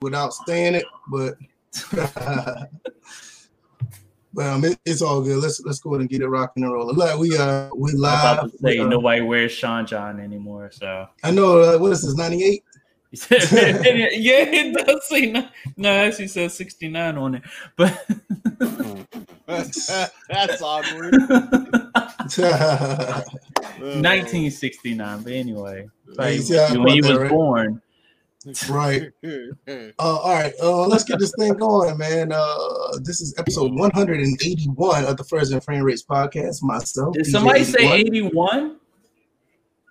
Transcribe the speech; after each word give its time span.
without 0.00 0.32
saying 0.46 0.74
it, 0.76 0.84
but 1.08 1.34
but 4.34 4.46
um, 4.46 4.64
it, 4.64 4.78
it's 4.84 5.02
all 5.02 5.22
good. 5.22 5.42
Let's 5.42 5.60
let's 5.64 5.80
go 5.80 5.90
ahead 5.90 6.02
and 6.02 6.10
get 6.10 6.22
it 6.22 6.28
rocking 6.28 6.62
and 6.62 6.72
rolling. 6.72 6.96
Like 6.96 7.18
we 7.18 7.36
uh 7.36 7.70
we 7.74 7.92
live. 7.92 8.12
I'm 8.14 8.38
about 8.38 8.52
to 8.52 8.58
say 8.58 8.78
we, 8.78 8.80
uh, 8.80 8.88
nobody 8.88 9.20
wears 9.22 9.52
Sean 9.52 9.86
John 9.86 10.20
anymore, 10.20 10.70
so 10.72 11.08
I 11.24 11.30
know 11.30 11.60
uh, 11.60 11.78
what 11.78 11.92
is 11.92 12.02
this 12.02 12.14
ninety 12.14 12.44
eight. 12.44 12.64
yeah, 13.30 14.44
it 14.44 14.86
does 14.86 15.08
say 15.08 15.32
no. 15.32 15.48
No, 15.78 15.90
it 15.90 16.08
actually 16.08 16.28
says 16.28 16.52
sixty 16.52 16.88
nine 16.88 17.16
on 17.16 17.36
it, 17.36 17.42
but 17.76 18.06
That's 19.46 20.60
awkward. 20.62 21.14
nineteen 23.80 24.50
sixty 24.50 24.92
nine. 24.92 25.22
But 25.22 25.32
anyway, 25.32 25.88
like, 26.16 26.40
Yeah, 26.44 26.76
when 26.76 26.88
he 26.88 27.00
was 27.00 27.08
that, 27.08 27.18
right? 27.18 27.30
born, 27.30 27.80
right. 28.68 29.10
Uh, 29.24 29.90
all 29.98 30.32
right, 30.34 30.52
uh, 30.62 30.86
let's 30.86 31.04
get 31.04 31.18
this 31.18 31.32
thing 31.38 31.54
going, 31.54 31.96
man. 31.98 32.32
Uh, 32.32 32.98
this 33.02 33.20
is 33.20 33.34
episode 33.38 33.72
181 33.74 35.04
of 35.04 35.16
the 35.16 35.24
First 35.24 35.52
and 35.52 35.62
Frame 35.62 35.82
Rates 35.82 36.04
podcast. 36.04 36.62
Myself, 36.62 37.14
did 37.14 37.26
DJ 37.26 37.30
somebody 37.30 37.64
say 37.64 37.92
81. 37.92 38.76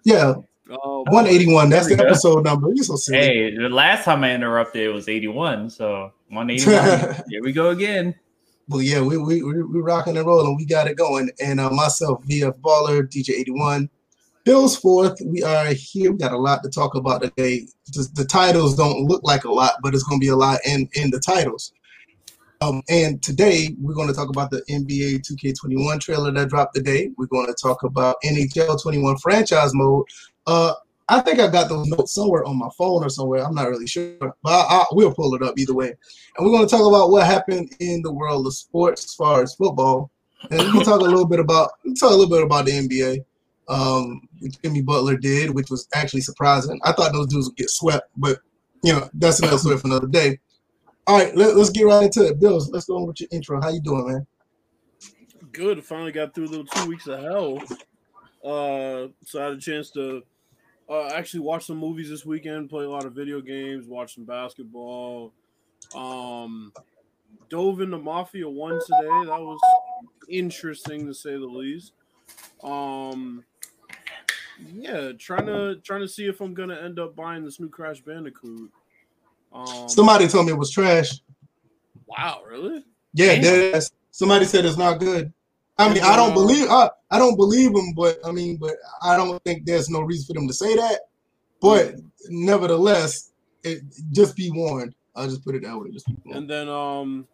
Yeah, 0.05 0.35
Oh, 0.69 1.03
181. 1.09 1.69
That's 1.69 1.87
the 1.87 1.93
we 1.93 1.97
go. 1.97 2.05
episode 2.07 2.43
number. 2.43 2.69
You're 2.73 2.83
so 2.83 2.95
silly. 2.97 3.17
Hey, 3.19 3.55
the 3.55 3.69
last 3.69 4.03
time 4.03 4.23
I 4.23 4.33
interrupted, 4.35 4.81
it 4.83 4.89
was 4.89 5.07
eighty 5.07 5.27
one. 5.29 5.69
So 5.69 6.11
one 6.29 6.49
eighty 6.49 6.69
one. 6.69 7.15
Here 7.29 7.41
we 7.41 7.53
go 7.53 7.69
again. 7.69 8.13
But 8.67 8.79
yeah, 8.79 8.99
we 9.01 9.17
we 9.17 9.41
we 9.43 9.63
we 9.63 9.79
rocking 9.79 10.17
and 10.17 10.27
rolling. 10.27 10.57
We 10.57 10.65
got 10.65 10.87
it 10.87 10.97
going. 10.97 11.29
And 11.41 11.61
uh, 11.61 11.69
myself, 11.69 12.21
VF 12.25 12.59
Baller, 12.59 13.03
DJ 13.03 13.29
81, 13.29 13.89
Bill's 14.47 14.77
fourth. 14.77 15.19
We 15.25 15.43
are 15.43 15.73
here. 15.73 16.13
We 16.13 16.19
got 16.19 16.31
a 16.31 16.37
lot 16.37 16.63
to 16.63 16.69
talk 16.69 16.95
about 16.95 17.21
today. 17.21 17.67
The, 17.87 18.07
the 18.13 18.23
titles 18.23 18.77
don't 18.77 19.03
look 19.03 19.21
like 19.21 19.43
a 19.43 19.51
lot, 19.51 19.73
but 19.83 19.93
it's 19.93 20.03
going 20.03 20.21
to 20.21 20.23
be 20.23 20.29
a 20.29 20.37
lot 20.37 20.61
in 20.65 20.87
in 20.93 21.11
the 21.11 21.19
titles. 21.19 21.73
Um, 22.61 22.81
and 22.87 23.21
today 23.21 23.75
we're 23.77 23.93
going 23.93 24.07
to 24.07 24.13
talk 24.13 24.29
about 24.29 24.49
the 24.49 24.63
NBA 24.69 25.29
2K21 25.29 25.99
trailer 25.99 26.31
that 26.31 26.47
dropped 26.47 26.75
today. 26.75 27.11
We're 27.17 27.25
going 27.25 27.47
to 27.47 27.55
talk 27.61 27.83
about 27.83 28.15
NHL 28.23 28.81
21 28.81 29.17
franchise 29.17 29.71
mode. 29.73 30.05
Uh, 30.45 30.75
I 31.09 31.19
think 31.19 31.41
I 31.41 31.49
got 31.49 31.67
those 31.67 31.87
notes 31.87 32.13
somewhere 32.13 32.45
on 32.45 32.57
my 32.57 32.69
phone 32.77 33.03
or 33.03 33.09
somewhere. 33.09 33.45
I'm 33.45 33.53
not 33.53 33.67
really 33.67 33.85
sure, 33.85 34.15
but 34.17 34.33
I, 34.45 34.77
I, 34.77 34.85
we'll 34.93 35.13
pull 35.13 35.35
it 35.35 35.43
up 35.43 35.59
either 35.59 35.73
way. 35.73 35.93
And 36.37 36.45
we're 36.45 36.53
going 36.53 36.65
to 36.65 36.71
talk 36.71 36.87
about 36.87 37.09
what 37.09 37.25
happened 37.25 37.75
in 37.81 38.01
the 38.01 38.13
world 38.13 38.47
of 38.47 38.55
sports 38.55 39.03
as 39.03 39.13
far 39.13 39.43
as 39.43 39.55
football, 39.55 40.09
and 40.49 40.57
going 40.57 40.79
to 40.79 40.85
talk 40.85 41.01
a 41.01 41.03
little 41.03 41.27
bit 41.27 41.41
about 41.41 41.71
talk 41.99 42.11
a 42.11 42.15
little 42.15 42.29
bit 42.29 42.45
about 42.45 42.63
the 42.63 42.71
NBA. 42.71 43.25
Um, 43.69 44.21
which 44.39 44.61
Jimmy 44.61 44.81
Butler 44.81 45.17
did, 45.17 45.53
which 45.53 45.69
was 45.69 45.89
actually 45.93 46.21
surprising. 46.21 46.79
I 46.83 46.93
thought 46.93 47.11
those 47.11 47.27
dudes 47.27 47.49
would 47.49 47.57
get 47.57 47.69
swept, 47.69 48.09
but 48.15 48.39
you 48.81 48.93
know 48.93 49.09
that's 49.13 49.39
another 49.39 49.57
story 49.57 49.77
for 49.77 49.87
another 49.87 50.07
day. 50.07 50.39
All 51.05 51.17
right, 51.17 51.35
let, 51.35 51.55
us 51.55 51.69
get 51.69 51.83
right 51.83 52.03
into 52.03 52.25
it. 52.25 52.39
Bills, 52.39 52.69
let's 52.71 52.85
go 52.85 52.97
on 52.97 53.07
with 53.07 53.19
your 53.19 53.29
intro. 53.31 53.61
How 53.61 53.69
you 53.69 53.81
doing, 53.81 54.07
man? 54.07 54.27
good. 55.57 55.83
Finally 55.83 56.11
got 56.11 56.35
through 56.35 56.47
the 56.49 56.63
two 56.63 56.87
weeks 56.87 57.07
of 57.07 57.19
hell. 57.19 57.57
Uh, 58.45 59.07
so 59.25 59.41
I 59.41 59.45
had 59.45 59.53
a 59.53 59.57
chance 59.57 59.89
to 59.91 60.21
uh, 60.87 61.07
actually 61.07 61.39
watch 61.39 61.65
some 61.65 61.77
movies 61.77 62.09
this 62.09 62.25
weekend, 62.25 62.69
play 62.69 62.85
a 62.85 62.89
lot 62.89 63.05
of 63.05 63.13
video 63.13 63.41
games, 63.41 63.87
watch 63.87 64.15
some 64.15 64.23
basketball. 64.23 65.33
Um, 65.95 66.71
dove 67.49 67.81
into 67.81 67.97
Mafia 67.97 68.47
One 68.47 68.73
today. 68.73 69.25
That 69.25 69.41
was 69.41 69.59
interesting 70.29 71.07
to 71.07 71.13
say 71.13 71.31
the 71.31 71.45
least. 71.45 71.93
Um, 72.63 73.43
yeah, 74.73 75.11
trying 75.17 75.45
to 75.45 75.75
trying 75.83 76.01
to 76.01 76.07
see 76.07 76.25
if 76.25 76.41
I'm 76.41 76.53
gonna 76.53 76.75
end 76.75 76.99
up 76.99 77.15
buying 77.15 77.43
this 77.43 77.59
new 77.59 77.69
Crash 77.69 78.01
Bandicoot. 78.01 78.71
Um, 79.53 79.87
Somebody 79.87 80.27
told 80.27 80.45
me 80.45 80.51
it 80.51 80.57
was 80.57 80.71
trash. 80.71 81.21
wow, 82.05 82.41
really? 82.47 82.83
Yeah, 83.13 83.33
Damn. 83.33 83.41
dead 83.41 83.75
ass. 83.75 83.91
Somebody 84.11 84.45
said 84.45 84.65
it's 84.65 84.77
not 84.77 84.99
good. 84.99 85.31
I 85.77 85.93
mean, 85.93 86.03
I 86.03 86.15
don't 86.15 86.33
believe 86.33 86.67
I, 86.69 86.89
I 87.11 87.19
don't 87.19 87.35
believe 87.35 87.73
them, 87.73 87.93
but 87.93 88.17
I 88.25 88.31
mean, 88.31 88.57
but 88.57 88.75
I 89.03 89.15
don't 89.15 89.41
think 89.43 89.65
there's 89.65 89.89
no 89.89 90.01
reason 90.01 90.25
for 90.25 90.33
them 90.39 90.47
to 90.47 90.53
say 90.53 90.75
that. 90.75 91.01
But 91.61 91.95
nevertheless, 92.29 93.31
it, 93.63 93.83
just 94.11 94.35
be 94.35 94.49
warned. 94.51 94.95
I'll 95.15 95.27
just 95.27 95.43
put 95.43 95.55
it 95.55 95.63
that 95.63 95.77
way. 95.77 95.91
Just 95.91 96.07
be 96.07 96.15
warned. 96.25 96.37
And 96.39 96.49
then 96.49 96.69
um 96.69 97.27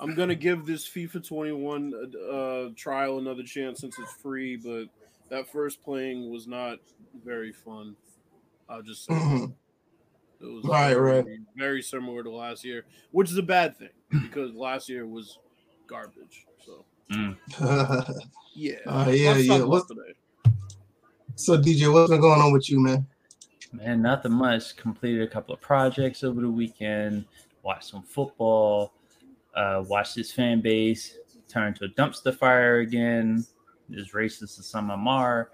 I'm 0.00 0.14
gonna 0.14 0.34
give 0.34 0.66
this 0.66 0.86
FIFA 0.86 1.26
21 1.26 1.92
uh, 2.30 2.68
trial 2.76 3.18
another 3.18 3.42
chance 3.42 3.80
since 3.80 3.98
it's 3.98 4.12
free, 4.12 4.56
but 4.56 4.84
that 5.30 5.50
first 5.50 5.82
playing 5.82 6.30
was 6.30 6.46
not 6.46 6.78
very 7.24 7.52
fun. 7.52 7.96
I'll 8.68 8.82
just 8.82 9.06
say 9.06 9.14
Mhm. 9.14 9.54
it 10.40 10.44
was 10.44 10.64
Right, 10.64 10.92
very, 10.94 11.22
right. 11.22 11.38
very 11.56 11.82
similar 11.82 12.22
to 12.22 12.30
last 12.30 12.64
year, 12.64 12.84
which 13.12 13.30
is 13.30 13.38
a 13.38 13.42
bad 13.42 13.76
thing 13.78 13.88
because 14.10 14.52
last 14.54 14.88
year 14.88 15.06
was 15.06 15.38
garbage. 15.86 16.46
So 16.64 16.84
Mm. 17.10 17.36
yeah, 18.54 18.74
Uh, 18.86 19.06
yeah, 19.10 19.30
Let's 19.32 19.44
yeah. 19.44 19.46
talk 19.46 19.56
about 19.58 19.68
What's- 19.68 19.86
today. 19.88 20.14
so 21.36 21.56
DJ, 21.56 21.88
what's 21.92 22.10
been 22.10 22.20
going 22.20 22.40
on 22.40 22.52
with 22.52 22.68
you, 22.68 22.80
man? 22.80 23.06
Man, 23.72 24.02
nothing 24.02 24.32
much. 24.32 24.76
Completed 24.76 25.22
a 25.22 25.26
couple 25.28 25.54
of 25.54 25.60
projects 25.60 26.22
over 26.24 26.40
the 26.40 26.50
weekend. 26.50 27.24
Watched 27.62 27.84
some 27.90 28.02
football. 28.02 28.92
Uh, 29.56 29.82
watched 29.88 30.14
this 30.14 30.30
fan 30.30 30.60
base 30.60 31.16
turn 31.48 31.74
to 31.74 31.84
a 31.84 31.88
dumpster 31.88 32.34
fire 32.34 32.80
again. 32.80 33.44
As 33.96 34.10
racist 34.10 34.58
as 34.58 34.66
some 34.66 34.90
of 34.90 34.98
them 34.98 35.06
are, 35.06 35.50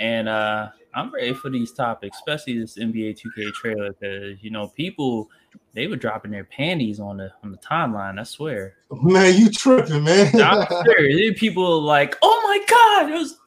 and 0.00 0.28
uh, 0.28 0.70
I'm 0.94 1.12
ready 1.14 1.34
for 1.34 1.50
these 1.50 1.72
topics, 1.72 2.16
especially 2.18 2.58
this 2.58 2.76
NBA 2.76 3.20
2K 3.20 3.52
trailer, 3.52 3.92
because 3.92 4.42
you 4.42 4.50
know 4.50 4.68
people 4.68 5.30
they 5.72 5.86
were 5.86 5.96
dropping 5.96 6.32
their 6.32 6.44
panties 6.44 6.98
on 6.98 7.18
the 7.18 7.30
on 7.44 7.52
the 7.52 7.58
timeline. 7.58 8.18
I 8.18 8.24
swear. 8.24 8.74
Man, 8.90 9.38
you 9.38 9.50
tripping, 9.50 10.02
man. 10.02 10.40
I'm 10.40 10.66
serious. 10.84 11.38
People 11.38 11.80
like, 11.82 12.18
oh 12.22 12.40
my 12.42 12.64
god, 12.68 13.12
it 13.12 13.18
was 13.18 13.38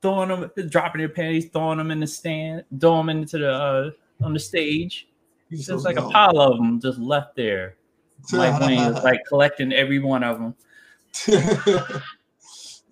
throwing 0.00 0.28
them, 0.28 0.50
dropping 0.68 1.00
their 1.00 1.08
panties, 1.08 1.46
throwing 1.52 1.78
them 1.78 1.90
in 1.90 2.00
the 2.00 2.06
stand, 2.06 2.64
throwing 2.80 3.06
them 3.06 3.18
into 3.18 3.38
the 3.38 3.52
uh, 3.52 3.90
on 4.24 4.32
the 4.32 4.40
stage. 4.40 5.08
Just 5.50 5.66
so 5.66 5.76
like 5.76 5.98
a 5.98 6.08
pile 6.08 6.40
of 6.40 6.56
them 6.56 6.80
just 6.80 6.98
left 6.98 7.36
there. 7.36 7.76
Mike 8.32 8.60
Wang 8.60 8.92
was 8.94 9.02
like 9.04 9.20
collecting 9.28 9.72
every 9.72 9.98
one 9.98 10.22
of 10.22 10.38
them. 10.38 10.54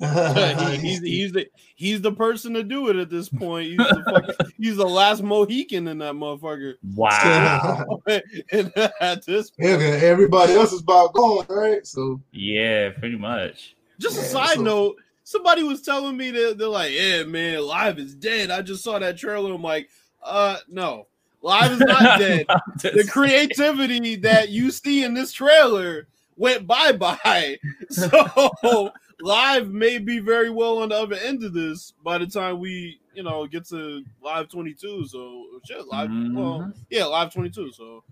he, 0.00 0.76
he's, 0.76 1.00
he's 1.00 1.32
the 1.32 1.46
he's 1.76 2.00
the 2.00 2.12
person 2.12 2.54
to 2.54 2.62
do 2.62 2.88
it 2.88 2.96
at 2.96 3.10
this 3.10 3.28
point. 3.28 3.68
He's 3.68 3.78
the 3.78 4.02
fucking, 4.06 4.52
he's 4.58 4.76
the 4.76 4.88
last 4.88 5.22
Mohican 5.22 5.88
in 5.88 5.98
that 5.98 6.14
motherfucker. 6.14 6.74
Wow. 6.94 8.02
and 8.06 8.72
at 9.00 9.24
this 9.26 9.52
Yeah, 9.58 9.76
everybody 9.76 10.54
else 10.54 10.72
is 10.72 10.80
about 10.80 11.14
gone, 11.14 11.46
right? 11.48 11.86
So 11.86 12.20
yeah, 12.32 12.90
pretty 12.90 13.16
much. 13.16 13.76
Just 13.98 14.18
a 14.18 14.22
side 14.22 14.56
so- 14.56 14.62
note, 14.62 14.96
somebody 15.24 15.62
was 15.62 15.82
telling 15.82 16.16
me 16.16 16.30
that 16.30 16.58
they're 16.58 16.68
like, 16.68 16.92
yeah, 16.92 17.24
man, 17.24 17.60
live 17.62 17.98
is 17.98 18.14
dead. 18.14 18.50
I 18.50 18.62
just 18.62 18.82
saw 18.82 18.98
that 18.98 19.16
trailer. 19.16 19.52
I'm 19.52 19.62
like, 19.62 19.88
uh, 20.22 20.58
no, 20.68 21.06
live 21.42 21.72
is 21.72 21.80
not 21.80 22.18
dead. 22.18 22.46
the 22.82 23.08
creativity 23.10 24.16
that 24.16 24.48
you 24.50 24.70
see 24.70 25.04
in 25.04 25.14
this 25.14 25.32
trailer 25.32 26.06
went 26.36 26.66
bye 26.66 26.92
bye. 26.92 27.58
So 27.90 28.92
live 29.20 29.68
may 29.70 29.98
be 29.98 30.18
very 30.18 30.50
well 30.50 30.78
on 30.78 30.88
the 30.90 30.96
other 30.96 31.16
end 31.16 31.44
of 31.44 31.52
this 31.52 31.92
by 32.04 32.18
the 32.18 32.26
time 32.26 32.58
we, 32.58 32.98
you 33.14 33.22
know, 33.22 33.46
get 33.46 33.66
to 33.68 34.02
live 34.22 34.48
22. 34.48 35.06
So 35.06 35.44
shit, 35.64 35.86
live, 35.86 36.08
well, 36.32 36.60
Mhm. 36.60 36.74
yeah, 36.88 37.04
live 37.04 37.32
22. 37.32 37.72
So 37.72 38.02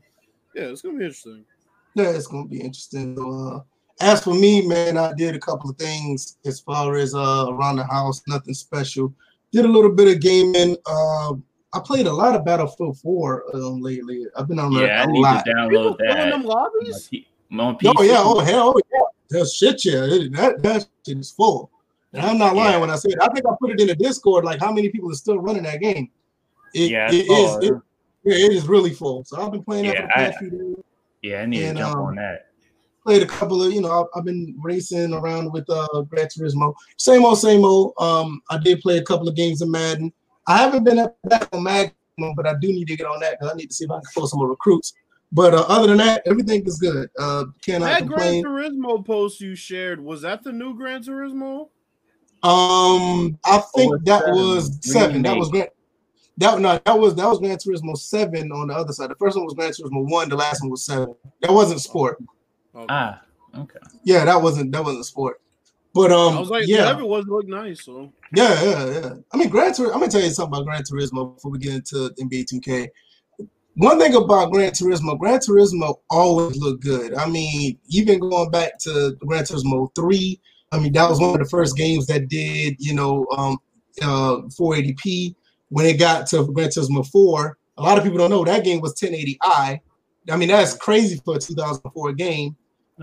yeah, 0.55 0.65
it's 0.65 0.83
gonna 0.83 0.99
be 0.99 1.05
interesting. 1.05 1.45
yeah, 1.95 2.11
it's 2.11 2.27
gonna 2.27 2.47
be 2.49 2.61
interesting. 2.61 3.17
Uh, 3.19 3.61
as 4.01 4.23
for 4.23 4.35
me, 4.35 4.67
man, 4.67 4.97
I 4.99 5.13
did 5.15 5.35
a 5.35 5.41
couple 5.41 5.71
of 5.71 5.77
things 5.77 6.37
as 6.45 6.61
far 6.61 6.97
as 6.97 7.15
uh 7.15 7.47
around 7.49 7.77
the 7.77 7.85
house, 7.85 8.23
nothing 8.29 8.55
special. 8.55 9.13
Did 9.53 9.65
a 9.65 9.69
little 9.69 9.91
bit 9.93 10.15
of 10.15 10.21
gaming. 10.21 10.77
Uh, 10.87 11.35
I 11.75 11.81
played 11.81 12.07
a 12.07 12.13
lot 12.13 12.35
of 12.35 12.45
Battlefield 12.45 12.99
4 12.99 13.45
um, 13.57 13.83
lately. 13.83 14.27
I've 14.37 14.49
been 14.49 14.59
on 14.59 14.73
Yeah, 14.73 14.81
I 14.81 14.87
that 14.87 15.09
a 15.09 15.13
need 15.13 15.21
lot. 15.21 15.45
to 15.45 15.53
People 15.53 15.63
download 15.63 15.97
filling 15.99 16.17
that. 16.17 16.31
them 16.31 16.41
on 16.41 16.47
lobbies. 16.47 17.09
P- 17.09 17.27
on 17.53 17.77
Oh 17.85 18.03
yeah, 18.03 18.17
oh 18.19 18.41
hell 18.41 18.73
oh, 18.77 18.81
yeah. 18.93 19.01
That 19.39 19.47
shit, 19.49 19.85
yeah. 19.85 20.05
It- 20.05 20.33
that 20.35 20.63
that 20.63 20.87
shit 21.07 21.19
is 21.19 21.31
full. 21.31 21.71
And 22.15 22.25
I'm 22.25 22.39
not 22.39 22.57
lying 22.57 22.73
Yeah. 22.75 22.79
when 22.81 22.91
I 22.91 22.97
say 22.97 23.11
it. 23.11 23.19
I 23.21 23.29
think 23.29 23.45
I 23.47 23.53
put 23.61 23.71
it 23.71 23.81
in 23.81 23.87
the 23.89 23.95
Discord, 23.95 24.45
like 24.45 24.61
how 24.61 24.73
many 24.73 24.89
people 24.89 25.11
are 25.11 25.15
still 25.15 25.39
running 25.39 25.65
that 25.65 25.81
game. 25.81 26.11
It, 26.75 26.91
Yeah, 26.91 27.09
I 27.11 27.15
it 27.15 27.27
saw 27.27 27.59
is 27.59 27.65
it. 27.65 27.73
it, 27.75 27.83
yeah, 28.25 28.47
it 28.47 28.53
is 28.53 28.67
really 28.67 28.95
full. 28.95 29.25
So 29.25 29.41
I've 29.41 29.53
been 29.53 29.63
playing 29.63 29.87
that 29.87 29.95
Yeah, 29.95 30.01
for 30.03 30.07
the 30.07 30.13
past 30.15 30.37
I- 30.37 30.39
few 30.41 30.51
days. 30.51 30.85
Yeah, 31.23 31.41
I 31.43 31.47
need 31.47 31.65
And, 31.65 31.77
to 31.79 31.85
jump 31.85 31.97
um, 31.97 32.03
on 32.07 32.15
that. 32.17 32.47
Played 33.05 33.23
a 33.23 33.27
couple 33.27 33.63
of, 33.63 33.73
you 33.73 33.81
know, 33.81 33.91
I've, 33.91 34.07
I've 34.15 34.25
been 34.25 34.55
racing 34.63 35.13
around 35.13 35.53
with 35.53 35.69
uh 35.69 36.03
Gran 36.09 36.27
Turismo. 36.27 36.75
Same 36.97 37.25
old, 37.25 37.39
same 37.39 37.65
old. 37.65 37.93
Um, 37.99 38.41
I 38.51 38.59
did 38.59 38.81
play 38.81 38.99
a 38.99 39.03
couple 39.03 39.29
of 39.29 39.35
games 39.35 39.61
of 39.63 39.69
Madden. 39.69 40.13
I 40.49 40.59
haven't 40.59 40.83
been 40.85 40.99
up 40.99 41.17
back 41.25 41.49
on 41.53 41.63
Magnum, 41.63 41.93
but 42.35 42.47
I 42.47 42.55
do 42.61 42.69
need 42.69 42.89
to 42.89 42.97
get 42.97 43.07
on 43.07 43.21
that 43.21 43.39
because 43.39 43.53
I 43.53 43.57
need 43.57 43.69
to 43.69 43.75
see 43.75 43.85
if 43.85 43.91
I 43.91 43.97
can 43.97 44.05
pull 44.15 44.27
some 44.27 44.39
more 44.41 44.49
recruits. 44.49 44.95
But 45.31 45.53
uh, 45.55 45.65
other 45.69 45.89
than 45.89 45.99
that, 45.99 46.23
everything 46.25 46.65
is 46.67 46.79
good. 46.79 47.11
Uh, 47.19 47.45
cannot 47.63 47.87
That 47.87 48.07
Gran 48.07 48.43
complain. 48.43 48.45
Turismo 48.45 49.05
post 49.05 49.41
you 49.43 49.55
shared 49.55 50.03
was 50.03 50.23
that 50.23 50.43
the 50.43 50.53
new 50.53 50.75
Gran 50.75 51.03
Turismo? 51.03 51.69
Um, 52.43 53.39
I 53.45 53.59
think 53.77 53.95
it's 53.95 54.05
that 54.05 54.21
seven. 54.25 54.35
was 54.35 54.79
seven. 54.81 55.23
That 55.23 55.37
was 55.37 55.49
Remake. 55.53 55.71
great. 55.71 55.73
That 56.39 56.61
no, 56.61 56.81
that 56.87 56.99
was 56.99 57.15
that 57.17 57.27
was 57.29 57.41
Gran 57.41 57.57
Turismo 57.59 57.99
Seven 57.99 58.53
on 58.53 58.69
the 58.69 58.75
other 58.75 58.93
side. 58.93 59.11
The 59.11 59.17
first 59.17 59.37
one 59.37 59.45
was 59.45 59.55
Gran 59.55 59.71
Turismo 59.73 60.09
One. 60.09 60.29
The 60.29 60.37
last 60.37 60.63
one 60.63 60.71
was 60.71 60.87
Seven. 60.87 61.15
That 61.43 61.53
wasn't 61.53 61.81
sport. 61.81 62.17
Okay. 62.75 62.87
Ah, 62.89 63.21
okay. 63.59 63.81
Yeah, 64.05 64.25
that 64.25 64.41
wasn't 64.41 64.71
that 64.73 64.85
wasn't 64.85 65.05
sport. 65.05 65.41
But 65.99 66.13
um, 66.13 66.37
I 66.37 66.39
was 66.39 66.49
like, 66.49 66.69
yeah, 66.69 66.85
whatever 66.85 67.01
it 67.01 67.09
was 67.09 67.27
looked 67.27 67.49
nice. 67.49 67.85
So 67.85 68.13
yeah, 68.33 68.63
yeah, 68.63 68.87
yeah. 68.87 69.15
I 69.33 69.37
mean, 69.37 69.49
Gran 69.49 69.73
Turismo. 69.73 69.87
I'm 69.87 69.99
gonna 69.99 70.07
tell 70.07 70.21
you 70.21 70.31
something 70.31 70.57
about 70.57 70.65
Gran 70.65 70.83
Turismo 70.85 71.35
before 71.35 71.51
we 71.51 71.59
get 71.59 71.75
into 71.75 72.15
NBA 72.21 72.45
2K. 72.55 72.89
One 73.75 73.99
thing 73.99 74.15
about 74.15 74.53
Gran 74.53 74.71
Turismo, 74.71 75.19
Gran 75.19 75.41
Turismo 75.41 75.97
always 76.09 76.57
looked 76.57 76.85
good. 76.85 77.17
I 77.17 77.29
mean, 77.29 77.81
even 77.89 78.21
going 78.21 78.49
back 78.53 78.79
to 78.83 79.17
Gran 79.27 79.43
Turismo 79.43 79.93
3, 79.97 80.41
I 80.71 80.79
mean, 80.79 80.93
that 80.93 81.11
was 81.11 81.19
one 81.19 81.31
of 81.31 81.41
the 81.41 81.51
first 81.51 81.77
games 81.77 82.07
that 82.07 82.29
did, 82.29 82.77
you 82.79 82.95
know, 82.95 83.27
um, 83.37 83.59
uh, 84.01 84.43
480p. 84.57 85.35
When 85.71 85.85
it 85.85 85.99
got 85.99 86.29
to 86.29 86.47
Gran 86.53 86.69
Turismo 86.69 87.05
4, 87.11 87.59
a 87.79 87.83
lot 87.83 87.99
of 87.99 88.05
people 88.05 88.19
don't 88.19 88.31
know 88.31 88.45
that 88.45 88.63
game 88.63 88.81
was 88.81 88.95
1080i. 88.95 89.81
I 90.31 90.37
mean, 90.37 90.49
that's 90.49 90.75
crazy 90.75 91.21
for 91.25 91.35
a 91.35 91.41
2004 91.41 92.13
game. 92.13 92.55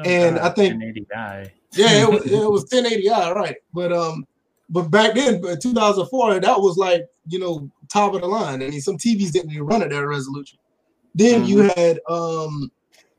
And 0.03 0.39
I 0.39 0.49
think- 0.49 0.81
1080i. 0.81 1.51
Yeah, 1.73 2.03
it 2.03 2.09
was, 2.09 2.25
it 2.31 2.51
was 2.51 2.65
1080i, 2.69 3.33
right? 3.35 3.55
But 3.73 3.91
um, 3.91 4.25
but 4.69 4.89
back 4.89 5.15
then, 5.15 5.41
but 5.41 5.61
2004, 5.61 6.39
that 6.39 6.59
was 6.59 6.77
like 6.77 7.05
you 7.27 7.39
know 7.39 7.69
top 7.91 8.13
of 8.13 8.21
the 8.21 8.27
line. 8.27 8.63
I 8.63 8.69
mean, 8.69 8.81
some 8.81 8.97
TVs 8.97 9.31
didn't 9.31 9.51
even 9.51 9.65
run 9.65 9.83
at 9.83 9.89
that 9.89 10.05
resolution. 10.05 10.59
Then 11.13 11.45
you 11.45 11.59
had 11.75 11.99
um, 12.09 12.71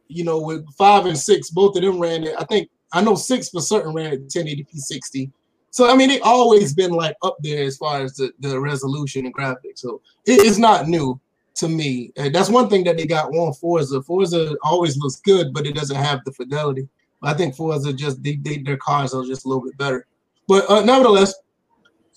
you 0.08 0.24
know, 0.24 0.40
with 0.40 0.66
five 0.74 1.06
and 1.06 1.18
six, 1.18 1.50
both 1.50 1.76
of 1.76 1.82
them 1.82 1.98
ran 1.98 2.24
it. 2.24 2.34
I 2.38 2.44
think 2.44 2.68
I 2.92 3.00
know 3.00 3.14
six 3.14 3.48
for 3.48 3.60
certain 3.60 3.92
ran 3.92 4.12
at 4.12 4.20
1080p 4.20 4.68
60. 4.72 5.30
So 5.70 5.90
I 5.90 5.96
mean, 5.96 6.08
they 6.08 6.20
always 6.20 6.74
been 6.74 6.92
like 6.92 7.16
up 7.22 7.36
there 7.40 7.64
as 7.64 7.76
far 7.76 8.00
as 8.00 8.14
the, 8.14 8.32
the 8.40 8.58
resolution 8.58 9.26
and 9.26 9.34
graphics. 9.34 9.78
So 9.78 10.00
it 10.26 10.40
is 10.40 10.58
not 10.58 10.88
new 10.88 11.20
to 11.56 11.68
me. 11.68 12.12
And 12.16 12.34
that's 12.34 12.48
one 12.48 12.68
thing 12.68 12.84
that 12.84 12.96
they 12.96 13.06
got 13.06 13.34
on 13.34 13.52
Forza. 13.54 14.02
Forza 14.02 14.56
always 14.62 14.96
looks 14.98 15.16
good, 15.16 15.52
but 15.52 15.66
it 15.66 15.74
doesn't 15.74 15.96
have 15.96 16.20
the 16.24 16.32
fidelity. 16.32 16.88
I 17.22 17.34
think 17.34 17.54
Forza 17.54 17.92
just 17.92 18.22
they, 18.22 18.36
they 18.36 18.58
their 18.58 18.76
cars 18.76 19.14
are 19.14 19.24
just 19.24 19.44
a 19.44 19.48
little 19.48 19.64
bit 19.64 19.76
better. 19.78 20.06
But 20.48 20.70
uh, 20.70 20.82
nevertheless, 20.84 21.34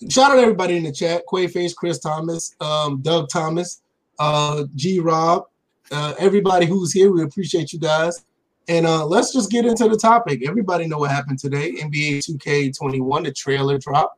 shout 0.08 0.30
out 0.30 0.38
everybody 0.38 0.76
in 0.76 0.84
the 0.84 0.92
chat: 0.92 1.24
Quaface, 1.30 1.74
Chris 1.74 1.98
Thomas, 1.98 2.54
um, 2.60 3.00
Doug 3.00 3.28
Thomas, 3.28 3.82
uh, 4.18 4.64
G 4.74 5.00
Rob, 5.00 5.46
uh, 5.90 6.14
everybody 6.18 6.66
who's 6.66 6.92
here. 6.92 7.10
We 7.10 7.22
appreciate 7.22 7.72
you 7.72 7.78
guys. 7.78 8.24
And 8.68 8.86
uh, 8.86 9.04
let's 9.04 9.32
just 9.32 9.50
get 9.50 9.66
into 9.66 9.88
the 9.88 9.96
topic. 9.96 10.46
Everybody 10.46 10.86
know 10.86 10.98
what 10.98 11.10
happened 11.10 11.40
today. 11.40 11.72
NBA 11.72 12.18
2K21, 12.18 13.24
the 13.24 13.32
trailer 13.32 13.78
drop, 13.78 14.16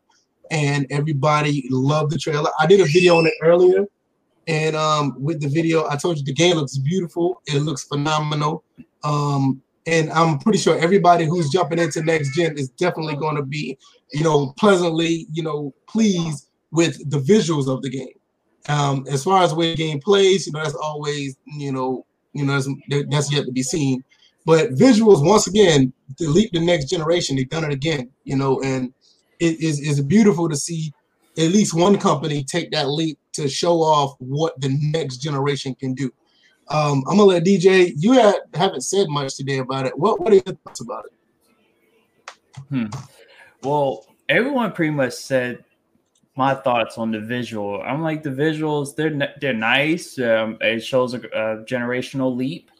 and 0.50 0.86
everybody 0.90 1.66
loved 1.70 2.12
the 2.12 2.18
trailer. 2.18 2.50
I 2.58 2.66
did 2.66 2.80
a 2.80 2.84
video 2.84 3.16
on 3.16 3.26
it 3.26 3.32
earlier, 3.40 3.86
and 4.46 4.74
um, 4.76 5.14
with 5.18 5.40
the 5.40 5.48
video, 5.48 5.88
I 5.88 5.96
told 5.96 6.18
you 6.18 6.24
the 6.24 6.32
game 6.32 6.56
looks 6.56 6.78
beautiful. 6.78 7.42
It 7.46 7.60
looks 7.60 7.84
phenomenal. 7.84 8.64
Um, 9.04 9.62
and 9.86 10.10
I'm 10.10 10.38
pretty 10.38 10.58
sure 10.58 10.78
everybody 10.78 11.24
who's 11.24 11.50
jumping 11.50 11.78
into 11.78 12.02
next 12.02 12.34
gen 12.34 12.56
is 12.56 12.68
definitely 12.70 13.16
going 13.16 13.36
to 13.36 13.42
be, 13.42 13.78
you 14.12 14.22
know, 14.22 14.52
pleasantly, 14.58 15.26
you 15.32 15.42
know, 15.42 15.74
pleased 15.88 16.48
with 16.70 16.98
the 17.10 17.18
visuals 17.18 17.68
of 17.68 17.82
the 17.82 17.90
game. 17.90 18.14
Um, 18.68 19.04
as 19.10 19.24
far 19.24 19.42
as 19.42 19.50
the 19.50 19.56
way 19.56 19.72
the 19.72 19.76
game 19.76 20.00
plays, 20.00 20.46
you 20.46 20.52
know, 20.52 20.62
that's 20.62 20.76
always, 20.76 21.36
you 21.46 21.72
know, 21.72 22.06
you 22.32 22.44
know, 22.44 22.52
that's, 22.52 22.68
that's 23.10 23.32
yet 23.32 23.44
to 23.44 23.52
be 23.52 23.62
seen. 23.62 24.04
But 24.44 24.70
visuals, 24.70 25.26
once 25.26 25.46
again, 25.46 25.92
to 26.18 26.28
leap 26.28 26.52
the 26.52 26.60
next 26.60 26.86
generation, 26.86 27.36
they've 27.36 27.48
done 27.48 27.64
it 27.64 27.72
again, 27.72 28.10
you 28.24 28.36
know, 28.36 28.60
and 28.62 28.92
it 29.40 29.60
is 29.60 29.80
is 29.80 30.00
beautiful 30.00 30.48
to 30.48 30.56
see 30.56 30.92
at 31.36 31.50
least 31.50 31.74
one 31.74 31.98
company 31.98 32.44
take 32.44 32.70
that 32.70 32.88
leap 32.88 33.18
to 33.32 33.48
show 33.48 33.82
off 33.82 34.16
what 34.18 34.60
the 34.60 34.78
next 34.92 35.18
generation 35.18 35.74
can 35.74 35.94
do. 35.94 36.12
Um, 36.68 37.04
I'm 37.08 37.16
gonna 37.16 37.24
let 37.24 37.44
DJ. 37.44 37.92
You 37.96 38.12
haven't 38.54 38.82
said 38.82 39.08
much 39.08 39.36
today 39.36 39.58
about 39.58 39.86
it. 39.86 39.98
What 39.98 40.20
what 40.20 40.32
are 40.32 40.36
your 40.36 40.56
thoughts 40.64 40.80
about 40.80 41.04
it? 41.06 41.12
Hmm. 42.68 42.86
Well, 43.62 44.06
everyone 44.28 44.72
pretty 44.72 44.92
much 44.92 45.12
said 45.12 45.64
my 46.36 46.54
thoughts 46.54 46.98
on 46.98 47.10
the 47.10 47.20
visual. 47.20 47.82
I'm 47.82 48.02
like 48.02 48.22
the 48.22 48.30
visuals, 48.30 48.96
they're 48.96 49.34
they're 49.40 49.52
nice. 49.52 50.18
Um, 50.18 50.56
it 50.60 50.80
shows 50.80 51.14
a, 51.14 51.18
a 51.18 51.64
generational 51.64 52.34
leap. 52.34 52.70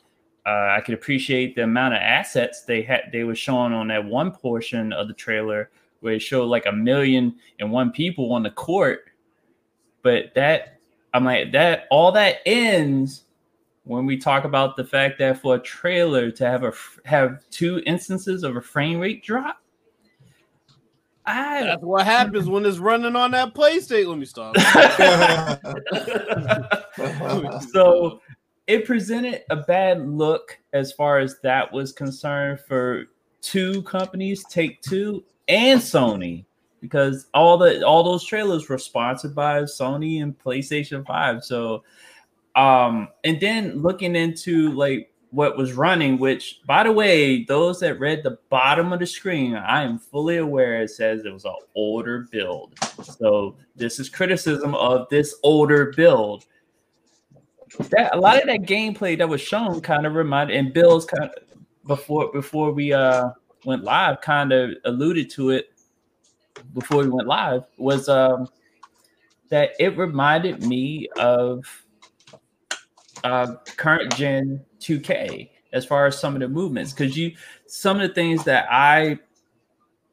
Uh, 0.44 0.74
I 0.76 0.82
could 0.84 0.94
appreciate 0.94 1.54
the 1.54 1.64
amount 1.64 1.94
of 1.94 2.00
assets 2.00 2.62
they 2.62 2.82
had. 2.82 3.10
They 3.12 3.24
were 3.24 3.34
showing 3.34 3.72
on 3.72 3.88
that 3.88 4.04
one 4.04 4.32
portion 4.32 4.92
of 4.92 5.06
the 5.06 5.14
trailer 5.14 5.70
where 6.00 6.14
it 6.14 6.20
showed 6.20 6.46
like 6.46 6.66
a 6.66 6.72
million 6.72 7.36
and 7.60 7.70
one 7.70 7.92
people 7.92 8.32
on 8.32 8.42
the 8.42 8.50
court. 8.50 9.11
But 10.02 10.34
that 10.34 10.78
I'm 11.14 11.24
like 11.24 11.52
that 11.52 11.86
all 11.90 12.12
that 12.12 12.38
ends 12.46 13.24
when 13.84 14.06
we 14.06 14.16
talk 14.16 14.44
about 14.44 14.76
the 14.76 14.84
fact 14.84 15.18
that 15.18 15.40
for 15.40 15.56
a 15.56 15.60
trailer 15.60 16.30
to 16.30 16.46
have 16.46 16.64
a 16.64 16.72
have 17.04 17.42
two 17.50 17.82
instances 17.86 18.42
of 18.42 18.56
a 18.56 18.60
frame 18.60 19.00
rate 19.00 19.22
drop. 19.22 19.58
I 21.24 21.62
that's 21.62 21.82
what 21.82 22.04
happens 22.04 22.48
when 22.48 22.66
it's 22.66 22.78
running 22.78 23.14
on 23.14 23.30
that 23.32 23.54
PlayStation. 23.54 24.08
Let 24.08 24.18
me 24.18 24.24
stop. 24.24 24.56
so 27.72 28.20
it 28.66 28.84
presented 28.84 29.42
a 29.50 29.56
bad 29.56 30.08
look 30.08 30.58
as 30.72 30.92
far 30.92 31.18
as 31.18 31.38
that 31.42 31.72
was 31.72 31.92
concerned 31.92 32.60
for 32.60 33.06
two 33.40 33.82
companies, 33.82 34.44
Take 34.44 34.82
Two 34.82 35.24
and 35.48 35.80
Sony, 35.80 36.44
because 36.82 37.28
all 37.32 37.56
the 37.56 37.86
all 37.86 38.02
those 38.02 38.24
trailers 38.24 38.68
were 38.68 38.76
sponsored 38.76 39.34
by 39.34 39.62
Sony 39.62 40.22
and 40.22 40.38
PlayStation 40.38 41.06
Five. 41.06 41.42
So, 41.44 41.84
um, 42.56 43.08
and 43.24 43.40
then 43.40 43.78
looking 43.78 44.16
into 44.16 44.72
like 44.72 45.10
what 45.30 45.56
was 45.56 45.72
running, 45.72 46.18
which 46.18 46.60
by 46.66 46.82
the 46.82 46.92
way, 46.92 47.44
those 47.44 47.80
that 47.80 47.98
read 47.98 48.22
the 48.22 48.36
bottom 48.50 48.92
of 48.92 48.98
the 48.98 49.06
screen, 49.06 49.54
I 49.54 49.84
am 49.84 49.98
fully 49.98 50.38
aware 50.38 50.82
it 50.82 50.90
says 50.90 51.24
it 51.24 51.32
was 51.32 51.46
an 51.46 51.54
older 51.74 52.26
build. 52.30 52.74
So 53.02 53.56
this 53.74 53.98
is 53.98 54.10
criticism 54.10 54.74
of 54.74 55.08
this 55.08 55.36
older 55.44 55.94
build. 55.96 56.44
That 57.90 58.14
a 58.14 58.20
lot 58.20 58.40
of 58.40 58.48
that 58.48 58.62
gameplay 58.62 59.16
that 59.16 59.28
was 59.28 59.40
shown 59.40 59.80
kind 59.80 60.04
of 60.04 60.14
reminded 60.14 60.56
and 60.56 60.74
Bill's 60.74 61.06
kind 61.06 61.24
of 61.24 61.34
before 61.86 62.30
before 62.32 62.72
we 62.72 62.92
uh 62.92 63.30
went 63.64 63.84
live 63.84 64.20
kind 64.20 64.52
of 64.52 64.72
alluded 64.84 65.30
to 65.30 65.50
it 65.50 65.71
before 66.74 67.02
we 67.02 67.08
went 67.08 67.28
live 67.28 67.62
was 67.78 68.08
um 68.08 68.48
that 69.48 69.72
it 69.78 69.96
reminded 69.96 70.64
me 70.64 71.08
of 71.16 71.64
uh 73.24 73.54
current 73.76 74.14
gen 74.16 74.64
2K 74.80 75.50
as 75.72 75.84
far 75.84 76.06
as 76.06 76.18
some 76.18 76.34
of 76.34 76.40
the 76.40 76.48
movements 76.48 76.92
because 76.92 77.16
you 77.16 77.32
some 77.66 78.00
of 78.00 78.08
the 78.08 78.14
things 78.14 78.44
that 78.44 78.66
I 78.70 79.18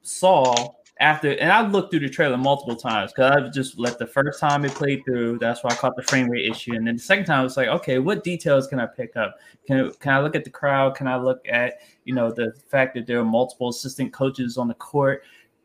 saw 0.02 0.74
after 1.00 1.32
and 1.32 1.52
I 1.52 1.66
looked 1.66 1.92
through 1.92 2.02
the 2.02 2.10
trailer 2.10 2.38
multiple 2.38 2.76
times 2.76 3.12
because 3.14 3.32
I 3.32 3.48
just 3.50 3.80
let 3.80 3.98
the 4.00 4.08
first 4.08 4.40
time 4.40 4.66
it 4.66 4.72
played 4.72 5.04
through. 5.06 5.40
That's 5.40 5.64
why 5.64 5.72
I 5.72 5.76
caught 5.76 5.96
the 5.96 6.04
frame 6.04 6.30
rate 6.30 6.50
issue, 6.50 6.76
and 6.76 6.86
then 6.86 6.96
the 6.96 7.02
second 7.02 7.26
time 7.26 7.40
I 7.40 7.44
was 7.44 7.56
like, 7.56 7.70
okay, 7.70 8.00
what 8.00 8.24
details 8.24 8.68
can 8.68 8.80
I 8.80 8.86
pick 8.86 9.16
up? 9.16 9.38
Can 9.66 9.92
can 10.00 10.14
I 10.14 10.22
look 10.22 10.36
at 10.36 10.44
the 10.44 10.50
crowd? 10.50 10.96
Can 10.96 11.08
I 11.08 11.16
look 11.16 11.40
at 11.48 11.76
you 12.04 12.14
know 12.14 12.32
the 12.32 12.54
fact 12.68 12.96
that 12.96 13.08
there 13.08 13.20
are 13.20 13.26
multiple 13.26 13.70
assistant 13.70 14.12
coaches 14.12 14.58
on 14.58 14.68
the 14.68 14.74
court? 14.74 15.24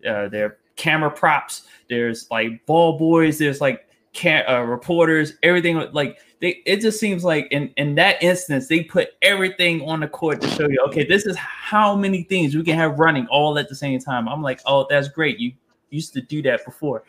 Uh, 0.08 0.28
there 0.28 0.58
camera 0.76 1.10
props. 1.10 1.62
There's 1.88 2.30
like 2.30 2.64
ball 2.66 2.98
boys. 2.98 3.38
There's 3.38 3.60
like 3.60 3.88
can 4.12 4.44
uh, 4.48 4.62
reporters. 4.62 5.34
Everything 5.42 5.76
like 5.92 6.18
they. 6.40 6.62
It 6.66 6.80
just 6.80 6.98
seems 6.98 7.24
like 7.24 7.48
in 7.50 7.68
in 7.76 7.94
that 7.96 8.22
instance 8.22 8.68
they 8.68 8.82
put 8.82 9.10
everything 9.22 9.82
on 9.82 10.00
the 10.00 10.08
court 10.08 10.40
to 10.40 10.48
show 10.48 10.68
you. 10.68 10.82
Okay, 10.88 11.04
this 11.04 11.26
is 11.26 11.36
how 11.36 11.94
many 11.94 12.22
things 12.22 12.54
we 12.54 12.62
can 12.62 12.76
have 12.76 12.98
running 12.98 13.26
all 13.26 13.58
at 13.58 13.68
the 13.68 13.74
same 13.74 13.98
time. 14.00 14.28
I'm 14.28 14.42
like, 14.42 14.60
oh, 14.66 14.86
that's 14.88 15.08
great. 15.08 15.38
You 15.38 15.52
used 15.90 16.12
to 16.14 16.20
do 16.20 16.42
that 16.42 16.64
before, 16.64 17.04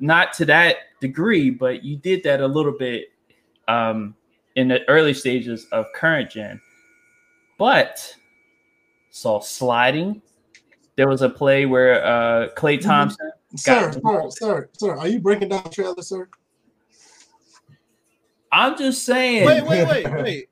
not 0.00 0.32
to 0.34 0.44
that 0.46 0.76
degree, 1.00 1.50
but 1.50 1.84
you 1.84 1.96
did 1.96 2.22
that 2.24 2.40
a 2.40 2.46
little 2.46 2.76
bit 2.76 3.12
um, 3.68 4.14
in 4.56 4.68
the 4.68 4.88
early 4.88 5.14
stages 5.14 5.66
of 5.72 5.86
current 5.94 6.30
gen. 6.30 6.60
But 7.58 8.14
saw 9.10 9.40
sliding. 9.40 10.22
There 10.98 11.06
was 11.06 11.22
a 11.22 11.30
play 11.30 11.64
where 11.64 12.04
uh, 12.04 12.48
Klay 12.56 12.80
Thompson. 12.80 13.30
Sir, 13.54 13.92
got- 13.92 13.94
sir, 13.94 14.30
sir, 14.30 14.68
sir, 14.72 14.98
are 14.98 15.06
you 15.06 15.20
breaking 15.20 15.50
down 15.50 15.62
the 15.62 15.70
trailer, 15.70 16.02
sir? 16.02 16.28
I'm 18.50 18.76
just 18.76 19.04
saying. 19.04 19.46
wait, 19.46 19.62
wait, 19.64 19.86
wait, 19.86 20.12
wait. 20.12 20.48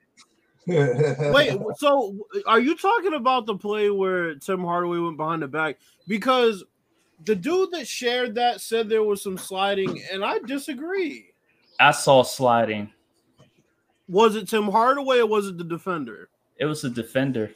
Wait, 1.35 1.59
so 1.79 2.17
are 2.47 2.61
you 2.61 2.76
talking 2.76 3.15
about 3.15 3.47
the 3.47 3.57
play 3.57 3.91
where 3.91 4.37
Tim 4.37 4.61
Hardaway 4.61 4.99
went 4.99 5.17
behind 5.17 5.43
the 5.43 5.49
back? 5.49 5.79
Because 6.07 6.62
the 7.25 7.35
dude 7.35 7.73
that 7.73 7.88
shared 7.88 8.37
that 8.37 8.61
said 8.61 8.88
there 8.88 9.03
was 9.03 9.21
some 9.21 9.38
sliding, 9.38 10.00
and 10.12 10.25
I 10.25 10.38
disagree. 10.38 11.26
I 11.81 11.91
saw 11.91 12.23
sliding. 12.23 12.93
Was 14.09 14.37
it 14.37 14.49
Tim 14.49 14.71
Hardaway 14.71 15.19
or 15.19 15.26
was 15.26 15.49
it 15.49 15.59
the 15.59 15.65
defender? 15.65 16.29
It 16.57 16.67
was 16.67 16.83
the 16.83 16.91
defender. 16.91 17.50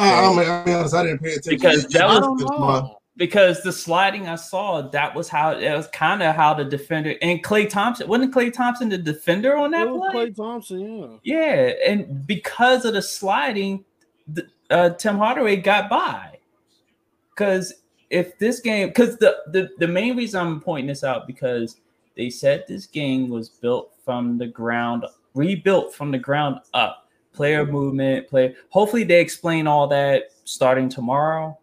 I, 0.00 0.24
I'm, 0.24 0.38
I'm 0.38 0.64
be 0.64 0.72
honest, 0.72 0.94
I 0.94 1.02
didn't 1.04 1.22
pay 1.22 1.34
attention. 1.34 1.50
Because 1.52 1.86
that 1.86 2.06
was- 2.08 2.90
because 3.16 3.62
the 3.62 3.72
sliding 3.72 4.28
I 4.28 4.36
saw, 4.36 4.80
that 4.80 5.14
was 5.14 5.28
how 5.28 5.50
it 5.50 5.76
was 5.76 5.88
kind 5.88 6.22
of 6.22 6.34
how 6.34 6.54
the 6.54 6.64
defender 6.64 7.14
and 7.20 7.44
Klay 7.44 7.68
Thompson 7.68 8.08
wasn't 8.08 8.32
Klay 8.34 8.50
Thompson 8.50 8.88
the 8.88 8.96
defender 8.96 9.56
on 9.58 9.72
that 9.72 9.88
play. 9.88 10.30
Klay 10.30 10.36
Thompson, 10.36 11.20
yeah, 11.22 11.36
yeah, 11.44 11.72
and 11.86 12.26
because 12.26 12.86
of 12.86 12.94
the 12.94 13.02
sliding, 13.02 13.84
the, 14.26 14.46
uh, 14.70 14.90
Tim 14.90 15.18
Hardaway 15.18 15.56
got 15.56 15.90
by. 15.90 16.38
Because 17.34 17.74
if 18.08 18.38
this 18.38 18.60
game, 18.60 18.88
because 18.88 19.18
the, 19.18 19.36
the 19.48 19.68
the 19.78 19.88
main 19.88 20.16
reason 20.16 20.40
I'm 20.40 20.60
pointing 20.60 20.86
this 20.86 21.04
out 21.04 21.26
because 21.26 21.76
they 22.16 22.30
said 22.30 22.64
this 22.68 22.86
game 22.86 23.28
was 23.28 23.48
built 23.48 23.94
from 24.04 24.38
the 24.38 24.46
ground, 24.46 25.04
rebuilt 25.34 25.94
from 25.94 26.10
the 26.10 26.18
ground 26.18 26.60
up, 26.74 26.99
player 27.32 27.66
movement, 27.66 28.28
play. 28.28 28.54
Hopefully, 28.70 29.04
they 29.04 29.20
explain 29.20 29.66
all 29.66 29.86
that 29.88 30.32
starting 30.44 30.88
tomorrow 30.88 31.56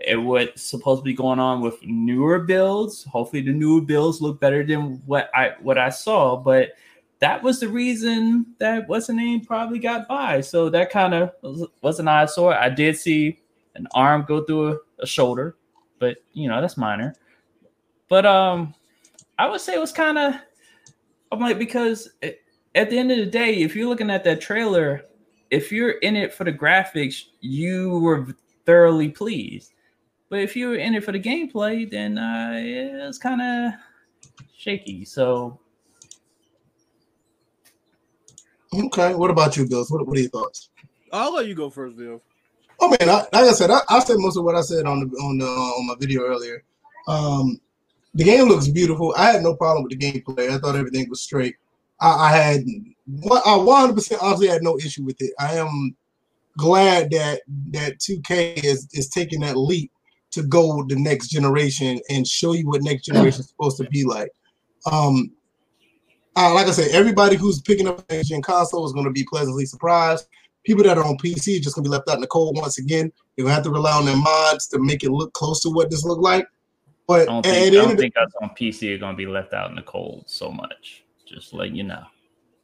it 0.00 0.16
what's 0.16 0.62
supposed 0.62 1.00
to 1.00 1.04
be 1.04 1.14
going 1.14 1.38
on 1.38 1.60
with 1.60 1.76
newer 1.82 2.40
builds. 2.40 3.04
Hopefully, 3.04 3.42
the 3.42 3.52
newer 3.52 3.80
builds 3.80 4.20
look 4.20 4.40
better 4.40 4.64
than 4.64 5.02
what 5.06 5.30
I 5.34 5.54
what 5.60 5.78
I 5.78 5.88
saw. 5.88 6.36
But 6.36 6.72
that 7.20 7.42
was 7.42 7.60
the 7.60 7.68
reason 7.68 8.46
that 8.58 8.88
what's 8.88 9.08
the 9.08 9.12
name 9.12 9.44
probably 9.44 9.78
got 9.78 10.06
by. 10.06 10.40
So 10.40 10.68
that 10.70 10.90
kind 10.90 11.14
of 11.14 11.32
was 11.82 11.98
an 11.98 12.08
eyesore. 12.08 12.54
I 12.54 12.68
did 12.68 12.96
see 12.96 13.40
an 13.74 13.88
arm 13.92 14.24
go 14.26 14.44
through 14.44 14.72
a, 14.72 14.78
a, 15.00 15.06
shoulder, 15.06 15.56
but 15.98 16.18
you 16.32 16.48
know 16.48 16.60
that's 16.60 16.76
minor. 16.76 17.14
But 18.08 18.24
um, 18.24 18.74
I 19.38 19.48
would 19.48 19.60
say 19.60 19.74
it 19.74 19.80
was 19.80 19.92
kind 19.92 20.18
of. 20.18 20.34
I'm 21.30 21.40
like 21.40 21.58
because 21.58 22.08
it, 22.22 22.40
at 22.74 22.90
the 22.90 22.98
end 22.98 23.10
of 23.10 23.18
the 23.18 23.26
day, 23.26 23.56
if 23.56 23.74
you're 23.74 23.88
looking 23.88 24.10
at 24.10 24.24
that 24.24 24.40
trailer, 24.40 25.04
if 25.50 25.72
you're 25.72 25.92
in 25.92 26.16
it 26.16 26.32
for 26.32 26.44
the 26.44 26.52
graphics, 26.52 27.24
you 27.40 27.98
were 28.00 28.26
thoroughly 28.66 29.08
pleased. 29.08 29.72
But 30.28 30.40
if 30.40 30.54
you're 30.54 30.76
in 30.76 30.94
it 30.94 31.04
for 31.04 31.12
the 31.12 31.20
gameplay, 31.20 31.90
then 31.90 32.18
uh, 32.18 32.52
it's 32.54 33.18
kind 33.18 33.40
of 33.40 33.72
shaky. 34.56 35.04
So. 35.04 35.58
Okay. 38.74 39.14
What 39.14 39.30
about 39.30 39.56
you, 39.56 39.66
Bills? 39.66 39.90
What, 39.90 40.06
what 40.06 40.18
are 40.18 40.20
your 40.20 40.30
thoughts? 40.30 40.68
I'll 41.12 41.32
let 41.34 41.46
you 41.46 41.54
go 41.54 41.70
first, 41.70 41.96
Bill. 41.96 42.22
Oh 42.80 42.90
man, 42.90 43.08
I, 43.08 43.14
like 43.14 43.32
I 43.32 43.52
said, 43.52 43.70
I, 43.70 43.80
I, 43.88 43.98
said 44.00 44.18
most 44.18 44.36
of 44.36 44.44
what 44.44 44.54
I 44.54 44.60
said 44.60 44.86
on 44.86 45.00
the 45.00 45.06
on 45.16 45.38
the 45.38 45.46
uh, 45.46 45.48
on 45.48 45.86
my 45.86 45.94
video 45.98 46.22
earlier. 46.22 46.62
Um, 47.08 47.60
the 48.14 48.24
game 48.24 48.46
looks 48.46 48.68
beautiful. 48.68 49.14
I 49.16 49.32
had 49.32 49.42
no 49.42 49.54
problem 49.54 49.84
with 49.84 49.98
the 49.98 50.12
gameplay. 50.12 50.50
I 50.50 50.58
thought 50.58 50.76
everything 50.76 51.08
was 51.08 51.20
straight. 51.20 51.56
I, 52.00 52.08
I 52.08 52.32
had 52.32 52.64
I 53.46 53.56
100 53.56 53.94
percent 53.94 54.22
honestly 54.22 54.48
had 54.48 54.62
no 54.62 54.78
issue 54.78 55.04
with 55.04 55.20
it. 55.20 55.32
I 55.38 55.54
am 55.54 55.96
glad 56.56 57.10
that 57.10 57.42
that 57.70 57.98
2K 57.98 58.64
is 58.64 58.88
is 58.92 59.08
taking 59.08 59.40
that 59.40 59.56
leap 59.56 59.90
to 60.30 60.42
go 60.42 60.84
the 60.88 60.96
next 60.96 61.28
generation 61.28 62.00
and 62.10 62.26
show 62.26 62.52
you 62.52 62.66
what 62.66 62.82
next 62.82 63.06
generation 63.06 63.40
is 63.40 63.48
supposed 63.48 63.78
to 63.78 63.84
be 63.84 64.04
like. 64.04 64.30
Um, 64.90 65.32
uh, 66.36 66.54
like 66.54 66.66
I 66.66 66.70
said, 66.70 66.90
everybody 66.92 67.36
who's 67.36 67.60
picking 67.60 67.88
up 67.88 68.08
next 68.10 68.28
gen 68.28 68.42
console 68.42 68.86
is 68.86 68.92
going 68.92 69.06
to 69.06 69.10
be 69.10 69.24
pleasantly 69.24 69.66
surprised. 69.66 70.28
People 70.64 70.84
that 70.84 70.98
are 70.98 71.04
on 71.04 71.16
PC 71.16 71.58
are 71.58 71.62
just 71.62 71.74
going 71.74 71.84
to 71.84 71.90
be 71.90 71.92
left 71.92 72.08
out 72.08 72.16
in 72.16 72.20
the 72.20 72.26
cold 72.26 72.56
once 72.58 72.78
again. 72.78 73.10
They're 73.36 73.44
going 73.44 73.50
to 73.50 73.54
have 73.54 73.64
to 73.64 73.70
rely 73.70 73.92
on 73.92 74.04
their 74.04 74.16
mods 74.16 74.68
to 74.68 74.78
make 74.78 75.02
it 75.02 75.10
look 75.10 75.32
close 75.32 75.62
to 75.62 75.70
what 75.70 75.90
this 75.90 76.04
looked 76.04 76.22
like. 76.22 76.46
But 77.06 77.22
I 77.22 77.24
don't 77.24 77.42
think, 77.42 77.56
I 77.56 77.70
don't 77.70 77.96
think 77.96 78.16
us 78.18 78.32
on 78.42 78.50
PC 78.50 78.94
are 78.94 78.98
going 78.98 79.14
to 79.14 79.16
be 79.16 79.26
left 79.26 79.54
out 79.54 79.70
in 79.70 79.76
the 79.76 79.82
cold 79.82 80.24
so 80.26 80.50
much. 80.50 81.04
Just 81.28 81.52
let 81.52 81.74
you 81.74 81.84
know. 81.84 82.04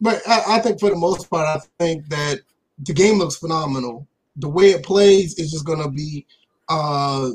But 0.00 0.21
I, 0.26 0.56
I 0.56 0.59
think 0.59 0.80
for 0.80 0.90
the 0.90 0.97
most 0.97 1.30
part, 1.30 1.47
I 1.47 1.61
think 1.78 2.09
that 2.09 2.40
the 2.78 2.92
game 2.92 3.18
looks 3.18 3.37
phenomenal. 3.37 4.06
The 4.37 4.49
way 4.49 4.71
it 4.71 4.83
plays 4.83 5.38
is 5.38 5.52
just 5.52 5.64
going 5.64 5.83
to 5.83 5.90
be 5.90 6.26
uh, 6.68 7.30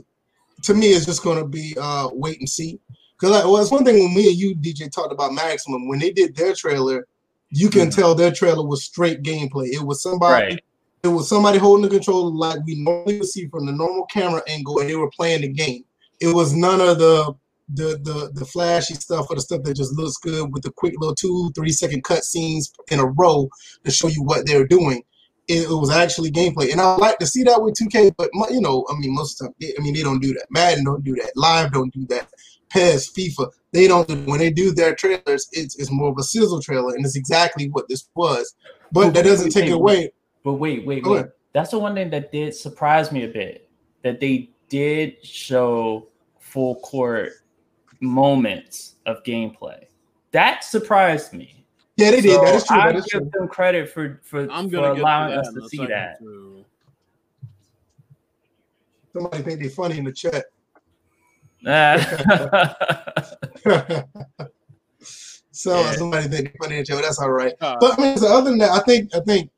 to 0.63 0.73
me 0.73 0.87
it's 0.87 1.05
just 1.05 1.23
going 1.23 1.37
to 1.37 1.47
be 1.47 1.75
uh, 1.79 2.09
wait 2.11 2.39
and 2.39 2.49
see. 2.49 2.79
Because 3.13 3.35
like, 3.35 3.45
well, 3.45 3.57
it's 3.57 3.71
one 3.71 3.83
thing 3.83 3.99
when 3.99 4.15
me 4.15 4.29
and 4.29 4.37
you 4.37 4.55
DJ 4.55 4.91
talked 4.91 5.11
about 5.11 5.33
Maximum 5.33 5.87
when 5.87 5.99
they 5.99 6.11
did 6.11 6.35
their 6.35 6.53
trailer, 6.53 7.05
you 7.49 7.69
can 7.69 7.89
mm-hmm. 7.89 7.99
tell 7.99 8.15
their 8.15 8.31
trailer 8.31 8.65
was 8.65 8.83
straight 8.83 9.23
gameplay. 9.23 9.67
It 9.67 9.85
was 9.85 10.01
somebody. 10.01 10.53
Right. 10.55 10.63
It 11.01 11.07
was 11.07 11.29
somebody 11.29 11.57
holding 11.57 11.83
the 11.83 11.89
controller 11.89 12.29
like 12.29 12.59
we 12.65 12.75
normally 12.83 13.19
would 13.19 13.27
see 13.29 13.47
from 13.47 13.65
the 13.65 13.71
normal 13.71 14.05
camera 14.07 14.41
angle, 14.47 14.79
and 14.79 14.89
they 14.89 14.95
were 14.95 15.09
playing 15.11 15.41
the 15.41 15.47
game. 15.47 15.85
It 16.19 16.35
was 16.35 16.53
none 16.53 16.81
of 16.81 16.99
the 16.99 17.33
the 17.73 17.99
the 18.03 18.31
the 18.33 18.45
flashy 18.45 18.95
stuff 18.95 19.27
or 19.29 19.35
the 19.35 19.41
stuff 19.41 19.63
that 19.63 19.75
just 19.75 19.93
looks 19.93 20.17
good 20.17 20.51
with 20.51 20.63
the 20.63 20.71
quick 20.71 20.93
little 20.97 21.15
two 21.15 21.51
three 21.55 21.71
second 21.71 22.03
cut 22.03 22.23
scenes 22.23 22.73
in 22.89 22.99
a 22.99 23.05
row 23.05 23.47
to 23.83 23.91
show 23.91 24.07
you 24.07 24.23
what 24.23 24.45
they're 24.45 24.67
doing 24.67 25.03
it, 25.49 25.63
it, 25.63 25.73
was 25.73 25.89
actually 25.89 26.31
gameplay. 26.31 26.71
And 26.71 26.79
I 26.79 26.95
like 26.95 27.17
to 27.17 27.25
see 27.25 27.43
that 27.43 27.61
with 27.61 27.73
2K, 27.73 28.13
but 28.15 28.29
my, 28.33 28.47
you 28.49 28.61
know, 28.61 28.85
I 28.89 28.97
mean, 28.99 29.13
most 29.15 29.41
of 29.41 29.51
the 29.59 29.65
time, 29.65 29.75
I 29.79 29.81
mean, 29.81 29.95
they 29.95 30.03
don't 30.03 30.21
do 30.21 30.31
that. 30.33 30.45
Madden 30.51 30.85
don't 30.85 31.03
do 31.03 31.15
that. 31.15 31.31
Live 31.35 31.73
don't 31.73 31.91
do 31.91 32.05
that. 32.07 32.29
PES, 32.69 33.11
FIFA, 33.13 33.51
they 33.71 33.87
don't. 33.87 34.07
Do, 34.07 34.15
when 34.25 34.37
they 34.37 34.51
do 34.51 34.71
their 34.71 34.93
trailers, 34.93 35.49
it's, 35.51 35.75
it's 35.79 35.89
more 35.89 36.11
of 36.11 36.17
a 36.19 36.23
sizzle 36.23 36.61
trailer, 36.61 36.93
and 36.93 37.03
it's 37.03 37.15
exactly 37.15 37.67
what 37.69 37.89
this 37.89 38.07
was. 38.13 38.55
But, 38.91 39.05
but 39.05 39.13
that 39.15 39.25
doesn't 39.25 39.47
wait, 39.47 39.53
take 39.53 39.63
wait, 39.63 39.71
away. 39.71 40.11
But 40.43 40.53
wait, 40.53 40.85
wait, 40.85 41.03
wait. 41.03 41.25
That's 41.51 41.71
the 41.71 41.79
one 41.79 41.95
thing 41.95 42.11
that 42.11 42.31
did 42.31 42.53
surprise 42.53 43.11
me 43.11 43.23
a 43.23 43.27
bit. 43.27 43.67
That 44.03 44.19
they 44.19 44.51
did 44.69 45.25
show 45.25 46.09
full 46.39 46.75
court 46.81 47.31
moments 48.01 48.95
of 49.05 49.23
gameplay. 49.23 49.85
That 50.31 50.63
surprised 50.63 51.33
me 51.33 51.59
yeah, 51.99 52.11
they 52.11 52.21
did. 52.21 52.41
That 52.41 52.55
is 52.55 52.63
true. 52.63 52.79
I 52.79 52.93
give 52.93 53.05
true. 53.07 53.29
them 53.33 53.49
credit 53.49 53.89
for 53.89 54.21
for, 54.23 54.49
I'm 54.49 54.69
gonna 54.69 54.95
for 54.95 55.01
allowing 55.01 55.37
us 55.37 55.51
to 55.53 55.67
see 55.67 55.85
that. 55.85 56.19
Somebody 59.11 59.43
think 59.43 59.59
they're 59.59 59.69
funny 59.69 59.97
in 59.97 60.05
the 60.05 60.13
chat. 60.13 60.45
so 65.51 65.77
yeah. 65.77 65.91
somebody 65.93 66.29
think 66.29 66.45
they're 66.45 66.53
funny 66.61 66.75
in 66.75 66.81
the 66.81 66.85
chat. 66.85 67.01
That's 67.01 67.19
all 67.19 67.31
right. 67.31 67.53
Uh, 67.59 67.75
but 67.81 67.99
I 67.99 68.01
mean, 68.01 68.17
so 68.17 68.33
other 68.33 68.51
than 68.51 68.59
that, 68.59 68.71
I 68.71 68.79
think 68.79 69.13
I 69.13 69.19
think 69.19 69.51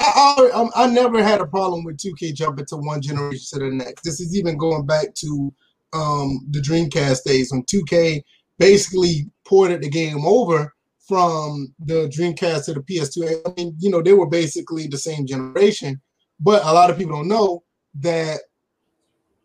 I, 0.00 0.50
I, 0.54 0.84
I 0.84 0.86
never 0.88 1.22
had 1.22 1.40
a 1.40 1.46
problem 1.46 1.84
with 1.84 1.96
2K 1.96 2.34
jumping 2.34 2.66
to 2.66 2.76
one 2.76 3.00
generation 3.00 3.58
to 3.58 3.60
the 3.60 3.70
next. 3.74 4.02
This 4.02 4.20
is 4.20 4.36
even 4.36 4.58
going 4.58 4.84
back 4.84 5.14
to 5.14 5.50
um, 5.92 6.40
the 6.50 6.60
Dreamcast 6.60 7.24
days 7.24 7.52
when 7.52 7.62
2K 7.64 8.22
basically 8.58 9.30
ported 9.44 9.82
the 9.82 9.90
game 9.90 10.24
over 10.24 10.72
from 11.06 11.74
the 11.80 12.08
Dreamcast 12.08 12.66
to 12.66 12.74
the 12.74 12.80
PS2. 12.80 13.42
I 13.46 13.52
mean, 13.56 13.76
you 13.78 13.90
know, 13.90 14.02
they 14.02 14.12
were 14.12 14.28
basically 14.28 14.86
the 14.86 14.98
same 14.98 15.26
generation, 15.26 16.00
but 16.40 16.64
a 16.64 16.72
lot 16.72 16.90
of 16.90 16.96
people 16.96 17.16
don't 17.16 17.28
know 17.28 17.62
that 18.00 18.40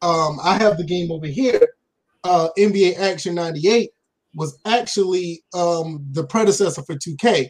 um, 0.01 0.39
I 0.43 0.57
have 0.57 0.77
the 0.77 0.85
game 0.85 1.11
over 1.11 1.27
here. 1.27 1.67
Uh, 2.23 2.49
NBA 2.57 2.99
Action 2.99 3.35
98 3.35 3.89
was 4.35 4.59
actually 4.65 5.43
um, 5.53 6.05
the 6.11 6.25
predecessor 6.25 6.83
for 6.83 6.95
2K. 6.95 7.49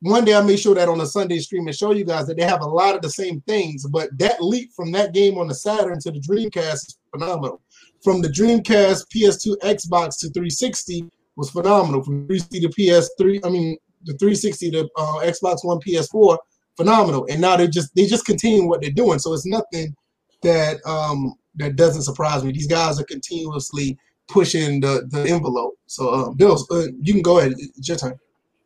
One 0.00 0.24
day 0.24 0.34
I 0.34 0.42
may 0.42 0.56
show 0.56 0.74
that 0.74 0.88
on 0.88 1.00
a 1.00 1.06
Sunday 1.06 1.38
stream 1.38 1.66
and 1.66 1.74
show 1.74 1.92
you 1.92 2.04
guys 2.04 2.26
that 2.26 2.36
they 2.36 2.44
have 2.44 2.60
a 2.60 2.68
lot 2.68 2.94
of 2.94 3.00
the 3.00 3.08
same 3.08 3.40
things, 3.42 3.86
but 3.86 4.10
that 4.18 4.42
leap 4.42 4.70
from 4.76 4.92
that 4.92 5.14
game 5.14 5.38
on 5.38 5.48
the 5.48 5.54
Saturn 5.54 5.98
to 6.00 6.10
the 6.10 6.20
Dreamcast 6.20 6.74
is 6.74 6.98
phenomenal. 7.10 7.62
From 8.04 8.20
the 8.20 8.28
Dreamcast, 8.28 9.06
PS2, 9.14 9.56
Xbox 9.62 10.18
to 10.18 10.28
360, 10.28 11.08
was 11.36 11.50
phenomenal 11.50 12.04
from 12.04 12.26
360 12.26 12.60
to 12.60 12.68
PS3. 12.68 13.40
I 13.44 13.48
mean, 13.48 13.78
the 14.04 14.12
360 14.18 14.70
to 14.72 14.88
uh, 14.96 15.20
Xbox 15.22 15.64
One, 15.64 15.80
PS4, 15.80 16.36
phenomenal. 16.76 17.26
And 17.30 17.40
now 17.40 17.56
they 17.56 17.66
just 17.66 17.94
they 17.94 18.06
just 18.06 18.26
continue 18.26 18.68
what 18.68 18.82
they're 18.82 18.90
doing. 18.90 19.18
So 19.18 19.32
it's 19.32 19.46
nothing 19.46 19.96
that 20.42 20.84
um, 20.86 21.34
that 21.56 21.76
doesn't 21.76 22.02
surprise 22.02 22.44
me. 22.44 22.52
These 22.52 22.66
guys 22.66 23.00
are 23.00 23.04
continuously 23.04 23.98
pushing 24.28 24.80
the, 24.80 25.08
the 25.10 25.30
envelope. 25.30 25.74
So, 25.86 26.08
uh, 26.08 26.30
Bill, 26.30 26.58
uh, 26.70 26.86
you 27.00 27.12
can 27.12 27.22
go 27.22 27.38
ahead. 27.38 27.54
It's 27.56 27.88
your 27.88 27.96
turn. 27.96 28.18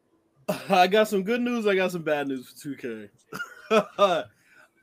I 0.68 0.86
got 0.86 1.08
some 1.08 1.22
good 1.22 1.40
news. 1.40 1.66
I 1.66 1.74
got 1.74 1.92
some 1.92 2.02
bad 2.02 2.28
news 2.28 2.48
for 2.48 2.74
2K. 2.74 3.08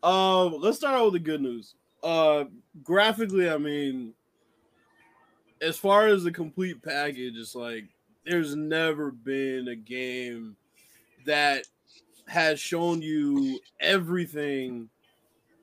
um, 0.04 0.62
let's 0.62 0.78
start 0.78 0.96
out 0.96 1.06
with 1.06 1.14
the 1.14 1.20
good 1.20 1.42
news. 1.42 1.76
Uh, 2.04 2.46
graphically, 2.84 3.50
I 3.50 3.58
mean, 3.58 4.14
as 5.62 5.78
far 5.78 6.08
as 6.08 6.24
the 6.24 6.32
complete 6.32 6.82
package, 6.82 7.36
it's 7.36 7.56
like 7.56 7.86
there's 8.26 8.56
never 8.56 9.12
been 9.12 9.68
a 9.68 9.76
game 9.76 10.56
that 11.26 11.66
has 12.28 12.60
shown 12.60 13.02
you 13.02 13.60
everything 13.80 14.90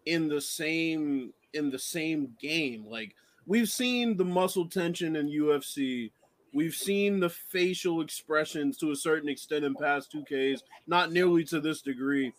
in 0.07 0.29
the 0.29 0.41
same 0.41 1.33
in 1.55 1.71
the 1.71 1.79
same 1.79 2.35
game. 2.41 2.87
Like 2.89 3.15
we've 3.47 3.69
seen 3.69 4.17
the 4.17 4.25
muscle 4.25 4.69
tension 4.69 5.17
in 5.17 5.29
UFC. 5.29 6.11
We've 6.55 6.75
seen 6.75 7.19
the 7.19 7.31
facial 7.31 8.03
expressions 8.03 8.77
to 8.79 8.91
a 8.91 8.97
certain 8.97 9.29
extent 9.29 9.65
in 9.65 9.75
past 9.75 10.13
2Ks, 10.13 10.61
not 10.87 11.11
nearly 11.11 11.45
to 11.45 11.61
this 11.61 11.81
degree. 11.81 12.33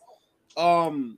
Um 0.55 1.17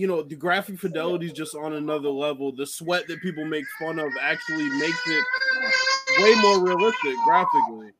you 0.00 0.06
know, 0.06 0.22
the 0.22 0.34
graphic 0.34 0.78
fidelity 0.78 1.26
is 1.26 1.32
just 1.32 1.54
on 1.54 1.74
another 1.74 2.08
level. 2.08 2.52
The 2.52 2.66
sweat 2.66 3.06
that 3.08 3.20
people 3.20 3.44
make 3.44 3.66
fun 3.78 3.98
of 3.98 4.10
actually 4.18 4.70
makes 4.70 5.02
it 5.06 5.24
way 6.20 6.34
more 6.40 6.64
realistic 6.64 7.14
graphically. 7.22 7.90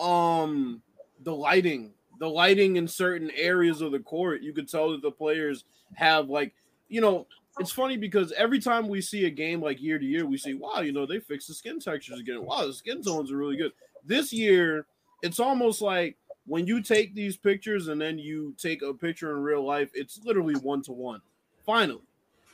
Um, 0.00 0.82
the 1.22 1.32
lighting, 1.32 1.92
the 2.18 2.28
lighting 2.28 2.74
in 2.74 2.88
certain 2.88 3.30
areas 3.36 3.82
of 3.82 3.92
the 3.92 4.00
court, 4.00 4.42
you 4.42 4.52
could 4.52 4.68
tell 4.68 4.90
that 4.90 5.02
the 5.02 5.12
players 5.12 5.64
have 5.94 6.28
like, 6.28 6.54
you 6.88 7.00
know, 7.00 7.28
it's 7.60 7.70
funny 7.70 7.96
because 7.96 8.32
every 8.32 8.58
time 8.58 8.88
we 8.88 9.00
see 9.00 9.26
a 9.26 9.30
game 9.30 9.62
like 9.62 9.80
year 9.80 10.00
to 10.00 10.04
year, 10.04 10.26
we 10.26 10.38
see, 10.38 10.54
wow, 10.54 10.80
you 10.80 10.92
know, 10.92 11.06
they 11.06 11.20
fixed 11.20 11.46
the 11.46 11.54
skin 11.54 11.78
textures 11.78 12.18
again. 12.18 12.44
Wow, 12.44 12.66
the 12.66 12.74
skin 12.74 13.00
tones 13.00 13.30
are 13.30 13.36
really 13.36 13.56
good. 13.56 13.70
This 14.04 14.32
year, 14.32 14.86
it's 15.22 15.38
almost 15.38 15.82
like 15.82 16.16
when 16.48 16.66
you 16.66 16.82
take 16.82 17.14
these 17.14 17.36
pictures 17.36 17.88
and 17.88 18.00
then 18.00 18.18
you 18.18 18.54
take 18.58 18.82
a 18.82 18.94
picture 18.94 19.36
in 19.36 19.42
real 19.42 19.64
life, 19.64 19.90
it's 19.94 20.18
literally 20.24 20.54
one 20.54 20.82
to 20.82 20.92
one. 20.92 21.20
Finally, 21.64 22.02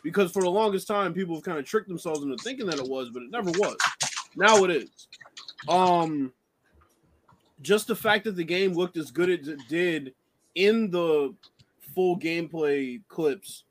because 0.03 0.33
for 0.33 0.43
the 0.43 0.51
longest 0.51 0.87
time, 0.89 1.15
people 1.15 1.37
have 1.37 1.45
kind 1.45 1.59
of 1.59 1.65
tricked 1.65 1.89
themselves 1.89 2.23
into 2.23 2.37
thinking 2.39 2.67
that 2.67 2.79
it 2.79 2.89
was, 2.89 3.11
but 3.11 3.23
it 3.23 3.31
never 3.31 3.51
was. 3.53 3.77
Now 4.37 4.65
it 4.65 4.71
is. 4.71 5.09
Um, 5.69 6.33
just 7.63 7.87
the 7.87 7.97
fact 7.97 8.25
that 8.25 8.37
the 8.37 8.45
game 8.45 8.73
looked 8.73 8.97
as 8.97 9.11
good 9.11 9.31
as 9.31 9.49
it 9.49 9.61
did 9.69 10.15
in 10.55 10.91
the 10.91 11.35
full 11.95 12.19
gameplay 12.19 13.01
clips 13.09 13.65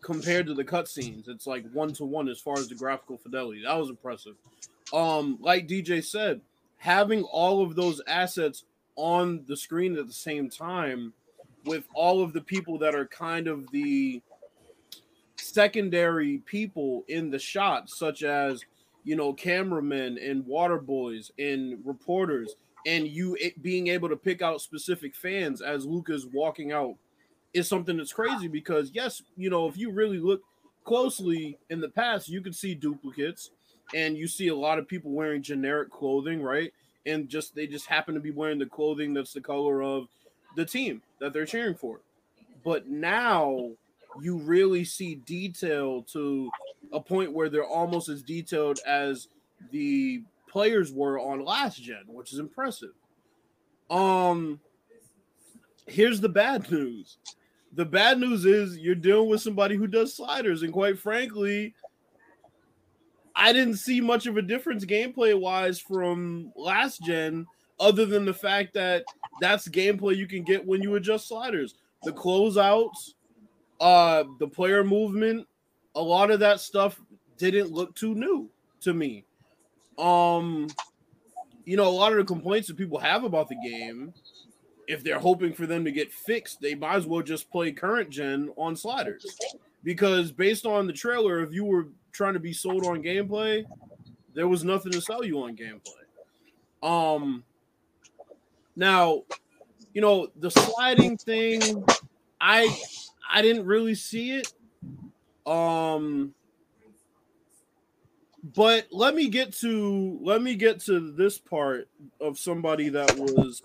compared 0.00 0.46
to 0.46 0.54
the 0.54 0.64
cutscenes, 0.64 1.28
it's 1.28 1.46
like 1.46 1.70
one 1.72 1.92
to 1.94 2.04
one 2.04 2.28
as 2.28 2.40
far 2.40 2.54
as 2.54 2.68
the 2.68 2.74
graphical 2.74 3.18
fidelity. 3.18 3.62
That 3.64 3.78
was 3.78 3.90
impressive. 3.90 4.36
Um, 4.92 5.38
like 5.40 5.68
DJ 5.68 6.02
said, 6.04 6.40
having 6.78 7.22
all 7.24 7.62
of 7.62 7.76
those 7.76 8.00
assets 8.06 8.64
on 8.96 9.44
the 9.46 9.56
screen 9.56 9.96
at 9.96 10.06
the 10.06 10.12
same 10.12 10.48
time 10.48 11.12
with 11.64 11.86
all 11.94 12.22
of 12.22 12.32
the 12.32 12.40
people 12.40 12.78
that 12.78 12.94
are 12.94 13.06
kind 13.06 13.46
of 13.46 13.70
the 13.70 14.22
secondary 15.36 16.38
people 16.38 17.04
in 17.08 17.30
the 17.30 17.38
shot, 17.38 17.88
such 17.90 18.22
as 18.22 18.64
you 19.04 19.16
know 19.16 19.32
cameramen 19.32 20.18
and 20.18 20.46
water 20.46 20.78
boys 20.78 21.30
and 21.38 21.78
reporters, 21.84 22.56
and 22.86 23.08
you 23.08 23.36
being 23.62 23.88
able 23.88 24.08
to 24.08 24.16
pick 24.16 24.42
out 24.42 24.60
specific 24.60 25.14
fans 25.14 25.60
as 25.60 25.84
Luka's 25.84 26.26
walking 26.26 26.72
out 26.72 26.94
is 27.52 27.68
something 27.68 27.96
that's 27.96 28.12
crazy 28.12 28.48
because 28.48 28.90
yes, 28.94 29.22
you 29.36 29.50
know 29.50 29.66
if 29.66 29.76
you 29.76 29.90
really 29.92 30.18
look 30.18 30.42
closely 30.84 31.58
in 31.68 31.80
the 31.80 31.88
past, 31.88 32.28
you 32.28 32.40
can 32.40 32.52
see 32.52 32.74
duplicates 32.74 33.50
and 33.94 34.16
you 34.16 34.26
see 34.26 34.48
a 34.48 34.56
lot 34.56 34.78
of 34.78 34.86
people 34.86 35.10
wearing 35.10 35.42
generic 35.42 35.90
clothing, 35.90 36.42
right? 36.42 36.72
And 37.06 37.28
just 37.28 37.54
they 37.54 37.66
just 37.66 37.86
happen 37.86 38.14
to 38.14 38.20
be 38.20 38.30
wearing 38.30 38.58
the 38.58 38.66
clothing 38.66 39.14
that's 39.14 39.32
the 39.32 39.40
color 39.40 39.82
of 39.82 40.08
the 40.56 40.64
team 40.64 41.02
that 41.18 41.32
they're 41.32 41.46
cheering 41.46 41.74
for. 41.74 42.00
But 42.64 42.88
now 42.88 43.70
you 44.20 44.36
really 44.38 44.84
see 44.84 45.14
detail 45.14 46.02
to 46.12 46.50
a 46.92 47.00
point 47.00 47.32
where 47.32 47.48
they're 47.48 47.64
almost 47.64 48.08
as 48.08 48.22
detailed 48.22 48.80
as 48.86 49.28
the 49.70 50.22
players 50.48 50.92
were 50.92 51.18
on 51.18 51.44
last 51.44 51.82
gen, 51.82 52.02
which 52.08 52.32
is 52.32 52.38
impressive. 52.38 52.94
Um 53.88 54.60
here's 55.86 56.20
the 56.20 56.28
bad 56.28 56.70
news. 56.70 57.18
The 57.72 57.84
bad 57.84 58.18
news 58.18 58.44
is 58.44 58.78
you're 58.78 58.94
dealing 58.94 59.28
with 59.28 59.40
somebody 59.40 59.76
who 59.76 59.86
does 59.86 60.14
sliders 60.14 60.62
and 60.62 60.72
quite 60.72 60.98
frankly, 60.98 61.74
I 63.34 63.52
didn't 63.52 63.76
see 63.76 64.00
much 64.00 64.26
of 64.26 64.36
a 64.36 64.42
difference 64.42 64.84
gameplay 64.84 65.38
wise 65.38 65.78
from 65.78 66.52
last 66.56 67.02
gen, 67.02 67.46
other 67.78 68.04
than 68.04 68.24
the 68.24 68.34
fact 68.34 68.74
that 68.74 69.04
that's 69.40 69.68
gameplay 69.68 70.16
you 70.16 70.26
can 70.26 70.42
get 70.42 70.66
when 70.66 70.82
you 70.82 70.94
adjust 70.96 71.28
sliders. 71.28 71.74
The 72.02 72.12
closeouts, 72.12 73.14
uh, 73.80 74.24
the 74.38 74.48
player 74.48 74.84
movement, 74.84 75.46
a 75.94 76.02
lot 76.02 76.30
of 76.30 76.40
that 76.40 76.60
stuff 76.60 77.00
didn't 77.38 77.72
look 77.72 77.94
too 77.94 78.14
new 78.14 78.50
to 78.82 78.92
me. 78.92 79.24
Um, 79.98 80.68
you 81.64 81.76
know, 81.76 81.88
a 81.88 81.90
lot 81.90 82.12
of 82.12 82.18
the 82.18 82.24
complaints 82.24 82.68
that 82.68 82.76
people 82.76 82.98
have 82.98 83.24
about 83.24 83.48
the 83.48 83.56
game, 83.56 84.12
if 84.88 85.04
they're 85.04 85.18
hoping 85.18 85.52
for 85.52 85.66
them 85.66 85.84
to 85.84 85.92
get 85.92 86.12
fixed, 86.12 86.60
they 86.60 86.74
might 86.74 86.96
as 86.96 87.06
well 87.06 87.22
just 87.22 87.50
play 87.50 87.72
current 87.72 88.10
gen 88.10 88.50
on 88.56 88.76
sliders. 88.76 89.38
Because 89.82 90.30
based 90.30 90.66
on 90.66 90.86
the 90.86 90.92
trailer, 90.92 91.40
if 91.42 91.52
you 91.52 91.64
were 91.64 91.88
trying 92.12 92.34
to 92.34 92.40
be 92.40 92.52
sold 92.52 92.84
on 92.84 93.02
gameplay, 93.02 93.64
there 94.34 94.48
was 94.48 94.64
nothing 94.64 94.92
to 94.92 95.00
sell 95.00 95.24
you 95.24 95.42
on 95.42 95.56
gameplay. 95.56 96.04
Um 96.82 97.44
now, 98.76 99.24
you 99.92 100.00
know, 100.00 100.28
the 100.36 100.50
sliding 100.50 101.16
thing, 101.16 101.84
I 102.40 102.74
I 103.32 103.42
didn't 103.42 103.66
really 103.66 103.94
see 103.94 104.32
it. 104.32 104.52
Um 105.46 106.34
but 108.42 108.86
let 108.90 109.14
me 109.14 109.28
get 109.28 109.52
to 109.58 110.18
let 110.22 110.42
me 110.42 110.54
get 110.54 110.80
to 110.80 111.12
this 111.12 111.38
part 111.38 111.88
of 112.20 112.38
somebody 112.38 112.88
that 112.90 113.16
was 113.16 113.62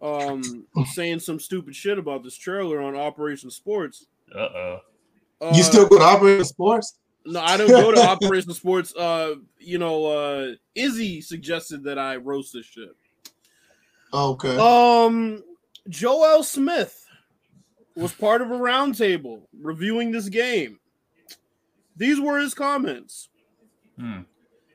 um 0.00 0.66
saying 0.92 1.20
some 1.20 1.40
stupid 1.40 1.74
shit 1.74 1.98
about 1.98 2.22
this 2.22 2.36
trailer 2.36 2.80
on 2.80 2.94
Operation 2.94 3.50
Sports. 3.50 4.06
Uh-oh. 4.34 4.80
Uh, 5.40 5.52
you 5.54 5.62
still 5.62 5.86
go 5.86 5.98
to 5.98 6.04
Operation 6.04 6.44
Sports? 6.44 6.98
No, 7.24 7.40
I 7.40 7.56
don't 7.56 7.68
go 7.68 7.92
to 7.92 8.00
Operation 8.08 8.54
Sports. 8.54 8.94
Uh, 8.94 9.36
you 9.58 9.78
know, 9.78 10.06
uh, 10.06 10.52
Izzy 10.74 11.20
suggested 11.20 11.84
that 11.84 11.98
I 11.98 12.16
roast 12.16 12.52
this 12.52 12.66
shit. 12.66 12.96
Okay. 14.12 14.56
Um, 14.56 15.44
Joel 15.88 16.42
Smith 16.42 17.06
was 17.94 18.12
part 18.12 18.40
of 18.40 18.50
a 18.50 18.54
roundtable 18.54 19.42
reviewing 19.60 20.10
this 20.10 20.28
game. 20.28 20.78
These 21.96 22.20
were 22.20 22.38
his 22.38 22.54
comments. 22.54 23.28
Hmm. 23.98 24.20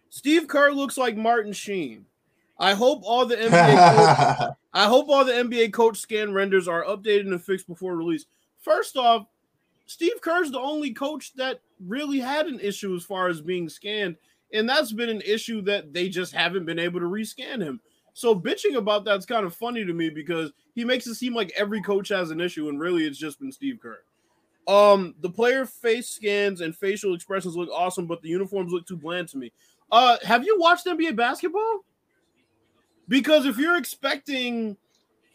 Steve 0.09 0.47
Kerr 0.47 0.71
looks 0.71 0.97
like 0.97 1.15
Martin 1.15 1.53
Sheen. 1.53 2.05
I 2.59 2.73
hope 2.73 3.01
all 3.03 3.25
the 3.25 3.35
NBA 3.35 3.95
coach, 3.95 4.55
I 4.73 4.85
hope 4.85 5.09
all 5.09 5.25
the 5.25 5.31
NBA 5.33 5.73
coach 5.73 5.97
scan 5.97 6.33
renders 6.33 6.67
are 6.67 6.83
updated 6.83 7.27
and 7.27 7.43
fixed 7.43 7.67
before 7.67 7.95
release. 7.95 8.25
First 8.59 8.95
off, 8.95 9.25
Steve 9.85 10.21
Kerr's 10.21 10.51
the 10.51 10.59
only 10.59 10.93
coach 10.93 11.33
that 11.35 11.61
really 11.85 12.19
had 12.19 12.47
an 12.47 12.59
issue 12.59 12.95
as 12.95 13.03
far 13.03 13.27
as 13.27 13.41
being 13.41 13.69
scanned, 13.69 14.15
and 14.53 14.67
that's 14.67 14.91
been 14.91 15.09
an 15.09 15.21
issue 15.21 15.61
that 15.63 15.93
they 15.93 16.09
just 16.09 16.33
haven't 16.33 16.65
been 16.65 16.79
able 16.79 16.99
to 16.99 17.05
rescan 17.05 17.61
him. 17.61 17.79
So 18.13 18.35
bitching 18.35 18.75
about 18.75 19.05
that's 19.05 19.25
kind 19.25 19.45
of 19.45 19.55
funny 19.55 19.83
to 19.83 19.93
me 19.93 20.09
because 20.09 20.51
he 20.75 20.85
makes 20.85 21.07
it 21.07 21.15
seem 21.15 21.33
like 21.33 21.51
every 21.57 21.81
coach 21.81 22.09
has 22.09 22.31
an 22.31 22.39
issue, 22.39 22.69
and 22.69 22.79
really 22.79 23.05
it's 23.05 23.17
just 23.17 23.39
been 23.39 23.51
Steve 23.51 23.79
Kerr. 23.81 23.99
Um, 24.67 25.15
the 25.19 25.29
player 25.29 25.65
face 25.65 26.07
scans 26.07 26.61
and 26.61 26.75
facial 26.75 27.13
expressions 27.13 27.55
look 27.55 27.69
awesome, 27.73 28.07
but 28.07 28.21
the 28.21 28.29
uniforms 28.29 28.71
look 28.71 28.87
too 28.87 28.95
bland 28.95 29.27
to 29.29 29.37
me. 29.37 29.51
Uh, 29.91 30.17
have 30.23 30.45
you 30.45 30.57
watched 30.59 30.85
NBA 30.85 31.15
basketball? 31.15 31.79
Because 33.07 33.45
if 33.45 33.57
you're 33.57 33.77
expecting 33.77 34.77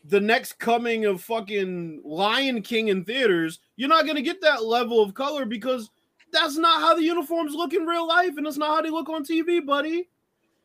the 0.05 0.21
next 0.21 0.59
coming 0.59 1.05
of 1.05 1.21
fucking 1.23 2.03
Lion 2.05 2.63
King 2.63 2.89
in 2.89 3.05
theaters, 3.05 3.61
you're 3.77 3.89
not 3.89 4.07
gonna 4.07 4.23
get 4.23 4.41
that 4.41 4.65
level 4.65 5.03
of 5.03 5.15
color 5.15 5.45
because 5.45 5.91
that's 6.33 6.57
not 6.57 6.81
how 6.81 6.95
the 6.95 7.03
uniforms 7.03 7.55
look 7.55 7.73
in 7.73 7.87
real 7.87 8.07
life, 8.07 8.37
and 8.37 8.47
that's 8.47 8.57
not 8.57 8.75
how 8.75 8.83
they 8.83 8.91
look 8.91 9.09
on 9.09 9.25
TV, 9.25 9.65
buddy. 9.65 10.09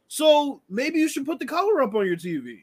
So 0.08 0.62
maybe 0.70 1.00
you 1.00 1.08
should 1.08 1.26
put 1.26 1.40
the 1.40 1.46
color 1.46 1.82
up 1.82 1.96
on 1.96 2.06
your 2.06 2.18
TV 2.18 2.62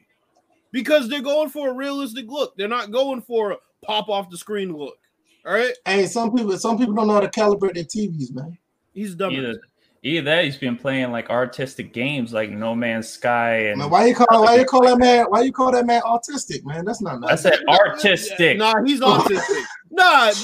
because 0.71 1.09
they're 1.09 1.21
going 1.21 1.49
for 1.49 1.69
a 1.69 1.73
realistic 1.73 2.27
look. 2.27 2.55
They're 2.55 2.67
not 2.67 2.91
going 2.91 3.21
for 3.21 3.51
a 3.51 3.57
pop 3.81 4.09
off 4.09 4.29
the 4.29 4.37
screen 4.37 4.75
look. 4.75 4.97
All 5.45 5.53
right. 5.53 5.73
Hey, 5.85 6.05
some 6.05 6.33
people 6.33 6.57
some 6.57 6.77
people 6.77 6.93
don't 6.93 7.07
know 7.07 7.13
how 7.13 7.19
to 7.19 7.29
calibrate 7.29 7.73
their 7.73 7.83
TVs, 7.83 8.33
man. 8.33 8.57
He's 8.93 9.15
dumb. 9.15 9.31
Either, 9.31 9.59
either 10.03 10.23
that 10.25 10.45
he's 10.45 10.57
been 10.57 10.75
playing 10.77 11.11
like 11.11 11.29
artistic 11.29 11.93
games 11.93 12.33
like 12.33 12.49
No 12.49 12.73
Man's 12.75 13.07
Sky 13.07 13.67
and 13.67 13.79
Man, 13.79 13.89
why 13.89 14.07
you 14.07 14.15
call 14.15 14.43
why 14.43 14.55
you 14.55 14.65
call 14.65 14.83
that 14.85 14.97
man 14.97 15.25
why 15.29 15.41
you 15.41 15.51
call 15.51 15.71
that 15.71 15.85
man 15.85 16.01
autistic, 16.01 16.63
man? 16.65 16.85
That's 16.85 17.01
not 17.01 17.15
I 17.23 17.31
nice. 17.31 17.41
said 17.43 17.59
artistic. 17.67 18.57
Nah, 18.57 18.83
he's 18.83 18.99
autistic. 18.99 19.63
nah, 19.91 20.31
That's 20.31 20.43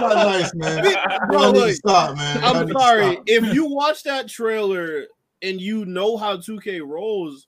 not 0.00 0.14
nice, 0.16 0.54
man. 0.54 0.82
Bro, 1.28 1.40
Y'all 1.40 1.52
need 1.52 1.58
to 1.60 1.66
look, 1.66 1.74
stop, 1.74 2.16
man. 2.16 2.42
I'm 2.42 2.66
need 2.66 2.72
to 2.72 2.78
sorry. 2.78 3.12
stop. 3.14 3.24
If 3.26 3.54
you 3.54 3.66
watch 3.66 4.02
that 4.04 4.28
trailer 4.28 5.06
and 5.42 5.60
you 5.60 5.84
know 5.84 6.16
how 6.16 6.36
2K 6.36 6.84
rolls, 6.86 7.46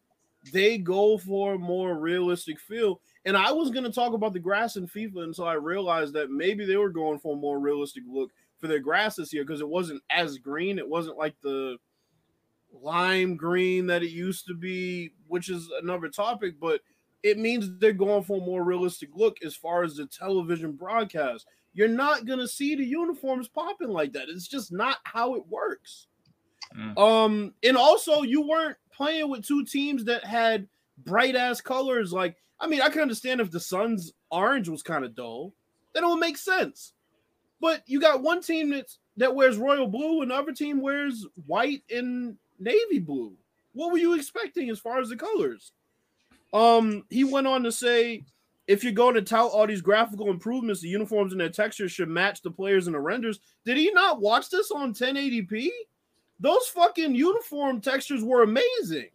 they 0.52 0.78
go 0.78 1.18
for 1.18 1.54
a 1.54 1.58
more 1.58 1.98
realistic 1.98 2.60
feel. 2.60 3.00
And 3.24 3.36
I 3.36 3.50
was 3.50 3.70
gonna 3.70 3.90
talk 3.90 4.12
about 4.12 4.32
the 4.32 4.38
grass 4.38 4.76
in 4.76 4.86
FIFA 4.86 5.24
until 5.24 5.46
I 5.46 5.54
realized 5.54 6.12
that 6.14 6.30
maybe 6.30 6.64
they 6.64 6.76
were 6.76 6.90
going 6.90 7.18
for 7.18 7.34
a 7.34 7.40
more 7.40 7.58
realistic 7.58 8.04
look 8.08 8.30
for 8.66 8.72
their 8.72 8.80
grass 8.80 9.16
this 9.16 9.32
year 9.32 9.44
because 9.44 9.60
it 9.60 9.68
wasn't 9.68 10.02
as 10.10 10.38
green. 10.38 10.78
It 10.78 10.88
wasn't 10.88 11.16
like 11.16 11.34
the 11.42 11.76
lime 12.72 13.36
green 13.36 13.86
that 13.86 14.02
it 14.02 14.10
used 14.10 14.46
to 14.46 14.54
be, 14.54 15.12
which 15.28 15.48
is 15.48 15.70
another 15.80 16.08
topic, 16.08 16.54
but 16.60 16.80
it 17.22 17.38
means 17.38 17.70
they're 17.78 17.92
going 17.92 18.24
for 18.24 18.38
a 18.38 18.44
more 18.44 18.64
realistic 18.64 19.10
look 19.14 19.38
as 19.44 19.54
far 19.54 19.82
as 19.82 19.96
the 19.96 20.06
television 20.06 20.72
broadcast. 20.72 21.46
You're 21.74 21.88
not 21.88 22.26
gonna 22.26 22.48
see 22.48 22.74
the 22.74 22.84
uniforms 22.84 23.48
popping 23.48 23.90
like 23.90 24.12
that. 24.14 24.28
It's 24.28 24.48
just 24.48 24.72
not 24.72 24.98
how 25.04 25.34
it 25.34 25.46
works. 25.48 26.08
Mm. 26.76 26.98
Um, 26.98 27.54
and 27.62 27.76
also 27.76 28.22
you 28.22 28.42
weren't 28.42 28.76
playing 28.92 29.30
with 29.30 29.46
two 29.46 29.64
teams 29.64 30.04
that 30.04 30.24
had 30.24 30.66
bright 30.98 31.36
ass 31.36 31.60
colors. 31.60 32.12
Like, 32.12 32.36
I 32.58 32.66
mean, 32.66 32.82
I 32.82 32.88
can 32.88 33.02
understand 33.02 33.40
if 33.40 33.50
the 33.50 33.60
Suns 33.60 34.12
orange 34.30 34.68
was 34.68 34.82
kind 34.82 35.04
of 35.04 35.14
dull, 35.14 35.52
then 35.92 36.02
it 36.02 36.08
would 36.08 36.16
make 36.16 36.36
sense. 36.36 36.92
But 37.60 37.82
you 37.86 38.00
got 38.00 38.22
one 38.22 38.42
team 38.42 38.70
that's 38.70 38.98
that 39.16 39.34
wears 39.34 39.56
royal 39.56 39.86
blue, 39.86 40.22
and 40.22 40.30
the 40.30 40.34
other 40.34 40.52
team 40.52 40.80
wears 40.80 41.26
white 41.46 41.82
and 41.90 42.36
navy 42.58 42.98
blue. 42.98 43.32
What 43.72 43.92
were 43.92 43.98
you 43.98 44.14
expecting 44.14 44.70
as 44.70 44.78
far 44.78 45.00
as 45.00 45.08
the 45.08 45.16
colors? 45.16 45.72
Um, 46.52 47.04
he 47.10 47.24
went 47.24 47.46
on 47.46 47.62
to 47.64 47.72
say 47.72 48.24
if 48.66 48.82
you're 48.82 48.92
going 48.92 49.14
to 49.14 49.22
tout 49.22 49.50
all 49.52 49.66
these 49.66 49.80
graphical 49.80 50.30
improvements, 50.30 50.80
the 50.80 50.88
uniforms 50.88 51.32
and 51.32 51.40
their 51.40 51.48
textures 51.48 51.92
should 51.92 52.08
match 52.08 52.42
the 52.42 52.50
players 52.50 52.86
and 52.86 52.94
the 52.94 53.00
renders. 53.00 53.40
Did 53.64 53.76
he 53.76 53.90
not 53.92 54.20
watch 54.20 54.50
this 54.50 54.70
on 54.70 54.92
1080p? 54.92 55.68
Those 56.40 56.66
fucking 56.68 57.14
uniform 57.14 57.80
textures 57.80 58.22
were 58.22 58.42
amazing. 58.42 59.10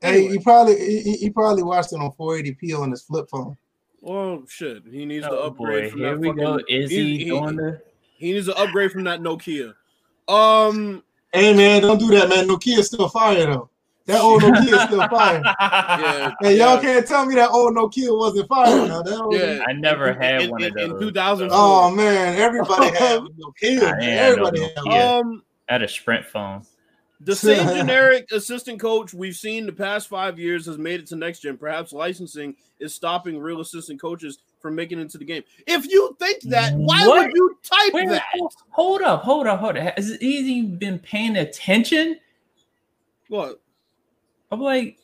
Hey, 0.00 0.18
Anyway. 0.18 0.32
he 0.32 0.38
probably 0.38 0.78
he, 0.78 1.12
he 1.16 1.30
probably 1.30 1.62
watched 1.62 1.92
it 1.92 2.00
on 2.00 2.12
480p 2.12 2.78
on 2.78 2.90
his 2.90 3.02
flip 3.02 3.28
phone. 3.30 3.56
Oh 4.04 4.44
shit, 4.48 4.82
he 4.90 5.04
needs 5.04 5.26
to 5.26 5.32
Oh 5.32 5.46
upgrade 5.48 5.84
boy, 5.84 5.90
from 5.90 5.98
here 6.00 6.10
that 6.12 6.18
we 6.20 6.28
fucking. 6.28 6.42
go. 6.44 6.60
Is 6.68 6.90
he, 6.90 7.18
he- 7.18 7.24
doing 7.24 7.56
the? 7.56 7.80
He 8.18 8.32
needs 8.32 8.46
to 8.46 8.56
upgrade 8.56 8.92
from 8.92 9.04
that 9.04 9.20
Nokia. 9.20 9.74
Um, 10.28 11.02
Hey 11.32 11.54
man, 11.54 11.82
don't 11.82 11.98
do 11.98 12.08
that, 12.08 12.28
man. 12.28 12.48
Nokia's 12.48 12.86
still 12.86 13.08
fire 13.08 13.46
though. 13.46 13.68
That 14.06 14.20
old 14.22 14.42
Nokia's 14.42 14.82
still 14.84 15.06
fire. 15.10 15.42
yeah, 15.44 16.32
Hey, 16.40 16.56
y'all 16.58 16.76
yeah. 16.76 16.80
can't 16.80 17.06
tell 17.06 17.26
me 17.26 17.34
that 17.34 17.50
old 17.50 17.74
Nokia 17.74 18.16
wasn't 18.16 18.48
fire 18.48 18.86
now. 18.86 19.02
That 19.02 19.18
old- 19.20 19.34
Yeah, 19.34 19.62
I 19.66 19.72
never 19.72 20.12
had 20.14 20.42
in, 20.42 20.50
one 20.50 20.62
of 20.62 20.72
in, 20.76 20.78
in 20.78 20.90
those. 20.92 21.00
2004. 21.00 21.48
Oh 21.60 21.90
man, 21.90 22.36
everybody 22.36 22.86
had 22.96 23.20
Nokia. 23.38 23.82
I 23.82 23.98
man. 23.98 24.18
Everybody 24.18 24.60
no 24.60 24.90
had 24.92 25.18
um, 25.20 25.42
I 25.68 25.72
had 25.74 25.82
a 25.82 25.88
Sprint 25.88 26.24
phone. 26.24 26.62
The 27.26 27.36
same 27.36 27.66
generic 27.66 28.26
assistant 28.32 28.80
coach 28.80 29.12
we've 29.12 29.34
seen 29.36 29.66
the 29.66 29.72
past 29.72 30.08
five 30.08 30.38
years 30.38 30.64
has 30.66 30.78
made 30.78 31.00
it 31.00 31.06
to 31.08 31.16
next 31.16 31.40
gen. 31.40 31.58
Perhaps 31.58 31.92
licensing 31.92 32.54
is 32.80 32.94
stopping 32.94 33.38
real 33.38 33.60
assistant 33.60 34.00
coaches 34.00 34.38
from 34.60 34.74
making 34.74 34.98
it 34.98 35.02
into 35.02 35.18
the 35.18 35.24
game. 35.24 35.42
If 35.66 35.86
you 35.90 36.16
think 36.18 36.40
that, 36.44 36.72
why 36.74 37.06
What? 37.06 37.26
would 37.26 37.34
you 37.34 37.58
type 37.62 37.92
Wait, 37.92 38.08
that? 38.08 38.22
hold- 38.32 38.54
hold 38.70 39.02
up, 39.02 39.22
hold 39.22 39.46
up, 39.46 39.60
hold 39.60 39.76
up. 39.76 39.96
Has 39.96 40.16
he 40.20 40.38
even 40.38 40.76
been 40.78 40.98
paying 40.98 41.36
attention? 41.36 42.18
What? 43.28 43.60
I'm 44.50 44.60
like, 44.60 44.98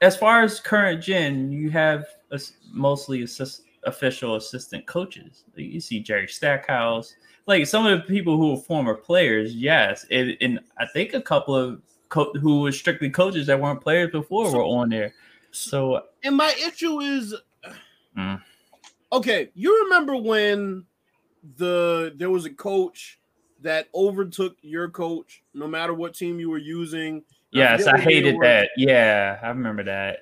as 0.00 0.16
far 0.16 0.42
as 0.42 0.58
current 0.60 1.02
gen, 1.02 1.52
you 1.52 1.70
have 1.70 2.04
ass- 2.32 2.54
mostly 2.72 3.22
assist, 3.22 3.62
official 3.84 4.34
assistant 4.34 4.86
coaches. 4.86 5.44
You 5.54 5.80
see 5.80 6.00
Jerry 6.00 6.26
Stackhouse, 6.26 7.14
like 7.46 7.66
some 7.66 7.86
of 7.86 7.98
the 7.98 8.04
people 8.06 8.36
who 8.36 8.50
were 8.50 8.56
former 8.56 8.94
players, 8.94 9.54
yes, 9.54 10.06
and, 10.10 10.36
and 10.40 10.60
I 10.78 10.86
think 10.86 11.14
a 11.14 11.20
couple 11.20 11.54
of 11.54 11.82
co- 12.08 12.32
who 12.34 12.60
were 12.62 12.72
strictly 12.72 13.10
coaches 13.10 13.46
that 13.48 13.60
weren't 13.60 13.80
players 13.80 14.10
before 14.10 14.50
So- 14.50 14.58
were 14.58 14.64
on 14.64 14.88
there. 14.90 15.14
So 15.50 16.04
And 16.24 16.36
my 16.36 16.54
issue 16.66 17.00
is, 17.00 17.34
Mm. 18.16 18.40
okay, 19.12 19.50
you 19.54 19.84
remember 19.84 20.16
when 20.16 20.84
the 21.56 22.12
there 22.16 22.30
was 22.30 22.44
a 22.44 22.50
coach 22.50 23.18
that 23.60 23.88
overtook 23.94 24.56
your 24.62 24.88
coach, 24.88 25.42
no 25.54 25.66
matter 25.66 25.92
what 25.94 26.14
team 26.14 26.38
you 26.40 26.48
were 26.50 26.58
using. 26.58 27.22
yes, 27.52 27.86
I 27.86 27.96
it 27.96 28.00
hated 28.02 28.36
that. 28.40 28.70
Yeah, 28.76 29.38
I 29.42 29.48
remember 29.48 29.82
that. 29.84 30.20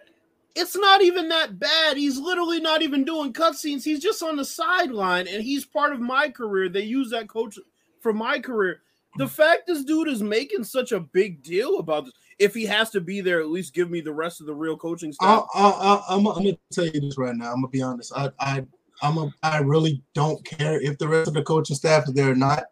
It's 0.54 0.76
not 0.76 1.02
even 1.02 1.28
that 1.28 1.58
bad. 1.58 1.96
He's 1.96 2.18
literally 2.18 2.60
not 2.60 2.82
even 2.82 3.04
doing 3.04 3.32
cutscenes. 3.32 3.84
He's 3.84 4.00
just 4.00 4.22
on 4.22 4.36
the 4.36 4.44
sideline, 4.44 5.28
and 5.28 5.42
he's 5.42 5.64
part 5.64 5.92
of 5.92 6.00
my 6.00 6.28
career. 6.28 6.68
They 6.68 6.82
use 6.82 7.10
that 7.10 7.28
coach 7.28 7.58
for 8.00 8.12
my 8.12 8.38
career. 8.40 8.82
The 9.16 9.28
fact 9.28 9.66
this 9.66 9.84
dude 9.84 10.08
is 10.08 10.22
making 10.22 10.64
such 10.64 10.92
a 10.92 11.00
big 11.00 11.42
deal 11.42 11.78
about 11.78 12.04
this, 12.04 12.14
if 12.38 12.54
he 12.54 12.64
has 12.64 12.90
to 12.90 13.00
be 13.00 13.20
there, 13.20 13.40
at 13.40 13.48
least 13.48 13.74
give 13.74 13.90
me 13.90 14.00
the 14.00 14.12
rest 14.12 14.40
of 14.40 14.46
the 14.46 14.54
real 14.54 14.76
coaching 14.76 15.12
staff. 15.12 15.46
I, 15.54 16.02
I'm 16.08 16.24
gonna 16.24 16.56
tell 16.72 16.86
you 16.86 17.00
this 17.00 17.18
right 17.18 17.34
now. 17.34 17.52
I'm 17.52 17.56
gonna 17.56 17.68
be 17.68 17.82
honest. 17.82 18.12
I, 18.16 18.30
I, 18.38 18.64
I'm 19.02 19.18
a, 19.18 19.32
I 19.42 19.58
really 19.58 20.02
don't 20.14 20.44
care 20.44 20.80
if 20.80 20.98
the 20.98 21.08
rest 21.08 21.28
of 21.28 21.34
the 21.34 21.42
coaching 21.42 21.76
staff 21.76 22.08
is 22.08 22.14
there 22.14 22.30
or 22.30 22.34
not. 22.34 22.64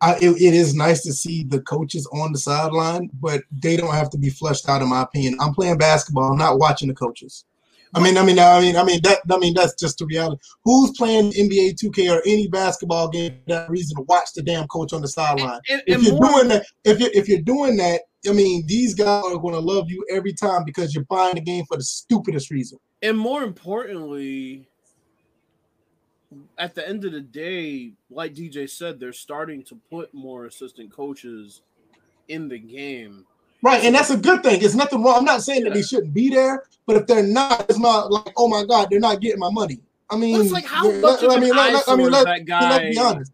I, 0.00 0.14
it, 0.16 0.30
it 0.40 0.54
is 0.54 0.74
nice 0.74 1.02
to 1.02 1.12
see 1.12 1.44
the 1.44 1.60
coaches 1.60 2.08
on 2.12 2.32
the 2.32 2.38
sideline, 2.38 3.10
but 3.20 3.42
they 3.50 3.76
don't 3.76 3.94
have 3.94 4.10
to 4.10 4.18
be 4.18 4.30
flushed 4.30 4.68
out, 4.68 4.80
in 4.82 4.88
my 4.88 5.02
opinion. 5.02 5.36
I'm 5.40 5.52
playing 5.54 5.78
basketball. 5.78 6.30
I'm 6.30 6.38
not 6.38 6.58
watching 6.58 6.88
the 6.88 6.94
coaches. 6.94 7.44
I 7.94 8.00
mean, 8.02 8.18
I 8.18 8.22
mean, 8.24 8.38
I 8.38 8.60
mean, 8.60 8.76
I 8.76 8.84
mean 8.84 9.00
that. 9.04 9.20
I 9.30 9.38
mean, 9.38 9.54
that's 9.54 9.74
just 9.74 9.98
the 9.98 10.04
reality. 10.06 10.40
Who's 10.64 10.90
playing 10.92 11.32
NBA 11.32 11.76
2K 11.82 12.14
or 12.14 12.20
any 12.26 12.46
basketball 12.46 13.08
game 13.08 13.32
for 13.32 13.54
that 13.54 13.70
reason 13.70 13.96
to 13.96 14.02
watch 14.02 14.28
the 14.34 14.42
damn 14.42 14.66
coach 14.68 14.92
on 14.92 15.00
the 15.00 15.08
sideline? 15.08 15.60
And- 15.70 15.82
if 15.86 15.96
and 15.96 16.04
you're 16.04 16.14
more- 16.14 16.30
doing 16.32 16.48
that, 16.48 16.66
if 16.84 17.00
you 17.00 17.08
if 17.14 17.28
you're 17.28 17.40
doing 17.40 17.76
that, 17.78 18.02
I 18.28 18.32
mean, 18.32 18.64
these 18.66 18.94
guys 18.94 19.24
are 19.24 19.38
going 19.38 19.54
to 19.54 19.60
love 19.60 19.90
you 19.90 20.04
every 20.10 20.34
time 20.34 20.64
because 20.64 20.94
you're 20.94 21.04
buying 21.04 21.36
the 21.36 21.40
game 21.40 21.64
for 21.66 21.76
the 21.78 21.82
stupidest 21.84 22.50
reason. 22.50 22.78
and 23.00 23.16
more 23.18 23.42
importantly, 23.42 24.67
at 26.58 26.74
the 26.74 26.86
end 26.86 27.04
of 27.04 27.12
the 27.12 27.20
day, 27.20 27.92
like 28.10 28.34
DJ 28.34 28.68
said, 28.68 29.00
they're 29.00 29.12
starting 29.12 29.62
to 29.64 29.78
put 29.90 30.12
more 30.12 30.46
assistant 30.46 30.92
coaches 30.92 31.62
in 32.28 32.48
the 32.48 32.58
game. 32.58 33.24
Right, 33.62 33.82
and 33.84 33.94
that's 33.94 34.10
a 34.10 34.16
good 34.16 34.42
thing. 34.42 34.62
It's 34.62 34.74
nothing 34.74 35.02
wrong. 35.02 35.16
I'm 35.18 35.24
not 35.24 35.42
saying 35.42 35.64
that 35.64 35.74
they 35.74 35.82
shouldn't 35.82 36.14
be 36.14 36.28
there, 36.30 36.62
but 36.86 36.96
if 36.96 37.06
they're 37.06 37.22
not, 37.26 37.66
it's 37.68 37.78
not 37.78 38.10
like, 38.12 38.32
oh 38.36 38.46
my 38.48 38.64
god, 38.64 38.88
they're 38.90 39.00
not 39.00 39.20
getting 39.20 39.40
my 39.40 39.50
money. 39.50 39.80
I 40.10 40.16
mean, 40.16 40.36
But 40.36 40.42
it's 40.44 40.52
like 40.52 40.64
how 40.64 40.86
let- 40.88 41.00
much 41.00 41.22
of 41.22 41.30
I 41.32 41.40
mean, 41.40 41.54
let- 41.54 41.72
let- 41.74 41.88
I 41.88 41.96
mean, 41.96 42.10
let- 42.10 42.18
is 42.20 42.24
that 42.24 42.28
let's 42.30 42.44
guy? 42.44 42.90
be 42.90 42.98
honest. 42.98 43.32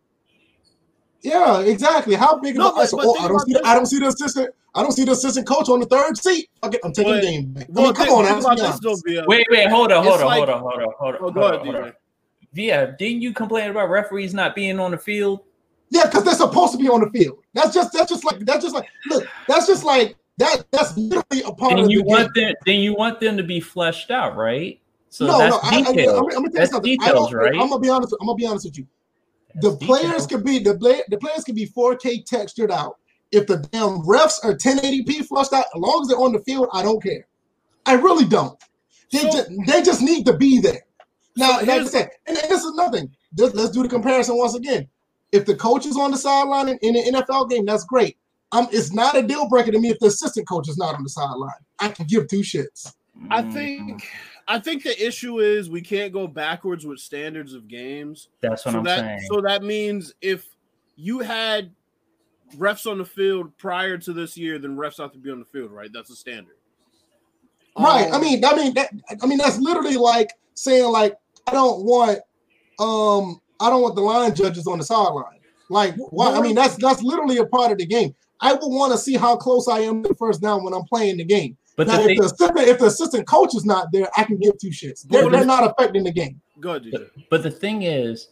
Yeah, 1.22 1.60
exactly. 1.60 2.14
How 2.16 2.36
big? 2.36 2.56
No, 2.56 2.68
of 2.70 2.74
a, 2.76 2.80
but- 2.80 2.90
but 2.92 3.04
oh, 3.06 3.16
I 3.20 3.28
don't 3.28 3.40
see. 3.40 3.52
The, 3.54 3.66
I 3.66 3.74
don't 3.74 3.86
see 3.86 3.98
the 3.98 4.08
assistant. 4.08 4.54
I 4.74 4.82
don't 4.82 4.92
see 4.92 5.04
the 5.04 5.12
assistant 5.12 5.46
coach 5.46 5.68
on 5.68 5.80
the 5.80 5.86
third 5.86 6.16
seat. 6.18 6.48
Okay, 6.62 6.78
I'm 6.84 6.92
taking 6.92 7.12
But- 7.12 7.20
the 7.20 7.26
game 7.26 7.52
back. 7.52 7.66
I 7.76 7.80
mean, 7.82 7.94
come 7.94 8.08
on, 8.08 8.24
think 8.24 8.40
now, 8.42 8.48
let's 8.48 9.02
be 9.02 9.16
honest. 9.18 9.28
Wait, 9.28 9.46
wait, 9.50 9.68
hold 9.68 9.92
on, 9.92 10.04
hold 10.04 10.20
on, 10.20 10.26
like- 10.26 10.38
hold 10.38 10.50
on, 10.50 10.60
hold 10.60 10.74
on, 10.80 10.92
hold 10.98 11.14
on. 11.14 11.20
Oh, 11.22 11.30
go 11.30 11.40
hold 11.40 11.66
ahead, 11.68 11.82
on, 11.82 11.92
hold 12.56 12.70
on. 12.72 12.96
Didn't 12.98 13.22
you 13.22 13.32
complain 13.32 13.70
about 13.70 13.90
referees 13.90 14.34
not 14.34 14.54
being 14.54 14.78
on 14.80 14.90
the 14.92 14.98
field? 14.98 15.40
Yeah, 15.90 16.06
because 16.06 16.24
they're 16.24 16.34
supposed 16.34 16.72
to 16.72 16.78
be 16.78 16.88
on 16.88 17.00
the 17.00 17.10
field. 17.10 17.38
That's 17.52 17.74
just 17.74 17.92
that's 17.92 18.10
just 18.10 18.24
like 18.24 18.40
that's 18.40 18.62
just 18.64 18.74
like 18.74 18.88
look. 19.10 19.26
That's 19.48 19.66
just 19.66 19.84
like 19.84 20.16
that. 20.38 20.64
That's 20.72 20.96
literally 20.96 21.42
a 21.46 21.52
part 21.52 21.74
Then 21.76 21.84
of 21.84 21.90
you 21.90 21.98
the 22.02 22.04
want 22.08 22.34
game. 22.34 22.46
them. 22.46 22.54
Then 22.66 22.80
you 22.80 22.94
want 22.94 23.20
them 23.20 23.36
to 23.36 23.42
be 23.42 23.60
fleshed 23.60 24.10
out, 24.10 24.36
right? 24.36 24.80
So 25.10 25.26
no, 25.26 25.38
that's 25.38 25.54
no. 25.54 25.60
I, 25.62 25.68
I, 25.74 25.78
I'm, 25.78 25.84
details. 25.94 26.16
I'm 26.18 26.22
gonna 26.24 26.32
tell 26.32 26.42
you 26.42 26.50
That's 26.50 26.70
something. 26.72 26.92
I 27.00 27.04
details, 27.06 27.30
don't, 27.30 27.38
right? 27.38 27.52
I'm 27.54 27.68
gonna 27.68 27.78
be 27.78 27.90
honest. 27.90 28.14
I'm 28.20 28.26
gonna 28.26 28.36
be 28.36 28.46
honest 28.46 28.64
with 28.66 28.78
you. 28.78 28.86
the 29.60 29.70
That's 29.70 29.84
players 29.84 30.02
details. 30.04 30.26
could 30.26 30.44
be 30.44 30.58
the 30.58 30.76
play, 30.76 31.02
the 31.08 31.18
players 31.18 31.44
could 31.44 31.54
be 31.54 31.66
4K 31.68 32.24
textured 32.24 32.72
out. 32.72 32.98
If 33.30 33.46
the 33.46 33.58
damn 33.58 34.00
refs 34.02 34.44
are 34.44 34.54
1080p 34.54 35.26
flushed 35.26 35.52
out, 35.52 35.66
as 35.74 35.80
long 35.80 36.02
as 36.02 36.08
they're 36.08 36.18
on 36.18 36.32
the 36.32 36.40
field, 36.40 36.68
I 36.72 36.82
don't 36.82 37.02
care. 37.02 37.26
I 37.86 37.94
really 37.94 38.24
don't. 38.24 38.58
They 39.12 39.18
So- 39.18 39.30
just 39.30 39.50
they 39.66 39.82
just 39.82 40.02
need 40.02 40.26
to 40.26 40.36
be 40.36 40.58
there. 40.60 40.82
Now, 41.36 41.46
So 41.46 41.52
like 41.60 41.68
I 41.68 41.72
here's- 41.74 41.90
said, 41.90 42.10
and, 42.26 42.36
and 42.38 42.48
this 42.50 42.62
is 42.64 42.74
nothing. 42.74 43.10
Just, 43.36 43.54
let's 43.54 43.70
do 43.70 43.82
the 43.82 43.88
comparison 43.88 44.36
once 44.36 44.54
again. 44.54 44.88
If 45.32 45.46
the 45.46 45.56
coach 45.56 45.84
is 45.86 45.96
on 45.96 46.12
the 46.12 46.16
sideline 46.16 46.68
in, 46.68 46.78
in 46.82 46.96
an 46.96 47.14
NFL 47.22 47.50
game, 47.50 47.64
that's 47.66 47.84
great. 47.84 48.16
Um, 48.52 48.68
it's 48.70 48.92
not 48.92 49.16
a 49.16 49.22
deal 49.22 49.48
breaker 49.48 49.72
to 49.72 49.78
me 49.80 49.88
if 49.90 49.98
the 49.98 50.06
assistant 50.06 50.46
coach 50.46 50.68
is 50.68 50.78
not 50.78 50.94
on 50.94 51.02
the 51.02 51.08
sideline. 51.08 51.50
I 51.80 51.88
can 51.88 52.06
give 52.06 52.28
two 52.28 52.40
shits. 52.42 52.94
I 53.30 53.42
think 53.42 54.04
I 54.46 54.58
think 54.60 54.82
the 54.84 55.04
issue 55.06 55.40
is 55.40 55.68
we 55.70 55.80
can't 55.80 56.12
go 56.12 56.26
backwards 56.28 56.84
with 56.86 56.98
standards 57.00 57.52
of 57.54 57.66
games. 57.66 58.28
that's 58.40 58.64
what 58.64 58.72
so 58.72 58.78
I'm 58.78 58.84
that 58.84 58.98
saying. 59.00 59.20
so 59.28 59.40
that 59.40 59.62
means 59.64 60.14
if 60.20 60.46
you 60.96 61.20
had 61.20 61.72
refs 62.56 62.88
on 62.88 62.98
the 62.98 63.04
field 63.04 63.56
prior 63.56 63.98
to 63.98 64.12
this 64.12 64.36
year, 64.36 64.58
then 64.60 64.76
refs 64.76 64.98
have 64.98 65.12
to 65.12 65.18
be 65.18 65.30
on 65.30 65.38
the 65.40 65.44
field, 65.44 65.72
right? 65.72 65.90
That's 65.92 66.10
a 66.10 66.16
standard. 66.16 66.56
Right. 67.78 68.06
I 68.12 68.16
Um, 68.16 68.20
mean, 68.22 68.44
I 68.44 68.54
mean 68.54 68.74
that. 68.74 68.90
I 69.22 69.26
mean 69.26 69.38
that's 69.38 69.58
literally 69.58 69.96
like 69.96 70.30
saying 70.54 70.90
like 70.92 71.16
I 71.46 71.52
don't 71.52 71.84
want, 71.84 72.18
um, 72.78 73.40
I 73.60 73.70
don't 73.70 73.82
want 73.82 73.94
the 73.94 74.00
line 74.02 74.34
judges 74.34 74.66
on 74.66 74.78
the 74.78 74.84
sideline. 74.84 75.38
Like, 75.70 75.94
why? 76.10 76.32
I 76.32 76.40
mean, 76.40 76.54
that's 76.54 76.76
that's 76.76 77.02
literally 77.02 77.38
a 77.38 77.46
part 77.46 77.72
of 77.72 77.78
the 77.78 77.86
game. 77.86 78.14
I 78.40 78.52
would 78.52 78.60
want 78.62 78.92
to 78.92 78.98
see 78.98 79.14
how 79.16 79.36
close 79.36 79.68
I 79.68 79.80
am 79.80 80.02
to 80.02 80.08
the 80.10 80.14
first 80.14 80.42
down 80.42 80.62
when 80.64 80.74
I'm 80.74 80.84
playing 80.84 81.16
the 81.16 81.24
game. 81.24 81.56
but 81.76 81.86
now, 81.86 81.96
the 81.96 82.02
if 82.02 82.06
thing, 82.08 82.18
the 82.18 82.24
assistant, 82.26 82.58
if 82.68 82.78
the 82.78 82.86
assistant 82.86 83.26
coach 83.26 83.54
is 83.54 83.64
not 83.64 83.90
there, 83.92 84.08
I 84.16 84.24
can 84.24 84.38
give 84.38 84.58
two 84.58 84.68
shits. 84.68 85.06
They're, 85.08 85.28
they're 85.30 85.44
not 85.46 85.64
affecting 85.70 86.04
the 86.04 86.12
game. 86.12 86.40
go 86.60 86.74
ahead, 86.74 87.10
but 87.30 87.42
the 87.42 87.50
thing 87.50 87.82
is, 87.82 88.28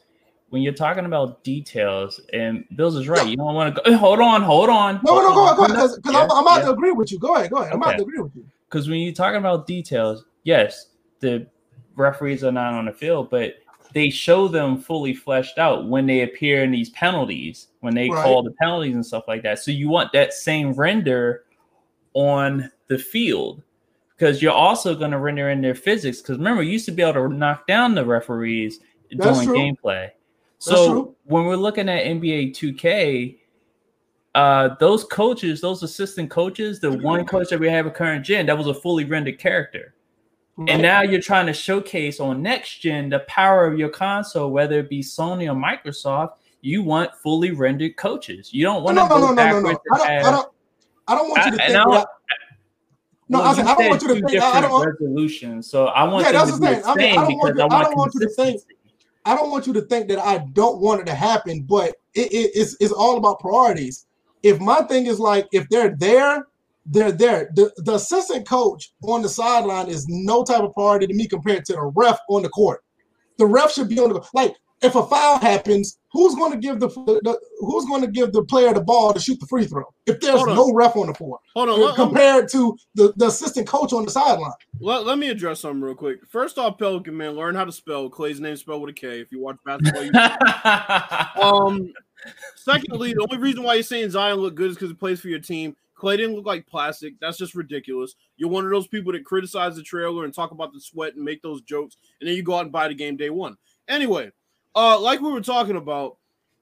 when 0.51 0.61
you're 0.61 0.75
talking 0.75 1.07
about 1.07 1.43
details, 1.45 2.21
and 2.35 2.65
Bills 2.77 2.97
is 2.97 3.09
right. 3.09 3.27
You 3.27 3.37
don't 3.39 3.55
want 3.55 3.75
to 3.75 3.83
go. 3.83 3.97
Hold 3.97 4.21
on, 4.21 4.43
hold 4.43 4.69
on. 4.69 5.01
No, 5.03 5.21
no, 5.21 5.35
go 5.35 5.45
ahead, 5.47 5.57
go 5.57 5.65
ahead, 5.65 5.91
because 5.97 6.13
Yeah, 6.13 6.21
I'm, 6.21 6.31
I'm 6.33 6.43
about 6.43 6.59
yeah. 6.59 6.65
to 6.67 6.71
agree 6.73 6.93
with 6.93 7.11
you. 7.11 7.19
Go 7.19 7.35
ahead, 7.37 7.51
go 7.51 7.59
ahead. 7.59 7.73
I'm 7.73 7.79
about 7.79 7.95
Okay. 7.95 7.97
to 7.99 8.03
agree 8.03 8.21
with 8.21 8.37
you. 8.37 8.45
because 8.69 8.89
when 8.91 8.99
you're 9.01 9.15
talking 9.15 9.39
about 9.39 9.67
details, 9.67 10.25
yes, 10.45 10.89
the 11.21 11.47
referees 11.97 12.45
are 12.45 12.53
not 12.53 12.75
on 12.75 12.87
the 12.87 12.93
field, 12.93 13.31
but 13.31 13.55
they 13.93 14.11
show 14.11 14.49
them 14.49 14.79
fully 14.79 15.15
fleshed 15.15 15.59
out 15.59 15.89
when 15.89 16.07
they 16.07 16.23
appear 16.23 16.65
in 16.65 16.71
these 16.71 16.91
penalties, 16.91 17.69
when 17.81 17.95
they 17.95 18.09
Right. 18.09 18.23
call 18.23 18.43
the 18.43 18.53
penalties 18.53 18.95
and 18.95 19.05
stuff 19.05 19.25
like 19.29 19.43
that. 19.43 19.59
So 19.59 19.71
you 19.71 19.89
want 19.89 20.13
that 20.13 20.33
same 20.33 20.73
render 20.73 21.45
on 22.15 22.71
the 22.89 22.99
field 22.99 23.63
because 24.17 24.41
you're 24.41 24.53
also 24.53 24.95
going 24.95 25.11
to 25.11 25.19
render 25.19 25.51
in 25.51 25.61
their 25.61 25.75
physics. 25.75 26.21
Because 26.21 26.39
remember, 26.39 26.63
you 26.63 26.73
used 26.73 26.87
to 26.87 26.93
be 26.93 27.03
able 27.03 27.29
to 27.29 27.35
knock 27.35 27.67
down 27.67 27.95
the 27.95 28.05
referees 28.05 28.81
That's 29.11 29.39
during 29.39 29.49
true. 29.49 29.77
gameplay. 29.85 30.11
So 30.59 31.17
when 31.25 31.45
we're 31.45 31.57
looking 31.57 31.89
at 31.89 32.05
NBA 32.05 32.55
2K, 32.55 33.37
uh, 34.35 34.77
those 34.79 35.05
coaches, 35.05 35.61
those 35.61 35.83
assistant 35.83 36.31
coaches, 36.31 36.81
the 36.81 36.93
one 36.93 37.27
coach 37.27 37.49
that 37.51 37.59
we 37.59 37.69
have 37.69 37.87
at 37.87 37.95
current 37.95 38.25
gen, 38.25 38.47
that 38.47 38.57
was 38.57 38.69
a 38.69 38.75
fully 38.75 39.05
rendered 39.05 39.39
character. 39.39 39.95
And 40.69 40.83
now 40.83 41.03
you're 41.03 41.21
trying 41.21 41.47
to 41.47 41.53
showcase 41.53 42.21
on 42.21 42.43
next 42.43 42.79
gen 42.81 43.09
the 43.09 43.21
power 43.21 43.67
of 43.67 43.79
your 43.79 43.89
console, 43.89 44.51
whether 44.51 44.81
it 44.81 44.89
be 44.91 45.01
Sony 45.01 45.51
or 45.51 45.55
Microsoft. 45.57 46.35
You 46.61 46.83
want 46.83 47.15
fully 47.17 47.51
rendered 47.51 47.97
coaches. 47.97 48.53
You 48.53 48.65
don't 48.65 48.85
want 48.85 48.95
no, 48.95 49.03
to 49.03 49.09
no, 49.09 49.15
go 49.21 49.35
no, 49.35 49.35
no, 49.35 49.61
no, 49.61 49.71
no. 49.71 49.79
I 49.93 49.99
don't, 49.99 50.09
I 50.09 50.31
don't, 50.31 50.49
I 51.09 51.15
don't 51.17 51.29
want 51.31 51.45
you 51.47 51.57
to 51.57 51.63
I- 51.63 51.67
think 51.67 51.79
I 51.79 51.85
that. 51.91 52.07
No, 53.29 53.39
Well, 53.39 53.49
I, 53.49 53.55
said, 53.55 53.67
I 53.67 53.75
don't 53.75 53.89
want 53.89 54.03
you 54.03 54.09
to 54.09 54.15
think. 54.15 54.43
I, 54.43 54.51
I 54.51 54.61
don't 54.61 54.71
want. 54.71 55.65
So 55.65 55.87
I 55.87 56.05
want 56.05 56.27
Yeah, 56.27 56.33
that's 56.33 56.51
to 56.53 56.59
the 56.59 56.67
thing. 56.67 56.83
I 56.85 56.95
mean, 56.95 57.19
I 57.19 57.23
don't 57.25 57.39
want 57.39 57.57
you- 57.57 57.63
I 57.63 57.67
I 57.67 57.83
don't 57.83 57.97
want 57.97 58.15
you 58.15 58.21
to 58.21 58.29
think- 58.29 58.63
I 59.25 59.35
don't 59.37 59.51
want 59.51 59.67
you 59.67 59.73
to 59.73 59.81
think 59.83 60.09
that 60.09 60.19
I 60.19 60.39
don't 60.53 60.81
want 60.81 61.01
it 61.01 61.07
to 61.07 61.15
happen, 61.15 61.63
but 61.63 61.95
it, 62.15 62.33
it, 62.33 62.51
it's 62.55 62.77
it's 62.81 62.93
all 62.93 63.17
about 63.17 63.41
priorities. 63.41 64.07
If 64.43 64.61
my 64.61 64.83
thing 64.83 65.07
is 65.07 65.19
like 65.19 65.47
if 65.53 65.69
they're 65.69 65.97
there, 65.97 66.47
they're 66.87 67.13
there. 67.13 67.51
The, 67.55 67.73
the 67.79 67.95
assistant 67.95 68.49
coach 68.49 68.93
on 69.03 69.23
the 69.23 69.29
sideline 69.29 69.89
is 69.89 70.07
no 70.09 70.45
type 70.45 70.63
of 70.63 70.73
priority 70.75 71.07
to 71.07 71.15
me 71.15 71.29
compared 71.29 71.65
to 71.67 71.75
the 71.75 71.93
ref 71.95 72.19
on 72.29 72.43
the 72.43 72.49
court. 72.49 72.83
The 73.39 73.47
ref 73.47 73.73
should 73.73 73.89
be 73.89 73.99
on 73.99 74.13
the 74.13 74.23
like 74.35 74.55
if 74.83 74.97
a 74.97 75.07
foul 75.07 75.39
happens, 75.39 75.99
who's 76.13 76.35
going 76.35 76.53
to 76.53 76.59
give 76.59 76.81
the, 76.81 76.89
the 76.89 77.39
who's 77.61 77.87
going 77.87 78.03
to 78.03 78.09
give 78.09 78.33
the 78.33 78.43
player 78.45 78.75
the 78.75 78.81
ball 78.81 79.13
to 79.15 79.21
shoot 79.21 79.39
the 79.39 79.47
free 79.47 79.65
throw 79.65 79.85
if 80.07 80.21
there's 80.21 80.45
no 80.45 80.73
ref 80.75 80.97
on 80.97 81.07
the 81.07 81.15
floor 81.15 81.39
Hold 81.55 81.69
on. 81.69 81.81
Let, 81.81 81.87
let, 81.87 81.95
compared 81.95 82.49
to 82.51 82.77
the, 82.95 83.13
the 83.17 83.27
assistant 83.27 83.69
coach 83.69 83.93
on 83.93 84.05
the 84.05 84.11
sideline. 84.11 84.53
let, 84.81 85.07
let 85.07 85.19
me 85.19 85.29
address 85.31 85.61
something 85.61 85.81
real 85.81 85.95
quick. 85.95 86.19
First 86.29 86.59
off, 86.59 86.79
Pelican 86.79 87.17
man, 87.17 87.33
learn 87.33 87.55
how 87.55 87.65
to 87.65 87.73
spell 87.73 88.11
Klay's 88.11 88.41
name 88.41 88.57
spelled 88.57 88.83
with 88.83 88.91
a 88.91 88.95
K. 88.95 89.21
If 89.21 89.31
you 89.31 89.41
watch 89.41 89.57
basketball, 89.65 90.05
you 90.05 90.13
Um, 91.43 91.93
secondly, 92.57 93.15
the 93.15 93.27
only 93.31 93.39
reason 93.39 93.63
why 93.63 93.75
you're 93.75 93.83
saying 93.83 94.11
Zion 94.11 94.39
look 94.39 94.55
good 94.55 94.71
is 94.71 94.77
because 94.77 94.91
he 94.91 94.95
plays 94.95 95.21
for 95.21 95.29
your 95.29 95.39
team. 95.39 95.77
Klay 96.03 96.17
didn't 96.17 96.35
look 96.35 96.47
like 96.47 96.67
plastic. 96.67 97.15
That's 97.21 97.39
just 97.39 97.55
ridiculous. 97.55 98.17
You're 98.37 98.51
one 98.51 98.65
of 98.65 98.71
those 98.71 98.89
people 98.89 99.13
that 99.13 99.25
criticize 99.25 99.77
the 99.77 99.83
trailer 99.83 100.25
and 100.25 100.35
talk 100.35 100.51
about 100.51 100.73
the 100.73 100.81
sweat 100.81 101.15
and 101.15 101.25
make 101.25 101.43
those 101.43 101.63
jokes, 101.63 101.97
and 102.21 102.29
then 102.29 102.35
you 102.37 102.43
go 102.43 102.57
out 102.57 102.65
and 102.65 102.73
buy 102.73 102.89
the 102.89 102.95
game 102.95 103.17
day 103.17 103.31
one. 103.31 103.57
Anyway, 103.89 104.33
uh, 104.75 104.99
like 104.99 105.21
we 105.21 105.31
were 105.31 105.41
talking 105.41 105.77
about, 105.77 106.17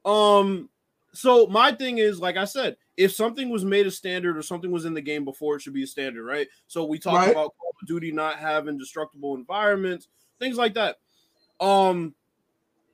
um, 0.05 0.69
so 1.13 1.47
my 1.47 1.73
thing 1.73 1.99
is, 1.99 2.21
like 2.21 2.37
I 2.37 2.45
said, 2.45 2.77
if 2.97 3.13
something 3.13 3.49
was 3.49 3.65
made 3.65 3.87
a 3.87 3.91
standard 3.91 4.37
or 4.37 4.43
something 4.43 4.71
was 4.71 4.85
in 4.85 4.93
the 4.95 5.01
game 5.01 5.25
before, 5.25 5.57
it 5.57 5.63
should 5.63 5.73
be 5.73 5.85
a 5.85 5.87
standard, 5.87 6.25
right? 6.25 6.47
So 6.67 6.85
we 6.85 6.99
talked 6.99 7.17
Right. 7.17 7.31
about 7.31 7.55
Call 7.59 7.73
of 7.81 7.89
Duty 7.89 8.13
not 8.13 8.37
having 8.37 8.77
destructible 8.77 9.35
environments, 9.35 10.09
things 10.39 10.59
like 10.59 10.75
that. 10.75 10.99
Um, 11.61 12.15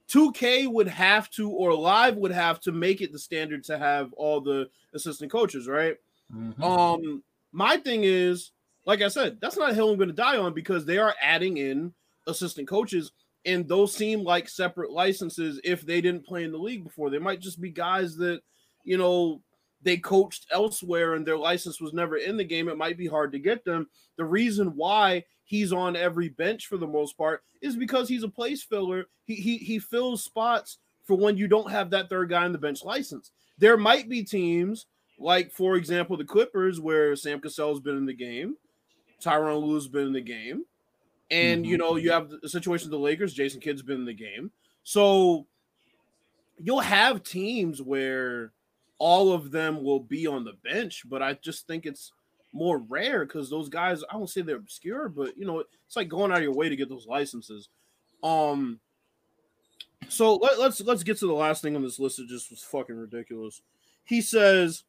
2K 0.08 0.68
would 0.68 0.88
have 0.88 1.28
to, 1.30 1.50
or 1.50 1.74
Live 1.74 2.16
would 2.16 2.30
have 2.30 2.60
to 2.60 2.72
make 2.72 3.00
it 3.00 3.10
the 3.12 3.18
standard 3.18 3.64
to 3.64 3.76
have 3.78 4.12
all 4.12 4.40
the 4.40 4.68
assistant 4.94 5.32
coaches, 5.32 5.66
right? 5.66 5.96
Mhm. 6.32 6.62
Um, 6.62 7.22
my 7.52 7.76
thing 7.76 8.02
is, 8.04 8.52
like 8.84 9.02
I 9.02 9.08
said, 9.08 9.38
that's 9.40 9.56
not 9.56 9.70
a 9.70 9.74
hill 9.74 9.90
I'm 9.90 9.96
going 9.96 10.08
to 10.08 10.14
die 10.14 10.36
on 10.36 10.54
because 10.54 10.84
they 10.84 10.98
are 10.98 11.14
adding 11.22 11.56
in 11.56 11.92
assistant 12.26 12.68
coaches, 12.68 13.12
and 13.44 13.66
those 13.68 13.94
seem 13.94 14.22
like 14.22 14.48
separate 14.48 14.90
licenses 14.90 15.60
if 15.64 15.82
they 15.82 16.00
didn't 16.00 16.26
play 16.26 16.44
in 16.44 16.52
the 16.52 16.58
league 16.58 16.84
before. 16.84 17.10
They 17.10 17.18
might 17.18 17.40
just 17.40 17.60
be 17.60 17.70
guys 17.70 18.16
that, 18.16 18.40
you 18.84 18.98
know, 18.98 19.42
they 19.82 19.96
coached 19.98 20.46
elsewhere 20.50 21.14
and 21.14 21.24
their 21.24 21.36
license 21.36 21.80
was 21.80 21.92
never 21.92 22.16
in 22.16 22.36
the 22.36 22.44
game. 22.44 22.68
It 22.68 22.78
might 22.78 22.98
be 22.98 23.06
hard 23.06 23.30
to 23.32 23.38
get 23.38 23.64
them. 23.64 23.88
The 24.16 24.24
reason 24.24 24.68
why 24.74 25.24
he's 25.44 25.72
on 25.72 25.94
every 25.94 26.28
bench 26.30 26.66
for 26.66 26.76
the 26.76 26.86
most 26.88 27.16
part 27.16 27.42
is 27.62 27.76
because 27.76 28.08
he's 28.08 28.24
a 28.24 28.28
place 28.28 28.64
filler. 28.64 29.06
He 29.26 29.36
he 29.36 29.58
he 29.58 29.78
fills 29.78 30.24
spots 30.24 30.78
for 31.04 31.16
when 31.16 31.36
you 31.36 31.46
don't 31.46 31.70
have 31.70 31.90
that 31.90 32.08
third 32.08 32.30
guy 32.30 32.44
on 32.44 32.52
the 32.52 32.58
bench 32.58 32.82
license. 32.82 33.30
There 33.58 33.76
might 33.76 34.08
be 34.08 34.24
teams 34.24 34.86
like, 35.18 35.52
for 35.52 35.76
example, 35.76 36.16
the 36.16 36.24
Clippers, 36.24 36.80
where 36.80 37.16
Sam 37.16 37.40
Cassell's 37.40 37.80
been 37.80 37.96
in 37.96 38.06
the 38.06 38.14
game, 38.14 38.56
Tyronn 39.22 39.62
Lue's 39.62 39.88
been 39.88 40.08
in 40.08 40.12
the 40.12 40.20
game, 40.20 40.64
and 41.30 41.66
you 41.66 41.78
know 41.78 41.96
you 41.96 42.12
have 42.12 42.30
the 42.30 42.48
situation 42.48 42.86
of 42.88 42.92
the 42.92 42.98
Lakers. 42.98 43.34
Jason 43.34 43.60
Kidd's 43.60 43.82
been 43.82 44.00
in 44.00 44.04
the 44.04 44.14
game, 44.14 44.50
so 44.82 45.46
you'll 46.58 46.80
have 46.80 47.22
teams 47.22 47.82
where 47.82 48.52
all 48.98 49.32
of 49.32 49.50
them 49.50 49.82
will 49.82 50.00
be 50.00 50.26
on 50.26 50.44
the 50.44 50.54
bench, 50.64 51.02
but 51.06 51.22
I 51.22 51.34
just 51.34 51.66
think 51.66 51.86
it's 51.86 52.12
more 52.52 52.78
rare 52.78 53.26
because 53.26 53.50
those 53.50 53.68
guys, 53.68 54.02
I 54.10 54.16
won't 54.16 54.30
say 54.30 54.40
they're 54.40 54.56
obscure, 54.56 55.08
but 55.08 55.36
you 55.36 55.44
know, 55.44 55.60
it's 55.60 55.96
like 55.96 56.08
going 56.08 56.30
out 56.30 56.38
of 56.38 56.42
your 56.42 56.54
way 56.54 56.68
to 56.68 56.76
get 56.76 56.88
those 56.88 57.06
licenses. 57.06 57.68
Um 58.22 58.80
so 60.08 60.36
let, 60.36 60.58
let's 60.58 60.80
let's 60.80 61.02
get 61.02 61.18
to 61.18 61.26
the 61.26 61.34
last 61.34 61.62
thing 61.62 61.76
on 61.76 61.82
this 61.82 61.98
list 61.98 62.16
that 62.16 62.28
just 62.28 62.50
was 62.50 62.62
fucking 62.62 62.96
ridiculous. 62.96 63.60
He 64.04 64.22
says 64.22 64.84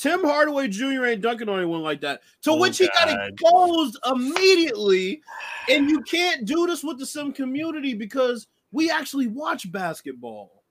Tim 0.00 0.24
Hardaway 0.24 0.68
Jr. 0.68 1.04
ain't 1.06 1.20
dunking 1.20 1.48
on 1.48 1.58
anyone 1.58 1.82
like 1.82 2.00
that. 2.00 2.22
To 2.42 2.52
Oh, 2.52 2.56
which 2.58 2.78
he 2.78 2.88
got 2.88 3.10
exposed 3.28 3.98
immediately. 4.10 5.20
And 5.68 5.90
you 5.90 6.00
can't 6.02 6.44
do 6.46 6.66
this 6.66 6.82
with 6.82 6.98
the 6.98 7.06
sim 7.06 7.32
community 7.32 7.94
because 7.94 8.46
we 8.72 8.90
actually 8.90 9.26
watch 9.26 9.70
basketball. 9.70 10.62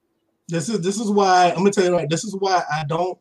This 0.48 0.68
is 0.68 0.82
this 0.82 1.00
is 1.00 1.12
why 1.12 1.50
I'm 1.52 1.58
gonna 1.58 1.72
tell 1.72 1.86
you 1.86 1.94
right. 1.96 2.10
This 2.10 2.24
is 2.24 2.36
why 2.40 2.64
I 2.74 2.84
don't 2.88 3.18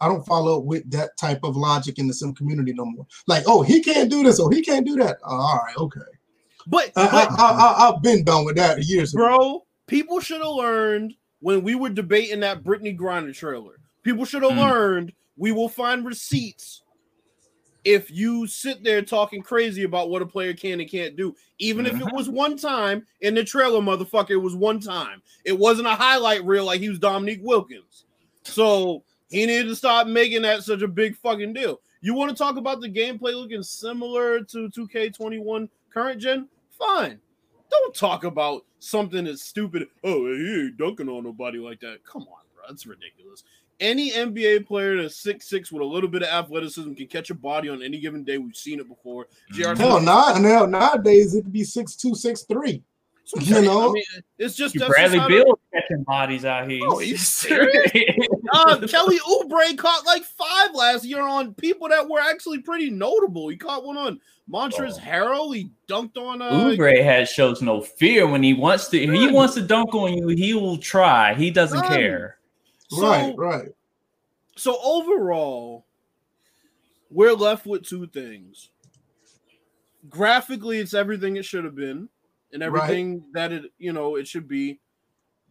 I 0.00 0.08
don't 0.08 0.24
follow 0.24 0.58
up 0.58 0.64
with 0.64 0.90
that 0.92 1.14
type 1.18 1.40
of 1.44 1.56
logic 1.56 1.98
in 1.98 2.06
the 2.08 2.14
sim 2.14 2.34
community 2.34 2.72
no 2.72 2.86
more. 2.86 3.06
Like, 3.26 3.42
oh, 3.46 3.60
he 3.60 3.82
can't 3.82 4.10
do 4.10 4.22
this, 4.22 4.40
or 4.40 4.50
he 4.50 4.62
can't 4.62 4.86
do 4.86 4.96
that. 4.96 5.18
Oh, 5.22 5.36
all 5.36 5.60
right, 5.66 5.76
okay. 5.76 6.00
But, 6.66 6.92
I, 6.96 7.06
but 7.26 7.40
I, 7.40 7.52
I, 7.52 7.88
I've 7.88 8.02
been 8.02 8.24
done 8.24 8.46
with 8.46 8.56
that 8.56 8.82
years 8.84 9.12
ago. 9.14 9.24
bro, 9.26 9.66
people 9.86 10.20
should 10.20 10.40
have 10.40 10.52
learned 10.54 11.12
when 11.40 11.62
we 11.62 11.74
were 11.74 11.90
debating 11.90 12.40
that 12.40 12.62
Brittney 12.64 12.96
Griner 12.98 13.34
trailer. 13.34 13.80
People 14.02 14.24
should 14.24 14.42
have 14.42 14.52
Mm. 14.52 14.70
learned 14.70 15.12
we 15.40 15.52
will 15.52 15.70
find 15.70 16.04
receipts 16.04 16.82
if 17.82 18.10
you 18.10 18.46
sit 18.46 18.84
there 18.84 19.00
talking 19.00 19.42
crazy 19.42 19.84
about 19.84 20.10
what 20.10 20.20
a 20.20 20.26
player 20.26 20.52
can 20.52 20.80
and 20.80 20.90
can't 20.90 21.16
do. 21.16 21.34
Even 21.58 21.86
if 21.86 21.94
it 21.94 22.00
mm-hmm. 22.00 22.14
was 22.14 22.28
one 22.28 22.58
time 22.58 23.06
in 23.22 23.34
the 23.34 23.42
trailer, 23.42 23.80
motherfucker, 23.80 24.32
it 24.32 24.36
was 24.36 24.54
one 24.54 24.80
time. 24.80 25.22
It 25.46 25.58
wasn't 25.58 25.88
a 25.88 25.94
highlight 25.94 26.44
reel 26.44 26.66
like 26.66 26.82
he 26.82 26.90
was 26.90 26.98
Dominique 26.98 27.40
Wilkins. 27.42 28.04
So 28.42 29.02
he 29.30 29.46
needed 29.46 29.68
to 29.68 29.76
stop 29.76 30.06
making 30.06 30.42
that 30.42 30.62
such 30.62 30.82
a 30.82 30.88
big 30.88 31.16
fucking 31.16 31.54
deal. 31.54 31.80
You 32.02 32.12
want 32.12 32.30
to 32.30 32.36
talk 32.36 32.58
about 32.58 32.82
the 32.82 32.90
gameplay 32.90 33.32
looking 33.32 33.62
similar 33.62 34.42
to 34.42 34.68
2K21 34.68 35.70
current 35.88 36.20
gen? 36.20 36.48
Fine. 36.78 37.18
Don't 37.70 37.94
talk 37.94 38.24
about 38.24 38.66
something 38.78 39.24
that's 39.24 39.42
stupid. 39.42 39.88
Oh, 40.04 40.26
he 40.26 40.64
ain't 40.66 40.76
dunking 40.76 41.08
on 41.08 41.24
nobody 41.24 41.58
like 41.58 41.80
that. 41.80 42.04
Come 42.04 42.22
on, 42.22 42.44
bro. 42.54 42.64
That's 42.68 42.86
ridiculous. 42.86 43.42
Any 43.80 44.10
NBA 44.12 44.66
player 44.66 45.00
that's 45.00 45.16
six 45.16 45.48
six 45.48 45.72
with 45.72 45.82
a 45.82 45.84
little 45.84 46.08
bit 46.08 46.22
of 46.22 46.28
athleticism 46.28 46.92
can 46.94 47.06
catch 47.06 47.30
a 47.30 47.34
body 47.34 47.68
on 47.70 47.82
any 47.82 47.98
given 47.98 48.24
day. 48.24 48.36
We've 48.38 48.54
seen 48.54 48.78
it 48.78 48.88
before. 48.88 49.26
J.R. 49.52 49.74
Mhm. 49.74 49.78
Hell, 49.78 50.00
now, 50.00 50.34
now 50.34 50.66
nowadays 50.66 51.34
it 51.34 51.42
could 51.44 51.52
be 51.52 51.64
six 51.64 51.96
two, 51.96 52.14
six 52.14 52.42
three. 52.42 52.82
So 53.24 53.38
I'm 53.40 53.46
You 53.46 53.62
know? 53.62 53.90
I 53.90 53.92
mean, 53.92 54.04
it's 54.38 54.54
just 54.56 54.74
You 54.74 54.80
that's 54.80 54.92
Bradley 54.92 55.18
just 55.18 55.28
Bill 55.28 55.58
catching 55.72 56.02
bodies 56.02 56.44
out 56.44 56.68
here. 56.68 56.80
Oh, 56.84 57.00
you 57.00 57.16
serious? 57.16 57.90
uh, 58.52 58.86
Kelly 58.88 59.18
Oubre 59.20 59.78
caught 59.78 60.04
like 60.04 60.24
five 60.24 60.74
last 60.74 61.04
year 61.04 61.22
on 61.22 61.54
people 61.54 61.88
that 61.88 62.08
were 62.08 62.18
actually 62.20 62.58
pretty 62.58 62.90
notable. 62.90 63.48
He 63.48 63.56
caught 63.56 63.84
one 63.84 63.96
on 63.96 64.20
Montrezl 64.50 64.98
Oh. 64.98 65.00
Harrell. 65.00 65.54
He 65.54 65.70
dunked 65.88 66.16
on 66.18 66.42
uh, 66.42 66.50
Oubre 66.50 67.02
has 67.04 67.30
shows 67.30 67.62
no 67.62 67.80
fear 67.80 68.26
when 68.26 68.42
he 68.42 68.52
wants 68.52 68.88
to. 68.88 69.00
If 69.00 69.10
he 69.12 69.28
wants 69.28 69.54
to 69.54 69.62
dunk 69.62 69.94
on 69.94 70.12
you, 70.12 70.26
he 70.28 70.52
will 70.54 70.76
try. 70.76 71.32
He 71.34 71.50
doesn't 71.50 71.78
None. 71.80 71.88
care. 71.88 72.36
So- 72.90 73.08
right, 73.08 73.34
right. 73.36 73.68
So 74.56 74.76
overall, 74.82 75.86
we're 77.10 77.32
left 77.34 77.66
with 77.66 77.86
two 77.86 78.06
things. 78.08 78.70
Graphically, 80.08 80.78
it's 80.78 80.94
everything 80.94 81.36
it 81.36 81.44
should 81.44 81.64
have 81.64 81.74
been, 81.74 82.08
and 82.52 82.62
everything 82.62 83.24
that 83.32 83.52
it 83.52 83.64
you 83.78 83.92
know 83.92 84.16
it 84.16 84.26
should 84.26 84.48
be. 84.48 84.78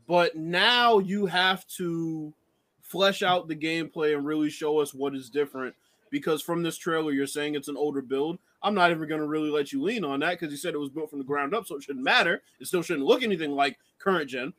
But 0.08 0.36
now 0.36 0.99
you 0.99 1.28
have 1.28 1.67
to 1.78 2.34
flesh 2.82 3.21
out 3.21 3.47
the 3.47 3.56
gameplay 3.56 4.15
and 4.15 4.25
really 4.25 4.49
show 4.49 4.80
us 4.80 4.93
what 4.93 5.15
is 5.15 5.30
different. 5.30 5.75
Because 6.10 6.41
from 6.41 6.63
this 6.63 6.78
trailer, 6.78 7.12
you're 7.12 7.28
saying 7.28 7.54
it's 7.54 7.67
an 7.67 7.78
older 7.78 8.02
build. 8.02 8.39
I'm 8.63 8.73
not 8.73 8.89
even 8.89 9.08
going 9.08 9.21
to 9.21 9.28
really 9.28 9.52
let 9.52 9.71
you 9.71 9.82
lean 9.84 10.04
on 10.04 10.19
that 10.21 10.39
because 10.39 10.52
you 10.52 10.58
said 10.58 10.73
it 10.73 10.80
was 10.80 10.89
built 10.89 11.10
from 11.12 11.19
the 11.19 11.25
ground 11.25 11.54
up, 11.54 11.67
so 11.67 11.75
it 11.75 11.84
shouldn't 11.84 12.04
matter. 12.04 12.41
It 12.60 12.65
still 12.67 12.82
shouldn't 12.82 13.06
look 13.06 13.21
anything 13.21 13.52
like 13.52 13.78
current 13.99 14.30
gen. 14.30 14.54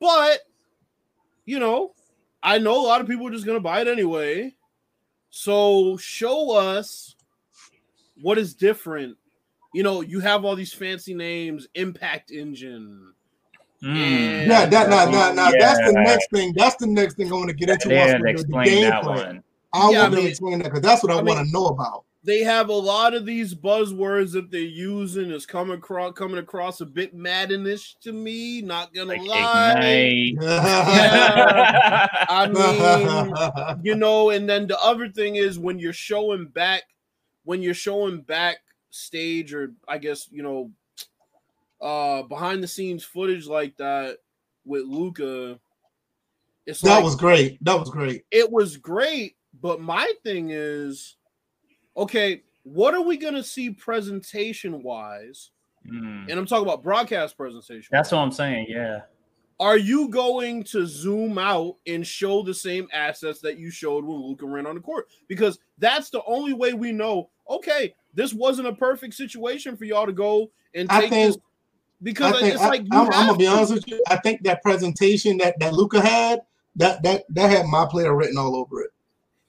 But 0.00 0.40
you 1.44 1.58
know, 1.58 1.92
I 2.42 2.58
know 2.58 2.80
a 2.80 2.86
lot 2.86 3.00
of 3.00 3.06
people 3.08 3.26
are 3.26 3.30
just 3.32 3.46
gonna 3.46 3.60
buy 3.60 3.80
it 3.80 3.88
anyway. 3.88 4.54
So 5.30 5.96
show 5.96 6.52
us 6.52 7.16
what 8.22 8.38
is 8.38 8.54
different. 8.54 9.16
You 9.74 9.82
know, 9.82 10.00
you 10.00 10.20
have 10.20 10.44
all 10.44 10.56
these 10.56 10.72
fancy 10.72 11.12
names, 11.14 11.68
Impact 11.74 12.30
Engine. 12.30 13.12
Mm. 13.82 14.46
Yeah, 14.48 14.64
that 14.66 14.88
now, 14.88 15.04
now, 15.10 15.32
now 15.32 15.50
that's 15.50 15.78
the 15.80 15.92
next 15.92 16.30
thing. 16.32 16.54
That's 16.56 16.76
the 16.76 16.86
next 16.86 17.14
thing 17.16 17.28
I 17.30 17.34
want 17.34 17.48
to 17.48 17.54
get 17.54 17.68
into. 17.68 17.88
They 17.90 17.98
once 17.98 18.12
had 18.12 18.18
to 18.18 18.24
we 18.24 18.32
do 18.32 18.36
the 18.36 18.40
explain 18.40 18.82
that 18.88 19.02
gameplay. 19.02 19.26
one. 19.26 19.42
I 19.74 19.78
Yeah, 19.78 19.84
want 19.84 19.94
them 19.94 20.12
mean- 20.14 20.22
to 20.24 20.28
explain 20.30 20.58
that 20.60 20.64
because 20.64 20.80
that's 20.80 21.02
what 21.02 21.12
I, 21.12 21.14
I 21.14 21.22
want 21.22 21.26
mean- 21.26 21.44
to 21.46 21.52
know 21.52 21.66
about. 21.66 22.04
They 22.26 22.40
have 22.40 22.70
a 22.70 22.74
lot 22.74 23.14
of 23.14 23.24
these 23.24 23.54
buzzwords 23.54 24.32
that 24.32 24.50
they're 24.50 24.60
using 24.60 25.30
is 25.30 25.46
coming 25.46 25.76
across 25.76 26.12
coming 26.14 26.38
across 26.38 26.80
a 26.80 26.86
bit 26.86 27.16
Maddenish 27.16 28.00
to 28.00 28.12
me. 28.12 28.62
Not 28.62 28.92
gonna 28.92 29.10
Like 29.10 29.22
lie. 29.22 29.70
Ignite. 29.78 30.44
I 32.28 33.76
mean, 33.78 33.84
you 33.84 33.94
know, 33.94 34.30
and 34.30 34.48
then 34.48 34.66
the 34.66 34.78
other 34.80 35.08
thing 35.08 35.36
is 35.36 35.56
when 35.58 35.78
you're 35.78 35.92
showing 35.92 36.46
back, 36.46 36.82
when 37.44 37.62
you're 37.62 37.74
showing 37.74 38.22
back 38.22 38.56
stage 38.90 39.54
or 39.54 39.72
I 39.86 39.98
guess 39.98 40.28
you 40.32 40.42
know, 40.42 40.70
uh, 41.80 42.22
behind 42.24 42.60
the 42.60 42.68
scenes 42.68 43.04
footage 43.04 43.46
like 43.46 43.76
that 43.76 44.18
with 44.64 44.82
Luka, 44.84 45.60
it's 46.66 46.80
that 46.80 46.96
like 46.96 47.04
was 47.04 47.14
great. 47.14 47.64
That 47.64 47.78
was 47.78 47.88
great. 47.88 48.24
it 48.32 48.50
was 48.50 48.76
great. 48.76 49.36
But 49.62 49.80
my 49.80 50.12
thing 50.24 50.50
is, 50.50 51.15
okay, 51.96 52.42
what 52.62 52.94
are 52.94 53.02
we 53.02 53.16
gonna 53.16 53.42
see 53.42 53.70
presentation 53.70 54.82
wise? 54.82 55.50
Mm. 55.86 56.28
And 56.28 56.32
I'm 56.32 56.46
talking 56.46 56.64
about 56.64 56.82
broadcast 56.82 57.36
presentation. 57.36 57.88
That's 57.92 58.10
what 58.10 58.18
I'm 58.18 58.32
saying. 58.32 58.66
Yeah. 58.68 59.02
Are 59.58 59.78
you 59.78 60.08
going 60.08 60.64
to 60.64 60.86
zoom 60.86 61.38
out 61.38 61.76
and 61.86 62.06
show 62.06 62.42
the 62.42 62.52
same 62.52 62.88
assets 62.92 63.40
that 63.40 63.58
you 63.58 63.70
showed 63.70 64.04
when 64.04 64.18
Luka 64.18 64.44
ran 64.46 64.66
on 64.66 64.74
the 64.74 64.80
court? 64.80 65.06
Because 65.28 65.58
that's 65.78 66.10
the 66.10 66.22
only 66.26 66.52
way 66.52 66.74
we 66.74 66.92
know. 66.92 67.30
Okay, 67.48 67.94
this 68.12 68.34
wasn't 68.34 68.68
a 68.68 68.74
perfect 68.74 69.14
situation 69.14 69.76
for 69.76 69.84
y'all 69.84 70.04
to 70.04 70.12
go 70.12 70.50
and 70.74 70.90
I 70.90 71.02
take 71.02 71.10
think- 71.10 71.34
this. 71.34 71.42
Because 72.02 72.34
I 72.34 72.40
think 72.40 72.54
it's 72.54 72.62
I, 72.62 72.68
like 72.68 72.82
you 72.82 72.88
am 72.92 73.06
have 73.06 73.26
gonna 73.26 73.38
be 73.38 73.46
honest 73.46 73.72
with 73.72 73.88
you. 73.88 74.02
I 74.06 74.16
think 74.16 74.42
that 74.42 74.62
presentation 74.62 75.38
that 75.38 75.58
that 75.60 75.72
Luka 75.72 75.98
had 76.02 76.42
that 76.76 77.02
that 77.04 77.24
that 77.30 77.50
had 77.50 77.64
my 77.64 77.86
player 77.86 78.14
written 78.14 78.36
all 78.36 78.54
over 78.54 78.82
it. 78.82 78.90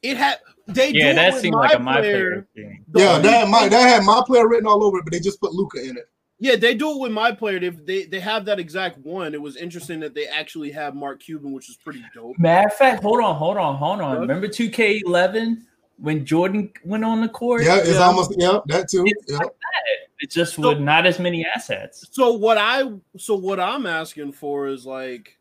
It 0.04 0.18
had 0.18 0.40
they 0.68 0.92
do 0.92 1.00
Yeah, 1.00 1.12
it 1.12 1.16
that 1.16 1.34
with 1.34 1.42
seemed 1.42 1.56
my 1.56 1.62
like 1.62 1.76
a 1.76 1.80
my 1.80 1.98
player. 2.00 2.12
player 2.12 2.48
thing. 2.56 2.86
Yeah, 2.96 3.20
that 3.20 3.34
had 3.34 3.50
my 3.50 3.68
that 3.70 3.82
had 3.90 4.04
my 4.04 4.22
player 4.26 4.48
written 4.48 4.68
all 4.68 4.84
over 4.84 5.00
it, 5.00 5.04
but 5.06 5.12
they 5.14 5.20
just 5.20 5.40
put 5.40 5.54
Luka 5.54 5.82
in 5.82 5.98
it. 5.98 6.10
Yeah, 6.40 6.56
they 6.56 6.76
do 6.76 6.92
it 6.92 7.00
with 7.00 7.12
my 7.12 7.32
player. 7.32 7.60
They, 7.60 7.70
they 7.70 8.06
they 8.06 8.20
have 8.20 8.46
that 8.46 8.60
exact 8.60 9.00
one. 9.00 9.34
It 9.34 9.42
was 9.42 9.58
interesting 9.58 10.00
that 10.02 10.14
they 10.14 10.28
actually 10.28 10.70
have 10.72 10.94
Mark 10.94 11.20
Cuban, 11.22 11.52
which 11.52 11.68
is 11.70 11.78
pretty 11.78 12.04
dope. 12.14 12.38
Matter 12.38 12.68
of 12.68 12.74
fact, 12.76 13.02
hold 13.02 13.22
on, 13.22 13.36
hold 13.36 13.58
on, 13.58 13.76
hold 13.78 14.02
on. 14.02 14.12
What? 14.12 14.20
Remember 14.22 14.48
2K11 14.48 15.62
when 15.98 16.26
Jordan 16.26 16.72
went 16.86 17.04
on 17.04 17.22
the 17.22 17.30
court? 17.30 17.64
Yeah, 17.64 17.78
it's 17.78 17.90
Yeah. 17.90 18.04
almost 18.06 18.36
yeah 18.38 18.60
that 18.68 18.88
too. 18.88 19.04
It's 19.08 19.32
Yeah. 19.32 19.38
like 19.38 19.48
that. 19.48 20.08
It's 20.20 20.36
just 20.36 20.56
So- 20.56 20.70
with 20.70 20.80
not 20.80 21.08
as 21.08 21.18
many 21.20 21.44
assets. 21.56 22.06
So 22.12 22.34
what 22.34 22.58
I 22.60 22.84
so 23.18 23.34
what 23.36 23.60
I'm 23.60 23.88
asking 23.88 24.34
for 24.34 24.68
is 24.68 24.86
like, 24.86 25.38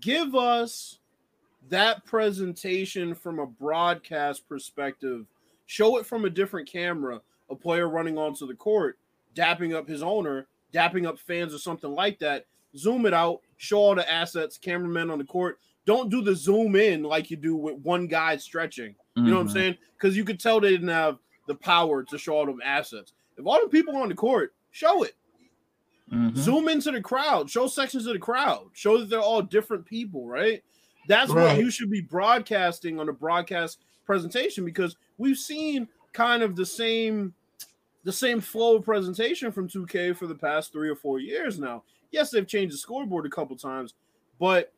give 0.00 0.34
us 0.34 0.98
that 1.68 2.04
presentation 2.04 3.14
from 3.14 3.38
a 3.38 3.46
broadcast 3.46 4.48
perspective. 4.48 5.26
Show 5.66 5.98
it 5.98 6.06
from 6.06 6.24
a 6.24 6.30
different 6.30 6.68
camera. 6.68 7.20
A 7.50 7.54
player 7.54 7.88
running 7.88 8.18
onto 8.18 8.46
the 8.46 8.54
court, 8.54 8.98
dapping 9.34 9.74
up 9.74 9.86
his 9.88 10.02
owner, 10.02 10.46
dapping 10.72 11.06
up 11.06 11.18
fans 11.18 11.54
or 11.54 11.58
something 11.58 11.94
like 11.94 12.18
that. 12.18 12.46
Zoom 12.76 13.06
it 13.06 13.14
out. 13.14 13.40
Show 13.56 13.78
all 13.78 13.94
the 13.94 14.10
assets. 14.10 14.58
Cameramen 14.58 15.10
on 15.10 15.18
the 15.18 15.24
court. 15.24 15.58
Don't 15.84 16.10
do 16.10 16.22
the 16.22 16.34
zoom 16.34 16.74
in 16.74 17.04
like 17.04 17.30
you 17.30 17.36
do 17.36 17.54
with 17.54 17.76
one 17.76 18.06
guy 18.08 18.36
stretching. 18.36 18.94
You 19.14 19.22
know 19.22 19.36
what 19.36 19.42
I'm 19.42 19.48
Mhm. 19.48 19.52
saying? 19.52 19.78
Because 19.96 20.16
you 20.16 20.24
could 20.24 20.40
tell 20.40 20.60
they 20.60 20.70
didn't 20.70 20.88
have 20.88 21.18
the 21.46 21.54
power 21.54 22.02
to 22.02 22.18
show 22.18 22.34
all 22.34 22.44
them 22.46 22.60
assets. 22.62 23.12
If 23.38 23.46
all 23.46 23.60
the 23.62 23.68
people 23.68 23.96
on 23.96 24.08
the 24.08 24.14
court, 24.14 24.52
show 24.72 25.04
it. 25.04 25.14
Mhm. 26.10 26.36
Zoom 26.36 26.68
into 26.68 26.90
the 26.90 27.00
crowd, 27.00 27.48
show 27.48 27.66
sections 27.66 28.06
of 28.06 28.12
the 28.12 28.18
crowd, 28.18 28.68
show 28.72 28.98
that 28.98 29.08
they're 29.08 29.20
all 29.20 29.42
different 29.42 29.86
people, 29.86 30.26
right? 30.26 30.62
That's 31.08 31.32
what 31.32 31.58
you 31.58 31.70
should 31.70 31.90
be 31.90 32.00
broadcasting 32.00 32.98
on 32.98 33.08
a 33.08 33.12
broadcast 33.12 33.80
presentation 34.04 34.64
because 34.64 34.96
we've 35.18 35.38
seen 35.38 35.88
kind 36.12 36.42
of 36.42 36.56
the 36.56 36.66
same 36.66 37.34
the 38.04 38.12
same 38.12 38.40
flow 38.40 38.76
of 38.76 38.84
presentation 38.84 39.50
from 39.50 39.68
2K 39.68 40.16
for 40.16 40.28
the 40.28 40.34
past 40.34 40.72
3 40.72 40.88
or 40.88 40.94
4 40.94 41.18
years 41.18 41.58
now. 41.58 41.82
Yes, 42.12 42.30
they've 42.30 42.46
changed 42.46 42.72
the 42.72 42.78
scoreboard 42.78 43.26
a 43.26 43.30
couple 43.30 43.56
times, 43.56 43.94
but 44.38 44.72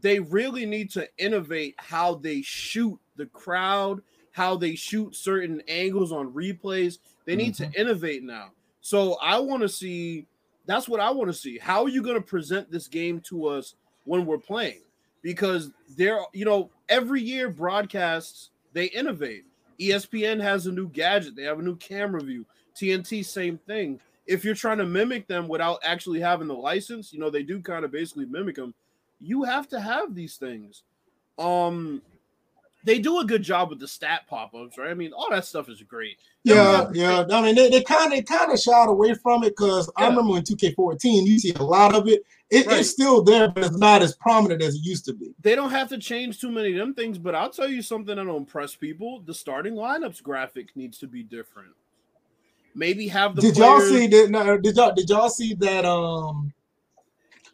they 0.00 0.20
really 0.20 0.66
need 0.66 0.90
to 0.90 1.08
innovate 1.16 1.74
how 1.78 2.16
they 2.16 2.42
shoot 2.42 2.98
the 3.16 3.24
crowd, 3.26 4.02
how 4.32 4.56
they 4.56 4.74
shoot 4.74 5.16
certain 5.16 5.62
angles 5.66 6.12
on 6.12 6.32
replays. 6.32 6.98
They 7.24 7.36
need 7.36 7.54
to 7.54 7.64
mm-hmm. 7.64 7.80
innovate 7.80 8.22
now. 8.22 8.50
So 8.82 9.14
I 9.14 9.38
want 9.38 9.62
to 9.62 9.68
see 9.68 10.26
that's 10.66 10.88
what 10.88 11.00
I 11.00 11.10
want 11.10 11.30
to 11.30 11.36
see. 11.36 11.58
How 11.58 11.84
are 11.84 11.88
you 11.88 12.02
going 12.02 12.16
to 12.16 12.20
present 12.20 12.70
this 12.70 12.88
game 12.88 13.20
to 13.22 13.46
us 13.46 13.74
when 14.04 14.26
we're 14.26 14.38
playing? 14.38 14.80
Because 15.24 15.72
there, 15.96 16.20
you 16.32 16.44
know, 16.44 16.70
every 16.88 17.20
year 17.20 17.48
broadcasts 17.48 18.50
they 18.74 18.84
innovate. 18.86 19.44
ESPN 19.80 20.40
has 20.40 20.66
a 20.66 20.72
new 20.72 20.88
gadget, 20.88 21.34
they 21.34 21.42
have 21.42 21.58
a 21.58 21.62
new 21.62 21.76
camera 21.76 22.20
view. 22.20 22.44
TNT, 22.76 23.24
same 23.24 23.58
thing. 23.58 23.98
If 24.26 24.44
you're 24.44 24.54
trying 24.54 24.78
to 24.78 24.86
mimic 24.86 25.26
them 25.26 25.48
without 25.48 25.80
actually 25.82 26.20
having 26.20 26.48
the 26.48 26.54
license, 26.54 27.12
you 27.12 27.18
know, 27.18 27.30
they 27.30 27.42
do 27.42 27.60
kind 27.60 27.84
of 27.84 27.92
basically 27.92 28.26
mimic 28.26 28.56
them. 28.56 28.74
You 29.20 29.44
have 29.44 29.68
to 29.68 29.80
have 29.80 30.14
these 30.14 30.36
things. 30.36 30.82
Um, 31.38 32.02
they 32.84 32.98
do 32.98 33.20
a 33.20 33.24
good 33.24 33.42
job 33.42 33.70
with 33.70 33.80
the 33.80 33.88
stat 33.88 34.22
pop-ups, 34.28 34.76
right? 34.76 34.90
I 34.90 34.94
mean, 34.94 35.12
all 35.12 35.28
that 35.30 35.44
stuff 35.44 35.68
is 35.68 35.82
great. 35.82 36.18
Yeah, 36.42 36.90
yeah. 36.92 37.24
I 37.30 37.42
mean, 37.42 37.54
they, 37.54 37.70
they 37.70 37.82
kind 37.82 38.12
of 38.12 38.24
kind 38.26 38.52
of 38.52 38.58
shied 38.58 38.88
away 38.88 39.14
from 39.14 39.42
it 39.44 39.50
because 39.56 39.90
I 39.96 40.06
remember 40.08 40.36
in 40.36 40.42
2K14, 40.42 41.26
you 41.26 41.38
see 41.38 41.54
a 41.54 41.62
lot 41.62 41.94
of 41.94 42.08
it. 42.08 42.22
It 42.54 42.66
Right. 42.66 42.80
It's 42.80 42.90
still 42.90 43.22
there, 43.22 43.48
but 43.48 43.64
it's 43.64 43.76
not 43.76 44.02
as 44.02 44.16
prominent 44.16 44.62
as 44.62 44.76
it 44.76 44.84
used 44.84 45.04
to 45.06 45.12
be. 45.12 45.34
they 45.40 45.54
don't 45.54 45.70
have 45.70 45.88
to 45.90 45.98
change 45.98 46.40
too 46.40 46.50
many 46.50 46.72
of 46.72 46.78
them 46.78 46.94
things, 46.94 47.18
but 47.18 47.34
I'll 47.34 47.50
tell 47.50 47.68
you 47.68 47.82
something 47.82 48.16
that'll 48.16 48.36
impress 48.36 48.74
people. 48.74 49.20
The 49.20 49.34
starting 49.34 49.74
lineups 49.74 50.22
graphic 50.22 50.74
needs 50.76 50.98
to 50.98 51.06
be 51.06 51.22
different. 51.22 51.72
Maybe 52.74 53.06
have 53.08 53.36
the 53.36 53.42
did 53.42 53.56
y'all 53.56 53.80
see 53.80 54.06
that? 54.08 54.30
No, 54.30 54.58
did 54.58 54.76
y'all 54.76 54.94
did 54.94 55.08
y'all 55.08 55.28
see 55.28 55.54
that? 55.54 55.84
Um, 55.84 56.52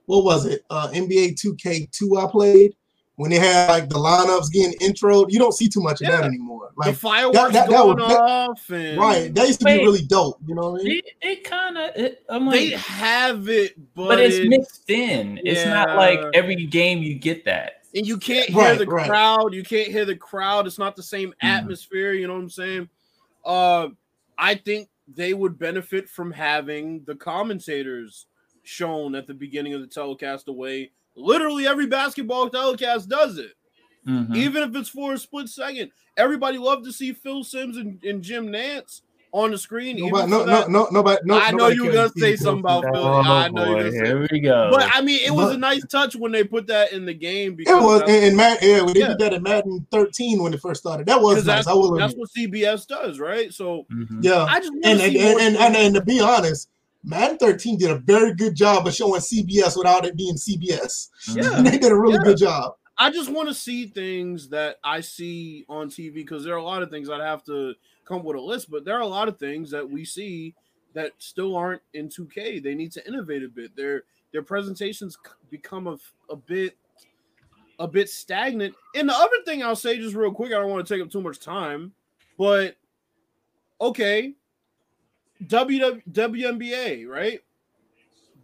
what 0.06 0.24
was 0.24 0.46
it? 0.46 0.64
Uh, 0.70 0.88
NBA 0.88 1.40
2K2 1.40 2.26
I 2.26 2.30
played 2.30 2.74
when 3.20 3.30
they 3.30 3.38
had 3.38 3.68
like 3.68 3.88
the 3.90 3.96
lineups 3.96 4.50
getting 4.50 4.72
intro. 4.80 5.26
You 5.28 5.38
don't 5.38 5.52
see 5.52 5.68
too 5.68 5.82
much 5.82 6.00
of 6.00 6.06
that 6.06 6.20
Yeah. 6.20 6.26
anymore. 6.26 6.70
the 6.74 6.86
Like 6.88 6.96
fireworks 6.96 7.36
that- 7.36 7.52
that 7.52 7.68
going 7.68 7.98
was- 7.98 8.08
that- 8.08 8.20
off 8.20 8.70
and 8.70 8.98
right, 8.98 9.34
that 9.34 9.46
used 9.46 9.60
to 9.60 9.66
Wait. 9.66 9.78
be 9.80 9.84
really 9.84 10.00
dope. 10.06 10.38
You 10.46 10.54
know 10.54 10.70
what 10.70 10.80
I 10.80 10.84
mean? 10.84 11.02
It, 11.04 11.04
it 11.20 11.44
kind 11.44 11.76
of, 11.76 12.12
I'm 12.30 12.46
like, 12.46 12.54
They 12.60 12.70
have 12.70 13.46
it, 13.50 13.74
but, 13.94 14.08
but 14.08 14.20
it's 14.20 14.36
it- 14.36 14.48
mixed 14.48 14.88
in. 14.88 15.38
It's 15.44 15.66
not 15.66 15.96
like 15.96 16.18
every 16.32 16.56
game 16.64 17.02
you 17.02 17.14
get 17.14 17.44
that. 17.44 17.82
and 17.94 18.06
you 18.06 18.16
can't 18.18 18.48
hear 18.48 18.58
Right, 18.62 18.78
the 18.78 18.86
right. 18.86 19.06
crowd. 19.08 19.52
You 19.52 19.64
can't 19.64 19.88
hear 19.90 20.04
the 20.06 20.16
crowd. 20.16 20.66
It's 20.66 20.78
not 20.78 20.94
the 20.96 21.02
same 21.02 21.30
Mhm. 21.30 21.34
atmosphere. 21.58 22.12
You 22.14 22.26
know 22.28 22.34
what 22.34 22.40
I'm 22.42 22.48
saying? 22.50 22.88
Uh, 23.44 23.88
I 24.38 24.54
think 24.54 24.88
they 25.12 25.34
would 25.34 25.58
benefit 25.58 26.08
from 26.08 26.30
having 26.32 27.02
the 27.04 27.16
commentators 27.16 28.26
shown 28.62 29.14
at 29.14 29.26
the 29.26 29.34
beginning 29.34 29.74
of 29.74 29.80
the 29.82 29.86
telecast 29.88 30.46
the 30.46 30.52
way 30.52 30.92
literally 31.16 31.66
every 31.66 31.86
basketball 31.86 32.48
telecast 32.48 33.08
does 33.08 33.38
it. 33.38 33.52
Mhm. 34.08 34.34
even 34.34 34.62
if 34.62 34.74
it's 34.74 34.88
for 34.88 35.12
a 35.12 35.18
split 35.18 35.48
second. 35.50 35.90
Everybody 36.16 36.56
loved 36.56 36.86
to 36.86 36.92
see 36.92 37.12
Phil 37.12 37.44
Simms 37.44 37.76
and, 37.76 38.02
and 38.02 38.22
Jim 38.22 38.48
Nantz 38.48 39.02
on 39.30 39.50
the 39.50 39.58
screen. 39.58 39.98
even 39.98 40.08
Nobody, 40.10 40.30
no, 40.30 40.44
no, 40.46 40.66
no, 40.68 40.88
nobody. 40.90 41.20
No, 41.24 41.38
I 41.38 41.50
know 41.50 41.58
nobody 41.58 41.76
you 41.76 41.84
were 41.84 41.92
gonna 41.92 42.08
say 42.16 42.34
something 42.34 42.60
about 42.60 42.82
Simms. 42.84 42.96
Phil. 42.96 43.04
Oh, 43.04 43.20
I 43.20 43.48
know 43.50 43.64
you're 43.66 43.76
gonna 43.78 43.92
say- 43.92 44.06
here 44.06 44.26
we 44.32 44.40
go. 44.40 44.70
But 44.72 44.88
I 44.94 45.02
mean, 45.02 45.20
it 45.22 45.30
was 45.32 45.48
But- 45.48 45.56
a 45.56 45.58
nice 45.58 45.86
touch 45.86 46.16
when 46.16 46.32
they 46.32 46.42
put 46.44 46.66
that 46.68 46.92
in 46.92 47.04
the 47.04 47.12
game 47.14 47.56
It 47.60 47.68
was 47.68 48.00
that's, 48.00 48.10
in, 48.10 48.24
in 48.24 48.36
Madden. 48.36 48.68
Yeah, 48.68 48.80
when 48.80 48.94
they 48.94 49.00
Yeah. 49.00 49.08
did 49.08 49.18
that 49.18 49.32
in 49.34 49.42
Madden 49.42 49.86
13 49.92 50.42
when 50.42 50.54
it 50.54 50.60
first 50.62 50.80
started. 50.80 51.06
That 51.06 51.20
was 51.20 51.36
nice. 51.36 51.44
that's, 51.44 51.66
I 51.68 51.74
will 51.74 51.94
that's 51.94 52.14
what 52.14 52.30
CBS 52.36 52.86
does, 52.86 53.20
right? 53.20 53.52
So 53.52 53.84
Mhm. 53.92 54.24
Yeah, 54.24 54.44
I 54.44 54.60
just 54.60 54.72
and 54.82 54.98
to 54.98 55.04
and, 55.04 55.16
and, 55.16 55.40
and, 55.40 55.56
and, 55.58 55.76
and 55.76 55.94
to 55.94 56.00
be 56.00 56.20
honest, 56.20 56.68
Madden 57.02 57.38
13 57.38 57.78
did 57.78 57.90
a 57.90 57.98
very 57.98 58.34
good 58.34 58.54
job 58.54 58.86
of 58.86 58.94
showing 58.94 59.20
CBS 59.20 59.76
without 59.76 60.04
it 60.04 60.16
being 60.16 60.34
CBS. 60.34 61.08
Yeah. 61.34 61.62
they 61.62 61.78
did 61.78 61.92
a 61.92 61.96
really 61.96 62.14
Yeah. 62.14 62.24
good 62.24 62.38
job. 62.38 62.74
I 62.98 63.10
just 63.10 63.30
want 63.30 63.48
to 63.48 63.54
see 63.54 63.86
things 63.86 64.50
that 64.50 64.76
I 64.84 65.00
see 65.00 65.64
on 65.70 65.88
TV 65.88 66.12
because 66.12 66.44
there 66.44 66.52
are 66.54 66.58
a 66.58 66.62
lot 66.62 66.82
of 66.82 66.90
things 66.90 67.08
I'd 67.08 67.22
have 67.22 67.42
to 67.44 67.72
come 68.04 68.22
with 68.22 68.36
a 68.36 68.40
list, 68.40 68.70
but 68.70 68.84
there 68.84 68.96
are 68.96 69.00
a 69.00 69.06
lot 69.06 69.26
of 69.28 69.38
things 69.38 69.70
that 69.70 69.88
we 69.88 70.04
see 70.04 70.54
that 70.92 71.12
still 71.16 71.56
aren't 71.56 71.80
in 71.94 72.08
2K. 72.10 72.62
They 72.62 72.74
need 72.74 72.92
to 72.92 73.06
innovate 73.08 73.42
a 73.42 73.48
bit. 73.48 73.74
Their 73.74 74.02
their 74.32 74.42
presentations 74.42 75.16
become 75.48 75.86
a, 75.86 75.96
a 76.28 76.36
bit 76.36 76.76
a 77.78 77.88
bit 77.88 78.10
stagnant. 78.10 78.74
And 78.94 79.08
the 79.08 79.14
other 79.14 79.36
thing 79.46 79.62
I'll 79.62 79.74
say 79.74 79.96
just 79.96 80.14
real 80.14 80.32
quick, 80.32 80.52
I 80.52 80.56
don't 80.56 80.68
want 80.70 80.86
to 80.86 80.94
take 80.94 81.02
up 81.02 81.10
too 81.10 81.22
much 81.22 81.40
time, 81.40 81.92
but 82.36 82.76
okay, 83.80 84.34
WW, 85.46 86.02
WNBA, 86.10 87.06
right? 87.06 87.40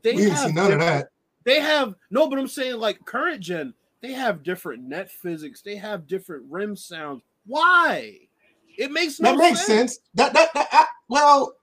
They 0.02 0.14
we 0.14 0.30
have 0.30 0.38
see 0.38 0.52
none 0.52 0.72
of 0.72 0.80
that. 0.80 1.08
they 1.44 1.60
have 1.60 1.94
no, 2.10 2.28
but 2.28 2.38
I'm 2.38 2.48
saying 2.48 2.76
like 2.76 3.04
current 3.04 3.40
gen, 3.40 3.74
they 4.00 4.12
have 4.12 4.42
different 4.42 4.84
net 4.84 5.10
physics, 5.10 5.62
they 5.62 5.76
have 5.76 6.06
different 6.06 6.44
rim 6.48 6.76
sounds. 6.76 7.22
Why? 7.46 8.18
It 8.78 8.90
makes 8.90 9.20
no 9.20 9.32
That 9.32 9.38
makes 9.38 9.66
sense. 9.66 9.98
That 10.14 10.32
that, 10.34 10.52
that 10.54 10.68
I, 10.70 10.86
well, 11.08 11.56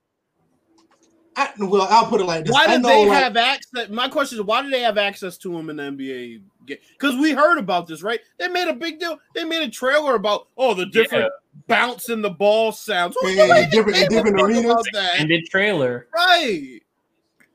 I, 1.36 1.50
well, 1.58 1.86
I'll 1.90 2.06
put 2.06 2.20
it 2.20 2.24
like 2.24 2.44
this. 2.44 2.52
Why 2.52 2.66
I 2.66 2.76
do 2.76 2.82
they 2.82 3.06
like, 3.06 3.22
have 3.22 3.36
access? 3.36 3.88
My 3.88 4.08
question 4.08 4.38
is, 4.38 4.44
why 4.44 4.62
do 4.62 4.70
they 4.70 4.82
have 4.82 4.98
access 4.98 5.36
to 5.38 5.56
him 5.56 5.70
in 5.70 5.76
the 5.76 5.82
NBA 5.82 6.42
game? 6.66 6.78
Because 6.98 7.16
we 7.16 7.32
heard 7.32 7.58
about 7.58 7.86
this, 7.86 8.02
right? 8.02 8.20
They 8.38 8.48
made 8.48 8.68
a 8.68 8.74
big 8.74 9.00
deal. 9.00 9.18
They 9.34 9.44
made 9.44 9.62
a 9.62 9.70
trailer 9.70 10.14
about 10.14 10.48
oh 10.56 10.74
the 10.74 10.86
different 10.86 11.32
bouncing 11.66 12.22
the 12.22 12.30
ball 12.30 12.72
sounds. 12.72 13.16
Who 13.20 13.28
in, 13.28 13.36
the 13.36 13.62
in 13.62 13.70
different 13.70 13.98
in 13.98 14.08
different 14.08 14.40
arenas? 14.40 14.84
And 15.18 15.30
the 15.30 15.42
trailer. 15.50 16.08
Right. 16.14 16.80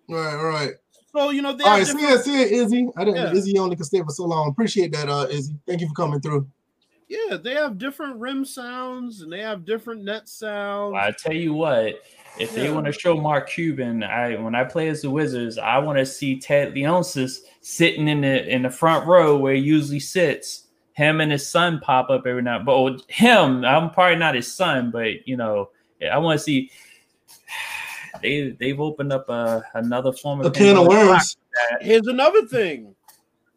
Right, 0.08 0.36
right. 0.36 0.72
So 1.16 1.32
you 1.32 1.42
know 1.42 1.54
they 1.54 1.64
All 1.64 1.78
have 1.78 1.88
right, 1.88 1.98
see 1.98 2.02
ya, 2.02 2.18
see 2.18 2.40
ya, 2.40 2.64
Izzy. 2.64 2.88
I 2.96 3.04
didn't. 3.04 3.18
Yeah. 3.18 3.32
Izzy 3.34 3.58
only 3.58 3.76
could 3.76 3.86
stay 3.86 4.00
for 4.02 4.12
so 4.12 4.26
long. 4.26 4.50
Appreciate 4.50 4.92
that, 4.92 5.10
uh, 5.10 5.28
Izzy. 5.30 5.56
Thank 5.68 5.82
you 5.82 5.88
for 5.88 5.94
coming 5.94 6.22
through. 6.22 6.48
yeah, 7.08 7.38
they 7.38 7.56
have 7.56 7.80
different 7.80 8.20
rim 8.20 8.46
sounds 8.46 9.22
and 9.22 9.34
they 9.34 9.40
have 9.40 9.66
different 9.66 10.04
net 10.04 10.30
sounds. 10.30 10.96
I 10.96 11.12
tell 11.12 11.34
you 11.34 11.54
what, 11.54 11.96
if 12.40 12.54
they 12.54 12.70
want 12.70 12.86
to 12.86 12.92
show 12.92 13.18
Mark 13.18 13.50
Cuban, 13.50 14.04
I 14.04 14.36
when 14.36 14.54
I 14.54 14.64
play 14.64 14.90
as 14.90 15.02
the 15.02 15.10
Wizards, 15.10 15.58
I 15.58 15.80
want 15.80 15.98
to 15.98 16.06
see 16.06 16.40
Ted 16.40 16.76
Leonsis 16.76 17.40
sitting 17.62 18.08
in 18.08 18.22
the 18.22 18.48
in 18.48 18.62
the 18.62 18.70
front 18.70 19.08
row 19.08 19.38
where 19.38 19.56
he 19.56 19.62
usually 19.62 20.00
sits. 20.00 20.68
Him 21.00 21.22
and 21.22 21.32
his 21.32 21.48
son 21.48 21.80
pop 21.80 22.10
up 22.10 22.28
every 22.28 22.42
now. 22.42 22.60
But 22.62 22.74
oh, 22.74 22.98
him, 23.08 23.64
I'm 23.64 23.90
probably 23.90 24.18
not 24.18 24.36
his 24.36 24.54
son, 24.54 24.92
but 24.92 25.26
you 25.26 25.38
know, 25.38 25.70
I 26.12 26.18
want 26.18 26.38
to 26.38 26.44
see. 26.44 26.72
They 28.24 28.50
they've 28.60 28.80
opened 28.80 29.14
up 29.14 29.30
a, 29.30 29.64
another 29.76 30.12
form 30.12 30.42
of 30.42 30.48
A 30.48 30.52
can 30.52 30.76
of 30.76 30.88
worms. 30.88 31.38
Here's 31.80 32.08
another 32.08 32.46
thing. 32.48 32.96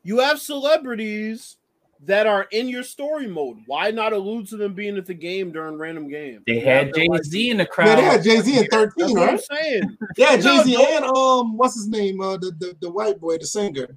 You 0.05 0.19
have 0.19 0.39
celebrities 0.39 1.57
that 2.05 2.27
are 2.27 2.47
in 2.53 2.69
your 2.69 2.83
story 2.83 3.27
mode. 3.27 3.57
Why 3.67 3.91
not 3.91 4.13
allude 4.13 4.47
to 4.49 4.57
them 4.57 4.75
being 4.75 4.99
at 4.99 5.07
the 5.07 5.15
game 5.15 5.51
during 5.53 5.79
random 5.79 6.09
games? 6.09 6.43
They 6.47 6.61
had 6.61 6.95
Jay 6.95 7.07
them, 7.07 7.13
like- 7.13 7.25
Z 7.25 7.51
in 7.51 7.57
the 7.57 7.67
crowd. 7.67 7.89
Yeah, 7.89 7.97
they 7.97 8.03
had 8.03 8.23
Jay 8.23 8.41
Z 8.41 8.51
in 8.59 8.69
That's 8.71 8.95
13, 8.95 9.19
what 9.19 9.29
I'm 9.31 9.39
saying. 9.39 9.97
Yeah, 10.17 10.37
Jay 10.37 10.63
Z 10.63 10.75
no. 10.75 10.85
and 10.85 11.05
um, 11.07 11.57
what's 11.57 11.75
his 11.75 11.89
name? 11.89 12.21
Uh, 12.21 12.37
the, 12.37 12.53
the 12.59 12.77
the 12.83 12.91
white 12.91 13.19
boy, 13.19 13.39
the 13.39 13.47
singer. 13.47 13.97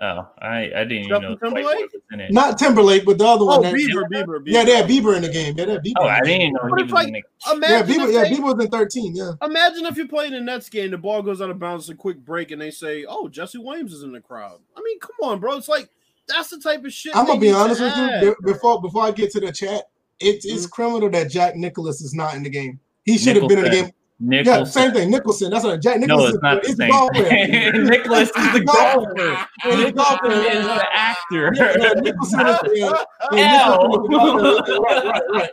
Oh, 0.00 0.28
I 0.40 0.70
I 0.76 0.84
didn't 0.84 0.92
even 1.06 1.08
know 1.22 1.34
Timberlake? 1.36 1.64
was 1.64 2.02
in 2.12 2.20
it. 2.20 2.32
Not 2.32 2.56
Timberlake, 2.56 3.04
but 3.04 3.18
the 3.18 3.24
other 3.26 3.42
Oh, 3.42 3.46
one. 3.46 3.62
that- 3.62 3.74
Bieber, 3.74 4.04
Bieber, 4.08 4.38
Bieber. 4.38 4.42
Yeah, 4.46 4.64
they 4.64 4.76
had 4.76 4.88
Bieber 4.88 5.16
in 5.16 5.22
the 5.22 5.28
game. 5.28 5.54
Yeah, 5.58 5.64
they 5.64 5.72
had 5.72 5.82
Bieber. 5.84 5.92
Oh, 5.98 6.04
I 6.06 6.20
didn't 6.20 6.52
know 6.52 6.60
But 6.70 6.78
he 6.78 6.82
it's 6.84 6.92
was 6.92 6.92
like- 6.92 7.08
in 7.08 7.14
it. 7.16 7.24
Yeah, 7.46 7.82
Bieber. 7.82 8.12
Yeah, 8.12 8.22
they- 8.22 8.30
Bieber 8.30 8.54
was 8.56 8.64
in 8.64 8.70
13. 8.70 9.16
Yeah. 9.16 9.32
Imagine 9.42 9.86
if 9.86 9.96
you're 9.96 10.06
playing 10.06 10.34
a 10.34 10.40
Nets 10.40 10.68
game, 10.68 10.92
the 10.92 10.98
ball 10.98 11.22
goes 11.22 11.40
out 11.42 11.50
of 11.50 11.58
bounds, 11.58 11.88
a 11.90 11.96
quick 11.96 12.18
break, 12.24 12.52
and 12.52 12.62
they 12.62 12.70
say, 12.70 13.04
"Oh, 13.08 13.28
Jesse 13.28 13.58
Williams 13.58 13.92
is 13.92 14.04
in 14.04 14.12
the 14.12 14.20
crowd." 14.20 14.60
I 14.76 14.80
mean, 14.82 15.00
come 15.00 15.16
on, 15.28 15.40
bro. 15.40 15.56
It's 15.56 15.68
like 15.68 15.88
that's 16.28 16.50
the 16.50 16.58
type 16.60 16.84
of 16.84 16.92
shit. 16.92 17.16
I'm 17.16 17.26
gonna 17.26 17.40
be 17.40 17.50
honest 17.50 17.80
with 17.80 17.92
add. 17.92 18.22
you. 18.22 18.36
Before 18.44 18.80
before 18.80 19.02
I 19.02 19.10
get 19.10 19.32
to 19.32 19.40
the 19.40 19.50
chat, 19.50 19.88
it's 20.20 20.46
it's 20.46 20.66
Mhm. 20.66 20.70
criminal 20.70 21.10
that 21.10 21.28
Jack 21.28 21.56
Nicholas 21.56 22.00
is 22.02 22.14
not 22.14 22.34
in 22.34 22.44
the 22.44 22.50
game. 22.50 22.78
He 23.04 23.18
should 23.18 23.34
have 23.34 23.48
been 23.48 23.58
in 23.58 23.64
the 23.64 23.70
game. 23.70 23.90
Nicholson. 24.20 24.58
Yeah, 24.58 24.64
same 24.64 24.92
thing. 24.92 25.10
Nicholson. 25.10 25.50
That's 25.50 25.64
what 25.64 25.80
Jack 25.80 26.00
Nicholson. 26.00 26.40
No, 26.42 26.54
Nicholson. 26.54 26.62
it's 26.62 26.62
not 26.62 26.62
the 26.62 26.68
is 26.68 26.76
same. 26.76 26.90
golf 26.90 27.12
player. 27.12 27.72
Nicholas 27.84 28.28
is 28.30 28.52
the 28.52 28.64
golfer. 28.64 29.46
He's 29.62 29.74
a 29.74 29.76
Nicholson 29.76 30.18
player. 30.18 30.50
is 30.50 30.66
the 30.66 30.86
actor. 30.92 31.52
Yeah, 31.54 31.76
yeah, 31.78 31.92
Nicholson 32.00 32.40
is 32.40 32.58
the 32.58 33.06
yeah, 33.32 33.64
L. 33.66 33.88
Nicholson 33.88 34.02
is 34.02 34.10
the 34.10 34.10
golf 34.10 34.66
player. 34.66 34.80
Right, 34.80 35.04
right, 35.04 35.22
right. 35.32 35.50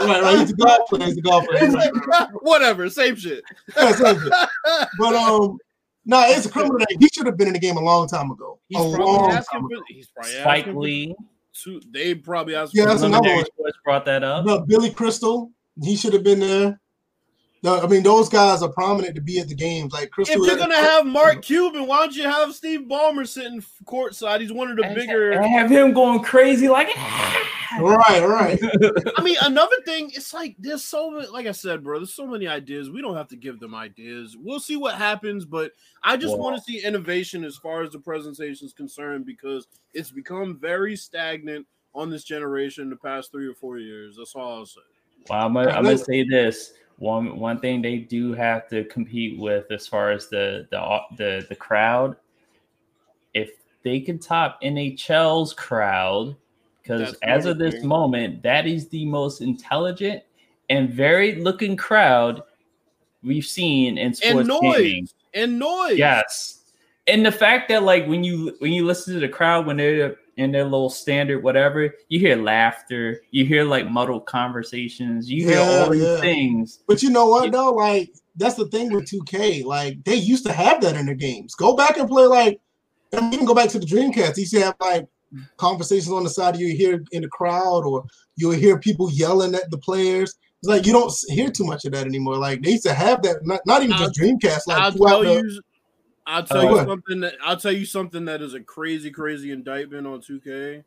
Right, 0.00 0.22
right. 0.22 0.38
He's 0.38 0.50
a 0.50 0.54
golf 0.54 0.88
player. 0.88 1.06
He's 1.06 1.16
a 1.18 1.20
golf 1.20 1.46
player. 1.46 1.70
Like, 1.70 1.92
whatever, 2.42 2.88
same 2.88 3.14
shit. 3.16 3.44
Yeah, 3.76 3.92
same 3.92 4.16
thing. 4.16 4.30
But 4.98 5.14
um, 5.14 5.58
no, 6.04 6.22
it's 6.26 6.46
a 6.46 6.50
criminal 6.50 6.78
that 6.78 6.96
he 6.98 7.08
should 7.12 7.26
have 7.26 7.36
been 7.36 7.48
in 7.48 7.52
the 7.52 7.60
game 7.60 7.76
a 7.76 7.80
long 7.80 8.08
time 8.08 8.30
ago. 8.30 8.58
He's 8.68 8.80
a 8.80 8.96
probably 8.96 9.04
long 9.04 9.30
asking 9.32 9.60
time 9.60 9.66
ago. 9.66 9.82
He's 9.88 10.08
probably 10.08 10.32
Spike 10.32 10.66
asking 10.66 10.80
Lee. 10.80 11.14
two. 11.52 11.80
They 11.92 12.14
probably 12.14 12.54
asked. 12.56 12.74
Yeah, 12.74 12.86
that's 12.86 13.02
another 13.02 13.34
one. 13.34 13.44
Brought 13.84 14.04
that 14.06 14.24
up. 14.24 14.46
No, 14.46 14.60
Billy 14.60 14.90
Crystal, 14.90 15.52
he 15.82 15.96
should 15.96 16.12
have 16.14 16.24
been 16.24 16.40
there. 16.40 16.80
No, 17.64 17.80
I 17.80 17.86
mean, 17.86 18.02
those 18.02 18.28
guys 18.28 18.60
are 18.60 18.68
prominent 18.68 19.14
to 19.14 19.20
be 19.20 19.38
at 19.38 19.48
the 19.48 19.54
games. 19.54 19.92
Like 19.92 20.04
If 20.04 20.10
Crystal, 20.10 20.44
you're 20.46 20.56
gonna 20.56 20.74
have 20.74 21.06
Mark 21.06 21.42
Cuban, 21.42 21.86
why 21.86 21.98
don't 22.00 22.14
you 22.16 22.24
have 22.24 22.54
Steve 22.54 22.82
Ballmer 22.88 23.26
sitting 23.26 23.62
courtside? 23.84 24.40
He's 24.40 24.52
one 24.52 24.70
of 24.70 24.76
the 24.76 24.84
And 24.84 24.94
bigger. 24.96 25.40
have 25.40 25.70
him 25.70 25.92
going 25.92 26.20
crazy 26.22 26.68
like. 26.68 26.88
Ah! 26.96 27.48
right, 27.80 28.22
right. 28.26 28.58
I 29.16 29.22
mean, 29.22 29.36
another 29.42 29.76
thing, 29.86 30.10
it's 30.12 30.34
like 30.34 30.56
there's 30.58 30.84
so 30.84 31.10
many, 31.10 31.26
like 31.28 31.46
I 31.46 31.52
said, 31.52 31.82
bro, 31.84 32.00
there's 32.00 32.12
so 32.14 32.26
many 32.26 32.46
ideas. 32.48 32.90
We 32.90 33.00
don't 33.00 33.16
have 33.16 33.28
to 33.28 33.36
give 33.36 33.60
them 33.60 33.74
ideas. 33.74 34.36
We'll 34.38 34.60
see 34.60 34.76
what 34.76 34.96
happens, 34.96 35.44
but 35.44 35.70
I 36.02 36.16
just 36.16 36.32
Well- 36.34 36.40
want 36.50 36.56
to 36.56 36.62
see 36.62 36.84
innovation 36.84 37.44
as 37.44 37.56
far 37.56 37.82
as 37.82 37.92
the 37.92 38.00
presentation 38.00 38.66
is 38.66 38.72
concerned 38.72 39.24
because 39.24 39.68
it's 39.94 40.10
become 40.10 40.58
very 40.58 40.96
stagnant 40.96 41.66
on 41.94 42.10
this 42.10 42.24
generation 42.24 42.90
the 42.90 42.96
past 42.96 43.30
three 43.30 43.46
or 43.46 43.54
four 43.54 43.78
years. 43.78 44.16
That's 44.18 44.34
all 44.34 44.58
I'll 44.58 44.66
say. 44.66 44.80
Well, 45.30 45.46
I'm 45.46 45.54
gonna, 45.54 45.70
I'm 45.70 45.84
gonna 45.84 45.96
say 45.96 46.24
this. 46.24 46.72
One 47.02 47.36
one 47.36 47.58
thing 47.58 47.82
they 47.82 47.96
do 47.96 48.32
have 48.32 48.68
to 48.68 48.84
compete 48.84 49.36
with 49.36 49.72
as 49.72 49.88
far 49.88 50.12
as 50.12 50.28
the 50.28 50.68
the 50.70 51.00
the 51.16 51.44
the 51.48 51.56
crowd, 51.56 52.14
if 53.34 53.50
they 53.82 53.98
can 53.98 54.20
top 54.20 54.62
NHL's 54.62 55.52
crowd, 55.52 56.36
because 56.80 57.16
as 57.24 57.44
of 57.44 57.58
this 57.58 57.82
moment, 57.82 58.40
that 58.44 58.68
is 58.68 58.86
the 58.86 59.04
most 59.04 59.40
intelligent 59.40 60.22
and 60.70 60.90
varied 60.90 61.38
looking 61.38 61.76
crowd 61.76 62.44
we've 63.24 63.46
seen 63.46 63.98
in 63.98 64.14
sports 64.14 64.48
And 64.48 64.60
gaming. 64.60 65.02
noise. 65.02 65.14
And 65.34 65.58
noise. 65.58 65.98
Yes. 65.98 66.60
And 67.08 67.26
the 67.26 67.32
fact 67.32 67.68
that 67.70 67.82
like 67.82 68.06
when 68.06 68.22
you 68.22 68.54
when 68.60 68.72
you 68.72 68.86
listen 68.86 69.14
to 69.14 69.20
the 69.20 69.28
crowd 69.28 69.66
when 69.66 69.76
they're 69.76 70.18
in 70.36 70.50
their 70.52 70.64
little 70.64 70.88
standard 70.90 71.42
whatever, 71.42 71.94
you 72.08 72.18
hear 72.18 72.36
laughter, 72.36 73.20
you 73.30 73.44
hear 73.44 73.64
like 73.64 73.90
muddled 73.90 74.26
conversations, 74.26 75.30
you 75.30 75.44
hear 75.46 75.58
Yeah, 75.58 75.78
all 75.84 75.90
these 75.90 76.02
yeah. 76.02 76.20
things. 76.20 76.80
But 76.88 77.02
you 77.02 77.10
know 77.10 77.26
what 77.26 77.52
though? 77.52 77.72
Like 77.72 78.10
that's 78.36 78.54
the 78.54 78.66
thing 78.68 78.92
with 78.92 79.04
2K. 79.10 79.64
Like 79.64 80.02
they 80.04 80.14
used 80.14 80.46
to 80.46 80.52
have 80.52 80.80
that 80.82 80.96
in 80.96 81.06
their 81.06 81.14
games. 81.14 81.54
Go 81.54 81.76
back 81.76 81.98
and 81.98 82.08
play 82.08 82.26
like 82.26 82.60
I 83.14 83.20
mean, 83.20 83.40
you 83.40 83.46
go 83.46 83.54
back 83.54 83.68
to 83.70 83.78
the 83.78 83.84
Dreamcast. 83.86 84.36
You 84.36 84.40
used 84.42 84.54
to 84.54 84.60
have 84.62 84.74
like 84.80 85.06
conversations 85.58 86.10
on 86.12 86.24
the 86.24 86.30
side 86.30 86.56
you 86.56 86.74
hear 86.74 87.02
in 87.12 87.22
the 87.22 87.28
crowd, 87.28 87.84
or 87.84 88.04
you'll 88.36 88.52
hear 88.52 88.78
people 88.78 89.10
yelling 89.12 89.54
at 89.54 89.70
the 89.70 89.78
players. 89.78 90.34
It's 90.62 90.68
like 90.68 90.86
you 90.86 90.92
don't 90.92 91.12
hear 91.28 91.50
too 91.50 91.64
much 91.64 91.84
of 91.84 91.92
that 91.92 92.06
anymore. 92.06 92.36
Like 92.36 92.62
they 92.62 92.70
used 92.70 92.84
to 92.84 92.94
have 92.94 93.22
that, 93.22 93.38
not, 93.44 93.60
not 93.66 93.82
even 93.82 93.96
just 93.98 94.14
Dreamcast. 94.18 94.66
Like 94.66 94.78
I'll 94.78 94.92
tell 94.92 95.22
the- 95.22 95.34
you. 95.42 95.60
I'll 96.26 96.42
uh, 96.42 96.46
tell 96.46 96.58
Oh, 96.68 96.80
you 96.80 96.86
something 96.86 97.20
that 97.20 97.34
I'll 97.44 97.56
tell 97.56 97.72
you 97.72 97.84
something 97.84 98.24
that 98.26 98.42
is 98.42 98.54
a 98.54 98.60
crazy, 98.60 99.10
crazy 99.10 99.50
indictment 99.50 100.06
on 100.06 100.20
2K. 100.20 100.84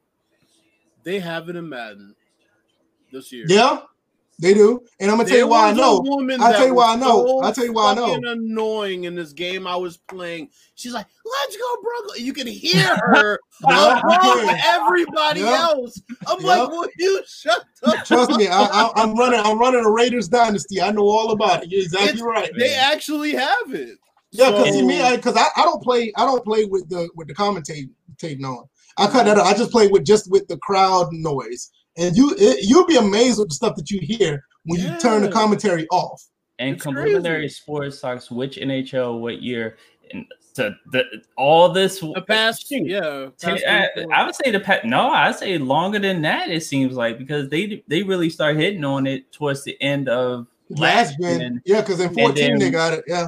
They 1.03 1.19
have 1.19 1.49
it 1.49 1.55
in 1.55 1.67
Madden 1.69 2.15
this 3.11 3.31
year. 3.31 3.45
Yeah, 3.47 3.81
they 4.39 4.53
do. 4.53 4.81
And 4.99 5.11
I'm 5.11 5.17
gonna 5.17 5.29
tell 5.29 5.37
you 5.37 5.47
why 5.47 5.69
I 5.69 5.73
know. 5.73 6.03
I'll 6.39 6.53
tell 6.53 6.65
you 6.67 6.73
why 6.73 6.93
I 6.93 6.95
know. 6.95 7.41
I'll 7.41 7.53
tell 7.53 7.65
you 7.65 7.73
why 7.73 7.91
I 7.91 7.95
know. 7.95 8.15
Annoying 8.31 9.03
in 9.03 9.13
this 9.13 9.33
game 9.33 9.67
I 9.67 9.75
was 9.75 9.97
playing. 9.97 10.49
She's 10.75 10.93
like, 10.93 11.05
"Let's 11.23 11.57
go, 11.57 11.75
bro!" 11.83 12.15
You 12.15 12.33
can 12.33 12.47
hear 12.47 12.87
her 12.95 13.39
Yeah, 13.69 13.99
above 13.99 14.21
can. 14.23 14.59
everybody 14.65 15.41
Yeah. 15.41 15.67
else. 15.69 16.01
I'm 16.27 16.41
Yeah. 16.41 16.47
like, 16.63 16.69
"Will 16.71 16.87
you 16.97 17.21
shut 17.27 17.63
up?" 17.83 18.03
Trust 18.05 18.31
me, 18.31 18.47
I, 18.47 18.63
I, 18.63 18.91
I'm 18.95 19.15
running. 19.15 19.39
I'm 19.41 19.59
running 19.59 19.85
a 19.85 19.89
Raiders 19.91 20.27
dynasty. 20.27 20.81
I 20.81 20.91
know 20.91 21.03
all 21.03 21.31
about 21.31 21.63
it. 21.63 21.71
You're 21.71 21.83
exactly 21.83 22.09
It's- 22.09 22.21
right. 22.23 22.51
They 22.57 22.73
actually 22.73 23.33
have 23.33 23.73
it. 23.73 23.99
Yeah, 24.37 24.51
because 24.51 24.67
So- 24.67 24.71
see 24.73 24.81
me, 24.85 25.15
because 25.15 25.35
I, 25.37 25.45
I, 25.55 25.63
don't 25.63 25.81
play. 25.83 26.11
I 26.17 26.25
don't 26.25 26.43
play 26.43 26.65
with 26.65 26.87
the 26.89 27.09
with 27.15 27.27
the 27.27 27.33
commentating 27.35 27.89
on. 28.43 28.65
I 28.97 29.07
cut 29.07 29.25
that 29.25 29.37
out. 29.37 29.45
I 29.45 29.53
just 29.53 29.71
play 29.71 29.87
with 29.87 30.05
just 30.05 30.29
with 30.31 30.47
the 30.47 30.57
crowd 30.57 31.11
noise, 31.11 31.71
and 31.97 32.15
you 32.15 32.33
it, 32.37 32.59
you'll 32.67 32.85
be 32.87 32.95
amazed 32.97 33.39
with 33.39 33.49
the 33.49 33.55
stuff 33.55 33.75
that 33.75 33.91
you 33.91 33.99
hear 34.01 34.43
when 34.65 34.79
you 34.79 34.97
turn 34.99 35.21
the 35.21 35.29
commentary 35.31 35.87
off. 35.91 36.23
And 36.59 36.75
It's 36.75 36.83
preliminary 36.83 37.41
crazy. 37.41 37.53
sports 37.55 37.99
talks 37.99 38.31
which 38.31 38.55
NHL, 38.57 39.19
what 39.19 39.41
year, 39.41 39.75
and 40.13 40.25
to 40.53 40.73
the 40.93 41.03
all 41.37 41.67
this 41.73 41.99
The 41.99 42.23
past, 42.25 42.69
shoot, 42.69 42.87
yeah. 42.87 43.27
Past 43.41 43.61
I, 43.67 43.89
I 44.13 44.25
would 44.25 44.35
say 44.35 44.51
the 44.51 44.61
past. 44.61 44.85
No, 44.85 45.09
I 45.09 45.27
would 45.27 45.37
say 45.37 45.57
longer 45.57 45.99
than 45.99 46.21
that. 46.21 46.49
It 46.49 46.63
seems 46.63 46.95
like 46.95 47.17
because 47.17 47.49
they 47.49 47.83
they 47.89 48.03
really 48.03 48.29
start 48.29 48.55
hitting 48.55 48.85
on 48.85 49.05
it 49.05 49.29
towards 49.33 49.65
the 49.65 49.75
end 49.81 50.07
of 50.07 50.47
Last 50.69 51.19
last 51.19 51.39
year. 51.41 51.61
yeah, 51.65 51.81
because 51.81 51.99
in 51.99 52.13
14 52.13 52.57
they 52.57 52.71
got 52.71 52.93
it. 52.93 53.03
Yeah, 53.05 53.27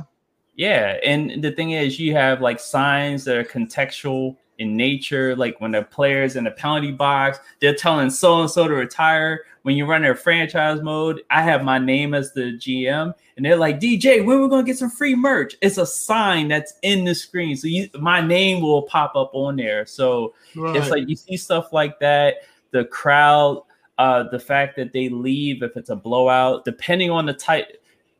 Yeah, 0.57 0.97
and 1.03 1.43
the 1.43 1.51
thing 1.51 1.71
is, 1.71 1.99
you 1.99 2.13
have 2.13 2.41
like 2.41 2.59
signs 2.59 3.23
that 3.25 3.37
are 3.37 3.43
contextual 3.43 4.35
in 4.57 4.75
nature. 4.75 5.35
Like 5.35 5.61
when 5.61 5.71
the 5.71 5.83
players 5.83 6.35
in 6.35 6.43
the 6.43 6.51
penalty 6.51 6.91
box, 6.91 7.39
they're 7.61 7.75
telling 7.75 8.09
so 8.09 8.41
and 8.41 8.49
so 8.49 8.67
to 8.67 8.73
retire. 8.73 9.45
When 9.61 9.75
you 9.75 9.85
run 9.85 10.01
their 10.01 10.15
franchise 10.15 10.81
mode, 10.81 11.21
I 11.29 11.41
have 11.43 11.63
my 11.63 11.77
name 11.77 12.13
as 12.13 12.33
the 12.33 12.57
GM, 12.57 13.13
and 13.35 13.45
they're 13.45 13.57
like, 13.57 13.79
"DJ, 13.79 14.25
when 14.25 14.41
we're 14.41 14.47
gonna 14.47 14.63
get 14.63 14.77
some 14.77 14.89
free 14.89 15.13
merch?" 15.13 15.55
It's 15.61 15.77
a 15.77 15.85
sign 15.85 16.47
that's 16.47 16.73
in 16.81 17.03
the 17.03 17.13
screen, 17.13 17.55
so 17.55 17.67
you, 17.67 17.89
my 17.99 18.21
name 18.21 18.61
will 18.61 18.83
pop 18.83 19.15
up 19.15 19.29
on 19.33 19.57
there. 19.57 19.85
So 19.85 20.33
right. 20.55 20.75
it's 20.75 20.89
like 20.89 21.07
you 21.07 21.15
see 21.15 21.37
stuff 21.37 21.73
like 21.73 21.99
that. 21.99 22.37
The 22.71 22.85
crowd, 22.85 23.61
uh, 23.97 24.23
the 24.31 24.39
fact 24.39 24.75
that 24.77 24.93
they 24.93 25.09
leave 25.09 25.61
if 25.61 25.75
it's 25.75 25.89
a 25.89 25.95
blowout, 25.95 26.63
depending 26.65 27.11
on 27.11 27.25
the 27.25 27.33
type 27.33 27.77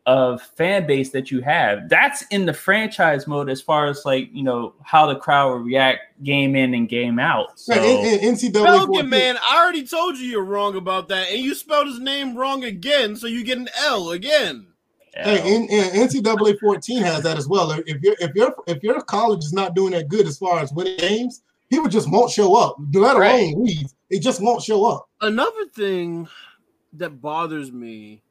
of 0.08 0.42
fan 0.42 0.88
base 0.88 1.12
that 1.12 1.30
you 1.30 1.42
have, 1.42 1.90
that's 1.90 2.24
in 2.32 2.46
the 2.46 2.54
franchise 2.54 3.28
mode 3.28 3.50
as 3.50 3.62
far 3.62 3.88
as 3.88 4.04
like 4.06 4.30
you 4.32 4.42
know 4.42 4.74
how 4.82 5.06
the 5.06 5.16
crowd 5.16 5.50
will 5.50 5.60
react 5.60 6.00
game 6.24 6.56
in 6.56 6.74
and 6.74 6.90
game 6.90 7.20
out. 7.20 7.60
So 7.60 7.76
Yeah, 7.76 7.84
in, 7.84 8.22
in 8.24 8.36
NCAA 8.36 8.64
Pelican 8.64 9.10
man, 9.10 9.38
I 9.50 9.62
already 9.62 9.86
told 9.86 10.18
you 10.18 10.26
you're 10.26 10.44
wrong 10.44 10.76
about 10.76 11.10
that, 11.10 11.30
and 11.30 11.40
you 11.40 11.54
spelled 11.54 11.88
his 11.88 12.00
name 12.00 12.36
wrong 12.36 12.64
again, 12.64 13.16
so 13.16 13.28
you 13.28 13.44
get 13.44 13.58
an 13.60 13.68
L 13.84 14.12
again. 14.12 14.68
Hey, 15.14 15.56
in, 15.56 15.64
in 15.64 16.08
NCAA 16.08 16.60
14 16.60 17.02
has 17.02 17.24
that 17.24 17.38
as 17.38 17.48
well. 17.48 17.72
If 17.72 18.02
your 18.02 18.16
if 18.20 18.34
your 18.34 18.56
if 18.68 18.82
your 18.84 19.02
college 19.02 19.44
is 19.44 19.54
not 19.54 19.76
doing 19.76 19.92
that 19.92 20.08
good 20.08 20.26
as 20.28 20.38
far 20.38 20.60
as 20.60 20.72
winning 20.72 20.98
games, 20.98 21.42
people 21.70 21.90
just 21.90 22.10
won't 22.10 22.32
show 22.32 22.56
up. 22.56 22.78
Let 22.94 23.18
Right. 23.18 23.52
alone 23.52 23.66
leave. 23.66 23.88
They 24.10 24.20
just 24.20 24.42
won't 24.42 24.62
show 24.62 24.86
up. 24.86 25.10
Another 25.20 25.66
thing 25.76 26.30
that 26.94 27.20
bothers 27.22 27.72
me, 27.72 28.22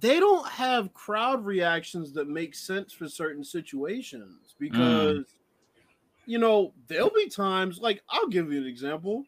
they 0.00 0.20
don't 0.20 0.46
have 0.48 0.92
crowd 0.94 1.44
reactions 1.44 2.12
that 2.12 2.28
make 2.28 2.54
sense 2.54 2.92
for 2.92 3.08
certain 3.08 3.44
situations 3.44 4.54
mm. 4.54 4.58
because 4.58 5.24
you 6.26 6.38
know 6.38 6.72
there'll 6.88 7.10
be 7.10 7.28
times 7.28 7.78
like 7.78 8.02
I'll 8.10 8.28
give 8.28 8.52
you 8.52 8.60
an 8.60 8.66
example. 8.66 9.24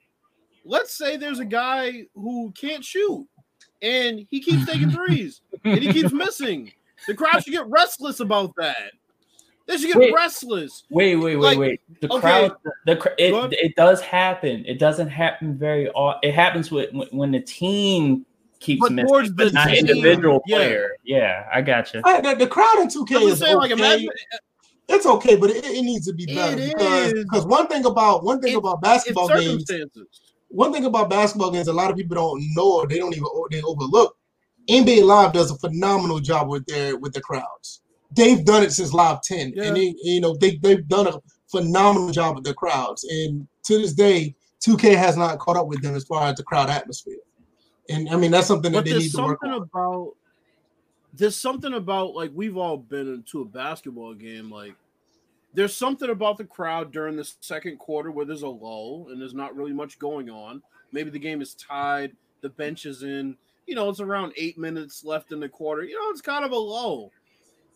Let's 0.64 0.97
say 0.97 1.16
there's 1.16 1.39
a 1.39 1.45
guy 1.45 2.07
who 2.14 2.53
can't 2.53 2.85
shoot 2.85 3.27
and 3.81 4.27
he 4.31 4.41
keeps 4.41 4.66
taking 4.66 4.91
threes 5.07 5.41
and 5.64 5.79
he 5.79 5.93
keeps 5.93 6.12
missing. 6.12 6.73
The 7.07 7.14
crowd 7.14 7.43
should 7.43 7.53
get 7.53 7.66
restless 7.69 8.21
about 8.21 8.53
that. 8.57 8.93
They 9.66 9.77
should 9.77 9.89
get 9.89 9.99
Wait. 9.99 10.14
restless. 10.14 10.85
Wait, 10.91 11.16
wait, 11.16 11.37
wait, 11.37 11.43
Like, 11.45 11.59
wait. 11.59 11.81
The 12.01 12.11
okay. 12.11 12.21
crowd, 12.21 12.57
the 12.87 13.14
it, 13.19 13.53
it 13.53 13.77
does 13.77 14.01
happen. 14.01 14.64
It 14.66 14.79
doesn't 14.79 15.09
happen 15.09 15.57
very 15.57 15.91
often. 15.91 16.29
It 16.29 16.35
happens 16.35 16.71
with 16.71 16.91
when 17.12 17.31
the 17.31 17.41
team 17.41 18.25
keeps 18.61 18.81
But 18.81 18.93
missing, 18.93 19.09
towards 19.09 19.31
but 19.31 19.49
the 19.49 19.53
not 19.53 19.69
team, 19.69 19.87
individual 19.87 20.41
yeah. 20.47 20.57
player. 20.57 20.91
Yeah, 21.05 21.47
I 21.53 21.63
got 21.63 21.93
you. 21.95 22.01
I- 22.05 22.21
the, 22.21 22.35
the 22.35 22.47
crowd 22.47 22.77
in 22.81 22.89
2K 22.89 23.17
I'm 23.17 23.23
is 23.23 23.29
just 23.31 23.43
saying, 23.43 23.57
like, 23.57 23.71
okay. 23.73 23.81
imagine 23.81 24.09
it's 24.89 25.05
okay, 25.07 25.37
but 25.37 25.51
it, 25.51 25.65
it 25.65 25.83
needs 25.83 26.07
to 26.07 26.15
be 26.15 26.25
better 26.27 26.57
It 26.61 26.73
because 26.77 27.13
is. 27.13 27.25
because 27.25 27.45
one 27.47 27.67
thing 27.69 27.85
about 27.85 28.25
one 28.25 28.41
thing 28.41 28.55
It- 28.55 28.59
about 28.59 28.81
basketball 28.81 29.29
games 29.29 29.71
one 30.51 30.73
thing 30.73 30.87
about 30.87 31.11
basketball 31.11 31.51
games 31.51 31.69
a 31.69 31.73
lot 31.75 31.91
of 31.91 31.97
people 31.97 32.15
don't 32.15 32.43
know 32.57 32.79
or 32.79 32.87
they 32.87 32.99
don't 32.99 33.15
even 33.15 33.29
they 33.51 33.61
overlook 33.63 34.17
NBA 34.71 35.03
Live 35.05 35.33
does 35.35 35.51
a 35.51 35.57
phenomenal 35.59 36.21
job 36.21 36.49
with 36.49 36.65
their 36.67 36.97
with 36.97 37.13
the 37.15 37.21
crowds. 37.21 37.81
They've 38.15 38.43
done 38.45 38.63
it 38.63 38.73
since 38.73 38.93
Live 38.95 39.21
10 39.23 39.53
Yeah. 39.55 39.65
and 39.65 39.77
they 39.77 39.95
you 40.03 40.21
know 40.23 40.35
they 40.37 40.57
they've 40.57 40.87
done 40.89 41.07
a 41.07 41.21
phenomenal 41.51 42.11
job 42.11 42.37
with 42.37 42.45
the 42.45 42.55
crowds 42.55 43.05
and 43.05 43.47
to 43.65 43.79
this 43.79 43.93
day 43.93 44.35
2K 44.67 44.97
has 44.97 45.17
not 45.17 45.39
caught 45.39 45.57
up 45.59 45.67
with 45.67 45.83
them 45.83 45.95
as 45.95 46.05
far 46.05 46.29
as 46.29 46.37
the 46.37 46.43
crowd 46.43 46.69
atmosphere. 46.71 47.17
And 47.89 48.09
I 48.09 48.16
mean 48.16 48.30
that's 48.30 48.47
something 48.47 48.72
that 48.72 48.78
But 48.78 48.84
they 48.84 48.99
need 48.99 49.11
to 49.12 49.22
work 49.22 49.39
something 49.41 49.51
on. 49.51 49.62
about 49.62 50.14
there's 51.14 51.36
something 51.36 51.72
about 51.74 52.14
like 52.14 52.30
we've 52.34 52.57
all 52.57 52.76
been 52.76 53.09
into 53.09 53.41
a 53.43 53.45
basketball 53.45 54.14
game. 54.14 54.51
Like 54.51 54.74
there's 55.55 55.74
something 55.74 56.11
about 56.11 56.36
the 56.36 56.45
crowd 56.45 56.93
during 56.93 57.16
the 57.16 57.30
second 57.41 57.78
quarter 57.78 58.11
where 58.11 58.26
there's 58.26 58.43
a 58.43 58.49
lull 58.49 59.09
and 59.11 59.20
there's 59.20 59.34
not 59.34 59.57
really 59.57 59.72
much 59.72 59.99
going 59.99 60.30
on. 60.30 60.62
Maybe 60.93 61.11
the 61.11 61.18
game 61.18 61.41
is 61.41 61.55
tied, 61.55 62.12
the 62.41 62.51
bench 62.51 62.86
is 62.86 63.03
in. 63.03 63.36
You 63.66 63.74
know, 63.74 63.91
it's 63.91 64.01
around 64.01 64.32
eight 64.36 64.57
minutes 64.57 65.05
left 65.05 65.32
in 65.32 65.41
the 65.41 65.49
quarter. 65.49 65.82
You 65.84 65.99
know, 65.99 66.11
it's 66.11 66.22
kind 66.22 66.45
of 66.45 66.53
a 66.53 66.57
lull. 66.57 67.11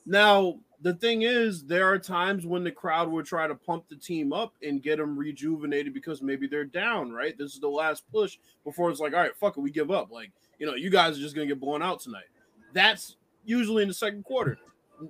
Now, 0.07 0.59
the 0.81 0.95
thing 0.95 1.23
is, 1.23 1.65
there 1.65 1.87
are 1.87 1.99
times 1.99 2.45
when 2.45 2.65
the 2.65 2.71
crowd 2.73 3.09
will 3.09 3.23
try 3.23 3.47
to 3.47 3.55
pump 3.55 3.85
the 3.89 3.97
team 3.97 4.33
up 4.33 4.53
and 4.63 4.83
get 4.83 4.99
them 4.99 5.17
rejuvenated 5.17 5.95
because 5.95 6.23
maybe 6.23 6.49
they're 6.49 6.65
down, 6.65 7.13
right? 7.13 7.39
This 7.39 7.55
is 7.55 7.61
the 7.61 7.69
last 7.69 8.11
push 8.11 8.39
before 8.65 8.91
it's 8.91 8.99
like, 8.99 9.13
all 9.13 9.21
right, 9.21 9.37
fuck 9.37 9.57
it, 9.57 9.61
we 9.61 9.71
give 9.71 9.93
up. 9.93 10.11
Like, 10.11 10.33
you 10.59 10.67
know, 10.67 10.75
you 10.75 10.91
guys 10.91 11.17
are 11.17 11.21
just 11.21 11.37
gonna 11.37 11.47
get 11.47 11.61
blown 11.61 11.83
out 11.83 12.01
tonight. 12.01 12.25
That's 12.73 13.17
usually 13.45 13.83
in 13.83 13.89
the 13.89 13.95
second 13.95 14.25
quarter, 14.25 14.59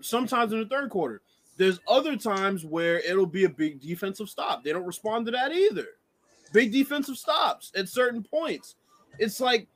sometimes 0.03 0.53
in 0.53 0.61
the 0.61 0.67
third 0.67 0.91
quarter. 0.91 1.23
There's 1.57 1.81
other 1.89 2.17
times 2.17 2.65
where 2.65 2.99
it'll 3.01 3.27
be 3.27 3.45
a 3.45 3.49
big 3.49 3.81
defensive 3.81 4.29
stop. 4.29 4.65
They 4.65 4.73
don't 4.73 4.87
respond 4.87 5.27
to 5.27 5.33
that 5.33 5.53
either. 5.53 5.87
Big 6.53 6.73
defensive 6.73 7.17
stops 7.17 7.73
at 7.75 7.89
certain 7.89 8.23
points. 8.23 8.75
It's 9.19 9.41
like 9.41 9.69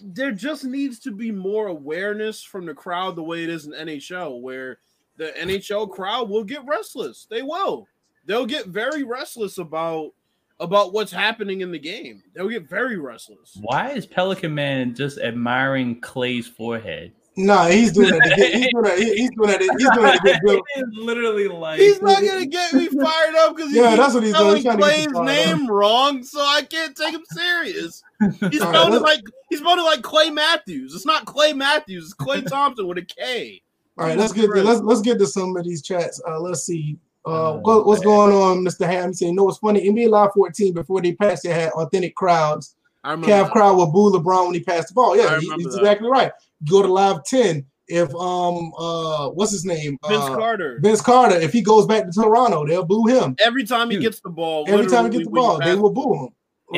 there 0.00 0.32
just 0.32 0.64
needs 0.64 0.98
to 1.00 1.10
be 1.10 1.30
more 1.30 1.68
awareness 1.68 2.42
from 2.42 2.66
the 2.66 2.74
crowd 2.74 3.16
the 3.16 3.22
way 3.22 3.42
it 3.42 3.50
is 3.50 3.66
in 3.66 3.72
NHL, 3.72 4.40
where 4.40 4.78
the 5.16 5.32
NHL 5.38 5.90
crowd 5.90 6.28
will 6.28 6.44
get 6.44 6.64
restless. 6.66 7.26
They 7.30 7.42
will. 7.42 7.86
They'll 8.26 8.46
get 8.46 8.66
very 8.66 9.02
restless 9.02 9.58
about 9.58 10.12
about 10.60 10.92
what's 10.92 11.12
happening 11.12 11.62
in 11.62 11.72
the 11.72 11.78
game. 11.78 12.22
They'll 12.32 12.48
get 12.48 12.68
very 12.68 12.96
restless. 12.96 13.58
Why 13.60 13.90
is 13.90 14.06
Pelican 14.06 14.54
Man 14.54 14.94
just 14.94 15.18
admiring 15.18 16.00
Klay's 16.00 16.46
forehead? 16.46 17.12
Nah, 17.36 17.66
he's 17.66 17.92
doing 17.92 18.10
that. 18.10 18.22
To 18.22 18.36
get, 18.36 18.54
he's 18.54 18.68
doing 18.70 18.84
that. 18.84 18.98
He's 18.98 19.30
doing 19.30 19.48
that. 19.48 19.60
He's 19.60 19.70
doing 19.90 20.02
that 20.02 20.12
to 20.18 20.22
get 20.24 20.40
Bill. 20.44 20.62
It's 20.76 20.96
literally 20.96 21.48
like 21.48 21.80
He's 21.80 22.00
not 22.00 22.22
gonna 22.22 22.46
get 22.46 22.72
me 22.74 22.86
fired 22.88 23.34
up 23.36 23.56
because 23.56 23.72
Yeah, 23.72 23.96
that's 23.96 24.14
what 24.14 24.22
he's 24.22 24.34
doing. 24.34 24.54
He's 24.56 24.64
trying 24.64 24.78
to 24.78 24.84
get 24.84 25.10
you 25.10 25.18
up. 25.18 25.24
name 25.24 25.66
wrong, 25.66 26.22
so 26.22 26.40
I 26.40 26.62
can't 26.62 26.94
take 26.96 27.12
him 27.14 27.24
serious. 27.32 28.02
He's 28.20 28.32
All 28.42 28.48
right, 28.48 28.52
spelled 28.52 28.88
it 28.88 28.90
let's- 28.92 29.02
like 29.02 29.20
he's 29.50 29.58
spelled 29.58 29.78
like 29.80 30.02
Clay 30.02 30.30
Matthews. 30.30 30.94
It's 30.94 31.06
not 31.06 31.24
Clay 31.26 31.52
Matthews. 31.52 32.04
It's 32.04 32.14
Klay 32.14 32.46
Thompson 32.46 32.86
with 32.86 32.98
a 32.98 33.02
K. 33.02 33.62
All 33.98 34.06
right, 34.06 34.16
let's 34.18 34.32
get 34.32 34.42
to, 34.52 34.62
let's 34.62 34.80
let's 34.82 35.00
get 35.02 35.18
to 35.18 35.26
some 35.26 35.56
of 35.56 35.64
these 35.64 35.82
chats. 35.82 36.20
Uh, 36.28 36.38
let's 36.40 36.62
see. 36.64 36.98
Uh, 37.26 37.30
Oh, 37.54 37.58
what, 37.62 37.86
what's 37.86 38.02
going 38.02 38.32
on, 38.34 38.58
Mr. 38.64 38.86
Ham? 38.86 39.08
He's 39.08 39.18
saying, 39.20 39.34
no, 39.34 39.48
it's 39.48 39.56
funny. 39.58 39.88
NBA 39.88 40.10
Live 40.10 40.32
14 40.34 40.74
before 40.74 41.00
they 41.00 41.14
passed, 41.14 41.42
they 41.44 41.48
had 41.50 41.70
authentic 41.72 42.14
crowds. 42.14 42.76
I 43.02 43.12
remember. 43.12 43.28
Cavs 43.32 43.44
that. 43.44 43.52
crowd 43.52 43.76
will 43.78 43.90
boo 43.90 44.12
LeBron 44.12 44.46
when 44.46 44.54
he 44.54 44.60
passed 44.60 44.88
the 44.88 44.94
ball. 44.94 45.16
Yeah, 45.16 45.38
he- 45.40 45.46
he's 45.56 45.72
that. 45.72 45.78
exactly 45.78 46.08
right. 46.10 46.32
Go 46.68 46.82
to 46.82 46.88
Live 46.88 47.24
10. 47.24 47.64
If 47.86 48.14
um 48.14 48.72
uh 48.78 49.28
what's 49.30 49.52
his 49.52 49.66
name? 49.66 49.98
Vince 50.08 50.24
uh, 50.24 50.34
Carter. 50.36 50.78
Vince 50.80 51.02
Carter. 51.02 51.36
If 51.36 51.52
he 51.52 51.60
goes 51.60 51.86
back 51.86 52.06
to 52.06 52.12
Toronto, 52.12 52.66
they'll 52.66 52.84
boo 52.84 53.06
him. 53.06 53.36
Every 53.44 53.64
time 53.64 53.90
he 53.90 53.96
Dude. 53.96 54.04
gets 54.04 54.20
the 54.20 54.30
ball, 54.30 54.64
Every 54.68 54.86
time 54.86 55.04
he 55.04 55.18
gets 55.18 55.24
the 55.26 55.30
ball, 55.30 55.58
they 55.58 55.74
will 55.74 55.90
boo 55.90 56.14
him. 56.14 56.28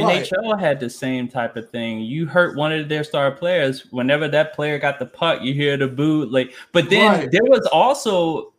Right. 0.04 0.24
NHL 0.24 0.58
had 0.58 0.80
the 0.80 0.90
same 0.90 1.28
type 1.28 1.56
of 1.56 1.70
thing. 1.70 2.00
You 2.00 2.26
hurt 2.26 2.56
one 2.56 2.72
of 2.72 2.88
their 2.88 3.04
star 3.04 3.30
players. 3.30 3.86
Whenever 3.92 4.26
that 4.28 4.52
player 4.52 4.78
got 4.80 4.98
the 4.98 5.06
puck, 5.06 5.42
you 5.42 5.54
hear 5.54 5.76
the 5.76 5.86
boo. 5.86 6.26
Like, 6.26 6.52
but 6.72 6.90
then 6.90 7.12
Right. 7.12 7.30
there 7.30 7.44
was 7.44 7.66
also 7.72 8.52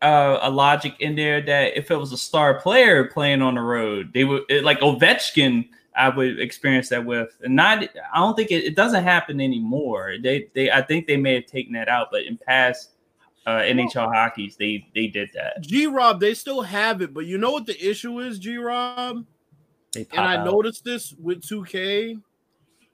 uh, 0.00 0.38
a 0.42 0.50
logic 0.50 0.94
in 1.00 1.16
there 1.16 1.42
that 1.42 1.76
if 1.76 1.90
it 1.90 1.96
was 1.96 2.12
a 2.12 2.16
star 2.16 2.60
player 2.60 3.04
playing 3.06 3.42
on 3.42 3.56
the 3.56 3.60
road, 3.60 4.12
they 4.14 4.24
would 4.24 4.44
it, 4.48 4.62
like 4.64 4.78
Ovechkin. 4.78 5.68
I 5.98 6.08
would 6.08 6.38
experience 6.38 6.88
that 6.90 7.04
with, 7.04 7.36
and 7.42 7.56
not. 7.56 7.82
I 8.14 8.18
don't 8.18 8.36
think 8.36 8.52
it, 8.52 8.64
it 8.64 8.76
doesn't 8.76 9.02
happen 9.02 9.40
anymore. 9.40 10.14
They, 10.22 10.48
they, 10.54 10.70
I 10.70 10.80
think 10.80 11.06
they 11.06 11.16
may 11.16 11.34
have 11.34 11.46
taken 11.46 11.72
that 11.72 11.88
out, 11.88 12.08
but 12.12 12.22
in 12.22 12.38
past 12.38 12.92
uh, 13.46 13.62
NHL 13.62 14.14
hockeys, 14.14 14.56
they, 14.56 14.86
they 14.94 15.08
did 15.08 15.30
that. 15.34 15.60
G 15.62 15.86
Rob, 15.86 16.20
they 16.20 16.34
still 16.34 16.62
have 16.62 17.02
it, 17.02 17.12
but 17.12 17.26
you 17.26 17.36
know 17.36 17.50
what 17.50 17.66
the 17.66 17.76
issue 17.84 18.20
is, 18.20 18.38
G 18.38 18.58
Rob? 18.58 19.24
And 19.96 20.06
I 20.14 20.36
out. 20.36 20.44
noticed 20.44 20.84
this 20.84 21.14
with 21.14 21.42
2K. 21.42 22.20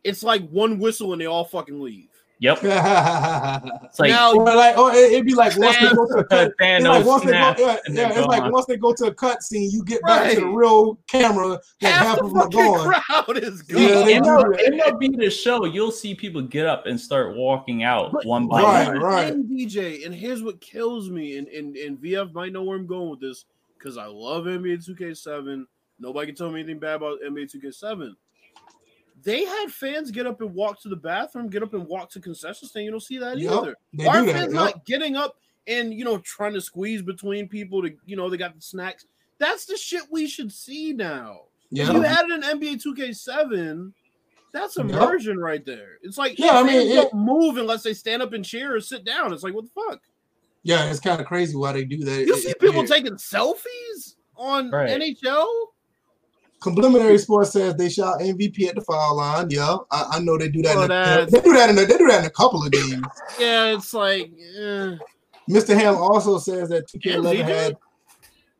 It's 0.02 0.22
like 0.22 0.48
one 0.48 0.78
whistle 0.78 1.12
and 1.12 1.20
they 1.20 1.26
all 1.26 1.44
fucking 1.44 1.80
leave. 1.80 2.08
Yep. 2.40 2.58
It's 3.84 4.00
like 4.00 4.10
now, 4.10 4.32
or 4.34 4.44
like, 4.44 4.76
or 4.76 4.90
it, 4.92 5.12
it'd 5.12 5.24
be 5.26 5.34
like 5.34 5.56
once 5.56 5.76
they 5.78 5.88
go 5.94 6.06
to 6.06 6.18
a 6.18 6.24
cut, 6.24 6.52
it's 6.58 6.84
like 6.84 7.04
once 7.06 7.24
they 7.24 7.30
go, 7.30 7.54
yeah, 7.58 7.76
yeah, 7.88 8.08
it's 8.18 8.26
like 8.26 8.40
gone. 8.42 8.52
once 8.52 8.66
they 8.66 8.76
go 8.76 8.92
to 8.92 9.04
a 9.06 9.14
cut 9.14 9.42
scene, 9.42 9.70
you 9.70 9.84
get 9.84 10.02
back 10.02 10.34
to 10.34 10.40
the 10.40 10.46
real 10.46 10.98
camera, 11.06 11.48
like 11.48 11.60
half, 11.80 12.06
half 12.06 12.18
the 12.18 12.24
of 12.24 12.30
them 12.30 12.38
are 12.38 12.42
fucking 12.44 12.58
gone. 12.60 12.92
crowd 13.08 13.38
is 13.38 13.62
gone. 13.62 13.82
Yeah, 13.82 13.88
they 14.04 14.14
in, 14.16 14.22
do 14.24 14.30
the, 14.30 14.62
in 14.66 14.76
that. 14.78 14.98
the 14.98 15.08
the 15.16 15.30
show, 15.30 15.64
you'll 15.64 15.92
see 15.92 16.14
people 16.14 16.42
get 16.42 16.66
up 16.66 16.86
and 16.86 17.00
start 17.00 17.36
walking 17.36 17.84
out 17.84 18.10
But- 18.12 18.26
one 18.26 18.48
by 18.48 18.62
Right, 18.62 18.86
one. 18.88 18.94
here's 18.96 19.02
right. 19.04 19.48
the 19.48 19.66
DJ, 19.66 20.04
and 20.04 20.14
here's 20.14 20.42
what 20.42 20.60
kills 20.60 21.08
me, 21.10 21.38
and, 21.38 21.46
and, 21.48 21.76
and 21.76 21.98
VF 21.98 22.32
might 22.34 22.52
know 22.52 22.64
where 22.64 22.76
I'm 22.76 22.86
going 22.86 23.10
with 23.10 23.20
this 23.20 23.44
because 23.78 23.96
I 23.96 24.06
love 24.06 24.44
NBA 24.44 24.84
2K7. 24.88 25.64
Nobody 26.00 26.26
can 26.26 26.34
tell 26.34 26.50
me 26.50 26.60
anything 26.60 26.80
bad 26.80 26.96
about 26.96 27.20
NBA 27.24 27.54
2K7. 27.54 28.10
They 29.24 29.44
had 29.44 29.70
fans 29.72 30.10
get 30.10 30.26
up 30.26 30.40
and 30.42 30.54
walk 30.54 30.80
to 30.82 30.88
the 30.88 30.96
bathroom, 30.96 31.48
get 31.48 31.62
up 31.62 31.72
and 31.74 31.86
walk 31.86 32.10
to 32.10 32.20
concession 32.20 32.68
stand. 32.68 32.84
You 32.84 32.90
don't 32.90 33.00
see 33.00 33.18
that 33.18 33.38
Yep, 33.38 33.52
either. 33.52 33.76
they 33.94 34.04
Why 34.06 34.12
do 34.16 34.22
are 34.22 34.26
that, 34.26 34.32
fans 34.32 34.52
yep. 34.52 34.62
not 34.62 34.84
getting 34.86 35.16
up 35.16 35.36
and 35.66 35.94
you 35.94 36.04
know 36.04 36.18
trying 36.18 36.52
to 36.52 36.60
squeeze 36.60 37.00
between 37.02 37.48
people 37.48 37.82
to 37.82 37.90
you 38.04 38.16
know 38.16 38.28
they 38.28 38.36
got 38.36 38.54
the 38.54 38.60
snacks? 38.60 39.06
That's 39.38 39.64
the 39.64 39.76
shit 39.76 40.02
we 40.10 40.26
should 40.26 40.52
see 40.52 40.92
now. 40.92 41.42
Yeah, 41.70 41.88
If 41.88 41.94
you 41.94 42.02
had 42.02 42.26
an 42.26 42.42
NBA 42.42 42.80
2K7, 42.82 43.92
that's 44.52 44.76
Yep. 44.76 44.86
immersion 44.90 45.38
right 45.38 45.64
there. 45.64 45.98
It's 46.02 46.18
like 46.18 46.38
Yeah, 46.38 46.58
I 46.58 46.62
mean, 46.62 46.90
it- 46.92 46.94
don't 46.94 47.14
move 47.14 47.56
unless 47.56 47.82
they 47.82 47.94
stand 47.94 48.22
up 48.22 48.32
and 48.32 48.44
cheer 48.44 48.76
or 48.76 48.80
sit 48.80 49.04
down. 49.04 49.32
It's 49.32 49.42
like 49.42 49.54
what 49.54 49.64
the 49.64 49.70
fuck? 49.70 50.00
yeah, 50.62 50.88
it's 50.90 51.00
kind 51.00 51.20
of 51.20 51.26
crazy 51.26 51.56
why 51.56 51.72
they 51.72 51.84
do 51.84 51.98
that. 52.04 52.26
You 52.26 52.34
It- 52.34 52.42
see 52.42 52.50
it's 52.50 52.60
people 52.60 52.76
weird. 52.82 52.88
taking 52.88 53.14
selfies 53.14 54.14
on 54.36 54.70
Right. 54.70 54.90
NHL? 54.90 55.73
Complimentary 56.64 57.18
Sports 57.18 57.52
says 57.52 57.74
they 57.74 57.90
shot 57.90 58.20
MVP 58.20 58.66
at 58.66 58.74
the 58.74 58.80
foul 58.80 59.18
line. 59.18 59.50
Yeah, 59.50 59.76
I, 59.90 60.12
I 60.12 60.20
know 60.20 60.38
they 60.38 60.48
do 60.48 60.62
that. 60.62 60.74
Well, 60.74 60.84
in 60.84 61.28
a, 61.28 61.30
they 61.30 61.40
do 61.42 61.52
that 61.52 61.68
in 61.68 61.76
a, 61.76 61.84
they 61.84 61.98
do 61.98 62.06
that 62.08 62.20
in 62.20 62.24
a 62.24 62.30
couple 62.30 62.64
of 62.64 62.72
games. 62.72 63.04
Yeah, 63.38 63.74
it's 63.74 63.92
like 63.92 64.32
eh. 64.58 64.96
Mr. 65.46 65.78
Ham 65.78 65.94
also 65.96 66.38
says 66.38 66.70
that 66.70 66.88
2K11 66.88 67.36
Yeah, 67.36 67.46
had. 67.46 67.76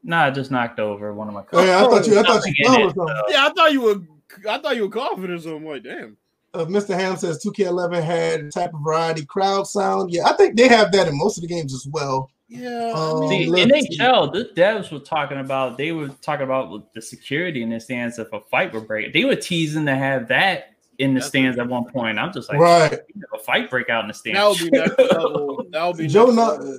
Nah, 0.02 0.24
I 0.24 0.30
just 0.30 0.50
knocked 0.50 0.80
over 0.80 1.14
one 1.14 1.28
of 1.28 1.34
my. 1.34 1.44
Oh, 1.54 1.64
yeah, 1.64 1.78
I 1.78 1.88
thought 1.88 2.06
you. 2.06 2.18
I 2.18 2.22
thought 2.22 2.44
you 2.44 2.52
it, 2.58 2.82
or 2.82 2.90
something. 2.90 3.22
yeah, 3.30 3.46
I 3.46 3.52
thought 3.56 3.72
you 3.72 3.80
were 3.80 4.02
I 4.50 4.58
thought 4.58 4.76
you 4.76 4.82
were 4.82 4.90
confident. 4.90 5.42
So 5.42 5.56
I'm 5.56 5.64
like, 5.64 5.82
damn. 5.82 6.18
Uh, 6.52 6.66
Mr. 6.66 6.94
Ham 6.94 7.16
says 7.16 7.42
2K11 7.42 8.02
had 8.02 8.52
type 8.52 8.74
of 8.74 8.80
variety 8.84 9.24
crowd 9.24 9.66
sound. 9.66 10.12
Yeah, 10.12 10.26
I 10.26 10.34
think 10.34 10.56
they 10.56 10.68
have 10.68 10.92
that 10.92 11.08
in 11.08 11.16
most 11.16 11.38
of 11.38 11.42
the 11.42 11.48
games 11.48 11.72
as 11.72 11.88
well. 11.90 12.30
Yeah, 12.48 12.92
Um, 12.94 13.24
I 13.24 13.28
See, 13.28 13.50
mean, 13.50 13.68
let's 13.68 13.96
NHL, 13.98 14.32
the 14.32 14.50
devs 14.54 14.92
were 14.92 14.98
talking 14.98 15.38
about. 15.38 15.78
They 15.78 15.92
were 15.92 16.08
talking 16.20 16.44
about 16.44 16.92
the 16.92 17.00
security 17.02 17.62
in 17.62 17.70
the 17.70 17.80
stands 17.80 18.18
if 18.18 18.32
a 18.32 18.40
fight 18.50 18.72
would 18.74 18.86
break. 18.86 19.12
They 19.12 19.24
were 19.24 19.36
teasing 19.36 19.86
to 19.86 19.94
have 19.96 20.28
that 20.28 20.70
in 20.98 21.14
the 21.14 21.20
That's 21.20 21.28
stands 21.28 21.58
at 21.58 21.66
one 21.68 21.86
point. 21.86 22.18
I'm 22.18 22.32
just 22.32 22.48
like, 22.50 22.58
Right. 22.60 22.98
A 23.34 23.38
fight 23.38 23.70
break 23.70 23.88
out 23.88 24.04
in 24.04 24.08
the 24.08 24.14
stands. 24.14 24.38
that 24.38 24.48
would 24.48 24.70
be 24.70 24.78
next 24.78 24.98
level. 25.12 25.64
That 25.70 25.86
would 25.86 25.96
be 25.96 26.06
Joe 26.06 26.26
next 26.26 26.36
Nu- 26.36 26.42
level. 26.42 26.78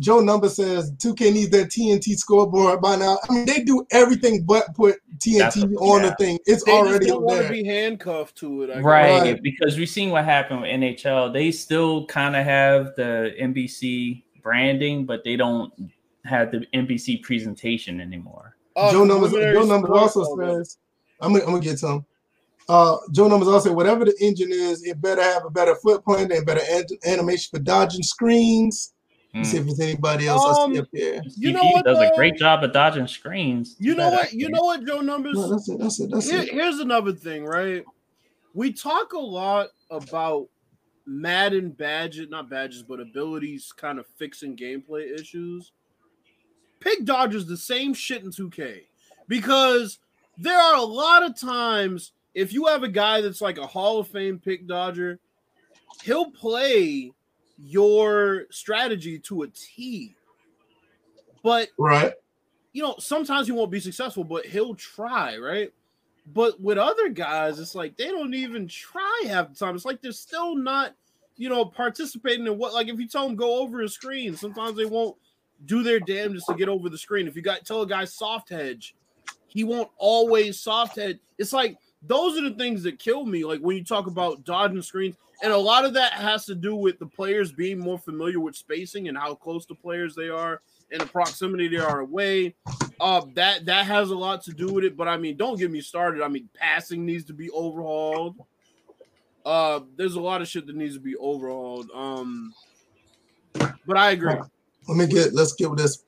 Joe 0.00 0.20
Number 0.20 0.48
says 0.48 0.92
2K 0.98 1.32
needs 1.32 1.50
that 1.50 1.70
TNT 1.70 2.14
scoreboard 2.16 2.80
by 2.80 2.94
now. 2.96 3.18
I 3.28 3.32
mean, 3.32 3.46
they 3.46 3.64
do 3.64 3.84
everything 3.90 4.44
but 4.44 4.72
put 4.74 4.96
TNT 5.18 5.64
a- 5.64 5.76
on 5.78 6.02
the 6.02 6.14
thing. 6.20 6.38
It's 6.46 6.62
They 6.64 6.70
just 6.72 6.86
already 6.86 7.06
don't 7.06 7.16
up 7.18 7.22
want 7.22 7.38
to 7.38 7.42
there. 7.44 7.52
be 7.52 7.64
handcuffed 7.64 8.36
to 8.38 8.62
it. 8.62 8.70
I 8.70 8.74
guess. 8.74 8.84
Right, 8.84 9.20
Right. 9.22 9.42
because 9.42 9.76
we've 9.76 9.88
seen 9.88 10.10
what 10.10 10.24
happened 10.24 10.60
with 10.60 10.70
NHL. 10.70 11.32
They 11.32 11.50
still 11.50 12.06
kind 12.06 12.36
of 12.36 12.44
have 12.44 12.94
the 12.96 13.34
NBC 13.40 14.22
branding, 14.50 15.04
but 15.04 15.24
they 15.24 15.34
don't 15.34 15.72
have 16.24 16.52
the 16.52 16.64
NBC 16.72 17.20
presentation 17.24 18.00
anymore. 18.00 18.54
Uh, 18.76 18.92
Joe 18.92 19.02
Numbers, 19.02 19.32
Joe 19.32 19.64
Numbers 19.64 19.90
also 19.90 20.22
says, 20.38 20.78
I'm 21.20 21.32
gonna, 21.32 21.44
I'm 21.44 21.50
gonna 21.50 21.62
get 21.64 21.80
some. 21.80 22.06
Uh, 22.68 22.96
Joe 23.10 23.26
Numbers 23.26 23.48
also 23.48 23.68
said, 23.70 23.76
whatever 23.76 24.04
the 24.04 24.14
engine 24.20 24.50
is, 24.52 24.84
it 24.84 25.00
better 25.00 25.20
have 25.22 25.44
a 25.44 25.50
better 25.50 25.74
footprint 25.82 26.30
and 26.30 26.46
better 26.46 26.60
an- 26.70 26.84
animation 27.06 27.48
for 27.58 27.60
dodging 27.62 28.04
screens. 28.04 28.92
Let's 29.34 29.50
see 29.50 29.56
Mm. 29.58 29.60
if 29.62 29.66
there's 29.66 29.80
anybody 29.80 30.28
else 30.28 30.44
I 30.44 30.62
Um, 30.62 30.72
see 30.74 30.80
up 30.80 30.86
there. 30.92 31.22
You 31.36 31.52
know 31.52 31.60
CPU 31.62 31.72
what, 31.72 31.84
does 31.84 31.98
though? 31.98 32.12
a 32.12 32.16
great 32.16 32.36
job 32.36 32.62
of 32.62 32.72
dodging 32.72 33.08
screens. 33.08 33.74
You 33.80 33.96
know 33.96 34.10
Better, 34.10 34.16
what? 34.16 34.32
You 34.32 34.48
know 34.48 34.62
what, 34.62 34.86
Joe 34.86 35.00
Numbers? 35.00 35.34
No, 35.34 35.50
that's 35.50 35.68
it. 35.68 35.78
That's 35.80 36.00
it. 36.00 36.10
That's 36.12 36.30
Here- 36.30 36.42
it. 36.42 36.52
here's 36.52 36.78
another 36.78 37.12
thing, 37.12 37.44
right? 37.44 37.84
we 38.54 38.72
talk 38.72 39.12
a 39.12 39.18
lot 39.18 39.68
about 39.90 40.48
Madden 41.06 41.70
badges, 41.70 42.28
not 42.28 42.50
badges, 42.50 42.82
but 42.82 43.00
abilities 43.00 43.72
kind 43.76 43.98
of 43.98 44.06
fixing 44.16 44.56
gameplay 44.56 45.12
issues. 45.14 45.72
Pick 46.80 47.04
Dodgers 47.04 47.46
the 47.46 47.56
same 47.56 47.94
shit 47.94 48.22
in 48.22 48.30
2K 48.30 48.82
because 49.28 49.98
there 50.36 50.58
are 50.58 50.76
a 50.76 50.82
lot 50.82 51.22
of 51.22 51.38
times 51.38 52.12
if 52.34 52.52
you 52.52 52.66
have 52.66 52.82
a 52.82 52.88
guy 52.88 53.20
that's 53.20 53.40
like 53.40 53.56
a 53.56 53.66
Hall 53.66 53.98
of 53.98 54.08
Fame 54.08 54.38
pick 54.38 54.66
Dodger, 54.66 55.18
he'll 56.04 56.30
play 56.30 57.12
your 57.58 58.44
strategy 58.50 59.18
to 59.20 59.42
a 59.42 59.48
T. 59.48 60.14
But 61.42 61.68
right, 61.78 62.12
you 62.72 62.82
know, 62.82 62.96
sometimes 62.98 63.46
he 63.46 63.52
won't 63.52 63.70
be 63.70 63.80
successful, 63.80 64.22
but 64.22 64.44
he'll 64.44 64.74
try, 64.74 65.38
right? 65.38 65.72
But 66.32 66.60
with 66.60 66.78
other 66.78 67.08
guys, 67.08 67.60
it's 67.60 67.74
like 67.74 67.96
they 67.96 68.08
don't 68.08 68.34
even 68.34 68.66
try 68.66 69.22
half 69.26 69.48
the 69.48 69.54
time. 69.54 69.76
It's 69.76 69.84
like 69.84 70.02
they're 70.02 70.12
still 70.12 70.56
not, 70.56 70.94
you 71.36 71.48
know, 71.48 71.64
participating 71.64 72.46
in 72.46 72.58
what. 72.58 72.74
Like 72.74 72.88
if 72.88 72.98
you 72.98 73.06
tell 73.06 73.26
them 73.26 73.36
go 73.36 73.60
over 73.60 73.82
a 73.82 73.88
screen, 73.88 74.36
sometimes 74.36 74.76
they 74.76 74.86
won't 74.86 75.16
do 75.64 75.82
their 75.82 76.00
damnedest 76.00 76.46
to 76.48 76.54
get 76.54 76.68
over 76.68 76.88
the 76.88 76.98
screen. 76.98 77.28
If 77.28 77.36
you 77.36 77.42
got 77.42 77.64
tell 77.64 77.82
a 77.82 77.86
guy 77.86 78.04
soft 78.04 78.48
hedge, 78.48 78.96
he 79.46 79.62
won't 79.62 79.90
always 79.98 80.58
soft 80.58 80.96
hedge. 80.96 81.18
It's 81.38 81.52
like 81.52 81.78
those 82.02 82.36
are 82.36 82.42
the 82.42 82.56
things 82.56 82.82
that 82.82 82.98
kill 82.98 83.24
me. 83.24 83.44
Like 83.44 83.60
when 83.60 83.76
you 83.76 83.84
talk 83.84 84.08
about 84.08 84.44
dodging 84.44 84.82
screens, 84.82 85.14
and 85.42 85.52
a 85.52 85.58
lot 85.58 85.84
of 85.84 85.94
that 85.94 86.12
has 86.14 86.44
to 86.46 86.54
do 86.54 86.74
with 86.74 86.98
the 86.98 87.06
players 87.06 87.52
being 87.52 87.78
more 87.78 87.98
familiar 87.98 88.40
with 88.40 88.56
spacing 88.56 89.08
and 89.08 89.16
how 89.16 89.34
close 89.34 89.64
the 89.66 89.74
players 89.74 90.14
they 90.14 90.28
are 90.28 90.60
and 90.90 91.00
the 91.00 91.06
proximity 91.06 91.68
they 91.68 91.76
are 91.78 92.00
away. 92.00 92.54
Uh, 93.00 93.22
that 93.34 93.66
that 93.66 93.86
has 93.86 94.10
a 94.10 94.16
lot 94.16 94.42
to 94.44 94.52
do 94.52 94.68
with 94.72 94.84
it. 94.84 94.96
But 94.96 95.08
I 95.08 95.16
mean, 95.16 95.36
don't 95.36 95.58
get 95.58 95.70
me 95.70 95.80
started. 95.80 96.22
I 96.22 96.28
mean, 96.28 96.48
passing 96.54 97.04
needs 97.04 97.24
to 97.26 97.32
be 97.32 97.50
overhauled. 97.50 98.36
Uh, 99.44 99.80
there's 99.96 100.14
a 100.14 100.20
lot 100.20 100.42
of 100.42 100.48
shit 100.48 100.66
that 100.66 100.76
needs 100.76 100.94
to 100.94 101.00
be 101.00 101.16
overhauled. 101.16 101.90
Um, 101.94 102.52
but 103.86 103.96
I 103.96 104.10
agree. 104.10 104.34
Let 104.88 104.96
me 104.96 105.06
get. 105.06 105.34
Let's 105.34 105.52
get 105.52 105.70
with 105.70 105.78
this. 105.78 106.04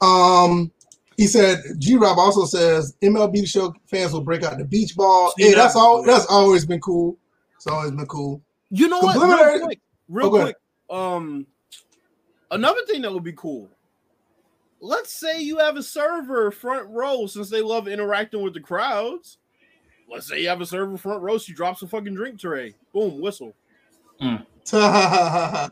Um, 0.00 0.70
he 1.16 1.26
said 1.26 1.58
G 1.78 1.96
Rob 1.96 2.18
also 2.18 2.44
says 2.44 2.96
MLB 3.02 3.46
show 3.46 3.74
fans 3.86 4.12
will 4.12 4.22
break 4.22 4.42
out 4.42 4.58
the 4.58 4.64
beach 4.64 4.96
ball. 4.96 5.32
See, 5.38 5.44
hey, 5.44 5.54
that's 5.54 5.76
all. 5.76 6.02
That's 6.02 6.26
always 6.26 6.66
been 6.66 6.80
cool. 6.80 7.16
It's 7.56 7.66
always 7.66 7.92
been 7.92 8.06
cool. 8.06 8.42
You 8.70 8.88
know 8.88 8.98
what? 9.00 9.16
Real 9.16 9.60
quick, 9.60 9.80
real 10.08 10.26
Oh, 10.26 10.30
quick. 10.30 10.56
Um, 10.90 11.46
another 12.50 12.80
thing 12.88 13.02
that 13.02 13.12
would 13.12 13.22
be 13.22 13.34
cool. 13.34 13.68
Let's 14.84 15.12
say 15.12 15.40
you 15.40 15.58
have 15.58 15.76
a 15.76 15.82
server 15.82 16.50
front 16.50 16.88
row 16.88 17.26
since 17.26 17.48
they 17.48 17.62
love 17.62 17.86
interacting 17.86 18.42
with 18.42 18.52
the 18.52 18.60
crowds. 18.60 19.38
Let's 20.10 20.28
say 20.28 20.42
you 20.42 20.48
have 20.48 20.60
a 20.60 20.66
server 20.66 20.96
front 20.98 21.22
row. 21.22 21.38
She 21.38 21.52
drops 21.54 21.82
a 21.82 21.86
fucking 21.86 22.14
drink 22.14 22.40
tray. 22.40 22.74
Boom, 22.92 23.20
whistle. 23.20 23.54
NFL, 24.20 25.70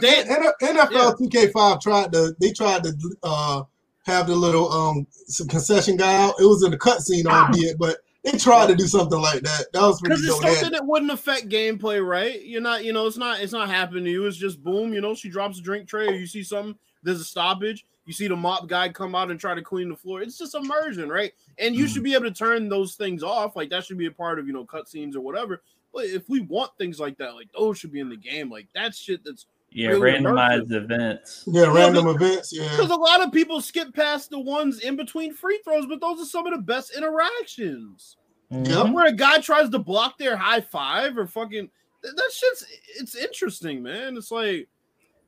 They- 0.00 0.24
NFL 0.24 1.18
2K5 1.18 1.80
tried 1.80 2.12
to 2.12 2.34
they 2.40 2.52
tried 2.52 2.84
to 2.84 2.92
uh 3.22 3.62
have 4.06 4.26
the 4.26 4.34
little 4.34 4.70
um 4.72 5.06
some 5.26 5.48
concession 5.48 5.96
guy 5.96 6.16
out. 6.16 6.34
It 6.40 6.44
was 6.44 6.62
in 6.64 6.70
the 6.70 6.78
cutscene 6.78 7.26
albeit, 7.26 7.78
but 7.78 7.98
they 8.24 8.32
tried 8.38 8.68
to 8.68 8.74
do 8.74 8.86
something 8.86 9.20
like 9.20 9.42
that. 9.42 9.66
That 9.72 9.82
was 9.82 10.00
pretty 10.00 10.16
Because 10.16 10.24
it's 10.24 10.32
dope. 10.34 10.42
They 10.42 10.48
had- 10.48 10.56
something 10.58 10.72
that 10.72 10.86
wouldn't 10.86 11.10
affect 11.10 11.48
gameplay, 11.48 12.04
right? 12.04 12.42
You're 12.42 12.62
not, 12.62 12.84
you 12.84 12.92
know, 12.92 13.06
it's 13.06 13.16
not, 13.18 13.40
it's 13.40 13.52
not 13.52 13.68
happening 13.68 14.04
to 14.04 14.10
you. 14.10 14.26
It's 14.26 14.36
just 14.38 14.62
boom, 14.62 14.92
you 14.94 15.00
know, 15.02 15.14
she 15.14 15.28
drops 15.28 15.58
a 15.58 15.62
drink 15.62 15.88
tray, 15.88 16.08
or 16.08 16.14
you 16.14 16.26
see 16.26 16.42
something, 16.42 16.74
there's 17.02 17.20
a 17.20 17.24
stoppage. 17.24 17.84
You 18.06 18.12
see 18.12 18.26
the 18.26 18.36
mop 18.36 18.68
guy 18.68 18.88
come 18.88 19.14
out 19.14 19.30
and 19.30 19.38
try 19.38 19.54
to 19.54 19.62
clean 19.62 19.90
the 19.90 19.96
floor. 19.96 20.22
It's 20.22 20.38
just 20.38 20.54
immersion, 20.54 21.08
right? 21.10 21.32
And 21.58 21.74
you 21.74 21.84
Mhm. 21.84 21.92
should 21.94 22.02
be 22.02 22.14
able 22.14 22.24
to 22.24 22.30
turn 22.32 22.68
those 22.68 22.94
things 22.94 23.22
off. 23.22 23.54
Like 23.56 23.68
that 23.70 23.84
should 23.84 23.98
be 23.98 24.06
a 24.06 24.10
part 24.10 24.38
of 24.38 24.46
you 24.46 24.52
know 24.52 24.64
cutscenes 24.64 25.14
or 25.14 25.20
whatever. 25.20 25.62
But 25.92 26.06
if 26.06 26.28
we 26.28 26.40
want 26.40 26.70
things 26.78 26.98
like 27.00 27.18
that, 27.18 27.34
like 27.34 27.52
those 27.52 27.78
should 27.78 27.92
be 27.92 28.00
in 28.00 28.08
the 28.08 28.16
game. 28.16 28.50
Like 28.50 28.68
that 28.74 28.94
shit 28.94 29.22
that's 29.24 29.46
Yeah, 29.70 29.88
Really 29.88 30.12
randomized 30.12 30.72
events. 30.72 31.44
yeah, 31.46 31.70
random 31.70 32.06
events. 32.08 32.54
Yeah, 32.54 32.70
because 32.70 32.90
a 32.90 32.96
lot 32.96 33.20
of 33.22 33.30
people 33.32 33.60
skip 33.60 33.92
past 33.92 34.30
the 34.30 34.38
ones 34.38 34.80
in 34.80 34.96
between 34.96 35.34
free 35.34 35.60
throws, 35.62 35.84
but 35.84 36.00
those 36.00 36.18
are 36.22 36.24
some 36.24 36.46
of 36.46 36.54
the 36.54 36.62
best 36.62 36.96
interactions. 36.96 38.16
Mhm. 38.50 38.94
Where 38.94 39.04
a 39.06 39.12
guy 39.12 39.40
tries 39.40 39.68
to 39.68 39.78
block 39.78 40.16
their 40.16 40.36
high 40.38 40.62
five 40.62 41.18
or 41.18 41.26
fucking 41.26 41.68
that, 42.02 42.16
that 42.16 42.32
shit's 42.32 42.64
it's 42.98 43.14
interesting, 43.14 43.82
man. 43.82 44.16
It's 44.16 44.30
like 44.30 44.68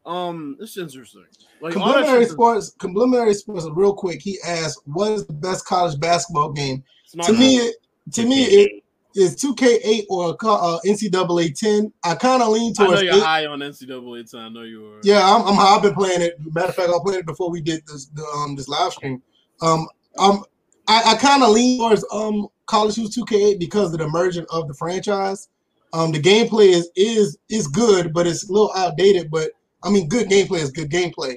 um 0.07 0.57
it's 0.61 0.77
interesting. 0.79 1.25
Like 1.61 1.75
Complimentary 1.75 2.21
shit's- 2.23 2.33
sports, 2.33 2.71
complimentary 2.79 3.35
sports. 3.35 3.67
Real 3.73 3.93
quick, 3.95 4.21
he 4.23 4.39
asked, 4.47 4.81
"What 4.87 5.13
is 5.13 5.27
the 5.27 5.33
best 5.35 5.67
college 5.67 5.99
basketball 6.01 6.53
game?" 6.53 6.83
To 7.23 7.33
me, 7.33 7.57
it, 7.57 7.77
to 8.13 8.25
me, 8.25 8.45
it 8.45 8.83
2K8. 9.17 9.57
2K8 9.57 10.05
or 10.09 10.37
uh, 10.43 10.79
NCAA 10.87 11.59
10. 11.59 11.93
I 12.05 12.15
kind 12.15 12.43
of 12.43 12.49
lean 12.51 12.73
towards. 12.73 12.79
I 12.79 12.85
know 12.85 12.89
towards 12.89 13.03
you're 13.03 13.17
it. 13.17 13.23
high 13.23 13.47
on 13.47 13.59
NCAA 13.59 14.31
10. 14.31 14.41
I 14.41 14.49
know 14.49 14.63
you 14.63 14.87
are. 14.87 15.01
Yeah, 15.03 15.21
I'm, 15.23 15.47
I'm 15.47 15.55
high. 15.55 15.77
I've 15.77 15.83
been 15.83 15.95
playing 15.95 16.23
it. 16.23 16.37
Matter 16.55 16.69
of 16.69 16.75
fact, 16.77 16.89
I 16.91 16.99
played 17.05 17.19
it 17.21 17.27
before 17.27 17.51
we 17.51 17.61
did 17.61 17.83
this 17.87 18.07
the, 18.07 18.23
um 18.37 18.55
this 18.57 18.69
live 18.69 18.93
stream. 18.93 19.21
Um, 19.61 19.87
um, 20.19 20.45
I, 20.89 21.03
I 21.13 21.15
kind 21.17 21.43
of 21.43 21.51
lean 21.51 21.79
towards 21.79 22.05
um 22.13 22.47
College 22.67 22.95
Hoops 22.97 23.19
2K8 23.19 23.59
because 23.59 23.93
of 23.93 23.99
the 23.99 24.09
merging 24.09 24.47
of 24.51 24.69
the 24.69 24.75
franchise. 24.75 25.49
Um, 25.93 26.13
the 26.13 26.21
gameplay 26.23 26.69
is 26.69 26.89
is 26.95 27.37
is 27.49 27.67
good, 27.67 28.13
but 28.13 28.27
it's 28.29 28.49
a 28.49 28.53
little 28.53 28.73
outdated. 28.77 29.31
But 29.31 29.51
I 29.83 29.91
mean, 29.91 30.09
good 30.09 30.29
gameplay 30.29 30.61
is 30.61 30.71
good 30.71 30.91
gameplay. 30.91 31.37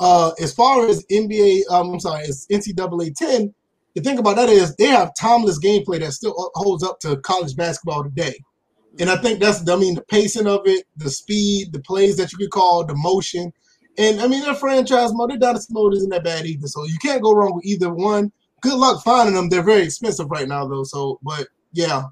Uh, 0.00 0.32
as 0.40 0.54
far 0.54 0.86
as 0.86 1.04
NBA, 1.06 1.62
um, 1.70 1.92
I'm 1.92 2.00
sorry, 2.00 2.24
it's 2.24 2.46
NCAA 2.46 3.14
10. 3.16 3.52
The 3.94 4.02
thing 4.02 4.18
about 4.18 4.36
that 4.36 4.48
is 4.48 4.76
they 4.76 4.86
have 4.86 5.14
timeless 5.18 5.58
gameplay 5.58 5.98
that 6.00 6.12
still 6.12 6.50
holds 6.54 6.84
up 6.84 7.00
to 7.00 7.16
college 7.18 7.56
basketball 7.56 8.04
today. 8.04 8.34
And 9.00 9.10
I 9.10 9.16
think 9.16 9.40
that's, 9.40 9.68
I 9.68 9.76
mean, 9.76 9.94
the 9.94 10.02
pacing 10.02 10.46
of 10.46 10.62
it, 10.66 10.84
the 10.96 11.10
speed, 11.10 11.72
the 11.72 11.80
plays 11.80 12.16
that 12.16 12.32
you 12.32 12.38
could 12.38 12.50
call, 12.50 12.84
the 12.84 12.94
motion. 12.94 13.52
And 13.96 14.20
I 14.20 14.28
mean, 14.28 14.42
their 14.42 14.54
franchise 14.54 15.10
mode, 15.12 15.30
their 15.30 15.38
dynasty 15.38 15.72
mode 15.72 15.94
isn't 15.94 16.10
that 16.10 16.24
bad 16.24 16.46
either. 16.46 16.66
So 16.66 16.84
you 16.84 16.96
can't 17.02 17.22
go 17.22 17.34
wrong 17.34 17.54
with 17.54 17.64
either 17.64 17.92
one. 17.92 18.32
Good 18.60 18.74
luck 18.74 19.02
finding 19.04 19.34
them. 19.34 19.48
They're 19.48 19.62
very 19.62 19.82
expensive 19.82 20.30
right 20.30 20.48
now, 20.48 20.66
though. 20.66 20.84
So, 20.84 21.18
but 21.22 21.48
yeah, 21.72 22.04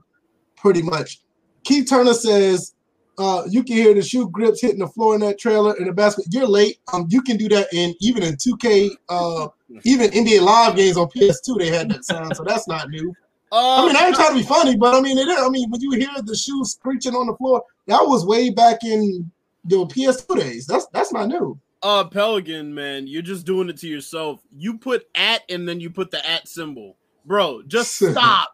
pretty 0.57 0.83
much. 0.83 1.21
Keith 1.65 1.89
Turner 1.89 2.15
says, 2.15 2.75
uh, 3.19 3.43
you 3.49 3.63
can 3.65 3.77
hear 3.77 3.95
the 3.95 4.03
shoe 4.03 4.29
grips 4.31 4.61
hitting 4.61 4.79
the 4.81 4.87
floor 4.89 5.15
in 5.15 5.21
that 5.23 5.39
trailer 5.39 5.77
in 5.77 5.87
the 5.87 5.93
basket. 5.93 6.27
You're 6.31 6.47
late. 6.47 6.79
Um, 6.93 7.07
you 7.09 7.23
can 7.23 7.37
do 7.37 7.49
that 7.51 7.69
in 7.73 7.95
even 8.01 8.23
in 8.23 8.37
2K, 8.37 8.91
uh, 9.09 9.49
even 9.85 10.11
NBA 10.11 10.43
Live 10.43 10.77
games 10.77 10.97
on 10.97 11.09
PS2. 11.09 11.59
They 11.59 11.71
had 11.71 11.91
that 11.91 12.05
sound, 12.05 12.37
so 12.37 12.45
that's 12.45 12.69
not 12.69 12.89
new. 12.91 13.15
I 13.53 13.85
Uh, 13.85 13.87
mean, 13.87 13.97
I 13.97 14.07
ain't 14.07 14.17
trying 14.17 14.31
to 14.31 14.35
be 14.37 14.43
funny, 14.43 14.77
but 14.77 14.95
I 14.95 15.01
mean, 15.01 15.17
it. 15.19 15.29
I 15.29 15.49
mean, 15.49 15.71
when 15.71 15.81
you 15.81 15.93
hear 15.93 16.09
the 16.25 16.37
shoes 16.37 16.73
screeching 16.73 17.15
on 17.15 17.27
the 17.29 17.37
floor, 17.37 17.63
that 17.87 18.03
was 18.03 18.27
way 18.27 18.51
back 18.51 18.79
in 18.85 19.31
the 19.65 19.87
PS2 19.87 20.35
days. 20.37 20.67
That's 20.67 20.87
that's 20.93 21.13
not 21.13 21.29
new. 21.29 21.59
uh, 21.83 22.05
Pelican, 22.05 22.75
man, 22.75 23.07
you're 23.07 23.23
just 23.23 23.47
doing 23.47 23.69
it 23.69 23.79
to 23.79 23.89
yourself. 23.89 24.41
You 24.57 24.79
put 24.79 25.05
at 25.15 25.43
and 25.49 25.69
then 25.69 25.81
you 25.81 25.91
put 25.91 26.11
the 26.11 26.29
at 26.29 26.49
symbol, 26.49 26.97
bro. 27.25 27.63
Just 27.63 27.95
stop. 28.11 28.49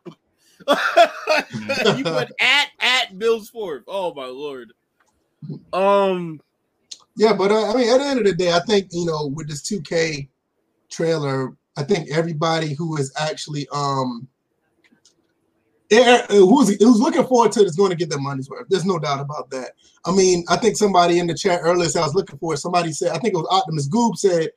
you 1.97 2.05
put 2.05 2.31
at 2.41 2.69
at 2.81 3.19
Bill's 3.19 3.49
Fourth. 3.49 3.85
Oh 3.89 4.15
my 4.15 4.27
lord. 4.27 4.73
Um, 5.73 6.41
Yeah, 7.17 7.33
but 7.33 7.51
uh, 7.51 7.71
I 7.71 7.75
mean, 7.75 7.89
at 7.89 7.99
the 7.99 8.05
end 8.05 8.21
of 8.21 8.27
the 8.27 8.35
day, 8.35 8.53
I 8.53 8.61
think 8.61 8.89
you 8.93 9.07
know, 9.07 9.33
with 9.35 9.49
this 9.49 9.63
2K 9.63 10.29
trailer, 10.91 11.57
I 11.77 11.83
think 11.83 12.11
everybody 12.11 12.75
who 12.75 12.97
is 12.97 13.13
actually 13.19 13.67
um 13.73 14.29
eh, 15.91 16.23
eh, 16.29 16.37
who's 16.37 16.77
who's 16.83 17.01
looking 17.01 17.25
forward 17.25 17.53
to 17.53 17.61
it 17.61 17.67
is 17.67 17.77
going 17.77 17.91
to 17.91 17.97
get 17.97 18.11
their 18.11 18.21
money's 18.21 18.49
worth. 18.49 18.67
There's 18.69 18.87
no 18.87 18.99
doubt 18.99 19.21
about 19.21 19.51
that. 19.51 19.73
I 20.05 20.13
mean, 20.13 20.45
I 20.49 20.57
think 20.57 20.77
somebody 20.77 21.19
in 21.19 21.27
the 21.27 21.35
chat 21.35 21.61
earlier 21.63 21.89
said 21.89 22.03
I 22.03 22.07
was 22.07 22.15
looking 22.15 22.39
for 22.39 22.55
it. 22.55 22.59
Somebody 22.59 22.93
said, 22.93 23.11
I 23.11 23.19
think 23.19 23.35
it 23.35 23.39
was 23.39 23.49
Optimus 23.51 23.89
Goob 23.89 24.17
said 24.17 24.51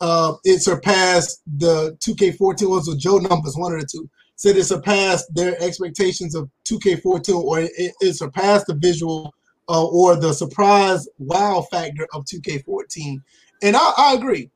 uh, 0.00 0.34
it 0.44 0.60
surpassed 0.60 1.42
the 1.58 1.96
2K14 2.00 2.68
was 2.68 2.88
with 2.88 3.00
Joe 3.00 3.18
numbers, 3.18 3.56
one 3.56 3.74
of 3.74 3.80
the 3.80 3.86
two. 3.86 4.08
Said 4.38 4.56
it 4.56 4.64
surpassed 4.64 5.34
their 5.34 5.60
expectations 5.60 6.34
of 6.34 6.48
2K14, 6.64 7.34
or 7.34 7.60
it, 7.60 7.72
it 7.76 8.14
surpassed 8.14 8.68
the 8.68 8.74
visual 8.74 9.34
uh, 9.68 9.84
or 9.84 10.14
the 10.16 10.32
surprise 10.32 11.08
wow 11.18 11.66
factor 11.70 12.06
of 12.14 12.24
2K14. 12.24 13.20
And 13.62 13.76
I, 13.76 13.92
I 13.98 14.14
agree 14.14 14.50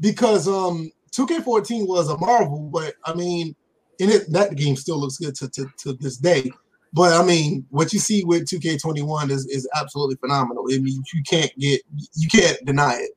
because 0.00 0.48
um 0.48 0.90
2K14 1.12 1.86
was 1.86 2.08
a 2.08 2.18
marvel, 2.18 2.70
but 2.72 2.94
I 3.04 3.14
mean, 3.14 3.54
and 4.00 4.10
it, 4.10 4.30
that 4.32 4.56
game 4.56 4.76
still 4.76 4.98
looks 4.98 5.16
good 5.16 5.34
to, 5.36 5.48
to, 5.50 5.66
to 5.78 5.92
this 5.94 6.16
day. 6.16 6.50
But 6.92 7.12
I 7.12 7.24
mean, 7.24 7.66
what 7.70 7.92
you 7.92 7.98
see 7.98 8.24
with 8.24 8.46
2K21 8.46 9.30
is, 9.30 9.46
is 9.46 9.68
absolutely 9.78 10.16
phenomenal. 10.16 10.64
I 10.70 10.78
mean, 10.78 11.02
you 11.12 11.22
can't 11.22 11.52
get 11.58 11.82
you 12.14 12.28
can't 12.28 12.58
deny 12.64 12.94
it. 12.94 13.10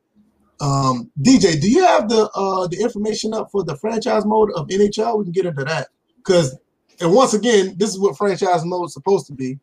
Um, 0.61 1.09
DJ, 1.21 1.61
do 1.61 1.69
you 1.69 1.85
have 1.85 2.09
the 2.09 2.29
uh, 2.35 2.67
the 2.67 2.81
information 2.81 3.33
up 3.33 3.49
for 3.51 3.63
the 3.63 3.77
franchise 3.77 4.25
mode 4.25 4.51
of 4.55 4.67
NHL? 4.67 5.19
We 5.19 5.25
can 5.25 5.31
get 5.31 5.45
into 5.45 5.63
that 5.63 5.87
because, 6.19 6.57
and 6.99 7.13
once 7.13 7.33
again, 7.33 7.75
this 7.77 7.89
is 7.89 7.99
what 7.99 8.17
franchise 8.17 8.63
mode 8.65 8.87
is 8.87 8.93
supposed 8.93 9.27
to 9.27 9.33
be. 9.33 9.59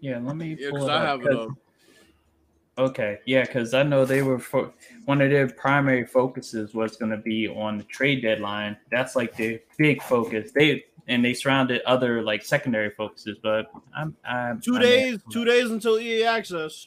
Yeah, 0.00 0.18
let 0.22 0.36
me 0.36 0.56
yeah, 0.58 0.70
because 0.72 0.88
I 0.88 1.04
have 1.04 1.20
it 1.20 1.26
'cause- 1.26 1.48
up. 1.48 1.56
Okay, 2.78 3.18
yeah, 3.26 3.44
because 3.44 3.74
I 3.74 3.82
know 3.82 4.06
they 4.06 4.22
were 4.22 4.38
fo- 4.38 4.72
one 5.04 5.20
of 5.20 5.28
their 5.28 5.48
primary 5.48 6.06
focuses 6.06 6.72
was 6.72 6.96
going 6.96 7.10
to 7.10 7.18
be 7.18 7.46
on 7.46 7.76
the 7.76 7.84
trade 7.84 8.22
deadline. 8.22 8.74
That's 8.90 9.14
like 9.16 9.36
their 9.36 9.60
big 9.76 10.02
focus. 10.02 10.50
They 10.52 10.84
and 11.06 11.22
they 11.22 11.34
surrounded 11.34 11.82
other 11.82 12.22
like 12.22 12.42
secondary 12.42 12.90
focuses. 12.90 13.36
But 13.42 13.70
I'm, 13.94 14.16
I'm 14.24 14.60
2 14.60 14.76
I'm 14.76 14.80
days, 14.82 15.18
two 15.30 15.44
days 15.44 15.70
until 15.70 15.98
EA 15.98 16.24
access. 16.24 16.86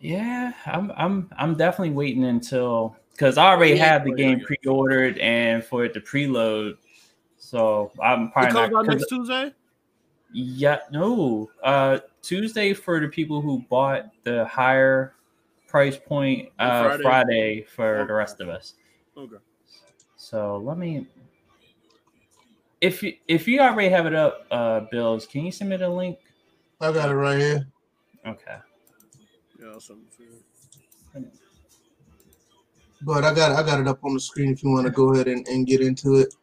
Yeah, 0.00 0.52
I'm 0.64 0.92
I'm 0.96 1.30
I'm 1.36 1.56
definitely 1.56 1.94
waiting 1.94 2.24
until 2.24 2.96
because 3.10 3.36
I 3.36 3.46
already 3.50 3.74
oh, 3.74 3.84
have 3.84 4.04
the 4.04 4.12
game 4.12 4.40
pre-ordered 4.40 5.18
and 5.18 5.62
for 5.62 5.84
it 5.84 5.92
to 5.94 6.00
preload. 6.00 6.76
So 7.44 7.92
I'm 8.02 8.28
It 8.28 8.32
probably 8.32 8.52
comes 8.52 8.70
not. 8.72 8.78
out 8.80 8.86
'cause- 8.86 8.96
next 9.00 9.08
Tuesday. 9.10 9.54
yeah, 10.32 10.78
no. 10.90 11.50
Uh, 11.62 11.98
Tuesday 12.22 12.72
for 12.72 13.00
the 13.00 13.08
people 13.08 13.42
who 13.42 13.60
bought 13.68 14.06
the 14.22 14.46
higher 14.46 15.14
price 15.68 15.98
point. 15.98 16.50
Uh, 16.58 16.84
Friday. 16.84 17.02
Friday, 17.02 17.62
for 17.64 17.96
Okay. 17.98 18.06
the 18.06 18.14
rest 18.14 18.40
of 18.40 18.48
us. 18.48 18.74
Okay. 19.14 19.36
So 20.16 20.56
let 20.56 20.78
me. 20.78 21.06
If 22.80 23.02
you 23.02 23.14
if 23.28 23.46
you 23.46 23.60
already 23.60 23.90
have 23.90 24.06
it 24.06 24.14
up, 24.14 24.46
uh, 24.50 24.80
Bills, 24.90 25.26
can 25.26 25.44
you 25.44 25.52
send 25.52 25.68
me 25.68 25.76
the 25.76 25.88
link? 25.88 26.18
I 26.80 26.92
got 26.92 27.10
it 27.10 27.14
right 27.14 27.38
here. 27.38 27.66
Okay. 28.26 28.56
Yeah, 29.60 29.66
I'll 29.68 29.80
send 29.80 30.00
it 30.06 30.16
to 30.16 30.22
you. 30.22 31.30
But 33.02 33.24
I 33.24 33.34
got 33.34 33.52
I 33.52 33.62
got 33.62 33.80
it 33.80 33.86
up 33.86 34.02
on 34.02 34.14
the 34.14 34.20
screen 34.20 34.50
if 34.50 34.62
you 34.64 34.70
want 34.70 34.86
to 34.86 34.90
go 34.90 35.12
ahead 35.12 35.28
and, 35.28 35.46
and 35.46 35.66
get 35.66 35.82
into 35.82 36.14
it. 36.16 36.34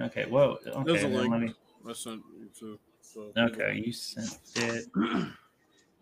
Okay. 0.00 0.26
Well. 0.28 0.58
There's 0.64 0.76
Okay. 0.76 1.04
a 1.04 1.08
link. 1.08 1.30
let 1.32 1.40
me. 1.40 1.54
I 1.88 1.92
sent 1.92 2.22
you 2.38 2.48
to. 2.60 2.78
So 3.00 3.32
Okay. 3.36 3.82
You 3.84 3.92
sent 3.92 4.38
it. 4.56 4.86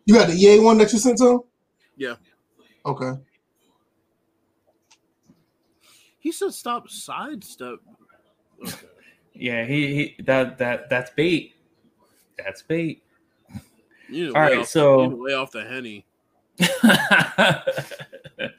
You 0.04 0.14
got 0.14 0.28
the 0.28 0.34
EA 0.34 0.58
one 0.60 0.78
that 0.78 0.92
you 0.92 0.98
sent 0.98 1.18
to? 1.18 1.44
Yeah. 1.96 2.14
Okay. 2.84 3.12
He 6.18 6.32
said 6.32 6.52
stop 6.52 6.88
sidestep. 6.88 7.78
Okay. 8.66 8.72
Yeah. 9.38 9.64
He 9.66 9.94
he. 9.94 10.22
That 10.22 10.56
that 10.58 10.88
that's 10.88 11.10
bait. 11.10 11.54
That's 12.38 12.62
bait. 12.62 13.02
You 14.08 14.26
need 14.26 14.32
to 14.32 14.34
All 14.38 14.44
lay 14.46 14.50
right, 14.52 14.58
off- 14.60 14.68
so- 14.68 15.02
you 15.02 15.08
need 15.10 15.14
to 15.16 15.22
lay 15.22 15.32
off 15.34 15.50
the 15.50 15.64
henny. 15.64 16.06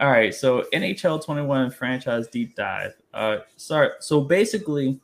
All 0.00 0.10
right, 0.10 0.32
so 0.32 0.64
NHL 0.72 1.24
21 1.24 1.72
franchise 1.72 2.28
deep 2.28 2.54
dive. 2.54 2.94
Uh, 3.12 3.38
sorry. 3.56 3.90
So 3.98 4.20
basically, 4.20 5.00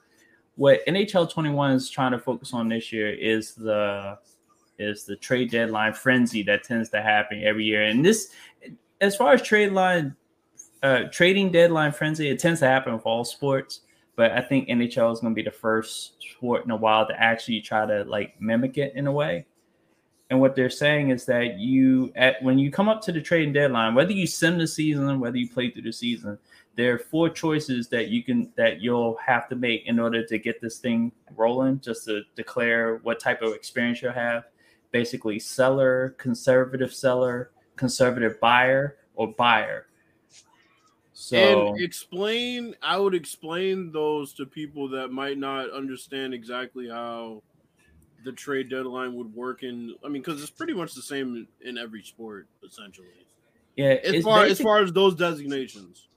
what 0.54 0.86
NHL 0.86 1.28
21 1.28 1.72
is 1.72 1.90
trying 1.90 2.12
to 2.12 2.18
focus 2.18 2.54
on 2.54 2.68
this 2.68 2.92
year 2.92 3.12
is 3.12 3.54
the 3.54 4.18
is 4.78 5.04
the 5.04 5.16
trade 5.16 5.50
deadline 5.50 5.92
frenzy 5.92 6.42
that 6.44 6.64
tends 6.64 6.90
to 6.90 7.02
happen 7.02 7.42
every 7.44 7.64
year. 7.64 7.82
And 7.82 8.04
this, 8.04 8.30
as 9.00 9.16
far 9.16 9.32
as 9.32 9.42
trade 9.42 9.72
line, 9.72 10.14
uh, 10.82 11.04
trading 11.10 11.50
deadline 11.50 11.92
frenzy, 11.92 12.28
it 12.28 12.38
tends 12.38 12.60
to 12.60 12.66
happen 12.66 12.92
with 12.92 13.02
all 13.04 13.24
sports. 13.24 13.80
But 14.16 14.32
I 14.32 14.40
think 14.40 14.68
NHL 14.68 15.12
is 15.12 15.20
going 15.20 15.34
to 15.34 15.34
be 15.34 15.42
the 15.42 15.50
first 15.50 16.22
sport 16.22 16.64
in 16.64 16.70
a 16.70 16.76
while 16.76 17.06
to 17.08 17.20
actually 17.20 17.60
try 17.60 17.84
to 17.84 18.04
like 18.04 18.40
mimic 18.40 18.78
it 18.78 18.94
in 18.94 19.08
a 19.08 19.12
way. 19.12 19.46
And 20.30 20.40
what 20.40 20.56
they're 20.56 20.70
saying 20.70 21.10
is 21.10 21.26
that 21.26 21.58
you, 21.58 22.10
at 22.16 22.42
when 22.42 22.58
you 22.58 22.70
come 22.70 22.88
up 22.88 23.02
to 23.02 23.12
the 23.12 23.20
trading 23.20 23.52
deadline, 23.52 23.94
whether 23.94 24.12
you 24.12 24.26
sim 24.26 24.58
the 24.58 24.66
season, 24.66 25.20
whether 25.20 25.36
you 25.36 25.48
play 25.48 25.70
through 25.70 25.82
the 25.82 25.92
season, 25.92 26.38
there 26.76 26.94
are 26.94 26.98
four 26.98 27.28
choices 27.28 27.88
that 27.88 28.08
you 28.08 28.22
can 28.24 28.50
that 28.56 28.80
you'll 28.80 29.16
have 29.24 29.48
to 29.48 29.56
make 29.56 29.86
in 29.86 30.00
order 30.00 30.24
to 30.26 30.38
get 30.38 30.60
this 30.60 30.78
thing 30.78 31.12
rolling. 31.36 31.78
Just 31.80 32.06
to 32.06 32.22
declare 32.36 32.96
what 33.02 33.20
type 33.20 33.42
of 33.42 33.52
experience 33.52 34.02
you'll 34.02 34.12
have. 34.12 34.44
Basically, 34.90 35.38
seller, 35.38 36.14
conservative 36.18 36.92
seller, 36.92 37.50
conservative 37.76 38.40
buyer, 38.40 38.96
or 39.14 39.32
buyer. 39.34 39.86
So 41.12 41.68
and 41.68 41.80
explain. 41.80 42.74
I 42.82 42.98
would 42.98 43.14
explain 43.14 43.92
those 43.92 44.32
to 44.34 44.46
people 44.46 44.88
that 44.88 45.12
might 45.12 45.38
not 45.38 45.70
understand 45.70 46.34
exactly 46.34 46.88
how 46.88 47.42
the 48.24 48.32
trade 48.32 48.70
deadline 48.70 49.14
would 49.14 49.32
work. 49.34 49.62
In 49.62 49.94
I 50.04 50.08
mean, 50.08 50.22
because 50.22 50.42
it's 50.42 50.50
pretty 50.50 50.74
much 50.74 50.94
the 50.94 51.02
same 51.02 51.46
in 51.60 51.78
every 51.78 52.02
sport, 52.02 52.48
essentially. 52.66 53.08
yeah, 53.76 53.96
As 54.04 54.24
far 54.24 54.44
as 54.44 54.60
far 54.60 54.82
as 54.82 54.92
those 54.92 55.14
designations. 55.14 56.08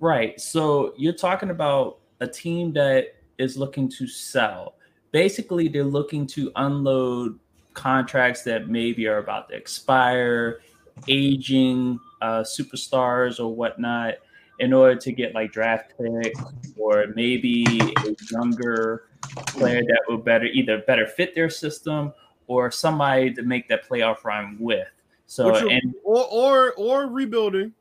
Right. 0.00 0.40
So 0.40 0.94
you're 0.96 1.12
talking 1.12 1.50
about 1.50 1.98
a 2.20 2.26
team 2.26 2.72
that 2.72 3.14
is 3.38 3.56
looking 3.56 3.88
to 3.90 4.06
sell. 4.06 4.76
Basically, 5.12 5.68
they're 5.68 5.84
looking 5.84 6.26
to 6.28 6.50
unload 6.56 7.38
contracts 7.74 8.42
that 8.42 8.68
maybe 8.68 9.06
are 9.06 9.18
about 9.18 9.48
to 9.48 9.54
expire, 9.54 10.60
aging 11.08 11.98
uh, 12.22 12.42
superstars 12.42 13.38
or 13.38 13.54
whatnot, 13.54 14.14
in 14.58 14.72
order 14.72 14.96
to 14.96 15.12
get 15.12 15.34
like 15.34 15.52
draft 15.52 15.92
pick 15.98 16.34
or 16.76 17.06
maybe 17.14 17.64
a 17.80 18.14
younger 18.30 19.08
player 19.48 19.82
that 19.82 20.00
will 20.08 20.18
better 20.18 20.46
either 20.46 20.78
better 20.86 21.06
fit 21.06 21.34
their 21.34 21.50
system 21.50 22.12
or 22.46 22.70
somebody 22.70 23.32
to 23.32 23.42
make 23.42 23.68
that 23.68 23.88
playoff 23.88 24.24
run 24.24 24.56
with. 24.60 24.88
So 25.26 25.68
and 25.68 25.94
or 26.04 26.24
or 26.30 26.72
or 26.74 27.06
rebuilding. 27.06 27.72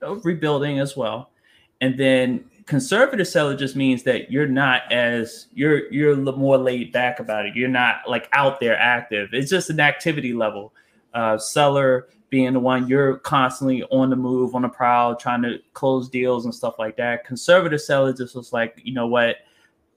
rebuilding 0.00 0.78
as 0.78 0.96
well. 0.96 1.30
And 1.80 1.98
then 1.98 2.44
conservative 2.66 3.26
seller 3.26 3.56
just 3.56 3.74
means 3.74 4.04
that 4.04 4.30
you're 4.30 4.46
not 4.46 4.90
as 4.92 5.48
you're 5.52 5.92
you're 5.92 6.16
more 6.16 6.58
laid 6.58 6.92
back 6.92 7.18
about 7.20 7.46
it. 7.46 7.56
You're 7.56 7.68
not 7.68 8.08
like 8.08 8.28
out 8.32 8.60
there 8.60 8.78
active. 8.78 9.30
It's 9.32 9.50
just 9.50 9.70
an 9.70 9.80
activity 9.80 10.32
level. 10.32 10.72
Uh, 11.12 11.36
seller 11.36 12.08
being 12.32 12.54
the 12.54 12.58
one 12.58 12.88
you're 12.88 13.18
constantly 13.18 13.82
on 13.90 14.08
the 14.08 14.16
move, 14.16 14.54
on 14.54 14.62
the 14.62 14.68
prowl, 14.68 15.14
trying 15.14 15.42
to 15.42 15.58
close 15.74 16.08
deals 16.08 16.46
and 16.46 16.54
stuff 16.54 16.78
like 16.78 16.96
that. 16.96 17.26
Conservative 17.26 17.78
seller 17.78 18.10
just 18.10 18.34
was 18.34 18.54
like, 18.54 18.80
you 18.82 18.94
know 18.94 19.06
what, 19.06 19.36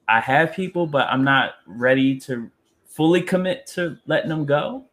I 0.09 0.19
have 0.19 0.51
people, 0.53 0.86
but 0.86 1.07
I'm 1.07 1.23
not 1.23 1.53
ready 1.65 2.19
to 2.19 2.51
fully 2.88 3.21
commit 3.21 3.65
to 3.67 3.97
letting 4.05 4.29
them 4.29 4.45
go. 4.45 4.83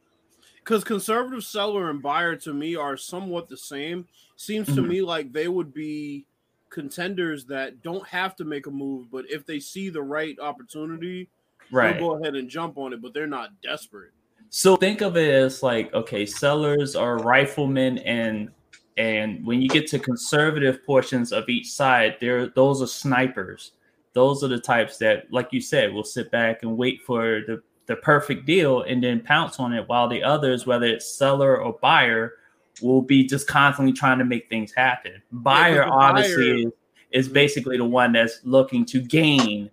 because 0.59 0.85
conservative 0.85 1.43
seller 1.43 1.91
and 1.91 2.01
buyer 2.01 2.37
to 2.37 2.55
me 2.55 2.77
are 2.77 2.97
somewhat 2.97 3.49
the 3.49 3.57
same. 3.57 4.07
Seems 4.37 4.73
to 4.77 4.81
Mhm. 4.81 4.87
me 4.89 5.03
like 5.03 5.33
they 5.33 5.49
would 5.49 5.75
be 5.75 6.25
contenders 6.71 7.45
that 7.47 7.83
don't 7.83 8.07
have 8.07 8.37
to 8.37 8.45
make 8.45 8.69
a 8.69 8.71
move, 8.71 9.11
but 9.11 9.29
if 9.29 9.45
they 9.45 9.59
see 9.59 9.89
the 9.89 10.01
right 10.03 10.39
opportunity, 10.39 11.29
Right. 11.73 11.99
they'll 11.99 12.11
go 12.11 12.21
ahead 12.23 12.37
and 12.37 12.49
jump 12.49 12.79
on 12.79 12.93
it. 12.93 13.03
But 13.03 13.13
they're 13.13 13.27
not 13.27 13.61
desperate. 13.61 14.13
So 14.55 14.77
think 14.77 15.01
of 15.01 15.17
it 15.17 15.33
as 15.33 15.63
like 15.63 15.93
okay, 15.95 16.27
sellers 16.27 16.95
are 16.95 17.17
riflemen 17.17 17.99
and 17.99 18.51
and 18.99 19.45
when 19.47 19.63
you 19.63 19.69
get 19.69 19.87
to 19.89 19.99
conservative 19.99 20.85
portions 20.85 21.33
of 21.33 21.49
each 21.49 21.73
side, 21.73 22.19
there 22.21 22.49
those 22.49 22.83
are 22.83 22.87
snipers. 22.87 23.73
Those 24.13 24.45
are 24.45 24.49
the 24.49 24.61
types 24.61 24.99
that, 24.99 25.33
like 25.33 25.49
you 25.53 25.63
said, 25.63 25.95
will 25.95 26.05
sit 26.05 26.31
back 26.31 26.65
and 26.65 26.77
wait 26.77 27.01
for 27.01 27.41
the, 27.47 27.63
the 27.87 27.97
perfect 27.97 28.45
deal 28.45 28.83
and 28.83 29.03
then 29.03 29.21
pounce 29.23 29.59
on 29.59 29.73
it, 29.73 29.89
while 29.89 30.07
the 30.07 30.23
others, 30.23 30.67
whether 30.67 30.85
it's 30.85 31.17
seller 31.17 31.57
or 31.57 31.79
buyer, 31.81 32.35
will 32.83 33.01
be 33.01 33.25
just 33.25 33.49
constantly 33.49 33.95
trying 33.95 34.19
to 34.19 34.27
make 34.27 34.51
things 34.51 34.71
happen. 34.71 35.23
Buyer 35.33 35.87
the 35.87 35.91
obviously 35.91 36.65
buyer- 36.65 36.73
is, 37.11 37.27
is 37.27 37.29
basically 37.33 37.79
the 37.79 37.87
one 37.87 38.13
that's 38.13 38.41
looking 38.45 38.85
to 38.85 39.01
gain 39.01 39.71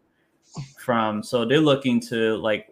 from 0.77 1.21
so 1.21 1.45
they're 1.45 1.59
looking 1.59 1.99
to 1.99 2.38
like 2.38 2.68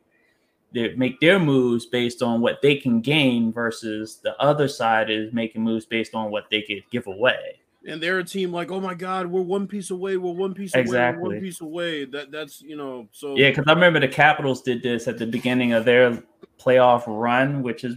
they 0.74 0.94
make 0.96 1.20
their 1.20 1.40
moves 1.40 1.86
based 1.86 2.22
on 2.22 2.42
what 2.42 2.62
they 2.62 2.76
can 2.76 3.02
gain 3.02 3.52
versus 3.52 4.20
the 4.24 4.40
other 4.42 4.68
side 4.68 5.10
is 5.10 5.34
making 5.34 5.64
moves 5.64 5.86
based 5.86 6.14
on 6.14 6.30
what 6.32 6.50
they 6.52 6.62
could 6.62 6.84
give 6.92 7.08
away. 7.08 7.60
And 7.88 8.04
they're 8.04 8.20
a 8.20 8.24
team 8.24 8.52
like, 8.52 8.70
oh 8.70 8.82
my 8.82 8.94
god, 8.94 9.28
we're 9.28 9.42
one 9.42 9.66
piece 9.66 9.92
away, 9.92 10.18
we're 10.18 10.34
one 10.34 10.54
piece 10.54 10.74
away, 10.76 10.82
Exactly. 10.82 11.24
one 11.24 11.40
piece 11.40 11.62
away. 11.62 12.04
That 12.04 12.32
that's 12.32 12.62
you 12.62 12.76
know, 12.76 13.08
so 13.12 13.38
Yeah, 13.38 13.50
because 13.50 13.66
I 13.68 13.74
remember 13.74 14.00
the 14.00 14.10
Capitals 14.10 14.62
did 14.62 14.84
this 14.84 15.08
at 15.08 15.18
the 15.18 15.26
beginning 15.26 15.72
of 15.72 15.86
their 15.86 16.22
playoff 16.60 17.04
run, 17.08 17.64
which 17.64 17.82
has 17.84 17.96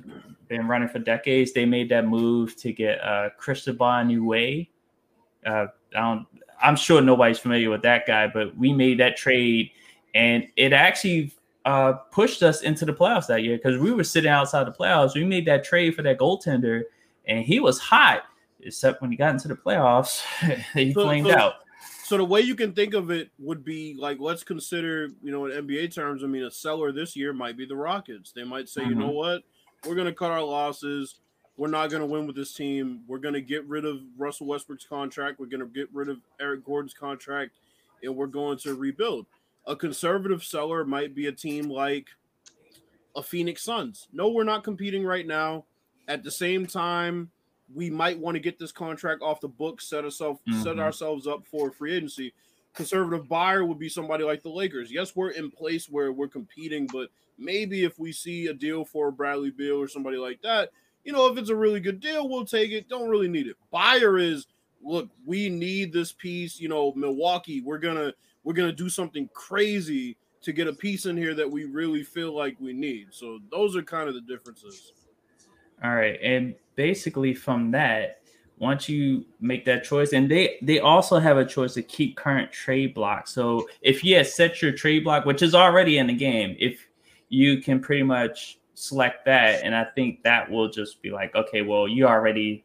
been 0.48 0.68
running 0.68 0.88
for 0.88 1.00
decades. 1.00 1.52
They 1.52 1.64
made 1.64 1.88
that 1.88 2.06
move 2.06 2.54
to 2.56 2.72
get 2.72 3.02
uh 3.04 3.30
Cristobal 3.36 4.04
Huet. 4.04 4.68
Uh, 5.44 5.66
I 5.96 6.00
don't, 6.00 6.26
I'm 6.62 6.76
sure 6.76 7.00
nobody's 7.00 7.38
familiar 7.38 7.70
with 7.70 7.82
that 7.82 8.06
guy, 8.06 8.28
but 8.28 8.56
we 8.56 8.72
made 8.72 9.00
that 9.00 9.16
trade, 9.16 9.70
and 10.14 10.46
it 10.56 10.72
actually 10.72 11.32
uh, 11.64 11.92
pushed 12.10 12.42
us 12.42 12.62
into 12.62 12.84
the 12.84 12.92
playoffs 12.92 13.26
that 13.26 13.42
year 13.42 13.56
because 13.56 13.78
we 13.78 13.92
were 13.92 14.04
sitting 14.04 14.30
outside 14.30 14.66
the 14.66 14.72
playoffs. 14.72 15.14
We 15.14 15.24
made 15.24 15.46
that 15.46 15.64
trade 15.64 15.94
for 15.94 16.02
that 16.02 16.18
goaltender, 16.18 16.82
and 17.26 17.44
he 17.44 17.60
was 17.60 17.78
hot. 17.78 18.22
Except 18.62 19.00
when 19.00 19.10
he 19.10 19.16
got 19.16 19.30
into 19.30 19.48
the 19.48 19.56
playoffs, 19.56 20.22
he 20.74 20.92
So- 20.92 21.04
flamed 21.04 21.28
so- 21.28 21.36
out. 21.36 21.54
So 22.04 22.16
the 22.16 22.24
way 22.24 22.40
you 22.40 22.56
can 22.56 22.72
think 22.72 22.92
of 22.94 23.12
it 23.12 23.30
would 23.38 23.64
be 23.64 23.94
like, 23.96 24.18
let's 24.18 24.42
consider, 24.42 25.10
you 25.22 25.30
know, 25.30 25.46
in 25.46 25.64
NBA 25.64 25.94
terms. 25.94 26.24
I 26.24 26.26
mean, 26.26 26.42
a 26.42 26.50
seller 26.50 26.90
this 26.90 27.14
year 27.14 27.32
might 27.32 27.56
be 27.56 27.66
the 27.66 27.76
Rockets. 27.76 28.32
They 28.32 28.42
might 28.42 28.68
say, 28.68 28.82
you 28.84 28.96
know 28.96 29.10
what, 29.10 29.42
we're 29.86 29.94
going 29.94 30.08
to 30.08 30.12
cut 30.12 30.32
our 30.32 30.42
losses. 30.42 31.20
We're 31.56 31.68
not 31.68 31.88
going 31.88 32.00
to 32.00 32.06
win 32.06 32.26
with 32.26 32.34
this 32.34 32.52
team. 32.52 33.02
We're 33.06 33.18
going 33.18 33.34
to 33.34 33.40
get 33.40 33.64
rid 33.66 33.84
of 33.84 34.00
Russell 34.18 34.48
Westbrook's 34.48 34.84
contract. 34.86 35.38
We're 35.38 35.46
going 35.46 35.60
to 35.60 35.66
get 35.66 35.88
rid 35.92 36.08
of 36.08 36.18
Eric 36.40 36.64
Gordon's 36.64 36.94
contract, 36.94 37.52
and 38.02 38.16
we're 38.16 38.26
going 38.26 38.58
to 38.58 38.74
rebuild. 38.74 39.26
A 39.66 39.76
conservative 39.76 40.42
seller 40.42 40.84
might 40.84 41.14
be 41.14 41.26
a 41.26 41.32
team 41.32 41.68
like 41.68 42.08
a 43.14 43.22
Phoenix 43.22 43.62
Suns. 43.62 44.08
No, 44.12 44.30
we're 44.30 44.44
not 44.44 44.64
competing 44.64 45.04
right 45.04 45.26
now. 45.26 45.64
At 46.08 46.24
the 46.24 46.30
same 46.30 46.66
time, 46.66 47.30
we 47.72 47.90
might 47.90 48.18
want 48.18 48.34
to 48.34 48.40
get 48.40 48.58
this 48.58 48.72
contract 48.72 49.22
off 49.22 49.40
the 49.40 49.48
books, 49.48 49.86
set 49.86 50.04
ourselves 50.04 50.40
set 50.62 50.76
Mhm. 50.76 50.80
ourselves 50.80 51.26
up 51.26 51.46
for 51.46 51.70
free 51.70 51.92
agency. 51.92 52.32
conservative 52.72 53.28
buyer 53.28 53.64
would 53.64 53.80
be 53.80 53.88
somebody 53.88 54.22
like 54.22 54.44
the 54.44 54.48
Lakers. 54.48 54.92
Yes, 54.92 55.16
we're 55.16 55.30
in 55.30 55.50
place 55.50 55.88
where 55.90 56.12
we're 56.12 56.28
competing, 56.28 56.86
but 56.86 57.10
maybe 57.36 57.82
if 57.82 57.98
we 57.98 58.12
see 58.12 58.46
a 58.46 58.54
deal 58.54 58.84
for 58.84 59.10
Bradley 59.10 59.50
Beal 59.50 59.74
or 59.74 59.88
somebody 59.88 60.18
like 60.18 60.40
that, 60.42 60.70
you 61.04 61.12
know, 61.12 61.26
if 61.26 61.36
it's 61.36 61.50
a 61.50 61.56
really 61.56 61.80
good 61.80 61.98
deal, 61.98 62.28
we'll 62.28 62.44
take 62.44 62.70
it. 62.70 62.88
Don't 62.88 63.08
really 63.08 63.26
need 63.26 63.48
it. 63.48 63.56
Buyer 63.72 64.18
is 64.18 64.46
look, 64.80 65.08
we 65.26 65.48
need 65.48 65.92
this 65.92 66.12
piece. 66.12 66.60
You 66.60 66.68
know, 66.68 66.92
Milwaukee, 66.94 67.60
we're 67.60 67.78
gonna 67.78 68.14
we're 68.44 68.54
gonna 68.54 68.72
do 68.72 68.88
something 68.88 69.28
crazy 69.34 70.16
to 70.42 70.52
get 70.52 70.66
a 70.66 70.72
piece 70.72 71.06
in 71.06 71.16
here 71.16 71.34
that 71.34 71.50
we 71.50 71.64
really 71.64 72.02
feel 72.02 72.34
like 72.34 72.56
we 72.60 72.72
need. 72.72 73.08
So 73.10 73.38
those 73.50 73.76
are 73.76 73.82
kind 73.82 74.08
of 74.08 74.14
the 74.14 74.22
differences. 74.22 74.92
All 75.82 75.94
right, 75.94 76.18
and 76.22 76.54
basically 76.76 77.34
from 77.34 77.70
that, 77.72 78.20
once 78.58 78.88
you 78.88 79.24
make 79.40 79.64
that 79.64 79.82
choice, 79.84 80.12
and 80.12 80.30
they 80.30 80.58
they 80.62 80.80
also 80.80 81.18
have 81.18 81.38
a 81.38 81.44
choice 81.44 81.74
to 81.74 81.82
keep 81.82 82.16
current 82.16 82.52
trade 82.52 82.94
block. 82.94 83.26
So 83.26 83.68
if 83.80 84.04
you 84.04 84.16
had 84.16 84.26
set 84.26 84.60
your 84.60 84.72
trade 84.72 85.04
block, 85.04 85.24
which 85.24 85.42
is 85.42 85.54
already 85.54 85.98
in 85.98 86.06
the 86.06 86.14
game, 86.14 86.56
if 86.58 86.86
you 87.30 87.62
can 87.62 87.80
pretty 87.80 88.02
much 88.02 88.58
select 88.74 89.24
that, 89.24 89.62
and 89.64 89.74
I 89.74 89.84
think 89.94 90.22
that 90.24 90.50
will 90.50 90.68
just 90.68 91.00
be 91.00 91.10
like, 91.10 91.34
okay, 91.34 91.62
well, 91.62 91.88
you 91.88 92.06
already 92.06 92.64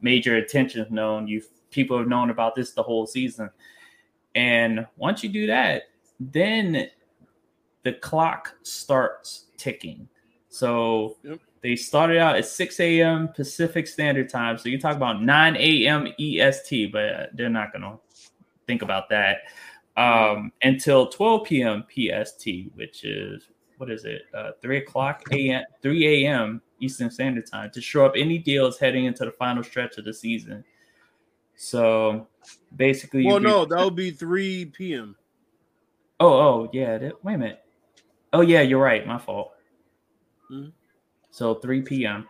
made 0.00 0.24
your 0.24 0.36
attention 0.36 0.86
known. 0.90 1.28
You 1.28 1.42
people 1.70 1.98
have 1.98 2.08
known 2.08 2.30
about 2.30 2.54
this 2.54 2.72
the 2.72 2.82
whole 2.82 3.06
season, 3.06 3.50
and 4.38 4.86
once 4.96 5.24
you 5.24 5.28
do 5.30 5.48
that, 5.48 5.88
then 6.20 6.88
the 7.82 7.94
clock 7.94 8.54
starts 8.62 9.46
ticking. 9.56 10.08
So 10.48 11.16
yep. 11.24 11.40
they 11.60 11.74
started 11.74 12.18
out 12.18 12.36
at 12.36 12.46
6 12.46 12.78
a.m. 12.78 13.30
Pacific 13.34 13.88
Standard 13.88 14.28
Time. 14.28 14.56
So 14.56 14.68
you 14.68 14.80
talk 14.80 14.94
about 14.94 15.20
9 15.20 15.56
a.m. 15.56 16.06
EST, 16.20 16.92
but 16.92 17.30
they're 17.34 17.48
not 17.48 17.72
going 17.72 17.82
to 17.82 17.98
think 18.68 18.82
about 18.82 19.08
that 19.08 19.38
um, 19.96 20.52
until 20.62 21.08
12 21.08 21.44
p.m. 21.44 21.84
PST, 21.90 22.46
which 22.76 23.02
is 23.02 23.48
what 23.78 23.90
is 23.90 24.04
it? 24.04 24.22
Uh, 24.32 24.52
3 24.62 24.78
o'clock 24.78 25.24
a.m. 25.32 25.64
3 25.82 26.24
a.m. 26.26 26.62
Eastern 26.78 27.10
Standard 27.10 27.46
Time 27.50 27.72
to 27.72 27.80
show 27.80 28.06
up 28.06 28.12
any 28.14 28.38
deals 28.38 28.78
heading 28.78 29.06
into 29.06 29.24
the 29.24 29.32
final 29.32 29.64
stretch 29.64 29.98
of 29.98 30.04
the 30.04 30.14
season. 30.14 30.64
So 31.56 32.28
basically, 32.74 33.26
well, 33.26 33.40
no, 33.40 33.64
that 33.64 33.84
would 33.84 33.96
be 33.96 34.10
3 34.10 34.66
p.m. 34.66 35.16
Oh, 36.20 36.32
oh, 36.32 36.70
yeah. 36.72 36.98
That, 36.98 37.24
wait 37.24 37.34
a 37.34 37.38
minute. 37.38 37.64
Oh 38.32 38.42
yeah, 38.42 38.60
you're 38.60 38.82
right. 38.82 39.06
My 39.06 39.18
fault. 39.18 39.52
Mm-hmm. 40.50 40.70
So 41.30 41.54
3 41.54 41.82
p.m. 41.82 42.28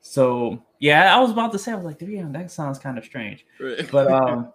So 0.00 0.62
yeah, 0.78 1.14
I 1.14 1.20
was 1.20 1.30
about 1.30 1.52
to 1.52 1.58
say 1.58 1.72
I 1.72 1.76
was 1.76 1.84
like 1.84 1.98
3 1.98 2.08
p.m. 2.08 2.32
That 2.32 2.50
sounds 2.50 2.78
kind 2.78 2.98
of 2.98 3.04
strange, 3.04 3.46
right. 3.60 3.88
but 3.90 4.10
um, 4.12 4.52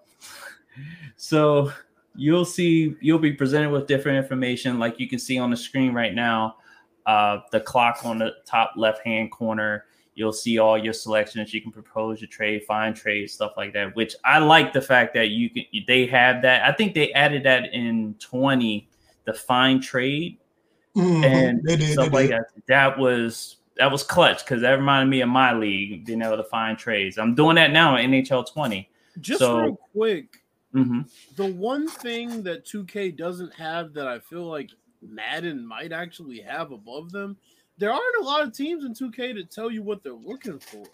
so 1.15 1.71
you'll 2.15 2.45
see 2.45 2.95
you'll 3.01 3.19
be 3.19 3.33
presented 3.33 3.71
with 3.71 3.87
different 3.87 4.17
information, 4.17 4.79
like 4.79 4.99
you 4.99 5.07
can 5.07 5.19
see 5.19 5.39
on 5.39 5.49
the 5.49 5.57
screen 5.57 5.93
right 5.93 6.13
now. 6.13 6.57
Uh, 7.05 7.39
the 7.51 7.59
clock 7.59 8.05
on 8.05 8.17
the 8.17 8.31
top 8.45 8.73
left 8.77 9.05
hand 9.05 9.31
corner. 9.31 9.85
You'll 10.15 10.33
see 10.33 10.59
all 10.59 10.77
your 10.77 10.93
selections. 10.93 11.53
You 11.53 11.61
can 11.61 11.71
propose 11.71 12.21
your 12.21 12.27
trade, 12.27 12.63
find 12.65 12.95
trade, 12.95 13.29
stuff 13.29 13.53
like 13.57 13.73
that. 13.73 13.95
Which 13.95 14.15
I 14.23 14.39
like 14.39 14.71
the 14.73 14.81
fact 14.81 15.13
that 15.15 15.29
you 15.29 15.49
can. 15.49 15.63
They 15.87 16.05
have 16.07 16.41
that. 16.43 16.63
I 16.63 16.71
think 16.71 16.93
they 16.93 17.11
added 17.13 17.43
that 17.43 17.73
in 17.73 18.15
20, 18.19 18.87
the 19.25 19.33
find 19.33 19.81
trade 19.81 20.37
mm-hmm. 20.95 21.23
and 21.23 21.63
did, 21.63 21.81
stuff 21.81 22.13
like 22.13 22.29
that. 22.29 22.45
That 22.67 22.97
was 22.97 23.57
that 23.77 23.91
was 23.91 24.03
clutch 24.03 24.45
because 24.45 24.61
that 24.61 24.71
reminded 24.71 25.09
me 25.09 25.21
of 25.21 25.29
my 25.29 25.53
league 25.53 26.05
being 26.05 26.21
able 26.21 26.37
to 26.37 26.43
find 26.43 26.77
trades. 26.77 27.17
I'm 27.17 27.35
doing 27.35 27.55
that 27.55 27.71
now 27.71 27.97
in 27.97 28.11
NHL 28.11 28.51
20. 28.51 28.89
Just 29.19 29.39
so, 29.39 29.59
real 29.59 29.79
quick, 29.93 30.43
mm-hmm. 30.73 31.01
the 31.35 31.45
one 31.53 31.87
thing 31.87 32.43
that 32.43 32.65
2K 32.65 33.15
doesn't 33.15 33.53
have 33.53 33.93
that 33.93 34.07
I 34.07 34.19
feel 34.19 34.45
like 34.45 34.71
Madden 35.01 35.65
might 35.65 35.91
actually 35.91 36.39
have 36.41 36.71
above 36.71 37.11
them, 37.11 37.37
there 37.77 37.91
aren't 37.91 38.17
a 38.21 38.23
lot 38.23 38.43
of 38.43 38.53
teams 38.53 38.85
in 38.85 38.93
2K 38.93 39.33
to 39.35 39.43
tell 39.43 39.71
you 39.71 39.83
what 39.83 40.03
they're 40.03 40.13
looking 40.13 40.59
for. 40.59 40.85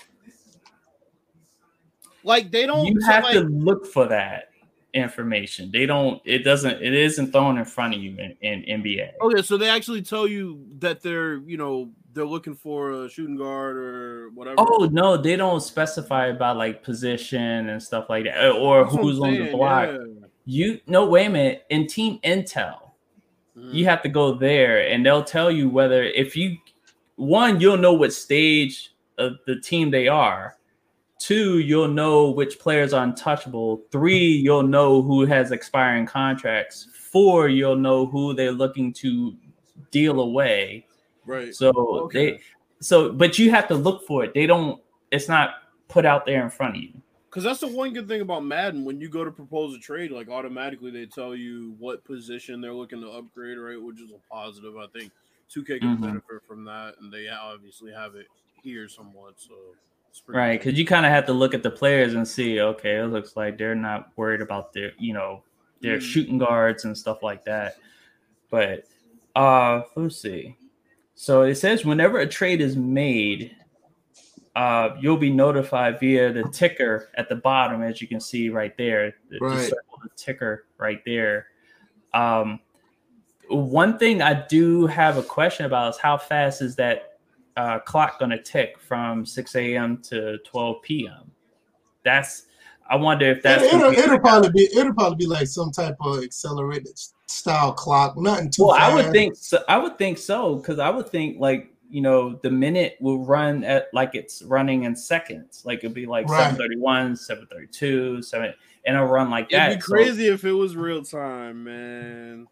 Like 2.24 2.52
they 2.52 2.66
don't. 2.66 2.86
You 2.86 3.00
have 3.06 3.24
like, 3.24 3.34
to 3.34 3.42
look 3.42 3.86
for 3.86 4.08
that 4.08 4.50
information. 4.94 5.72
They 5.72 5.86
don't. 5.86 6.22
It 6.26 6.40
doesn't. 6.40 6.82
It 6.82 6.94
isn't 6.94 7.32
thrown 7.32 7.58
in 7.58 7.66
front 7.66 7.96
of 7.96 8.02
you 8.02 8.18
in, 8.18 8.36
in 8.42 8.82
NBA. 8.82 9.12
Okay, 9.22 9.42
so 9.42 9.58
they 9.58 9.70
actually 9.70 10.02
tell 10.02 10.28
you 10.28 10.66
that 10.80 11.02
they're 11.02 11.38
you 11.38 11.58
know 11.58 11.92
they're 12.14 12.26
looking 12.26 12.56
for 12.56 12.92
a 12.92 13.10
shooting 13.10 13.38
guard 13.38 13.78
or 13.78 14.30
whatever. 14.34 14.56
Oh 14.60 14.90
no, 14.92 15.18
they 15.18 15.36
don't 15.36 15.62
specify 15.62 16.28
about 16.28 16.58
like 16.58 16.84
position 16.84 17.70
and 17.70 17.82
stuff 17.82 18.10
like 18.10 18.26
that, 18.26 18.52
or 18.52 18.84
That's 18.84 18.96
who's 18.96 19.20
on 19.20 19.34
the 19.34 19.52
block. 19.52 19.90
Yeah. 19.90 20.28
You 20.46 20.80
no, 20.88 21.08
wait 21.08 21.28
a 21.28 21.30
minute. 21.30 21.66
In 21.70 21.88
Team 21.88 22.20
Intel, 22.24 22.92
mm. 23.56 23.74
you 23.74 23.86
have 23.86 24.02
to 24.02 24.10
go 24.10 24.34
there, 24.34 24.88
and 24.88 25.06
they'll 25.06 25.24
tell 25.24 25.52
you 25.52 25.70
whether 25.70 26.04
if 26.04 26.36
you 26.36 26.58
one 27.20 27.59
you'll 27.59 27.78
know 27.78 27.93
what 27.93 28.13
stage 28.13 28.93
of 29.17 29.34
the 29.45 29.59
team 29.59 29.91
they 29.91 30.07
are 30.07 30.55
Two, 31.20 31.59
you'll 31.59 31.89
know 31.89 32.32
which 32.32 32.59
players 32.59 32.93
are 32.93 33.03
untouchable. 33.03 33.84
Three, 33.91 34.26
you'll 34.26 34.63
know 34.63 35.01
who 35.01 35.26
has 35.26 35.51
expiring 35.51 36.05
contracts. 36.05 36.88
Four, 36.93 37.49
you'll 37.49 37.76
know 37.76 38.05
who 38.05 38.34
they're 38.34 38.53
looking 38.53 38.93
to 38.93 39.36
deal 39.91 40.22
away. 40.22 40.88
Right. 41.26 41.53
So 41.53 41.72
okay. 42.05 42.32
they 42.32 42.41
so 42.80 43.11
but 43.11 43.38
you 43.38 43.51
have 43.51 43.67
to 43.67 43.76
look 43.76 44.07
for 44.07 44.24
it. 44.24 44.34
They 44.34 44.47
don't 44.47 44.82
it's 45.11 45.28
not 45.28 45.55
put 45.89 46.05
out 46.05 46.26
there 46.26 46.41
in 46.41 46.49
front 46.49 46.78
of 46.78 46.82
you. 46.82 46.93
Because 47.30 47.43
that's 47.43 47.59
the 47.59 47.67
one 47.67 47.93
good 47.93 48.07
thing 48.07 48.22
about 48.22 48.45
Madden. 48.45 48.86
When 48.86 49.01
you 49.01 49.09
go 49.09 49.26
to 49.26 49.32
propose 49.32 49.76
a 49.76 49.80
trade, 49.80 50.11
like 50.11 50.30
automatically 50.30 50.89
they 50.89 51.05
tell 51.05 51.36
you 51.36 51.76
what 51.80 52.03
position 52.05 52.61
they're 52.61 52.74
looking 52.74 53.01
to 53.01 53.09
upgrade, 53.09 53.57
right? 53.57 53.80
Which 53.80 53.99
is 53.99 54.11
a 54.11 54.34
positive. 54.34 54.78
I 54.78 54.88
think 54.97 55.11
2K 55.56 55.80
can 55.80 55.80
mm-hmm. 55.80 56.04
benefit 56.04 56.43
from 56.47 56.64
that, 56.66 56.95
and 57.02 57.12
they 57.12 57.28
obviously 57.30 57.91
have 57.91 58.16
it 58.16 58.28
here 58.62 58.88
somewhat. 58.88 59.36
So 59.38 59.56
Right, 60.28 60.60
because 60.60 60.78
you 60.78 60.86
kind 60.86 61.06
of 61.06 61.12
have 61.12 61.26
to 61.28 61.34
look 61.34 61.54
at 61.54 61.64
the 61.64 61.72
players 61.72 62.14
and 62.14 62.28
see, 62.28 62.60
okay, 62.60 62.97
it 62.97 63.06
looks 63.06 63.36
like 63.36 63.58
they're 63.58 63.76
not 63.76 64.10
worried 64.16 64.41
about 64.41 64.74
their, 64.74 64.91
you 64.97 65.14
know, 65.14 65.43
their 65.82 65.97
mm. 65.97 66.02
shooting 66.02 66.38
guards 66.38 66.86
and 66.86 66.97
stuff 66.97 67.24
like 67.24 67.45
that. 67.45 67.78
But 68.50 68.86
uh 69.36 69.84
let's 69.95 70.18
see. 70.18 70.58
So 71.16 71.43
it 71.43 71.56
says 71.56 71.86
whenever 71.86 72.20
a 72.20 72.28
trade 72.28 72.62
is 72.62 72.76
made, 72.76 73.56
uh, 74.56 74.95
you'll 75.00 75.18
be 75.18 75.30
notified 75.30 76.00
via 76.00 76.34
the 76.34 76.43
ticker 76.43 77.10
at 77.16 77.30
the 77.30 77.36
bottom, 77.36 77.82
as 77.82 78.02
you 78.02 78.08
can 78.08 78.20
see 78.20 78.50
right 78.50 78.76
there. 78.78 79.16
The, 79.30 79.38
right. 79.39 79.70
the 79.70 80.10
ticker 80.16 80.66
right 80.78 81.02
there. 81.06 81.47
Um, 82.14 82.60
one 83.50 83.97
thing 83.97 84.22
I 84.22 84.45
do 84.47 84.88
have 84.88 85.18
a 85.18 85.24
question 85.24 85.66
about 85.66 85.95
is 85.95 86.00
how 86.00 86.18
fast 86.18 86.62
is 86.62 86.76
that 86.76 87.20
uh, 87.58 87.80
clock 87.80 88.20
going 88.20 88.32
to 88.32 88.41
tick 88.41 88.80
from 88.80 89.26
6 89.26 89.56
a.m. 89.56 90.02
to 90.04 90.38
12 90.45 90.82
p.m. 90.82 91.32
That's 92.04 92.45
I 92.89 92.95
wonder 92.95 93.26
if 93.30 93.43
that's 93.43 93.64
it, 93.64 93.74
will 93.74 93.91
it'll 93.91 94.20
probably 94.20 94.50
be 94.50 94.68
it'll 94.76 94.93
probably 94.93 95.18
be 95.18 95.28
like 95.28 95.47
some 95.47 95.72
type 95.72 95.95
of 96.02 96.24
accelerated 96.24 96.97
style 97.28 97.72
clock. 97.74 98.18
Nothing 98.18 98.50
too. 98.50 98.66
Well, 98.66 98.76
fast. 98.76 98.91
I 98.91 98.95
would 98.95 99.12
think 99.12 99.36
so. 99.36 99.64
I 99.68 99.78
would 99.78 99.97
think 99.97 100.18
so 100.18 100.56
because 100.56 100.80
I 100.80 100.89
would 100.89 101.08
think 101.08 101.39
like 101.39 101.72
you 101.91 102.02
know 102.02 102.39
the 102.41 102.50
minute 102.50 102.97
will 103.00 103.24
run 103.24 103.64
at 103.64 103.89
like 103.93 104.16
it's 104.16 104.41
running 104.41 104.86
in 104.86 104.95
seconds. 104.95 105.62
Like 105.66 105.80
it'd 105.80 105.93
be 105.93 106.08
like 106.08 106.28
right. 106.28 106.52
731, 106.52 107.16
732, 107.16 108.24
7 108.24 108.54
and 108.86 108.95
it'll 108.95 109.08
run 109.08 109.30
like 109.30 109.50
that. 109.50 109.72
It'd 109.72 109.80
be 109.80 109.84
crazy 109.84 110.28
so, 110.28 110.34
if 110.34 110.43
it 110.45 110.54
was 110.54 110.76
real 110.76 111.04
time, 111.04 111.66
man. 111.66 112.47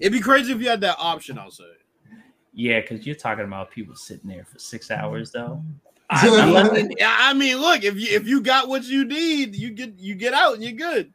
It'd 0.00 0.12
be 0.12 0.20
crazy 0.20 0.52
if 0.52 0.60
you 0.60 0.68
had 0.68 0.80
that 0.82 0.96
option, 0.98 1.38
I'll 1.38 1.50
say. 1.50 1.64
Yeah, 2.52 2.80
because 2.80 3.06
you're 3.06 3.16
talking 3.16 3.44
about 3.44 3.70
people 3.70 3.94
sitting 3.94 4.28
there 4.28 4.44
for 4.44 4.58
six 4.58 4.90
hours, 4.90 5.30
though. 5.30 5.62
I 6.10 6.70
mean, 6.72 6.92
I 7.04 7.34
mean, 7.34 7.58
look 7.58 7.84
if 7.84 7.96
you 7.96 8.08
if 8.10 8.26
you 8.26 8.40
got 8.40 8.68
what 8.68 8.84
you 8.84 9.04
need, 9.04 9.54
you 9.54 9.70
get 9.70 9.98
you 9.98 10.14
get 10.14 10.32
out 10.32 10.54
and 10.54 10.62
you're 10.62 10.72
good. 10.72 11.12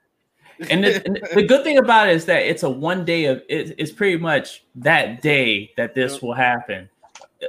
and, 0.70 0.84
the, 0.84 1.04
and 1.06 1.20
the, 1.34 1.44
good 1.48 1.64
thing 1.64 1.80
about 1.80 2.10
it 2.10 2.16
is 2.16 2.26
that 2.26 2.44
it's 2.44 2.62
a 2.62 2.70
one 2.70 3.04
day 3.04 3.26
of 3.26 3.42
it, 3.50 3.74
it's 3.78 3.92
pretty 3.92 4.18
much 4.18 4.64
that 4.76 5.22
day 5.22 5.72
that 5.78 5.96
this 5.96 6.14
yep. 6.14 6.22
will 6.22 6.34
happen. 6.34 6.88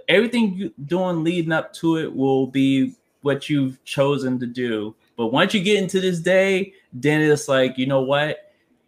Everything 0.09 0.55
you 0.55 0.73
doing 0.87 1.23
leading 1.23 1.53
up 1.53 1.73
to 1.75 1.99
it 1.99 2.15
will 2.15 2.47
be 2.47 2.95
what 3.21 3.49
you've 3.51 3.83
chosen 3.85 4.39
to 4.39 4.47
do. 4.47 4.95
But 5.17 5.29
once 5.29 5.55
you 5.55 5.63
get 5.63 5.83
into 5.83 6.01
this 6.01 6.19
day, 6.19 6.73
then 6.93 7.21
it's 7.21 7.47
like, 7.47 7.79
you 7.79 7.87
know 7.87 8.01
what? 8.01 8.44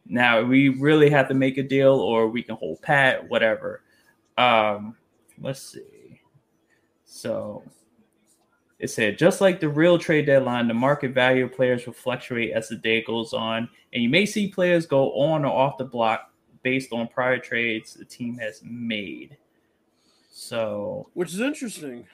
Now 0.09 0.43
we 0.43 0.69
really 0.69 1.11
have 1.11 1.29
to 1.29 1.35
make 1.35 1.59
a 1.59 1.63
deal 1.63 1.95
or 1.95 2.29
we 2.29 2.43
can 2.43 2.57
hold 2.57 2.83
pat, 2.83 3.29
whatever. 3.29 3.83
Um, 4.39 4.97
let's 5.41 5.63
see. 5.63 6.21
So 7.05 7.63
it 8.79 8.89
said 8.89 9.19
just 9.19 9.41
like 9.41 9.61
the 9.61 9.69
real 9.69 9.99
trade 9.99 10.27
deadline, 10.27 10.69
the 10.69 10.75
market 10.75 11.13
value 11.13 11.45
of 11.47 11.53
players 11.53 11.87
will 11.87 11.95
fluctuate 11.95 12.53
as 12.53 12.69
the 12.69 12.77
day 12.77 13.03
goes 13.03 13.33
on, 13.33 13.69
and 13.93 14.03
you 14.03 14.09
may 14.09 14.27
see 14.27 14.49
players 14.49 14.87
go 14.87 15.13
on 15.13 15.45
or 15.45 15.53
off 15.53 15.79
the 15.79 15.85
block 15.85 16.31
based 16.63 16.93
on 16.93 17.09
prior 17.09 17.39
trades 17.39 17.95
the 17.95 18.05
team 18.05 18.37
has 18.39 18.61
made. 18.65 19.37
So, 20.31 21.09
which 21.15 21.33
is 21.33 21.41
interesting. 21.41 22.07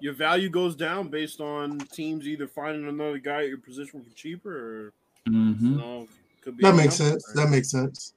Your 0.00 0.14
value 0.14 0.48
goes 0.48 0.74
down 0.74 1.08
based 1.08 1.40
on 1.40 1.78
teams 1.78 2.26
either 2.26 2.48
finding 2.48 2.88
another 2.88 3.18
guy 3.18 3.42
at 3.42 3.48
your 3.48 3.58
position 3.58 4.02
for 4.02 4.10
cheaper, 4.16 4.50
or 4.50 4.92
mm-hmm. 5.28 5.64
you 5.64 5.76
know, 5.76 6.08
Could 6.40 6.56
be 6.56 6.64
That 6.64 6.74
makes 6.74 6.94
sense. 6.96 7.24
right? 7.28 7.44
That 7.44 7.50
makes 7.50 7.70
sense. 7.70 8.14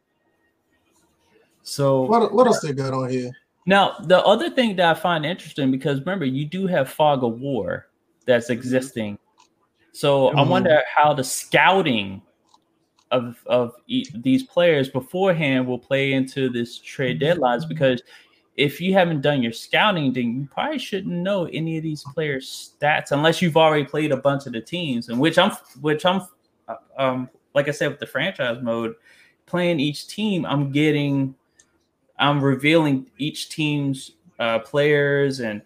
So 1.63 2.03
What 2.03 2.33
what 2.33 2.47
else 2.47 2.59
they 2.61 2.73
got 2.73 2.93
on 2.93 3.09
here? 3.09 3.31
Now, 3.65 3.95
the 4.03 4.21
other 4.25 4.49
thing 4.49 4.75
that 4.75 4.97
I 4.97 4.99
find 4.99 5.25
interesting 5.25 5.71
because 5.71 5.99
remember, 5.99 6.25
you 6.25 6.45
do 6.45 6.67
have 6.67 6.89
fog 6.89 7.23
of 7.23 7.39
war 7.39 7.87
that's 8.25 8.49
existing. 8.49 9.17
So 9.93 10.29
I 10.29 10.43
Mhm. 10.43 10.49
wonder 10.49 10.81
how 10.93 11.13
the 11.13 11.23
scouting 11.23 12.21
of 13.11 13.37
of 13.45 13.73
e- 13.87 14.07
these 14.15 14.43
players 14.43 14.89
beforehand 14.89 15.67
will 15.67 15.79
play 15.79 16.13
into 16.13 16.49
this 16.49 16.79
trade 16.79 17.21
deadlines 17.21 17.67
because 17.67 18.01
if 18.55 18.79
you 18.81 18.93
haven't 18.93 19.21
done 19.21 19.41
your 19.41 19.51
scouting, 19.51 20.13
then 20.13 20.41
you 20.41 20.47
probably 20.51 20.77
shouldn't 20.77 21.13
know 21.13 21.45
any 21.45 21.77
of 21.77 21.83
these 21.83 22.03
players' 22.13 22.75
stats 22.79 23.11
unless 23.11 23.41
you've 23.41 23.57
already 23.57 23.83
played 23.83 24.11
a 24.11 24.17
bunch 24.17 24.45
of 24.45 24.53
the 24.53 24.61
teams. 24.61 25.09
And 25.09 25.19
which 25.19 25.37
I'm, 25.39 25.51
which 25.81 26.05
I'm, 26.05 26.21
uh, 26.67 26.75
um, 26.97 27.29
like 27.53 27.67
I 27.67 27.71
said 27.71 27.89
with 27.89 27.99
the 27.99 28.07
franchise 28.07 28.61
mode, 28.61 28.95
playing 29.45 29.79
each 29.79 30.07
team, 30.07 30.45
I'm 30.45 30.71
getting 30.71 31.35
I'm 32.17 32.41
revealing 32.41 33.09
each 33.17 33.49
team's 33.49 34.11
uh, 34.39 34.59
players 34.59 35.39
and 35.39 35.61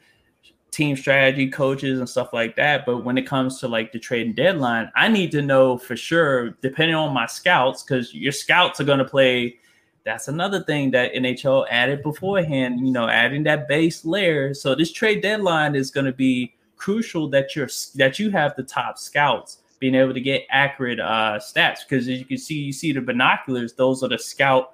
team 0.71 0.95
strategy, 0.95 1.49
coaches, 1.49 1.99
and 1.99 2.07
stuff 2.07 2.33
like 2.33 2.55
that. 2.55 2.85
But 2.85 3.03
when 3.03 3.17
it 3.17 3.23
comes 3.23 3.59
to 3.59 3.67
like 3.67 3.91
the 3.91 3.99
trading 3.99 4.33
deadline, 4.33 4.91
I 4.95 5.07
need 5.07 5.31
to 5.31 5.41
know 5.41 5.77
for 5.77 5.95
sure, 5.95 6.51
depending 6.61 6.95
on 6.95 7.13
my 7.13 7.25
scouts, 7.25 7.83
because 7.83 8.13
your 8.13 8.31
scouts 8.31 8.79
are 8.79 8.85
going 8.85 8.99
to 8.99 9.05
play. 9.05 9.57
That's 10.05 10.29
another 10.29 10.63
thing 10.63 10.91
that 10.91 11.13
NHL 11.13 11.67
added 11.69 12.01
beforehand. 12.01 12.79
You 12.85 12.91
know, 12.91 13.09
adding 13.09 13.43
that 13.43 13.67
base 13.67 14.05
layer. 14.05 14.53
So 14.53 14.73
this 14.73 14.91
trade 14.91 15.21
deadline 15.21 15.75
is 15.75 15.91
going 15.91 16.05
to 16.05 16.13
be 16.13 16.53
crucial 16.77 17.27
that 17.29 17.55
you're 17.55 17.69
that 17.95 18.19
you 18.19 18.29
have 18.29 18.55
the 18.55 18.63
top 18.63 18.97
scouts 18.97 19.59
being 19.80 19.95
able 19.95 20.13
to 20.13 20.21
get 20.21 20.43
accurate 20.49 20.99
uh, 20.99 21.39
stats 21.39 21.80
because 21.88 22.07
as 22.07 22.19
you 22.19 22.25
can 22.25 22.38
see, 22.38 22.59
you 22.59 22.73
see 22.73 22.91
the 22.91 23.01
binoculars; 23.01 23.73
those 23.73 24.03
are 24.03 24.09
the 24.09 24.17
scout 24.17 24.73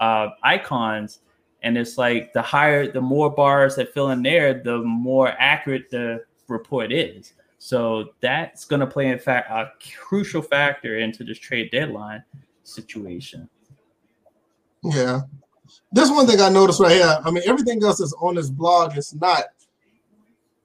uh, 0.00 0.28
icons, 0.42 1.20
and 1.62 1.76
it's 1.76 1.98
like 1.98 2.32
the 2.32 2.42
higher, 2.42 2.90
the 2.90 3.00
more 3.00 3.30
bars 3.30 3.76
that 3.76 3.92
fill 3.92 4.10
in 4.10 4.22
there, 4.22 4.62
the 4.62 4.78
more 4.78 5.28
accurate 5.38 5.90
the 5.90 6.24
report 6.48 6.92
is. 6.92 7.34
So 7.58 8.14
that's 8.20 8.64
going 8.64 8.80
to 8.80 8.86
play 8.86 9.08
in 9.08 9.18
fact 9.18 9.50
a 9.50 9.70
crucial 9.98 10.40
factor 10.40 10.98
into 10.98 11.24
this 11.24 11.38
trade 11.38 11.70
deadline 11.70 12.24
situation. 12.62 13.48
Yeah. 14.82 15.20
This 15.92 16.10
one 16.10 16.26
thing 16.26 16.40
I 16.40 16.48
noticed 16.48 16.80
right 16.80 16.92
here. 16.92 17.20
I 17.24 17.30
mean, 17.30 17.42
everything 17.46 17.84
else 17.84 17.98
that's 17.98 18.14
on 18.14 18.34
this 18.34 18.48
blog 18.48 18.96
is 18.96 19.14
not. 19.14 19.44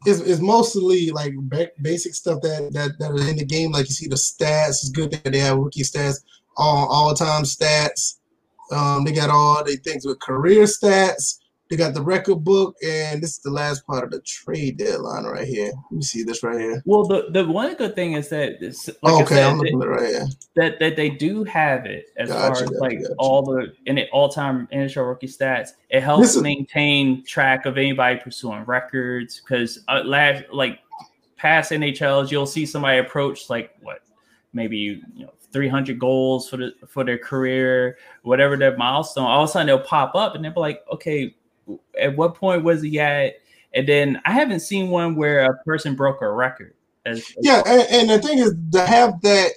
Is, 0.05 0.21
is 0.21 0.41
mostly 0.41 1.11
like 1.11 1.33
ba- 1.35 1.71
basic 1.81 2.13
stuff 2.13 2.41
that, 2.41 2.71
that 2.73 2.99
that 2.99 3.11
are 3.11 3.29
in 3.29 3.37
the 3.37 3.45
game. 3.45 3.71
Like 3.71 3.87
you 3.87 3.95
see 3.95 4.07
the 4.07 4.15
stats. 4.15 4.69
It's 4.69 4.89
good 4.89 5.11
that 5.11 5.31
they 5.31 5.39
have 5.39 5.57
rookie 5.57 5.81
stats, 5.81 6.23
all 6.57 6.87
all 6.87 7.13
time 7.13 7.43
stats. 7.43 8.17
Um, 8.71 9.03
they 9.03 9.11
got 9.11 9.29
all 9.29 9.63
the 9.63 9.77
things 9.77 10.05
with 10.05 10.19
career 10.19 10.63
stats. 10.63 11.39
They 11.69 11.77
got 11.77 11.95
the 11.95 12.01
record 12.01 12.43
book, 12.43 12.75
and 12.85 13.23
this 13.23 13.31
is 13.31 13.39
the 13.39 13.49
last 13.49 13.87
part 13.87 14.03
of 14.03 14.11
the 14.11 14.21
trade 14.21 14.77
deadline 14.77 15.23
right 15.23 15.47
here. 15.47 15.71
Let 15.89 15.91
me 15.97 16.01
see 16.03 16.21
this 16.21 16.43
right 16.43 16.59
here. 16.59 16.83
Well, 16.85 17.05
the, 17.05 17.25
the 17.31 17.43
one 17.43 17.73
good 17.73 17.95
thing 17.95 18.13
is 18.13 18.29
that, 18.29 18.57
it's, 18.61 18.87
like 19.01 19.23
okay, 19.23 19.35
said, 19.35 19.43
I'm 19.51 19.57
looking 19.57 19.81
at 19.81 19.87
it 19.87 19.89
right 19.89 20.09
here. 20.09 20.27
that 20.57 20.79
that 20.79 20.95
they 20.95 21.09
do 21.09 21.43
have 21.45 21.87
it 21.87 22.05
as 22.17 22.29
Gotcha, 22.29 22.39
far 22.39 22.51
as 22.51 22.69
gotcha, 22.69 22.79
like 22.81 23.01
gotcha. 23.01 23.13
all 23.17 23.41
the 23.41 23.73
in 23.87 23.97
it 23.97 24.09
all 24.13 24.29
time 24.29 24.67
NHL 24.71 25.07
rookie 25.09 25.25
stats. 25.27 25.69
It 25.89 26.01
helps 26.01 26.21
This 26.27 26.35
is- 26.35 26.43
maintain 26.43 27.23
track 27.25 27.65
of 27.65 27.79
anybody 27.79 28.19
pursuing 28.19 28.63
records 28.65 29.41
because 29.41 29.79
uh, 29.87 30.01
last 30.05 30.43
like 30.53 30.79
past 31.35 31.71
NHLs, 31.71 32.29
you'll 32.29 32.45
see 32.45 32.67
somebody 32.67 32.99
approach 32.99 33.49
like 33.49 33.71
what 33.81 34.01
maybe 34.53 34.77
you 35.15 35.25
know 35.25 35.33
300 35.51 35.97
goals 35.99 36.47
for 36.47 36.57
the 36.57 36.73
for 36.87 37.03
their 37.03 37.17
career, 37.17 37.97
whatever 38.21 38.55
their 38.55 38.77
milestone. 38.77 39.25
All 39.25 39.43
of 39.43 39.49
a 39.49 39.51
sudden 39.51 39.65
they'll 39.65 39.79
pop 39.79 40.13
up 40.13 40.35
and 40.35 40.45
they'll 40.45 40.53
be 40.53 40.59
like, 40.59 40.83
okay, 40.91 41.35
at 41.99 42.15
what 42.15 42.35
point 42.35 42.63
was 42.63 42.81
he 42.81 42.99
at? 42.99 43.35
And 43.73 43.87
then 43.87 44.21
I 44.25 44.31
haven't 44.31 44.61
seen 44.61 44.89
one 44.89 45.15
where 45.15 45.45
a 45.45 45.57
person 45.63 45.95
broke 45.95 46.21
a 46.21 46.31
record. 46.31 46.73
As, 47.05 47.23
Yeah, 47.41 47.61
and, 47.65 47.81
and 47.91 48.09
the 48.09 48.25
thing 48.25 48.39
is 48.39 48.53
to 48.71 48.85
have 48.85 49.21
that 49.21 49.51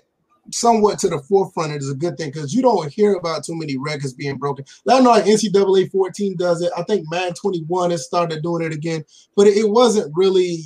somewhat 0.50 0.98
to 0.98 1.08
the 1.08 1.18
forefront 1.18 1.72
is 1.72 1.90
a 1.90 1.94
good 1.94 2.16
thing 2.16 2.30
because 2.30 2.54
you 2.54 2.62
don't 2.62 2.90
hear 2.92 3.14
about 3.14 3.44
too 3.44 3.54
many 3.56 3.76
records 3.76 4.14
being 4.14 4.36
broken. 4.36 4.64
I 4.88 5.00
know 5.00 5.10
like 5.10 5.24
NCAA 5.24 5.90
14 5.90 6.36
does 6.36 6.62
it. 6.62 6.72
I 6.76 6.82
think 6.84 7.06
Madden 7.10 7.34
21 7.34 7.90
has 7.90 8.06
started 8.06 8.42
doing 8.42 8.64
it 8.64 8.72
again, 8.72 9.04
but 9.36 9.46
it, 9.46 9.68
wasn't 9.68 10.12
really, 10.16 10.62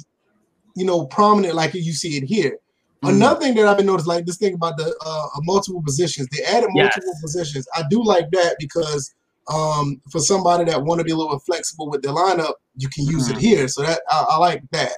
you 0.77 0.85
know, 0.87 1.07
prominent 1.07 1.55
like 1.55 1.75
you 1.75 1.93
see 1.93 2.17
it 2.17 2.25
here. 2.25 2.59
Mhm. 3.03 3.11
Another 3.17 3.41
thing 3.41 3.55
that 3.57 3.67
I've 3.67 3.77
been 3.77 3.87
noticing, 3.87 4.09
like 4.09 4.27
this 4.27 4.37
thing 4.37 4.55
about 4.55 4.77
the 4.77 4.95
uh, 5.05 5.27
multiple 5.43 5.83
positions, 5.83 6.29
they 6.29 6.45
added 6.45 6.71
Yes. 6.75 6.95
multiple 6.95 7.15
positions. 7.21 7.67
I 7.75 7.83
do 7.91 8.03
like 8.03 8.31
that 8.31 8.57
because 8.61 9.13
um, 9.49 10.01
for 10.11 10.21
somebody 10.21 10.65
that 10.65 10.83
want 10.83 11.01
to 11.01 11.05
be 11.05 11.13
a 11.13 11.17
little 11.17 11.39
flexible 11.39 11.91
with 11.91 12.03
their 12.03 12.13
lineup, 12.13 12.55
you 12.77 12.89
can 12.89 13.05
use 13.07 13.29
it 13.29 13.37
Mhm. 13.37 13.41
here. 13.41 13.69
So 13.69 13.83
that 13.83 14.01
I, 14.11 14.27
I 14.31 14.39
like 14.39 14.63
that. 14.73 14.93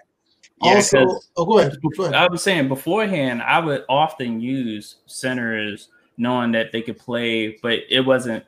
Yeah, 0.63 0.77
also, 0.77 1.21
oh, 1.37 1.45
go 1.45 1.59
ahead. 1.59 1.77
Go 1.97 2.05
ahead. 2.05 2.15
I 2.15 2.29
was 2.29 2.43
saying 2.43 2.69
beforehand, 2.69 3.43
I 3.43 3.59
would 3.59 3.85
often 3.89 4.41
use 4.41 4.97
centers 5.07 5.89
knowing 6.17 6.53
that 6.53 6.73
they 6.73 6.81
could 6.81 6.99
play, 6.99 7.59
but 7.63 7.81
it 7.91 8.01
wasn't 8.01 8.45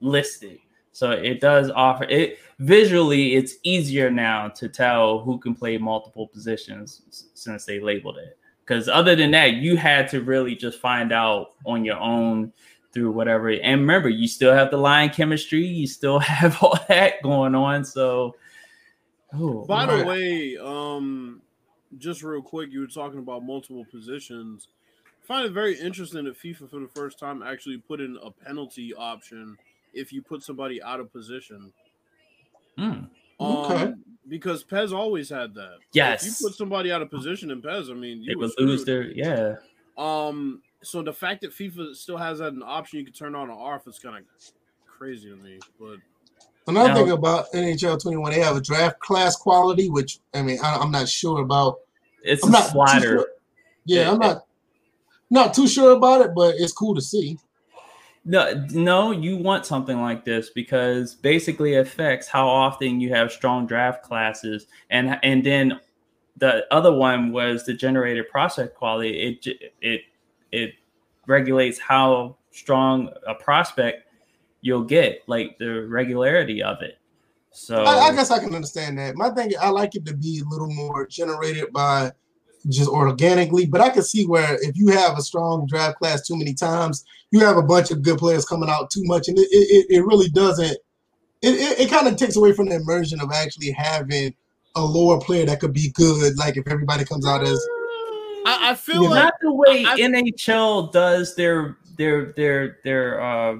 listed. 0.00 0.58
So 0.92 1.10
it 1.12 1.40
does 1.40 1.70
offer 1.70 2.04
it 2.04 2.38
visually. 2.58 3.34
It's 3.34 3.56
easier 3.62 4.10
now 4.10 4.48
to 4.48 4.68
tell 4.68 5.20
who 5.20 5.38
can 5.38 5.54
play 5.54 5.78
multiple 5.78 6.28
positions 6.28 7.28
since 7.34 7.64
they 7.64 7.80
labeled 7.80 8.18
it. 8.18 8.38
Because 8.64 8.88
other 8.88 9.16
than 9.16 9.30
that, 9.30 9.54
you 9.54 9.76
had 9.76 10.08
to 10.08 10.20
really 10.22 10.54
just 10.54 10.80
find 10.80 11.12
out 11.12 11.52
on 11.64 11.84
your 11.84 11.98
own 11.98 12.52
through 12.92 13.12
whatever. 13.12 13.50
And 13.50 13.80
remember, 13.82 14.08
you 14.08 14.28
still 14.28 14.52
have 14.54 14.70
the 14.70 14.76
line 14.76 15.10
chemistry. 15.10 15.64
You 15.64 15.86
still 15.86 16.18
have 16.18 16.62
all 16.62 16.78
that 16.88 17.22
going 17.22 17.54
on. 17.54 17.84
So, 17.84 18.36
oh, 19.34 19.64
By 19.66 19.86
the 19.86 20.04
way, 20.04 20.56
um, 20.56 21.42
just 21.98 22.22
real 22.22 22.42
quick, 22.42 22.70
you 22.72 22.80
were 22.80 22.86
talking 22.86 23.18
about 23.18 23.44
multiple 23.44 23.86
positions. 23.90 24.68
I 25.22 25.26
find 25.26 25.46
it 25.46 25.52
very 25.52 25.78
interesting 25.78 26.24
that 26.24 26.40
FIFA 26.40 26.70
for 26.70 26.80
the 26.80 26.90
first 26.94 27.18
time 27.18 27.42
actually 27.42 27.78
put 27.78 28.00
in 28.00 28.18
a 28.22 28.30
penalty 28.30 28.94
option 28.94 29.56
if 29.92 30.12
you 30.12 30.22
put 30.22 30.42
somebody 30.42 30.82
out 30.82 31.00
of 31.00 31.12
position. 31.12 31.72
mm. 32.78 33.08
Okay. 33.40 33.82
Um, 33.82 34.04
because 34.28 34.62
PES 34.64 34.92
always 34.92 35.30
had 35.30 35.54
that. 35.54 35.78
Yes. 35.92 36.26
If 36.26 36.40
you 36.40 36.48
put 36.48 36.56
somebody 36.56 36.92
out 36.92 37.02
of 37.02 37.10
position 37.10 37.50
in 37.50 37.62
PES, 37.62 37.88
I 37.88 37.94
mean, 37.94 38.22
you 38.22 38.30
they 38.30 38.34
were 38.34 38.50
would 38.58 38.66
lose 38.66 38.84
their 38.84 39.04
yeah. 39.04 39.56
Um, 39.96 40.62
so 40.82 41.02
the 41.02 41.12
fact 41.12 41.40
that 41.42 41.52
FIFA 41.52 41.94
still 41.94 42.16
has 42.16 42.38
that 42.38 42.52
an 42.52 42.62
option 42.64 42.98
you 43.00 43.04
can 43.04 43.14
turn 43.14 43.34
on 43.34 43.50
or 43.50 43.74
off 43.74 43.86
is 43.88 43.98
kind 43.98 44.16
of 44.16 44.22
crazy 44.86 45.28
to 45.30 45.36
me. 45.36 45.58
But 45.80 45.96
Another 46.66 46.88
Now- 46.90 46.94
thing 46.96 47.10
about 47.12 47.46
NHL 47.54 47.96
21, 48.00 48.30
they 48.32 48.40
have 48.40 48.56
a 48.56 48.60
draft 48.60 48.98
class 49.00 49.36
quality, 49.36 49.88
which 49.88 50.18
I 50.34 50.42
mean, 50.42 50.58
I, 50.62 50.76
I'm 50.76 50.90
not 50.90 51.08
sure 51.08 51.40
about. 51.40 51.78
It's 52.22 52.42
I'm 52.44 52.50
a 52.50 52.52
not 52.52 52.64
too 52.66 52.70
slider. 52.72 53.06
sure- 53.18 53.26
Yeah, 53.86 54.02
Yeah. 54.02 54.10
I'm 54.12 54.18
not 54.18 54.44
not 55.30 55.54
too 55.54 55.66
sure 55.66 55.92
about 55.92 56.20
it, 56.22 56.34
but 56.34 56.54
it's 56.58 56.72
cool 56.72 56.94
to 56.94 57.00
see. 57.00 57.38
No, 58.24 58.66
no, 58.72 59.10
you 59.12 59.38
want 59.38 59.64
something 59.64 59.98
like 60.02 60.24
this 60.26 60.50
because 60.50 61.14
basically 61.14 61.76
affects 61.76 62.28
how 62.28 62.46
often 62.46 63.00
you 63.00 63.08
have 63.14 63.32
strong 63.32 63.66
draft 63.66 64.02
classes, 64.02 64.66
and 64.90 65.18
and 65.22 65.44
then 65.44 65.80
the 66.36 66.66
other 66.72 66.92
one 66.92 67.32
was 67.32 67.64
the 67.64 67.72
generated 67.72 68.28
prospect 68.28 68.74
quality. 68.76 69.38
It 69.46 69.72
it 69.80 70.02
it 70.52 70.74
regulates 71.26 71.78
how 71.78 72.36
strong 72.50 73.10
a 73.26 73.34
prospect 73.34 74.04
you'll 74.60 74.84
get, 74.84 75.22
like 75.26 75.56
the 75.58 75.86
regularity 75.86 76.62
of 76.62 76.82
it. 76.82 76.98
So 77.52 77.84
I, 77.84 78.08
I 78.08 78.14
guess 78.14 78.30
I 78.30 78.38
can 78.38 78.54
understand 78.54 78.98
that. 78.98 79.16
My 79.16 79.30
thing, 79.30 79.52
I 79.60 79.70
like 79.70 79.94
it 79.94 80.06
to 80.06 80.14
be 80.14 80.42
a 80.44 80.48
little 80.48 80.72
more 80.72 81.06
generated 81.06 81.72
by 81.72 82.12
just 82.68 82.88
organically, 82.88 83.66
but 83.66 83.80
I 83.80 83.90
can 83.90 84.02
see 84.02 84.26
where 84.26 84.56
if 84.62 84.76
you 84.76 84.88
have 84.88 85.16
a 85.16 85.22
strong 85.22 85.66
draft 85.66 85.98
class 85.98 86.26
too 86.26 86.36
many 86.36 86.54
times, 86.54 87.04
you 87.30 87.40
have 87.40 87.56
a 87.56 87.62
bunch 87.62 87.90
of 87.90 88.02
good 88.02 88.18
players 88.18 88.44
coming 88.44 88.68
out 88.68 88.90
too 88.90 89.04
much, 89.04 89.28
and 89.28 89.38
it 89.38 89.48
it, 89.50 89.86
it 89.90 90.04
really 90.04 90.28
doesn't. 90.28 90.76
It, 91.40 91.54
it, 91.54 91.80
it 91.80 91.90
kind 91.90 92.08
of 92.08 92.16
takes 92.16 92.36
away 92.36 92.52
from 92.52 92.68
the 92.68 92.76
immersion 92.76 93.20
of 93.20 93.30
actually 93.32 93.70
having 93.70 94.34
a 94.74 94.84
lower 94.84 95.20
player 95.20 95.46
that 95.46 95.60
could 95.60 95.72
be 95.72 95.90
good. 95.90 96.36
Like 96.36 96.56
if 96.56 96.66
everybody 96.66 97.04
comes 97.04 97.26
out 97.26 97.42
as 97.42 97.64
I, 98.48 98.70
I 98.70 98.74
feel 98.74 99.02
Yeah. 99.04 99.08
like 99.10 99.24
not 99.24 99.34
the 99.40 99.52
way 99.52 99.84
I- 99.86 99.96
NHL 99.98 100.92
does 100.92 101.34
their 101.34 101.76
their 101.96 102.32
their 102.32 102.78
their 102.84 103.20
uh, 103.20 103.56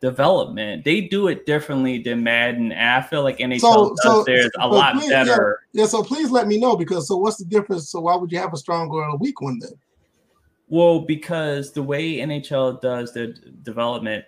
development. 0.00 0.84
They 0.84 1.00
do 1.02 1.28
it 1.28 1.46
differently 1.46 2.02
than 2.02 2.22
Madden, 2.22 2.72
and 2.72 2.90
I 2.90 3.00
feel 3.06 3.22
like 3.22 3.38
NHL 3.38 3.60
So- 3.60 3.88
does 3.90 4.02
so- 4.02 4.24
theirs 4.24 4.50
a 4.60 4.68
lot 4.68 4.94
please, 4.94 5.08
better. 5.08 5.60
yeah. 5.72 5.86
So 5.86 6.02
please 6.02 6.30
let 6.30 6.46
me 6.46 6.58
know 6.58 6.76
because 6.76 7.08
so 7.08 7.16
what's 7.16 7.36
the 7.38 7.44
difference? 7.44 7.90
So 7.90 8.00
why 8.00 8.16
would 8.16 8.30
you 8.32 8.38
have 8.38 8.52
a 8.52 8.56
strong 8.56 8.88
or 8.90 9.04
a 9.04 9.16
weak 9.16 9.40
one 9.40 9.58
then? 9.58 9.72
Well, 10.68 11.00
because 11.00 11.72
the 11.72 11.82
way 11.82 12.16
NHL 12.16 12.80
does 12.80 13.14
their 13.14 13.28
development 13.62 14.24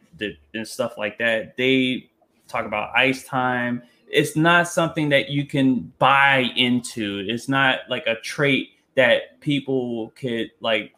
and 0.55 0.67
stuff 0.69 0.97
like 0.97 1.19
that, 1.19 1.57
they 1.57 2.09
talk 2.47 2.65
about 2.65 2.97
ice 2.97 3.25
time. 3.25 3.83
It's 4.11 4.37
not 4.37 4.69
something 4.69 5.09
that 5.11 5.31
you 5.31 5.45
can 5.47 5.93
buy 5.99 6.51
into. 6.57 7.25
It's 7.29 7.49
not 7.49 7.81
like 7.91 8.07
a 8.07 8.15
trait 8.21 8.71
that 8.99 9.41
people 9.41 10.13
could 10.17 10.51
like 10.59 10.93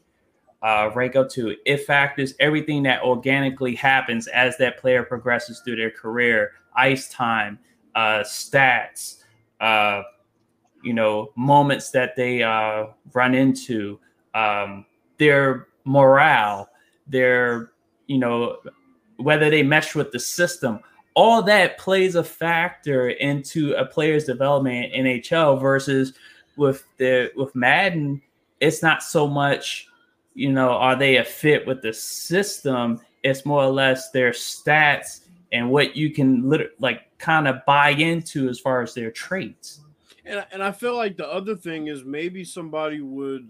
uh, 0.63 0.91
rank 0.95 1.17
up 1.17 1.29
to. 1.29 1.55
It 1.67 1.85
factors 1.85 2.33
everything 2.41 2.83
that 2.85 3.03
organically 3.03 3.75
happens 3.75 4.27
as 4.29 4.57
that 4.57 4.79
player 4.79 5.03
progresses 5.03 5.61
through 5.61 5.77
their 5.77 5.91
career, 5.91 6.53
ice 6.75 7.11
time, 7.11 7.59
uh, 7.95 8.21
stats, 8.21 9.25
uh, 9.61 10.01
you 10.83 10.95
know, 10.95 11.31
moments 11.37 11.91
that 11.91 12.17
they 12.17 12.43
uh, 12.43 12.87
run 13.13 13.35
into, 13.35 14.01
um, 14.33 14.87
their 15.19 15.69
morale, 15.85 16.71
their, 17.07 17.73
you 18.07 18.17
know, 18.17 18.57
whether 19.19 19.51
they 19.51 19.63
mesh 19.63 19.95
with 19.95 20.11
the 20.11 20.19
system. 20.19 20.81
All 21.13 21.43
that 21.43 21.77
plays 21.77 22.15
a 22.15 22.25
factor 22.25 23.11
into 23.11 23.75
a 23.75 23.85
player's 23.85 24.25
development 24.25 24.95
in 24.95 25.05
NHL 25.05 25.61
versus 25.61 26.15
with 26.57 26.85
the 26.99 27.31
with 27.37 27.55
Madden, 27.55 28.21
it's 28.61 28.83
not 28.83 29.03
so 29.03 29.27
much, 29.27 29.87
you 30.35 30.53
know, 30.53 30.71
are 30.71 30.97
they 30.97 31.17
a 31.17 31.25
fit 31.25 31.67
with 31.67 31.83
the 31.83 31.93
system? 31.93 33.01
It's 33.23 33.45
more 33.47 33.63
or 33.63 33.71
less 33.71 34.11
their 34.11 34.31
stats 34.31 35.21
and 35.53 35.71
what 35.71 35.97
you 35.97 36.11
can 36.11 36.49
lit- 36.49 36.81
like 36.81 37.17
kind 37.19 37.49
of 37.49 37.65
buy 37.67 37.91
into 37.91 38.49
as 38.49 38.59
far 38.61 38.83
as 38.83 38.95
their 38.95 39.11
traits. 39.11 39.81
And 40.25 40.45
and 40.53 40.63
I 40.63 40.73
feel 40.73 40.97
like 40.97 41.17
the 41.17 41.27
other 41.29 41.57
thing 41.57 41.89
is 41.89 42.05
maybe 42.05 42.45
somebody 42.45 43.01
would 43.01 43.49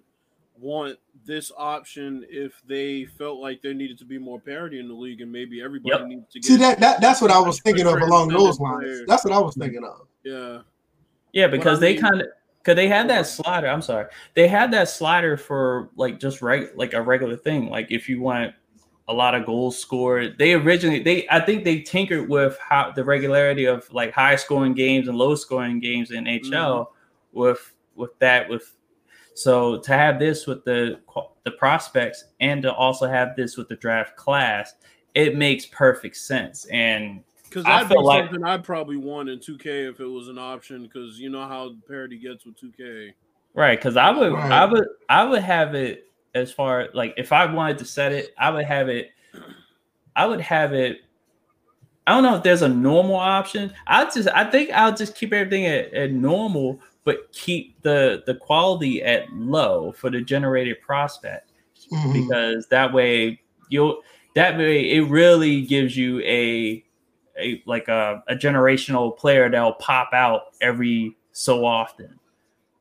want 0.59 0.99
this 1.25 1.51
option 1.57 2.25
if 2.29 2.61
they 2.67 3.05
felt 3.05 3.41
like 3.41 3.63
there 3.63 3.75
needed 3.75 3.99
to 3.99 4.05
be 4.05 4.19
more 4.19 4.39
parity 4.39 4.79
in 4.79 4.89
the 4.89 4.95
league 4.95 5.21
and 5.21 5.31
maybe 5.31 5.63
everybody 5.63 5.99
Yep. 6.01 6.07
needs 6.09 6.33
to 6.33 6.41
get 6.41 6.45
See 6.47 6.57
that, 6.57 6.81
that 6.81 7.01
that's 7.01 7.21
what 7.21 7.31
I 7.31 7.39
was 7.39 7.61
thinking 7.61 7.87
of 7.87 7.95
along 8.01 8.29
those 8.29 8.59
Player. 8.59 8.73
lines. 8.79 9.03
That's 9.07 9.25
what 9.25 9.33
I 9.33 9.39
was 9.39 9.55
thinking 9.57 9.85
of. 9.85 10.07
yeah. 10.25 10.59
Yeah, 11.33 11.47
because 11.47 11.79
I 11.79 11.81
they 11.81 11.95
kind 11.97 12.21
of 12.21 12.27
because 12.63 12.77
they 12.77 12.89
had 12.89 13.09
that 13.09 13.27
slider. 13.27 13.67
I'm 13.67 13.83
sorry, 13.83 14.07
they 14.35 14.49
had 14.49 14.71
that 14.73 14.89
slider 14.89 15.37
for 15.37 15.91
like 15.97 16.21
just 16.21 16.43
right 16.43 16.77
like 16.77 16.93
a 16.93 17.03
regular 17.03 17.37
thing. 17.37 17.71
Like 17.71 17.91
if 17.91 18.09
you 18.09 18.21
want 18.21 18.55
a 19.09 19.15
lot 19.15 19.35
of 19.35 19.47
goals 19.47 19.79
scored, 19.79 20.37
they 20.39 20.53
originally 20.55 21.03
they 21.03 21.27
I 21.29 21.41
think 21.41 21.65
they 21.65 21.81
tinkered 21.81 22.29
with 22.29 22.59
how 22.59 22.93
the 22.95 23.05
regularity 23.05 23.65
of 23.65 23.91
like 23.93 24.13
high 24.13 24.37
scoring 24.37 24.75
games 24.75 25.09
and 25.09 25.17
low 25.17 25.35
scoring 25.35 25.81
games 25.81 26.11
in 26.11 26.25
HL 26.25 26.51
mm-hmm. 26.51 27.39
with 27.39 27.75
with 27.95 28.19
that 28.19 28.49
with. 28.49 28.77
So 29.35 29.79
to 29.81 29.93
have 29.93 30.19
this 30.19 30.47
with 30.47 30.65
the 30.65 31.01
the 31.45 31.53
prospects 31.53 32.25
and 32.41 32.63
to 32.63 32.73
also 32.73 33.09
have 33.09 33.37
this 33.37 33.57
with 33.57 33.69
the 33.69 33.77
draft 33.77 34.17
class, 34.17 34.75
it 35.15 35.37
makes 35.37 35.65
perfect 35.67 36.17
sense. 36.17 36.67
And 36.67 37.23
Because 37.51 37.65
I 37.67 37.83
that'd 37.83 37.89
be 37.89 37.95
feel 37.97 38.05
like- 38.07 38.25
something 38.27 38.45
I'd 38.45 38.65
probably 38.65 38.97
want 38.97 39.29
in 39.29 39.39
2K 39.41 39.91
if 39.91 40.01
it 40.01 40.07
was 40.07 40.29
an 40.29 40.39
option. 40.39 40.85
Because 40.85 41.19
you 41.19 41.29
know 41.31 41.47
how 41.47 41.75
parity 41.87 42.17
gets 42.19 42.47
with 42.47 42.57
2K. 42.57 43.13
Right, 43.55 43.77
because 43.79 43.97
I 43.97 44.11
would, 44.11 44.33
Right. 44.33 44.53
I 44.53 44.65
would, 44.65 44.87
I 45.09 45.25
would 45.25 45.43
have 45.43 45.75
it 45.75 46.07
as 46.37 46.53
far 46.53 46.89
like 46.95 47.13
if 47.17 47.33
I 47.33 47.53
wanted 47.53 47.79
to 47.79 47.85
set 47.85 48.13
it, 48.13 48.31
I 48.39 48.51
would 48.51 48.65
have 48.65 48.89
it, 48.89 49.11
I 50.15 50.27
would 50.27 50.41
have 50.41 50.73
it. 50.73 51.01
I 52.07 52.13
don't 52.15 52.23
know 52.23 52.37
if 52.37 52.45
there's 52.45 52.63
a 52.63 52.69
normal 52.69 53.17
option. 53.17 53.73
I 53.89 54.05
just, 54.05 54.29
I 54.29 54.45
think 54.49 54.71
I'll 54.71 54.95
just 54.95 55.17
keep 55.17 55.33
everything 55.33 55.67
at, 55.67 55.93
at 55.93 56.13
normal, 56.13 56.81
but 57.05 57.33
keep 57.33 57.83
the 57.83 58.23
the 58.27 58.37
quality 58.37 59.03
at 59.03 59.29
low 59.33 59.91
for 59.93 60.09
the 60.11 60.21
generated 60.21 60.81
prospect 60.81 61.51
Mhm. 61.93 62.13
because 62.13 62.69
that 62.69 62.93
way 62.93 63.41
you'll 63.69 64.03
that 64.37 64.57
way 64.57 64.93
it 64.93 65.09
really 65.09 65.63
gives 65.63 65.97
you 65.97 66.21
a 66.21 66.85
a 67.41 67.63
like 67.67 67.89
a, 67.89 68.23
a 68.29 68.35
generational 68.35 69.17
player 69.17 69.51
that'll 69.51 69.75
pop 69.75 70.11
out 70.13 70.43
every 70.61 71.17
so 71.33 71.65
often. 71.65 72.19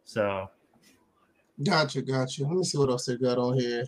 So 0.05 0.49
Gotcha, 1.63 2.01
gotcha. 2.01 2.43
Let 2.43 2.53
me 2.53 2.63
see 2.63 2.77
what 2.77 2.89
else 2.89 3.05
they 3.05 3.17
got 3.17 3.37
on 3.37 3.59
here. 3.59 3.85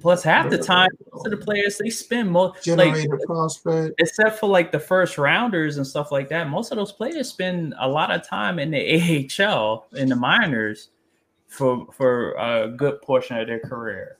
plus 0.00 0.22
half 0.22 0.48
the 0.48 0.56
time 0.56 0.88
most 1.12 1.26
of 1.26 1.30
the 1.30 1.36
players 1.36 1.76
they 1.76 1.90
spend 1.90 2.30
most 2.30 2.54
like 2.54 2.62
Generated 2.62 3.10
prospect. 3.26 3.94
except 3.98 4.38
for 4.38 4.48
like 4.48 4.72
the 4.72 4.80
first 4.80 5.18
rounders 5.18 5.76
and 5.76 5.86
stuff 5.86 6.10
like 6.10 6.28
that, 6.30 6.48
most 6.48 6.70
of 6.72 6.78
those 6.78 6.92
players 6.92 7.28
spend 7.28 7.74
a 7.78 7.86
lot 7.86 8.10
of 8.10 8.26
time 8.26 8.58
in 8.58 8.70
the 8.70 9.28
AHL 9.38 9.86
in 9.92 10.08
the 10.08 10.16
minors 10.16 10.88
for 11.48 11.86
for 11.92 12.32
a 12.32 12.68
good 12.68 13.02
portion 13.02 13.36
of 13.36 13.46
their 13.46 13.60
career. 13.60 14.16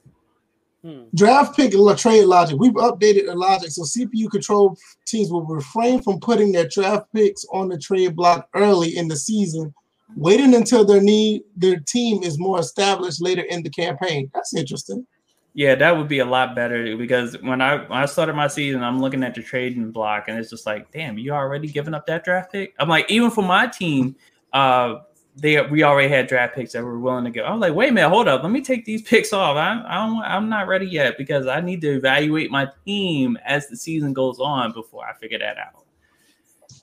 Hmm. 0.83 1.03
Draft 1.15 1.55
pick 1.55 1.73
la- 1.73 1.95
trade 1.95 2.25
logic. 2.25 2.57
We've 2.59 2.73
updated 2.73 3.27
the 3.27 3.35
logic 3.35 3.69
so 3.71 3.83
CPU 3.83 4.29
control 4.29 4.77
teams 5.05 5.31
will 5.31 5.45
refrain 5.45 6.01
from 6.01 6.19
putting 6.19 6.51
their 6.51 6.67
draft 6.67 7.07
picks 7.13 7.45
on 7.53 7.69
the 7.69 7.77
trade 7.77 8.15
block 8.15 8.49
early 8.53 8.97
in 8.97 9.07
the 9.07 9.15
season, 9.15 9.73
waiting 10.17 10.53
until 10.53 10.83
their 10.83 11.01
need 11.01 11.43
their 11.55 11.79
team 11.79 12.21
is 12.21 12.37
more 12.37 12.59
established 12.59 13.21
later 13.21 13.43
in 13.43 13.63
the 13.63 13.69
campaign. 13.69 14.29
That's 14.33 14.53
interesting. 14.53 15.07
Yeah, 15.55 15.75
that 15.75 15.95
would 15.95 16.07
be 16.07 16.19
a 16.19 16.25
lot 16.25 16.55
better 16.55 16.97
because 16.97 17.39
when 17.41 17.61
I 17.61 17.77
when 17.77 17.99
I 17.99 18.05
started 18.05 18.33
my 18.33 18.47
season, 18.47 18.83
I'm 18.83 18.99
looking 18.99 19.23
at 19.23 19.35
the 19.35 19.41
trading 19.41 19.91
block 19.91 20.25
and 20.27 20.37
it's 20.37 20.49
just 20.49 20.65
like, 20.65 20.91
damn, 20.91 21.17
you 21.17 21.31
already 21.31 21.67
giving 21.69 21.93
up 21.93 22.07
that 22.07 22.25
draft 22.25 22.51
pick. 22.51 22.73
I'm 22.77 22.89
like, 22.89 23.09
even 23.09 23.29
for 23.29 23.43
my 23.43 23.67
team, 23.67 24.15
uh, 24.51 24.95
they 25.35 25.59
we 25.61 25.83
already 25.83 26.09
had 26.09 26.27
draft 26.27 26.55
picks 26.55 26.73
that 26.73 26.83
were 26.83 26.99
willing 26.99 27.25
to 27.25 27.31
go. 27.31 27.43
I'm 27.43 27.59
like, 27.59 27.73
wait 27.73 27.89
a 27.89 27.91
minute, 27.91 28.09
hold 28.09 28.27
up, 28.27 28.43
let 28.43 28.51
me 28.51 28.61
take 28.61 28.85
these 28.85 29.01
picks 29.01 29.33
off. 29.33 29.57
I'm 29.57 29.83
I 29.85 30.05
don't, 30.05 30.23
I'm 30.23 30.49
not 30.49 30.67
ready 30.67 30.85
yet 30.85 31.17
because 31.17 31.47
I 31.47 31.61
need 31.61 31.81
to 31.81 31.95
evaluate 31.95 32.51
my 32.51 32.67
team 32.85 33.37
as 33.45 33.67
the 33.67 33.77
season 33.77 34.13
goes 34.13 34.39
on 34.39 34.73
before 34.73 35.05
I 35.05 35.13
figure 35.13 35.39
that 35.39 35.57
out. 35.57 35.85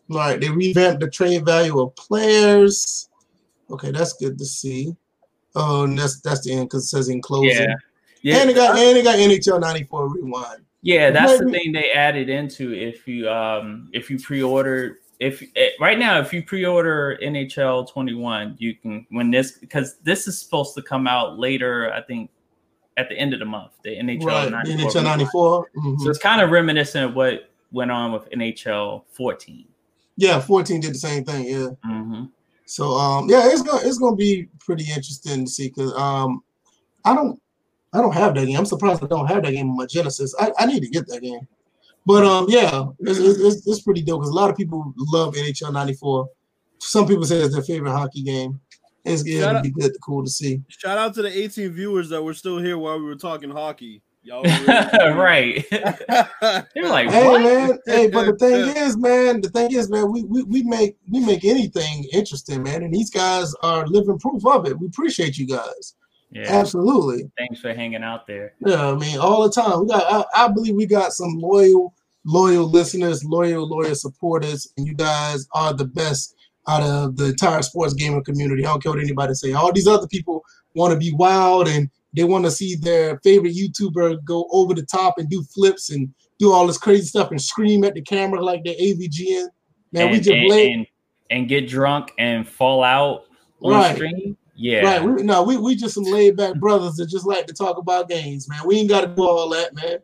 Right, 0.08 0.40
they 0.40 0.50
revamped 0.50 1.00
the 1.00 1.08
trade 1.08 1.44
value 1.44 1.80
of 1.80 1.94
players. 1.94 3.08
Okay, 3.70 3.92
that's 3.92 4.14
good 4.14 4.36
to 4.38 4.44
see. 4.44 4.96
Oh, 5.54 5.84
and 5.84 5.98
that's 5.98 6.20
that's 6.20 6.44
the 6.44 6.52
end 6.52 6.68
because 6.68 6.84
it 6.84 6.88
says 6.88 7.08
in 7.08 7.22
closing. 7.22 7.50
Yeah, 7.50 7.74
yeah. 8.22 8.36
And 8.38 8.50
they 8.50 8.54
got 8.54 8.76
and 8.76 8.96
they 8.96 9.02
got 9.02 9.18
NHL 9.18 9.60
94 9.60 10.08
rewind. 10.08 10.64
Yeah, 10.82 11.10
that's 11.10 11.38
the 11.38 11.50
thing 11.50 11.72
they 11.72 11.90
added 11.92 12.28
into 12.28 12.72
if 12.72 13.06
you 13.06 13.28
um 13.28 13.90
if 13.92 14.10
you 14.10 14.18
pre-order 14.18 14.98
if 15.20 15.42
eh, 15.54 15.68
right 15.78 15.98
now 15.98 16.18
if 16.18 16.32
you 16.32 16.42
pre-order 16.42 17.18
NHL 17.22 17.88
21 17.88 18.56
you 18.58 18.74
can 18.74 19.06
when 19.10 19.30
this 19.30 19.52
because 19.52 19.98
this 19.98 20.26
is 20.26 20.40
supposed 20.40 20.74
to 20.74 20.82
come 20.82 21.06
out 21.06 21.38
later 21.38 21.92
I 21.92 22.00
think 22.00 22.30
at 22.96 23.08
the 23.08 23.16
end 23.16 23.32
of 23.34 23.38
the 23.38 23.44
month 23.46 23.72
the 23.84 23.90
NHL 23.96 24.24
Right, 24.24 24.50
94 24.50 24.90
NHL 24.90 24.94
rewind. 24.94 25.06
94. 25.06 25.70
Mhm. 25.76 26.00
So 26.00 26.10
it's 26.10 26.18
kind 26.18 26.40
of 26.40 26.50
reminiscent 26.50 27.10
of 27.10 27.14
what 27.14 27.50
went 27.70 27.90
on 27.90 28.12
with 28.12 28.28
NHL 28.30 29.04
14. 29.12 29.66
Yeah, 30.16 30.40
14 30.40 30.80
did 30.80 30.90
the 30.94 30.98
same 30.98 31.24
thing. 31.24 31.44
Yeah. 31.46 31.68
hmm 31.84 32.24
So 32.64 32.92
um 32.92 33.28
yeah, 33.28 33.48
it's 33.50 33.62
gonna 33.62 33.86
it's 33.86 33.98
gonna 33.98 34.16
be 34.16 34.48
pretty 34.58 34.84
interesting 34.88 35.44
to 35.44 35.50
see 35.50 35.68
because 35.68 35.92
um 35.94 36.42
I 37.04 37.14
don't 37.14 37.40
I 37.92 37.98
don't 38.00 38.14
have 38.14 38.34
that 38.36 38.46
game. 38.46 38.56
I'm 38.56 38.66
surprised 38.66 39.02
I 39.04 39.06
don't 39.06 39.26
have 39.26 39.42
that 39.42 39.52
game 39.52 39.68
on 39.70 39.76
my 39.76 39.86
Genesis. 39.86 40.34
I, 40.40 40.52
I 40.58 40.66
need 40.66 40.80
to 40.80 40.88
get 40.88 41.06
that 41.08 41.22
game. 41.22 41.46
But 42.06 42.24
um 42.24 42.46
yeah, 42.48 42.84
it's, 43.00 43.18
it's, 43.18 43.38
it's, 43.40 43.66
it's 43.66 43.82
pretty 43.82 44.02
dope 44.02 44.20
because 44.20 44.30
a 44.30 44.34
lot 44.34 44.50
of 44.50 44.56
people 44.56 44.92
love 44.96 45.34
NHL 45.34 45.72
94. 45.72 46.28
Some 46.78 47.06
people 47.06 47.24
say 47.24 47.36
it's 47.36 47.54
their 47.54 47.62
favorite 47.62 47.92
hockey 47.92 48.22
game. 48.22 48.60
It's 49.04 49.26
yeah, 49.26 49.40
Shout 49.40 49.50
it'd 49.50 49.56
out- 49.58 49.62
be 49.64 49.70
good, 49.70 49.92
cool 50.02 50.24
to 50.24 50.30
see. 50.30 50.62
Shout 50.68 50.98
out 50.98 51.14
to 51.14 51.22
the 51.22 51.28
18 51.38 51.70
viewers 51.72 52.08
that 52.10 52.22
were 52.22 52.34
still 52.34 52.58
here 52.58 52.78
while 52.78 52.98
we 52.98 53.04
were 53.04 53.16
talking 53.16 53.50
hockey. 53.50 54.02
Y'all 54.22 54.42
really- 54.44 54.66
right. 55.14 55.64
They're 55.70 56.88
like, 56.88 57.08
Hey 57.10 57.26
what? 57.28 57.42
man, 57.42 57.78
hey, 57.86 58.08
but 58.10 58.26
the 58.26 58.36
thing 58.38 58.76
is, 58.76 58.96
man, 58.98 59.40
the 59.40 59.48
thing 59.48 59.72
is, 59.72 59.88
man, 59.90 60.10
we, 60.12 60.24
we 60.24 60.42
we 60.44 60.62
make 60.62 60.96
we 61.10 61.20
make 61.20 61.44
anything 61.44 62.04
interesting, 62.12 62.62
man, 62.62 62.82
and 62.82 62.92
these 62.92 63.10
guys 63.10 63.54
are 63.62 63.86
living 63.86 64.18
proof 64.18 64.44
of 64.46 64.66
it. 64.66 64.78
We 64.78 64.86
appreciate 64.88 65.38
you 65.38 65.46
guys, 65.46 65.94
Yeah. 66.32 66.46
absolutely. 66.48 67.30
Thanks 67.36 67.60
for 67.60 67.74
hanging 67.74 68.02
out 68.04 68.26
there. 68.26 68.54
Yeah, 68.64 68.90
I 68.92 68.94
mean, 68.94 69.18
all 69.18 69.42
the 69.42 69.50
time. 69.50 69.80
We 69.80 69.86
got, 69.88 70.26
I, 70.34 70.44
I 70.44 70.48
believe 70.48 70.74
we 70.76 70.86
got 70.86 71.12
some 71.12 71.38
loyal, 71.38 71.92
loyal 72.24 72.68
listeners, 72.68 73.24
loyal, 73.24 73.66
loyal 73.68 73.94
supporters, 73.94 74.72
and 74.76 74.86
you 74.86 74.94
guys 74.94 75.48
are 75.54 75.72
the 75.74 75.86
best 75.86 76.36
out 76.68 76.82
of 76.82 77.16
the 77.16 77.26
entire 77.26 77.62
sports 77.62 77.94
gaming 77.94 78.22
community. 78.22 78.64
I 78.64 78.68
don't 78.68 78.82
care 78.82 78.92
what 78.92 79.00
anybody 79.00 79.34
say. 79.34 79.52
All 79.52 79.72
these 79.72 79.88
other 79.88 80.06
people 80.06 80.44
want 80.74 80.92
to 80.92 80.98
be 80.98 81.12
wild 81.14 81.66
and 81.66 81.90
they 82.14 82.24
want 82.24 82.44
to 82.44 82.50
see 82.50 82.74
their 82.76 83.18
favorite 83.20 83.54
YouTuber 83.56 84.22
go 84.24 84.46
over 84.52 84.74
the 84.74 84.82
top 84.82 85.18
and 85.18 85.28
do 85.28 85.42
flips 85.42 85.90
and 85.90 86.12
do 86.38 86.52
all 86.52 86.66
this 86.66 86.78
crazy 86.78 87.06
stuff 87.06 87.30
and 87.30 87.40
scream 87.40 87.82
at 87.84 87.94
the 87.94 88.02
camera 88.02 88.42
like 88.42 88.62
they're 88.64 88.74
AVGN. 88.74 89.46
Man, 89.92 90.10
we 90.10 90.18
just 90.18 90.30
and, 90.30 90.52
and, 90.52 90.86
and 91.30 91.48
get 91.48 91.66
drunk 91.68 92.12
and 92.18 92.48
fall 92.48 92.84
out 92.84 93.24
on 93.62 93.72
Right. 93.72 93.94
stream. 93.96 94.36
Yeah. 94.62 94.82
right. 94.82 95.02
We, 95.02 95.22
no, 95.22 95.42
we 95.42 95.56
we 95.56 95.74
just 95.74 95.94
some 95.94 96.04
laid 96.04 96.36
back 96.36 96.56
brothers 96.56 96.96
that 96.96 97.06
just 97.06 97.26
like 97.26 97.46
to 97.46 97.54
talk 97.54 97.78
about 97.78 98.08
games, 98.10 98.48
man. 98.48 98.60
We 98.66 98.76
ain't 98.76 98.90
got 98.90 99.00
to 99.00 99.06
do 99.06 99.22
all 99.26 99.48
that, 99.50 99.74
man. 99.74 99.98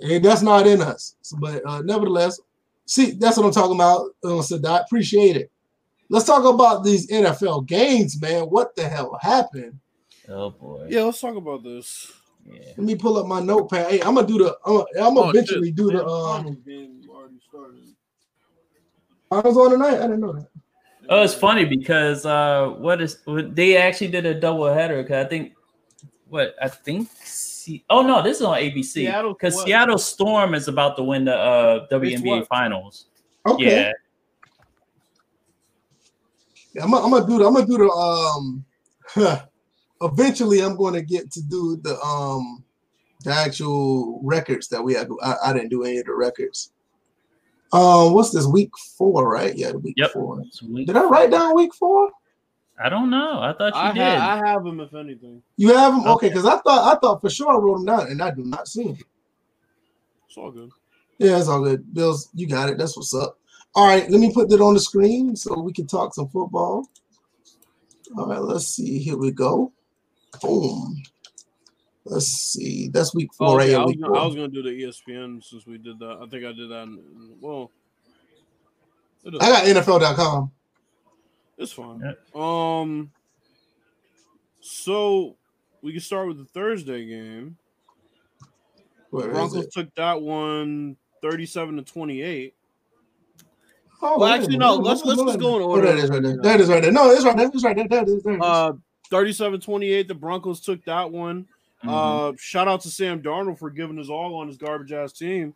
And 0.00 0.24
that's 0.24 0.40
not 0.40 0.66
in 0.66 0.80
us. 0.80 1.16
So, 1.20 1.36
but 1.38 1.60
uh, 1.66 1.82
nevertheless, 1.82 2.40
see, 2.86 3.10
that's 3.10 3.36
what 3.36 3.44
I'm 3.44 3.52
talking 3.52 3.76
about. 3.76 4.06
Uh, 4.24 4.40
Sadat, 4.40 4.84
appreciate 4.86 5.36
it. 5.36 5.50
Let's 6.08 6.24
talk 6.24 6.44
about 6.44 6.82
these 6.82 7.06
NFL 7.08 7.66
games, 7.66 8.20
man. 8.20 8.44
What 8.44 8.74
the 8.74 8.88
hell 8.88 9.18
happened? 9.20 9.78
Oh 10.28 10.50
boy. 10.50 10.86
yeah, 10.88 11.02
let's 11.02 11.20
talk 11.20 11.36
about 11.36 11.62
this. 11.62 12.10
Yeah. 12.50 12.60
Let 12.68 12.78
me 12.78 12.94
pull 12.94 13.18
up 13.18 13.26
my 13.26 13.40
notepad. 13.40 13.90
Hey, 13.90 14.00
I'm 14.00 14.14
gonna 14.14 14.26
do 14.26 14.38
the. 14.38 14.56
I'm 14.64 14.72
gonna, 14.78 14.84
I'm 14.98 15.14
gonna 15.14 15.26
Oh, 15.26 15.30
eventually 15.30 15.68
shit. 15.68 15.76
do 15.76 15.86
the. 15.88 16.04
Man, 16.04 16.46
Um, 16.46 16.62
game 16.66 17.02
already 17.10 17.34
started. 17.48 17.84
I 19.30 19.40
was 19.40 19.56
on 19.56 19.70
tonight. 19.72 19.98
I 19.98 20.02
didn't 20.08 20.20
know 20.20 20.32
that. 20.32 20.48
Oh, 21.12 21.22
it's 21.24 21.34
funny 21.34 21.64
because 21.64 22.24
uh, 22.24 22.68
what 22.78 23.00
is 23.02 23.18
what- 23.24 23.54
they 23.56 23.76
actually 23.76 24.08
did 24.08 24.24
a 24.26 24.34
double 24.38 24.72
header 24.72 25.02
because 25.02 25.26
I 25.26 25.28
think 25.28 25.52
what 26.28 26.54
I 26.62 26.68
think. 26.68 27.08
C- 27.24 27.84
oh 27.90 28.00
no, 28.02 28.22
this 28.22 28.38
is 28.38 28.42
on 28.44 28.56
ABC 28.56 29.04
because 29.32 29.54
what? 29.56 29.66
Seattle 29.66 29.98
Storm 29.98 30.54
is 30.54 30.68
about 30.68 30.96
to 30.96 31.02
win 31.02 31.24
the 31.26 31.34
uh, 31.36 31.86
WNBA? 31.90 32.46
Finals. 32.46 33.06
Okay. 33.46 33.64
Yeah, 33.64 33.92
Yeah, 36.74 36.84
I'm, 36.84 36.90
gonna- 36.92 37.04
I'm 37.04 37.10
gonna 37.10 37.26
do 37.26 37.38
the. 37.38 37.46
I'm 37.46 37.54
gonna 37.54 37.66
do 37.66 37.78
the. 37.78 37.90
Um, 37.90 38.64
eventually, 40.02 40.60
I'm 40.62 40.76
going 40.76 40.94
to 40.94 41.02
get 41.02 41.30
to 41.32 41.42
do 41.42 41.76
the 41.82 42.00
um, 42.00 42.62
the 43.24 43.32
actual 43.32 44.20
records 44.22 44.68
that 44.68 44.82
we 44.82 44.94
had. 44.94 45.08
I, 45.22 45.34
I 45.46 45.52
didn't 45.52 45.70
do 45.70 45.82
any 45.84 45.98
of 45.98 46.06
the 46.06 46.14
records. 46.14 46.72
Um, 47.72 48.14
what's 48.14 48.30
this 48.30 48.46
week 48.46 48.70
four? 48.98 49.30
Right? 49.30 49.54
Yeah, 49.56 49.72
week 49.72 49.96
Yep. 49.98 50.12
four. 50.12 50.42
Sweet. 50.50 50.86
Did 50.86 50.96
I 50.96 51.04
write 51.04 51.30
down 51.30 51.54
week 51.54 51.74
four? 51.74 52.10
I 52.82 52.88
don't 52.88 53.10
know. 53.10 53.40
I 53.40 53.52
thought 53.52 53.74
you 53.74 53.80
I, 53.80 53.92
did. 53.92 54.18
ha- 54.18 54.42
I 54.44 54.48
have 54.48 54.64
him 54.66 54.80
if 54.80 54.94
anything. 54.94 55.42
You 55.56 55.74
have 55.74 55.92
them? 55.92 56.00
Okay, 56.06 56.10
Okay. 56.12 56.28
because 56.28 56.46
I 56.46 56.56
thought 56.58 56.96
I 56.96 56.98
thought 56.98 57.20
for 57.20 57.30
sure 57.30 57.52
I 57.52 57.56
wrote 57.56 57.76
them 57.76 57.86
down, 57.86 58.06
and 58.10 58.22
I 58.22 58.30
do 58.30 58.42
not 58.44 58.66
see 58.68 58.84
them. 58.84 58.98
It's 60.28 60.36
all 60.38 60.50
good. 60.50 60.70
Yeah, 61.18 61.38
it's 61.38 61.48
all 61.48 61.62
good. 61.62 61.92
Bills, 61.92 62.28
you 62.34 62.46
got 62.48 62.70
it. 62.70 62.78
That's 62.78 62.96
what's 62.96 63.14
up. 63.14 63.38
All 63.74 63.86
right, 63.86 64.10
let 64.10 64.20
me 64.20 64.32
put 64.32 64.48
that 64.48 64.60
on 64.60 64.74
the 64.74 64.80
screen 64.80 65.36
so 65.36 65.60
we 65.60 65.72
can 65.72 65.86
talk 65.86 66.14
some 66.14 66.28
football. 66.28 66.88
All 68.16 68.26
right, 68.26 68.40
let's 68.40 68.66
see. 68.68 68.98
Here 68.98 69.16
we 69.16 69.30
go. 69.30 69.72
Boom. 70.40 71.02
Let's 72.10 72.26
see. 72.26 72.88
That's 72.88 73.14
week 73.14 73.32
four, 73.32 73.48
Oh, 73.48 73.56
right? 73.56 73.68
yeah, 73.70 73.76
Yeah, 73.76 73.82
I, 73.82 73.84
was 73.84 73.94
week 73.94 74.00
gonna, 74.02 74.18
I 74.18 74.26
was 74.26 74.34
gonna 74.34 74.48
do 74.48 74.62
the 74.62 74.70
ESPN 74.70 75.42
since 75.44 75.64
we 75.64 75.78
did 75.78 75.98
that. 76.00 76.18
I 76.20 76.26
think 76.26 76.44
I 76.44 76.52
did 76.52 76.68
that. 76.70 76.82
In, 76.82 76.94
in- 76.94 77.36
well, 77.40 77.70
I 79.26 79.30
got 79.30 79.64
NFL.com. 79.64 80.50
it's 81.58 81.72
fine. 81.72 82.00
Yep. 82.00 82.36
Um, 82.36 83.10
so 84.60 85.36
we 85.82 85.92
can 85.92 86.00
start 86.00 86.26
with 86.28 86.38
the 86.38 86.44
Thursday 86.46 87.06
game. 87.06 87.56
Where 89.10 89.28
is 89.28 89.32
Broncos 89.32 89.64
it? 89.66 89.72
took 89.72 89.94
that 89.94 90.20
one 90.20 90.96
37 91.22 91.76
to 91.76 91.82
28. 91.82 92.54
Oh, 94.02 94.18
Well, 94.18 94.28
actually, 94.32 94.56
no, 94.56 94.78
Wait 94.78 94.80
a 94.80 94.82
let's- 94.88 95.04
let's 95.04 95.22
just 95.22 95.38
go 95.38 95.56
in 95.56 95.62
Oh, 95.62 95.68
order. 95.70 95.86
there 95.88 95.98
it 95.98 96.04
is 96.04 96.10
right 96.10 96.22
there. 96.22 96.36
There 96.42 96.54
it 96.54 96.60
is 96.62 96.68
right 96.70 96.82
there. 96.82 96.92
No, 96.92 97.10
it's 97.10 97.24
right 97.24 97.36
there. 97.36 97.50
It's 97.52 97.62
right 97.64 97.76
there. 97.76 97.86
There 97.88 98.02
it 98.02 98.08
is. 98.08 98.22
There. 98.22 98.38
Uh, 98.42 98.72
37 99.10 99.60
28. 99.60 100.08
The 100.08 100.14
Broncos 100.14 100.60
took 100.60 100.82
that 100.86 101.10
one. 101.10 101.46
Mhm. 101.84 102.32
Uh, 102.32 102.36
shout 102.38 102.68
out 102.68 102.80
to 102.82 102.90
Sam 102.90 103.22
Darnold 103.22 103.58
for 103.58 103.70
giving 103.70 103.98
us 103.98 104.08
all 104.08 104.36
on 104.36 104.46
his 104.48 104.56
garbage 104.56 104.92
ass 104.92 105.12
team. 105.12 105.54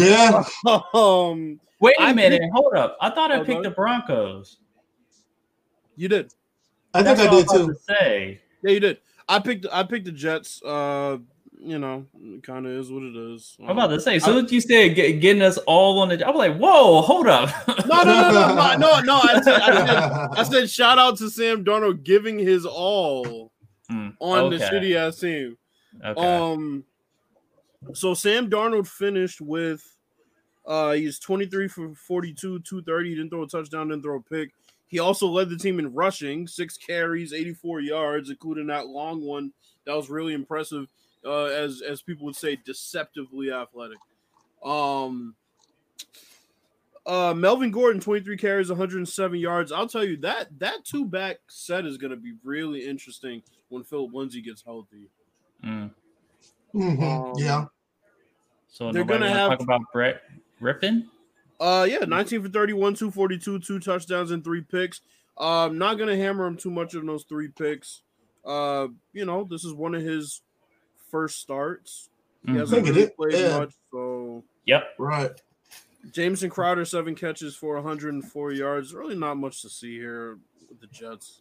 yeah. 0.00 0.42
um, 0.94 1.60
Wait 1.80 1.94
a 1.98 2.02
I 2.02 2.12
minute. 2.14 2.42
Hold 2.54 2.74
up. 2.74 2.96
I 3.00 3.10
thought 3.10 3.30
I 3.30 3.40
Oh, 3.40 3.44
picked 3.44 3.62
the 3.62 3.70
Broncos. 3.70 4.58
you 5.96 6.08
did. 6.08 6.32
I 6.94 7.02
think 7.02 7.18
That's 7.18 7.20
I 7.20 7.26
all 7.26 7.36
did 7.38 7.46
was 7.48 7.54
about 7.60 7.66
too. 7.66 7.72
to 7.74 7.78
Say. 7.80 8.40
Yeah, 8.62 8.70
you 8.70 8.80
did. 8.80 8.98
I 9.28 9.38
picked. 9.38 9.66
I 9.70 9.82
picked 9.82 10.06
the 10.06 10.12
Jets. 10.12 10.62
Uh, 10.62 11.18
you 11.58 11.78
know, 11.78 12.06
kind 12.42 12.64
of 12.66 12.72
is 12.72 12.90
what 12.92 13.02
it 13.02 13.16
is. 13.16 13.56
I'm 13.60 13.70
about 13.70 13.88
to 13.88 14.00
say. 14.00 14.14
I- 14.14 14.18
So 14.18 14.40
that 14.40 14.50
you 14.52 14.60
said 14.60 14.94
get, 14.94 15.20
getting 15.20 15.42
us 15.42 15.58
all 15.66 15.98
on 15.98 16.08
the. 16.08 16.26
I'm 16.26 16.36
like, 16.36 16.56
whoa, 16.56 17.02
hold 17.02 17.26
up. 17.26 17.50
No, 17.86 18.02
no, 18.02 18.04
no, 18.04 18.30
no, 18.30 18.54
no, 18.54 18.76
no, 18.76 19.00
no. 19.00 19.20
I 19.22 19.40
said, 19.42 19.60
I 19.60 19.86
said, 19.86 20.38
I 20.38 20.42
said, 20.44 20.70
shout 20.70 20.98
out 20.98 21.18
to 21.18 21.28
Sam 21.28 21.64
Darnold 21.64 22.02
giving 22.04 22.38
his 22.38 22.64
all 22.64 23.52
Hmm, 23.90 24.08
on 24.20 24.50
the 24.50 24.56
okay, 24.56 24.68
shitty 24.70 24.96
ass 24.96 25.18
team. 25.18 25.56
Okay. 26.04 26.36
Um, 26.36 26.84
so 27.94 28.14
Sam 28.14 28.50
Darnold 28.50 28.86
finished 28.86 29.40
with, 29.40 29.82
uh, 30.66 30.92
he's 30.92 31.18
23 31.18 31.68
for 31.68 31.94
42, 31.94 32.60
230. 32.60 33.08
He 33.08 33.14
didn't 33.14 33.30
throw 33.30 33.42
a 33.42 33.48
touchdown, 33.48 33.88
didn't 33.88 34.02
throw 34.02 34.16
a 34.16 34.22
pick. 34.22 34.52
He 34.88 34.98
also 34.98 35.26
led 35.26 35.50
the 35.50 35.56
team 35.56 35.78
in 35.78 35.92
rushing, 35.92 36.46
six 36.46 36.76
carries, 36.76 37.32
84 37.32 37.80
yards, 37.80 38.30
including 38.30 38.68
that 38.68 38.86
long 38.86 39.22
one 39.22 39.52
that 39.84 39.96
was 39.96 40.10
really 40.10 40.32
impressive. 40.32 40.86
Uh, 41.24 41.46
as 41.46 41.82
as 41.82 42.02
people 42.02 42.24
would 42.24 42.36
say, 42.36 42.56
deceptively 42.64 43.50
athletic. 43.50 43.98
Um, 44.64 45.34
uh, 47.04 47.34
Melvin 47.34 47.72
Gordon, 47.72 48.00
23 48.00 48.36
carries, 48.36 48.68
107 48.68 49.38
yards. 49.38 49.72
I'll 49.72 49.88
tell 49.88 50.04
you 50.04 50.16
that 50.18 50.56
that 50.58 50.84
two 50.84 51.04
back 51.04 51.38
set 51.48 51.84
is 51.84 51.96
going 51.96 52.12
to 52.12 52.16
be 52.16 52.34
really 52.44 52.86
interesting 52.86 53.42
when 53.68 53.82
Philip 53.82 54.12
Lindsay 54.12 54.40
gets 54.40 54.62
healthy. 54.62 55.08
Mm. 55.64 55.90
Mhm, 56.74 57.02
Um, 57.02 57.32
Yeah. 57.38 57.66
So 58.68 58.92
they're 58.92 59.04
gonna 59.04 59.28
have- 59.30 59.50
talk 59.52 59.60
about 59.62 59.80
Brett 59.92 60.22
Rypien. 60.60 61.08
Uh, 61.58 61.86
yeah, 61.88 62.00
19 62.00 62.42
for 62.42 62.48
31, 62.50 62.94
242, 62.94 63.58
two 63.58 63.78
touchdowns 63.78 64.30
and 64.30 64.44
three 64.44 64.60
picks. 64.60 65.00
Um, 65.38 65.78
not 65.78 65.94
gonna 65.98 66.16
hammer 66.16 66.46
him 66.46 66.56
too 66.56 66.70
much 66.70 66.94
on 66.94 67.06
those 67.06 67.24
three 67.24 67.48
picks. 67.48 68.02
Uh, 68.44 68.88
you 69.12 69.24
know, 69.24 69.44
this 69.44 69.64
is 69.64 69.72
one 69.72 69.94
of 69.94 70.02
his 70.02 70.42
first 71.10 71.40
starts. 71.40 72.10
He 72.44 72.52
Mhm. 72.52 72.58
hasn't 72.58 72.84
Think 72.84 72.96
it 72.96 73.00
really 73.18 73.30
played 73.32 73.42
yeah. 73.42 73.58
much, 73.58 73.74
so 73.90 74.44
Yep. 74.66 74.94
Right. 74.98 75.42
Jamison 76.12 76.50
Crowder, 76.50 76.84
seven 76.84 77.14
catches 77.14 77.56
for 77.56 77.76
104 77.76 78.52
yards. 78.52 78.94
Really 78.94 79.16
not 79.16 79.36
much 79.36 79.62
to 79.62 79.68
see 79.68 79.96
here 79.98 80.38
with 80.68 80.80
the 80.80 80.86
Jets. 80.88 81.40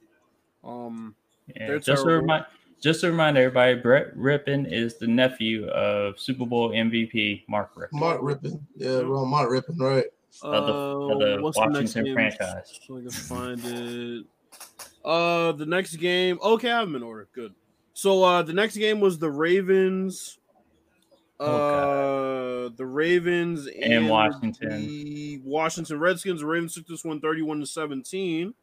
Um, 0.63 1.15
Yeah, 1.55 1.67
just 1.77 1.85
to 1.85 1.93
terrible. 1.95 2.21
remind, 2.21 2.45
just 2.81 3.01
to 3.01 3.07
remind 3.11 3.37
everybody, 3.37 3.75
Brett 3.75 4.15
Rypien 4.15 4.71
is 4.71 4.97
the 4.97 5.07
nephew 5.07 5.67
of 5.69 6.19
Super 6.19 6.45
Bowl 6.45 6.69
MVP 6.69 7.43
Mark 7.47 7.73
Rypien. 7.75 7.93
Mark 7.93 8.21
Rypien. 8.21 8.59
Yeah, 8.75 8.99
wrong. 8.99 9.29
Mark 9.29 9.49
Rypien. 9.49 9.79
Right. 9.79 10.05
Of 10.43 10.67
the- 10.67 10.73
of 10.73 11.19
the 11.19 11.37
uh, 11.37 11.41
what's 11.41 11.57
the 11.57 11.65
next 11.67 11.95
Washington 11.95 12.03
game? 12.05 12.13
franchise. 12.13 12.79
So 12.85 12.97
I 12.97 13.01
can 13.01 13.09
find 13.11 13.61
it. 13.65 14.25
Uh, 15.03 15.51
the 15.53 15.65
next 15.65 15.95
game. 15.97 16.37
Okay, 16.43 16.69
I 16.71 16.79
have 16.79 16.87
them 16.87 16.95
in 16.95 17.03
order. 17.03 17.27
Good. 17.33 17.53
So 17.93 18.23
uh, 18.23 18.41
the 18.41 18.51
next 18.53 18.75
game 18.75 18.99
was 18.99 19.17
the 19.17 19.29
Ravens. 19.31 20.37
Uh, 21.39 22.69
the 22.75 22.85
Ravens 22.85 23.67
And 23.67 24.09
Washington. 24.09 24.69
The 24.87 25.41
Washington 25.43 25.99
Redskins. 25.99 26.41
The 26.41 26.47
Ravens 26.47 26.75
took 26.75 26.87
this 26.87 27.03
one 27.03 27.19
31 27.19 27.59
to 27.61 27.65
17. 27.65 28.53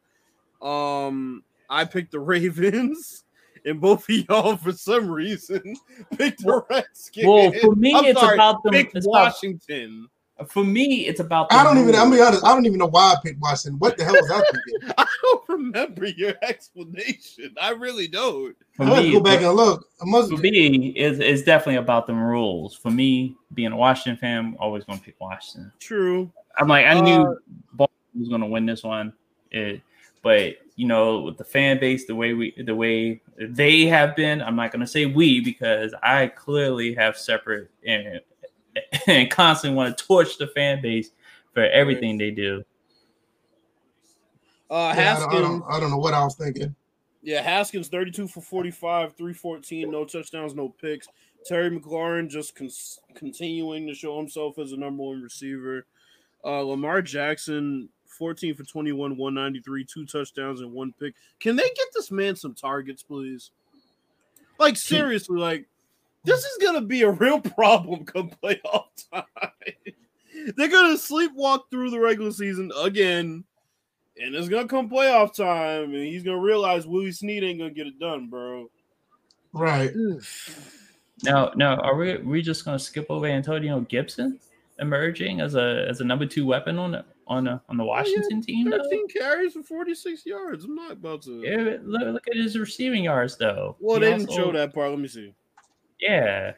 Um, 0.61 1.43
I 1.69 1.85
picked 1.85 2.11
the 2.11 2.19
Ravens, 2.19 3.23
and 3.65 3.79
both 3.81 4.07
of 4.09 4.15
y'all, 4.29 4.57
for 4.57 4.71
some 4.71 5.09
reason, 5.09 5.75
picked 6.17 6.43
the 6.43 6.61
Redskins. 6.69 7.25
Well, 7.27 7.51
for 7.61 7.75
me, 7.75 7.93
I'm 7.95 8.05
it's 8.05 8.19
sorry, 8.19 8.35
about 8.35 8.63
them. 8.63 8.73
picked 8.73 8.95
Washington. 9.03 10.07
for 10.47 10.63
me, 10.63 11.07
it's 11.07 11.19
about. 11.19 11.51
I 11.51 11.63
don't 11.63 11.77
even. 11.77 11.95
I'm 11.95 12.09
rules. 12.09 12.15
be 12.17 12.21
honest. 12.21 12.45
I 12.45 12.53
don't 12.53 12.65
even 12.65 12.79
know 12.79 12.87
why 12.87 13.13
I 13.13 13.15
picked 13.23 13.39
Washington. 13.41 13.79
What 13.79 13.97
the 13.97 14.03
hell 14.05 14.13
was 14.13 14.31
I 14.31 14.41
thinking? 14.41 14.93
I 14.97 15.05
don't 15.21 15.43
remember 15.49 16.07
your 16.07 16.33
explanation. 16.41 17.53
I 17.61 17.69
really 17.71 18.07
don't. 18.07 18.55
For 18.75 18.83
I 18.83 18.87
have 18.87 18.97
to 18.97 19.03
me, 19.03 19.11
go 19.13 19.19
back 19.19 19.41
and 19.41 19.53
look. 19.53 19.87
I 20.01 20.05
must. 20.05 20.31
for 20.31 20.37
me, 20.37 20.89
it's, 20.95 21.19
it's 21.19 21.43
definitely 21.43 21.75
about 21.77 22.07
them 22.07 22.21
rules. 22.21 22.75
For 22.75 22.89
me, 22.91 23.35
being 23.53 23.71
a 23.71 23.77
Washington 23.77 24.19
fan, 24.19 24.37
I'm 24.39 24.57
always 24.59 24.83
going 24.83 24.97
to 24.99 25.05
pick 25.05 25.15
Washington. 25.21 25.71
True. 25.79 26.31
I'm 26.57 26.67
like, 26.67 26.85
I 26.85 26.95
Uh, 26.95 27.01
knew 27.01 27.37
Baltimore 27.73 27.89
was 28.19 28.29
going 28.29 28.41
to 28.41 28.47
win 28.47 28.65
this 28.65 28.83
one, 28.83 29.13
it, 29.51 29.81
but 30.23 30.55
you 30.75 30.87
know, 30.87 31.21
with 31.21 31.37
the 31.37 31.43
fan 31.43 31.79
base, 31.79 32.07
the 32.07 32.15
way 32.15 32.33
we, 32.33 32.53
the 32.65 32.73
way 32.73 33.21
they 33.39 33.85
have 33.85 34.15
been, 34.15 34.41
I'm 34.41 34.55
not 34.55 34.71
going 34.71 34.79
to 34.79 34.87
say 34.87 35.05
we 35.05 35.39
because 35.41 35.93
I 36.01 36.27
clearly 36.27 36.95
have 36.95 37.15
separate 37.17 37.69
and 37.85 38.21
and 39.07 39.29
constantly 39.29 39.77
want 39.77 39.95
to 39.95 40.03
torch 40.03 40.37
the 40.39 40.47
fan 40.47 40.81
base 40.81 41.11
for 41.53 41.63
everything 41.65 42.17
they 42.17 42.31
do. 42.31 42.63
Uh, 44.69 44.93
Yeah, 44.95 45.15
I, 45.15 45.19
don't, 45.19 45.29
I, 45.29 45.41
Haskins. 45.41 45.41
don't, 45.41 45.63
I 45.69 45.79
don't 45.79 45.91
know 45.91 45.97
what 45.97 46.13
I 46.15 46.23
was 46.23 46.35
thinking. 46.35 46.75
Yeah, 47.21 47.41
Haskins 47.41 47.87
32 47.87 48.27
for 48.27 48.41
45, 48.41 49.15
314, 49.15 49.89
no 49.91 50.03
touchdowns, 50.05 50.55
no 50.55 50.69
picks. 50.69 51.07
Terry 51.45 51.69
McLaurin 51.69 52.29
just 52.29 52.55
con- 52.55 52.69
continuing 53.15 53.87
to 53.87 53.93
show 53.93 54.17
himself 54.17 54.57
as 54.57 54.71
a 54.71 54.77
number 54.77 55.03
one 55.03 55.21
receiver. 55.21 55.85
Uh, 56.43 56.61
Lamar 56.61 57.01
Jackson 57.01 57.89
14 58.13 58.55
for 58.55 58.63
21, 58.63 59.17
193, 59.17 59.85
two 59.85 60.05
touchdowns 60.05 60.61
and 60.61 60.71
one 60.71 60.93
pick. 60.99 61.13
Can 61.39 61.55
they 61.55 61.63
get 61.63 61.87
this 61.93 62.11
man 62.11 62.35
some 62.35 62.53
targets, 62.53 63.03
please? 63.03 63.51
Like 64.59 64.77
seriously, 64.77 65.39
like 65.39 65.65
this 66.23 66.43
is 66.45 66.57
gonna 66.61 66.81
be 66.81 67.01
a 67.03 67.11
real 67.11 67.39
problem 67.41 68.05
come 68.05 68.31
playoff 68.43 68.85
time. 69.11 69.23
They're 70.55 70.67
gonna 70.67 70.95
sleepwalk 70.95 71.69
through 71.69 71.91
the 71.91 71.99
regular 71.99 72.31
season 72.31 72.71
again, 72.77 73.43
and 74.21 74.35
it's 74.35 74.49
gonna 74.49 74.67
come 74.67 74.89
playoff 74.89 75.35
time, 75.35 75.93
and 75.93 76.03
he's 76.03 76.23
gonna 76.23 76.39
realize 76.39 76.87
Willie 76.87 77.11
Snead 77.11 77.43
ain't 77.43 77.59
gonna 77.59 77.71
get 77.71 77.87
it 77.87 77.99
done, 77.99 78.29
bro. 78.29 78.69
Right. 79.53 79.91
Now, 81.23 81.51
now, 81.55 81.77
are 81.77 81.95
we 81.95 82.17
we 82.17 82.41
just 82.41 82.65
going 82.65 82.77
to 82.77 82.83
skip 82.83 83.05
over 83.09 83.25
Antonio 83.25 83.79
Gibson 83.81 84.39
emerging 84.79 85.39
as 85.39 85.55
a 85.55 85.85
as 85.87 86.01
a 86.01 86.03
number 86.03 86.25
two 86.25 86.45
weapon 86.45 86.77
on 86.77 86.91
the 86.91 87.05
on 87.27 87.45
the 87.45 87.51
oh, 87.51 87.61
on 87.69 87.77
the 87.77 87.85
Washington 87.85 88.41
team? 88.41 88.69
Though? 88.69 88.83
13 88.83 89.07
carries 89.07 89.53
for 89.53 89.63
46 89.63 90.25
yards. 90.25 90.65
I'm 90.65 90.75
not 90.75 90.91
about 90.91 91.21
to. 91.23 91.41
Yeah, 91.41 91.77
look, 91.83 92.13
look 92.13 92.27
at 92.27 92.35
his 92.35 92.57
receiving 92.57 93.03
yards 93.03 93.37
though. 93.37 93.75
Well, 93.79 93.99
He 93.99 94.05
they 94.05 94.17
didn't 94.17 94.31
show 94.31 94.51
that 94.51 94.73
part. 94.73 94.89
Let 94.89 94.99
me 94.99 95.07
see. 95.07 95.33
Yeah. 95.99 96.53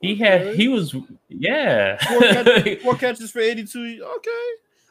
He 0.00 0.14
had 0.16 0.54
he 0.54 0.68
was 0.68 0.94
yeah. 1.28 1.96
Four, 2.04 2.76
four 2.82 2.94
catches 2.96 3.30
for 3.30 3.40
82. 3.40 4.04
Okay. 4.16 4.30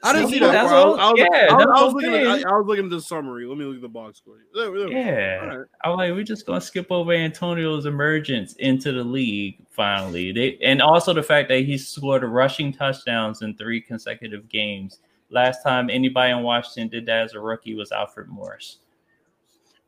I 0.03 0.11
didn't 0.11 0.27
See, 0.27 0.33
see 0.33 0.39
that. 0.39 0.51
that's 0.51 0.69
part. 0.69 0.83
I 0.83 0.85
was, 0.85 0.99
I 0.99 1.11
was, 1.11 1.19
yeah, 1.19 1.47
I 1.49 1.53
was, 1.53 1.65
I 1.65 1.83
was 1.85 1.93
looking. 1.93 2.09
I'm 2.09 2.27
At. 2.27 2.45
I, 2.45 2.49
I 2.49 2.57
was 2.57 2.65
looking 2.67 2.85
at 2.85 2.91
the 2.91 3.01
summary. 3.01 3.45
Let 3.45 3.57
me 3.57 3.63
look 3.63 3.77
at 3.77 3.81
the 3.81 3.87
box 3.87 4.17
score. 4.17 4.35
There, 4.53 4.71
there. 4.77 4.91
Yeah. 4.91 5.39
All 5.41 5.57
right. 5.59 5.67
I'm 5.85 5.97
like, 5.97 6.11
we're 6.11 6.23
just 6.23 6.45
gonna 6.45 6.59
skip 6.59 6.91
over 6.91 7.13
Antonio's 7.13 7.85
emergence 7.85 8.53
into 8.53 8.91
the 8.91 9.03
league 9.03 9.65
finally. 9.69 10.33
They 10.33 10.57
and 10.61 10.81
also 10.81 11.13
the 11.13 11.23
fact 11.23 11.47
that 11.49 11.59
he 11.59 11.77
scored 11.77 12.23
rushing 12.23 12.73
touchdowns 12.73 13.41
in 13.41 13.55
three 13.55 13.79
consecutive 13.79 14.49
games. 14.49 14.99
Last 15.29 15.63
time 15.63 15.89
anybody 15.89 16.31
in 16.31 16.43
Washington 16.43 16.89
did 16.89 17.05
that 17.05 17.23
as 17.23 17.33
a 17.33 17.39
rookie 17.39 17.73
was 17.73 17.91
Alfred 17.93 18.27
Morris. 18.27 18.79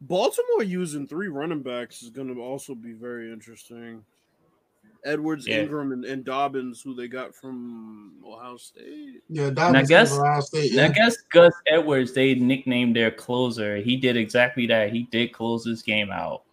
Baltimore 0.02 0.64
using 0.64 1.08
three 1.08 1.28
running 1.28 1.62
backs 1.62 2.02
is 2.04 2.10
going 2.10 2.34
to 2.34 2.42
also 2.42 2.74
be 2.74 2.94
very 2.94 3.32
interesting. 3.32 4.04
Edwards, 5.06 5.48
Yeah. 5.48 5.62
Ingram, 5.62 5.92
and, 5.92 6.04
and 6.04 6.26
Dobbins, 6.26 6.82
who 6.82 6.94
they 6.96 7.08
got 7.08 7.34
from 7.36 8.14
Ohio 8.26 8.58
State. 8.58 9.22
Yeah, 9.30 9.48
And 9.48 9.60
I 9.60 9.64
Dobbins 9.72 9.90
guess- 9.90 10.10
from 10.16 10.22
Ohio 10.26 10.42
State. 10.42 10.72
And 10.72 10.82
I 10.82 10.88
guess 10.90 11.16
Gus 11.32 11.54
Edwards, 11.68 12.12
they 12.14 12.36
nicknamed 12.36 12.96
their 12.96 13.12
closer. 13.12 13.78
He 13.78 13.96
did 13.98 14.18
exactly 14.18 14.66
that. 14.68 14.92
He 14.92 15.04
did 15.12 15.32
close 15.32 15.64
this 15.64 15.82
game 15.82 16.12
out. 16.12 16.44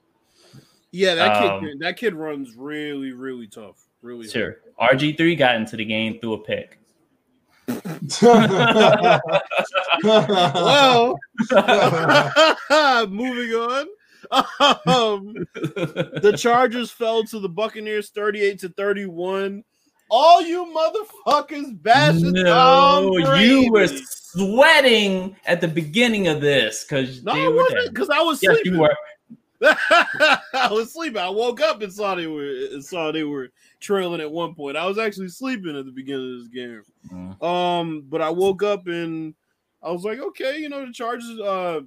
Yeah, 0.93 1.15
that 1.15 1.43
Um, 1.43 1.61
kid. 1.65 1.79
That 1.81 1.97
kid 1.97 2.15
runs 2.15 2.55
really, 2.55 3.13
really 3.13 3.47
tough. 3.47 3.83
Really. 4.03 4.27
hard. 4.27 4.31
Sure. 4.33 4.57
RG3 4.81 5.37
got 5.39 5.55
into 5.57 5.77
the 5.77 5.85
game 5.85 6.19
through 6.21 6.35
a 6.35 6.39
pick. 6.39 6.79
Well, 10.05 11.19
moving 13.09 13.55
on. 13.55 13.87
Um, 14.87 15.35
the 15.57 16.35
Chargers 16.39 16.91
fell 16.91 17.23
to 17.25 17.39
the 17.39 17.49
Buccaneers 17.49 18.11
38 18.11 18.59
to 18.61 18.69
31. 18.71 19.63
All 20.09 20.43
you 20.43 20.67
motherfuckers 20.67 21.83
bashing 21.83 22.33
no, 22.33 23.17
you 23.17 23.71
were 23.73 23.89
sweating 23.89 25.37
at 25.47 25.61
the 25.61 25.69
beginning 25.69 26.29
of 26.29 26.41
this 26.41 26.85
because 26.85 27.23
No, 27.25 27.33
I 27.33 27.49
wasn't 27.49 27.95
because 27.95 28.11
I 28.11 28.21
was 28.21 28.43
Yes, 28.43 28.55
sleeping. 28.55 28.75
you 28.75 28.81
were. 28.81 28.95
I 29.63 30.69
was 30.71 30.93
sleeping. 30.93 31.23
I 31.23 31.29
woke 31.31 31.61
up 31.61 31.83
and 31.83 31.93
saw 31.93 32.15
they 32.15 32.27
were 32.27 32.51
and 32.73 32.85
saw 32.85 33.13
they 33.13 33.25
were 33.25 33.51
trailing 33.81 34.21
at 34.21 34.31
one 34.31 34.55
point. 34.55 34.77
I 34.77 34.87
was 34.87 34.99
actually 34.99 35.29
sleeping 35.29 35.77
at 35.77 35.87
the 35.87 35.93
beginning 35.93 36.35
of 36.35 36.39
this 36.41 36.49
game. 36.49 36.83
Mm. 37.13 37.43
Um, 37.43 38.05
but 38.09 38.21
I 38.21 38.31
woke 38.31 38.63
up 38.63 38.87
and 38.87 39.35
I 39.83 39.91
was 39.93 40.05
like, 40.05 40.19
okay, 40.19 40.59
you 40.59 40.69
know, 40.69 40.85
the 40.85 40.93
Chargers. 40.93 41.39
Uh, 41.39 41.83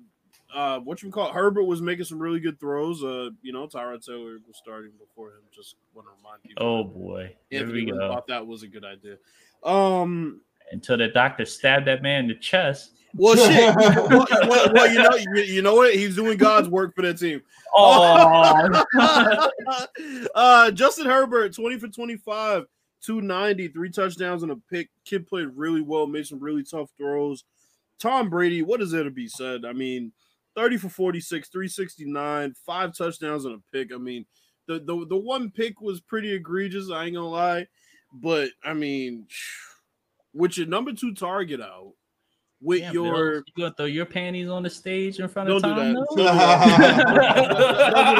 uh, 0.53 0.79
what 0.79 1.01
you 1.01 1.09
call 1.11 1.29
it? 1.29 1.33
Herbert 1.33 1.63
was 1.63 1.81
making 1.81 2.05
some 2.05 2.19
really 2.19 2.39
good 2.39 2.59
throws. 2.59 3.03
Uh, 3.03 3.29
you 3.41 3.51
know, 3.51 3.67
Tyrod 3.67 4.05
Taylor 4.05 4.37
was 4.47 4.57
starting 4.57 4.91
before 4.99 5.29
him. 5.29 5.41
Just 5.53 5.75
want 5.93 6.07
to 6.07 6.13
remind 6.17 6.43
people. 6.43 6.65
Oh 6.65 6.83
boy, 6.83 7.35
here 7.49 7.61
Anthony 7.61 7.85
we 7.85 7.91
go. 7.91 7.97
thought 8.09 8.27
that 8.27 8.45
was 8.45 8.63
a 8.63 8.67
good 8.67 8.85
idea. 8.85 9.17
Um, 9.63 10.41
Until 10.71 10.97
the 10.97 11.07
doctor 11.07 11.45
stabbed 11.45 11.87
that 11.87 12.01
man 12.01 12.21
in 12.21 12.27
the 12.29 12.35
chest. 12.35 12.91
well, 13.15 13.35
shit. 13.35 13.75
well, 14.09 14.27
well, 14.47 14.71
well, 14.73 14.91
you 14.91 15.01
know, 15.01 15.15
you, 15.15 15.41
you 15.43 15.61
know 15.61 15.75
what? 15.75 15.93
He's 15.93 16.15
doing 16.15 16.37
God's 16.37 16.69
work 16.69 16.95
for 16.95 17.01
that 17.01 17.17
team. 17.17 17.41
Oh, 17.77 18.83
uh, 20.35 20.71
Justin 20.71 21.07
Herbert, 21.07 21.53
20 21.53 21.77
for 21.77 21.89
25, 21.89 22.63
290, 23.01 23.67
three 23.67 23.89
touchdowns 23.89 24.43
and 24.43 24.51
a 24.53 24.55
pick. 24.71 24.89
Kid 25.03 25.27
played 25.27 25.49
really 25.55 25.81
well, 25.81 26.07
made 26.07 26.25
some 26.25 26.39
really 26.39 26.63
tough 26.63 26.89
throws. 26.97 27.43
Tom 27.99 28.29
Brady, 28.29 28.61
what 28.61 28.81
is 28.81 28.91
there 28.91 29.03
to 29.03 29.11
be 29.11 29.27
said? 29.27 29.65
I 29.65 29.73
mean, 29.73 30.13
30 30.55 30.77
for 30.77 30.89
46, 30.89 31.49
369, 31.49 32.53
five 32.65 32.95
touchdowns 32.95 33.45
and 33.45 33.55
a 33.55 33.59
pick. 33.71 33.93
I 33.93 33.97
mean, 33.97 34.25
the, 34.67 34.79
the, 34.79 35.05
the 35.07 35.17
one 35.17 35.51
pick 35.51 35.81
was 35.81 36.01
pretty 36.01 36.33
egregious, 36.33 36.89
I 36.91 37.05
ain't 37.05 37.15
gonna 37.15 37.27
lie. 37.27 37.67
But 38.13 38.49
I 38.63 38.73
mean, 38.73 39.27
with 40.33 40.57
your 40.57 40.67
number 40.67 40.93
two 40.93 41.13
target 41.13 41.61
out, 41.61 41.93
with 42.61 42.79
Damn, 42.79 42.93
your 42.93 43.31
Bills, 43.31 43.43
you 43.47 43.63
gonna 43.63 43.75
throw 43.75 43.85
your 43.85 44.05
panties 44.05 44.49
on 44.49 44.63
the 44.63 44.69
stage 44.69 45.19
in 45.19 45.27
front 45.27 45.49
of 45.49 45.61
Don't 45.61 45.75
do 45.75 45.81
Tom? 45.81 45.93
that. 45.93 46.05
Don't 46.07 46.17
do 46.17 46.23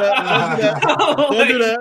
that. 0.02 0.82
Don't 1.32 1.48
do 1.48 1.58
that. 1.58 1.80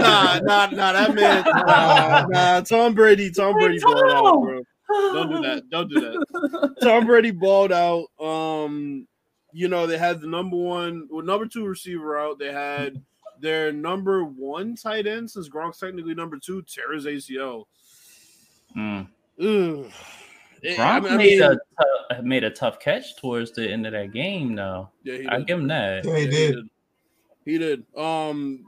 nah, 0.00 0.40
nah, 0.42 0.66
nah, 0.66 0.92
that 0.92 1.14
man. 1.14 1.44
Nah, 1.66 2.26
nah, 2.28 2.60
Tom 2.62 2.94
Brady, 2.94 3.30
Tom 3.30 3.54
Brady 3.54 3.78
balled 3.80 4.10
out, 4.10 4.42
bro. 4.42 4.62
Don't 5.12 5.30
do 5.30 5.40
that. 5.42 5.62
Don't 5.70 5.88
do 5.88 6.00
that. 6.00 6.76
Tom 6.82 7.06
Brady 7.06 7.30
balled 7.30 7.70
out. 7.72 8.06
Um, 8.18 9.06
you 9.52 9.68
know, 9.68 9.86
they 9.86 9.98
had 9.98 10.20
the 10.20 10.26
number 10.26 10.56
one, 10.56 11.06
well, 11.10 11.24
number 11.24 11.46
two 11.46 11.64
receiver 11.66 12.18
out. 12.18 12.38
They 12.38 12.52
had 12.52 13.02
their 13.40 13.72
number 13.72 14.24
one 14.24 14.76
tight 14.76 15.06
end 15.06 15.30
since 15.30 15.48
Gronk's 15.48 15.78
technically 15.78 16.14
number 16.14 16.38
two, 16.38 16.62
tear 16.62 16.92
his 16.92 17.06
ACL. 17.06 17.64
Mm. 18.76 19.08
Ugh. 19.40 19.90
Gronk 20.62 20.78
I 20.78 21.00
mean- 21.00 21.12
I 21.12 21.16
made 21.16 21.40
mean- 21.40 21.58
a 22.10 22.22
made 22.22 22.44
a 22.44 22.50
tough 22.50 22.78
catch 22.80 23.16
towards 23.16 23.52
the 23.52 23.66
end 23.70 23.86
of 23.86 23.92
that 23.92 24.12
game. 24.12 24.54
though. 24.56 24.90
Yeah, 25.04 25.18
I 25.34 25.40
give 25.40 25.58
him 25.58 25.68
that. 25.68 26.04
Yeah, 26.04 26.16
he 26.16 26.24
Yeah, 26.24 26.30
did. 26.30 26.68
He 27.46 27.58
did. 27.58 27.84
Um, 27.96 28.64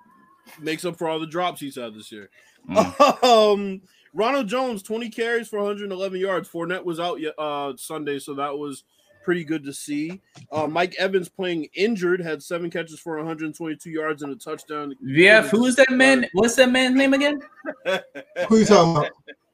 makes 0.61 0.85
up 0.85 0.97
for 0.97 1.09
all 1.09 1.21
the 1.21 1.27
drops 1.27 1.61
he's 1.61 1.77
had 1.77 1.95
this 1.95 2.11
year. 2.11 2.31
Mm. 2.71 3.23
Um, 3.53 3.83
Ronald 4.15 4.47
Jones, 4.49 4.83
20 4.83 5.09
carries 5.11 5.49
for 5.49 5.59
111 5.59 6.19
yards. 6.21 6.49
Fournette 6.49 6.85
was 6.85 6.99
out 7.01 7.19
uh 7.39 7.75
Sunday, 7.77 8.19
so 8.19 8.35
that 8.35 8.57
was 8.57 8.85
pretty 9.23 9.45
good 9.45 9.65
to 9.65 9.73
see. 9.73 10.21
Uh, 10.51 10.67
Mike 10.67 10.95
Evans 10.99 11.29
playing 11.29 11.69
injured 11.75 12.21
had 12.21 12.43
seven 12.43 12.71
catches 12.71 12.99
for 13.01 13.17
122 13.17 13.91
yards 13.91 14.23
and 14.23 14.33
a 14.33 14.37
touchdown. 14.37 14.95
VF, 15.05 15.49
who 15.51 15.67
is 15.67 15.77
that 15.77 15.91
man? 15.91 16.27
What's 16.33 16.57
that 16.57 16.71
man's 16.71 16.97
name 16.97 17.15
again? 17.15 17.41
Who 18.49 18.57
you 18.59 18.65
talking 18.65 18.97
about? 18.97 19.11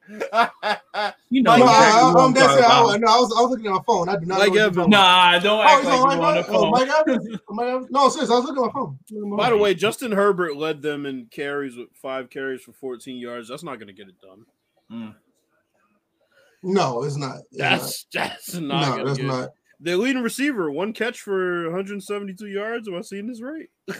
You 1.29 1.43
know 1.43 1.55
No, 1.55 1.65
Mike 1.65 1.75
I, 1.75 1.99
I, 2.01 2.09
I'm 2.09 2.17
I'm 2.17 2.33
that's 2.33 2.47
talking 2.59 2.63
it. 2.63 2.95
I, 2.95 2.97
no, 2.97 3.07
I 3.07 3.19
was, 3.19 3.35
I 3.37 3.41
was 3.41 3.51
looking 3.51 3.67
at 3.67 3.73
my 3.73 3.81
phone. 3.85 4.09
I 4.09 4.15
do 4.17 4.25
not 4.25 4.39
Mike 4.39 4.47
know 4.47 4.53
what 4.53 4.61
Evans. 4.61 4.87
Nah, 4.87 5.37
don't 5.39 5.59
Oh, 5.59 5.61
act 5.61 5.83
you 5.83 5.89
like 5.89 5.99
you 5.99 6.03
about 6.03 6.13
on 6.13 6.17
the 6.17 6.41
Mike? 6.41 6.45
Oh. 6.49 6.71
Mike 6.71 6.89
Evans? 6.89 7.39
Mike 7.49 7.67
Evans? 7.67 7.87
No, 7.91 8.09
seriously, 8.09 8.33
I 8.35 8.39
was 8.39 8.45
looking 8.47 8.63
at 8.63 8.65
my 8.67 8.71
phone. 8.73 8.97
Looking 9.11 9.23
at 9.23 9.29
my 9.29 9.37
By 9.37 9.49
phone. 9.49 9.57
the 9.59 9.63
way, 9.63 9.73
Justin 9.75 10.11
Herbert 10.11 10.57
led 10.57 10.81
them 10.81 11.05
in 11.05 11.27
carries 11.27 11.75
with 11.77 11.89
five 11.93 12.31
carries 12.31 12.61
for 12.63 12.73
14 12.73 13.17
yards. 13.17 13.49
That's 13.49 13.61
not 13.63 13.75
going 13.75 13.85
to 13.87 13.93
get 13.93 14.07
it 14.07 14.15
done. 14.19 14.45
Mm. 14.91 15.15
no, 16.63 17.03
it's 17.03 17.15
not. 17.15 17.37
It's 17.51 17.57
That's 17.59 18.05
that's 18.11 18.53
not. 18.55 18.63
not. 18.63 18.81
gonna 18.89 18.97
no, 18.97 19.05
that's 19.05 19.17
get 19.19 19.25
it. 19.25 19.27
not. 19.27 19.49
Their 19.79 19.97
leading 19.97 20.21
receiver, 20.23 20.69
one 20.71 20.91
catch 20.93 21.21
for 21.21 21.63
172 21.65 22.47
yards. 22.47 22.87
Am 22.87 22.95
I 22.95 23.01
seeing 23.01 23.27
this 23.27 23.41
right? 23.41 23.69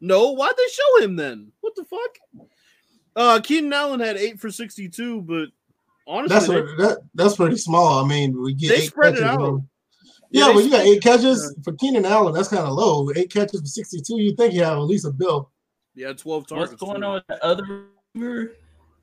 no, 0.00 0.32
why'd 0.32 0.52
they 0.56 0.68
show 0.72 1.04
him 1.04 1.16
then? 1.16 1.52
What 1.60 1.74
the 1.74 1.84
fuck? 1.84 2.46
Uh 3.16 3.40
Keenan 3.40 3.72
Allen 3.72 4.00
had 4.00 4.16
eight 4.16 4.40
for 4.40 4.50
62, 4.50 5.22
but 5.22 5.48
honestly, 6.06 6.34
That's 6.34 6.48
they- 6.48 6.60
what, 6.60 6.76
that, 6.78 6.98
that's 7.14 7.36
pretty 7.36 7.56
small. 7.56 8.04
I 8.04 8.08
mean, 8.08 8.40
we 8.40 8.54
get 8.54 8.68
They 8.70 8.74
eight 8.82 8.88
spread 8.88 9.16
it 9.16 9.22
out. 9.22 9.38
bro. 9.38 9.64
Yeah, 10.30 10.42
Yeah, 10.42 10.48
they 10.48 10.54
but 10.54 10.64
you 10.64 10.70
got 10.70 10.80
eight 10.86 11.02
catches 11.02 11.56
for 11.62 11.72
Keenan 11.74 12.04
Allen. 12.04 12.34
That's 12.34 12.48
kind 12.48 12.64
of 12.66 12.74
low. 12.74 13.08
Eight 13.16 13.32
catches 13.32 13.60
for 13.60 13.66
62. 13.66 14.20
You 14.20 14.34
think 14.34 14.52
you 14.52 14.64
have 14.64 14.78
at 14.78 14.80
least 14.82 15.06
a 15.06 15.10
bill? 15.10 15.50
yeah, 15.94 16.12
12 16.12 16.46
targets. 16.48 16.72
What's 16.72 16.82
going 16.82 17.00
too. 17.00 17.06
on 17.06 17.14
with 17.14 17.26
the 17.28 17.44
other 17.44 17.84
receiver 18.14 18.52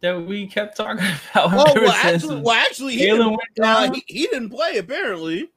that 0.02 0.22
we 0.26 0.46
kept 0.46 0.76
talking 0.76 1.06
about? 1.34 1.54
Oh, 1.54 1.74
well, 1.82 1.92
actually, 2.04 2.42
well, 2.42 2.54
actually, 2.56 2.94
he, 2.98 3.06
didn't, 3.06 3.30
went 3.30 3.42
uh, 3.64 3.92
he, 3.94 4.04
he 4.08 4.28
didn't 4.28 4.50
play 4.50 4.78
apparently, 4.78 5.50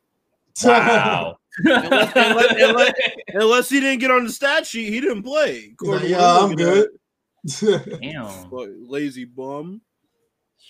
Wow. 0.62 1.38
Unless- 1.64 2.12
unless- 2.16 2.62
unless- 2.62 2.92
unless 3.28 3.68
he 3.70 3.80
didn't 3.80 4.00
get 4.00 4.10
on 4.10 4.24
the 4.24 4.32
stat 4.32 4.66
sheet. 4.66 4.92
He 4.92 5.00
didn't 5.00 5.22
play. 5.22 5.74
He's 5.80 5.88
like, 5.88 6.08
yeah, 6.08 6.38
I'm 6.38 6.50
looking 6.50 6.66
at. 6.66 6.86
good. 7.60 8.00
Damn. 8.00 8.48
But 8.50 8.70
lazy 8.78 9.24
bum. 9.24 9.80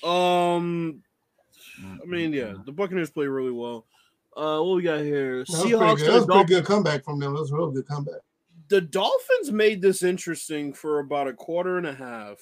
Um, 0.02 1.02
I 1.82 2.04
mean, 2.06 2.32
yeah, 2.32 2.54
the 2.66 2.72
Buccaneers 2.72 3.10
play 3.10 3.26
really 3.26 3.50
well. 3.50 3.86
Uh, 4.36 4.60
what 4.60 4.76
we 4.76 4.82
got 4.82 5.00
here? 5.00 5.38
That 5.38 5.50
was 5.50 5.60
Seahawks. 5.64 5.96
good. 5.98 6.06
That 6.08 6.14
was 6.14 6.24
a 6.24 6.26
pretty 6.26 6.44
good 6.54 6.64
comeback 6.64 7.04
from 7.04 7.18
them. 7.20 7.32
That 7.34 7.40
was 7.40 7.50
a 7.52 7.56
real 7.56 7.70
good 7.70 7.86
comeback. 7.86 8.20
The 8.68 8.80
Dolphins 8.80 9.52
made 9.52 9.80
this 9.80 10.02
interesting 10.02 10.72
for 10.72 10.98
about 10.98 11.28
a 11.28 11.32
quarter 11.32 11.78
and 11.78 11.86
a 11.86 11.94
half. 11.94 12.38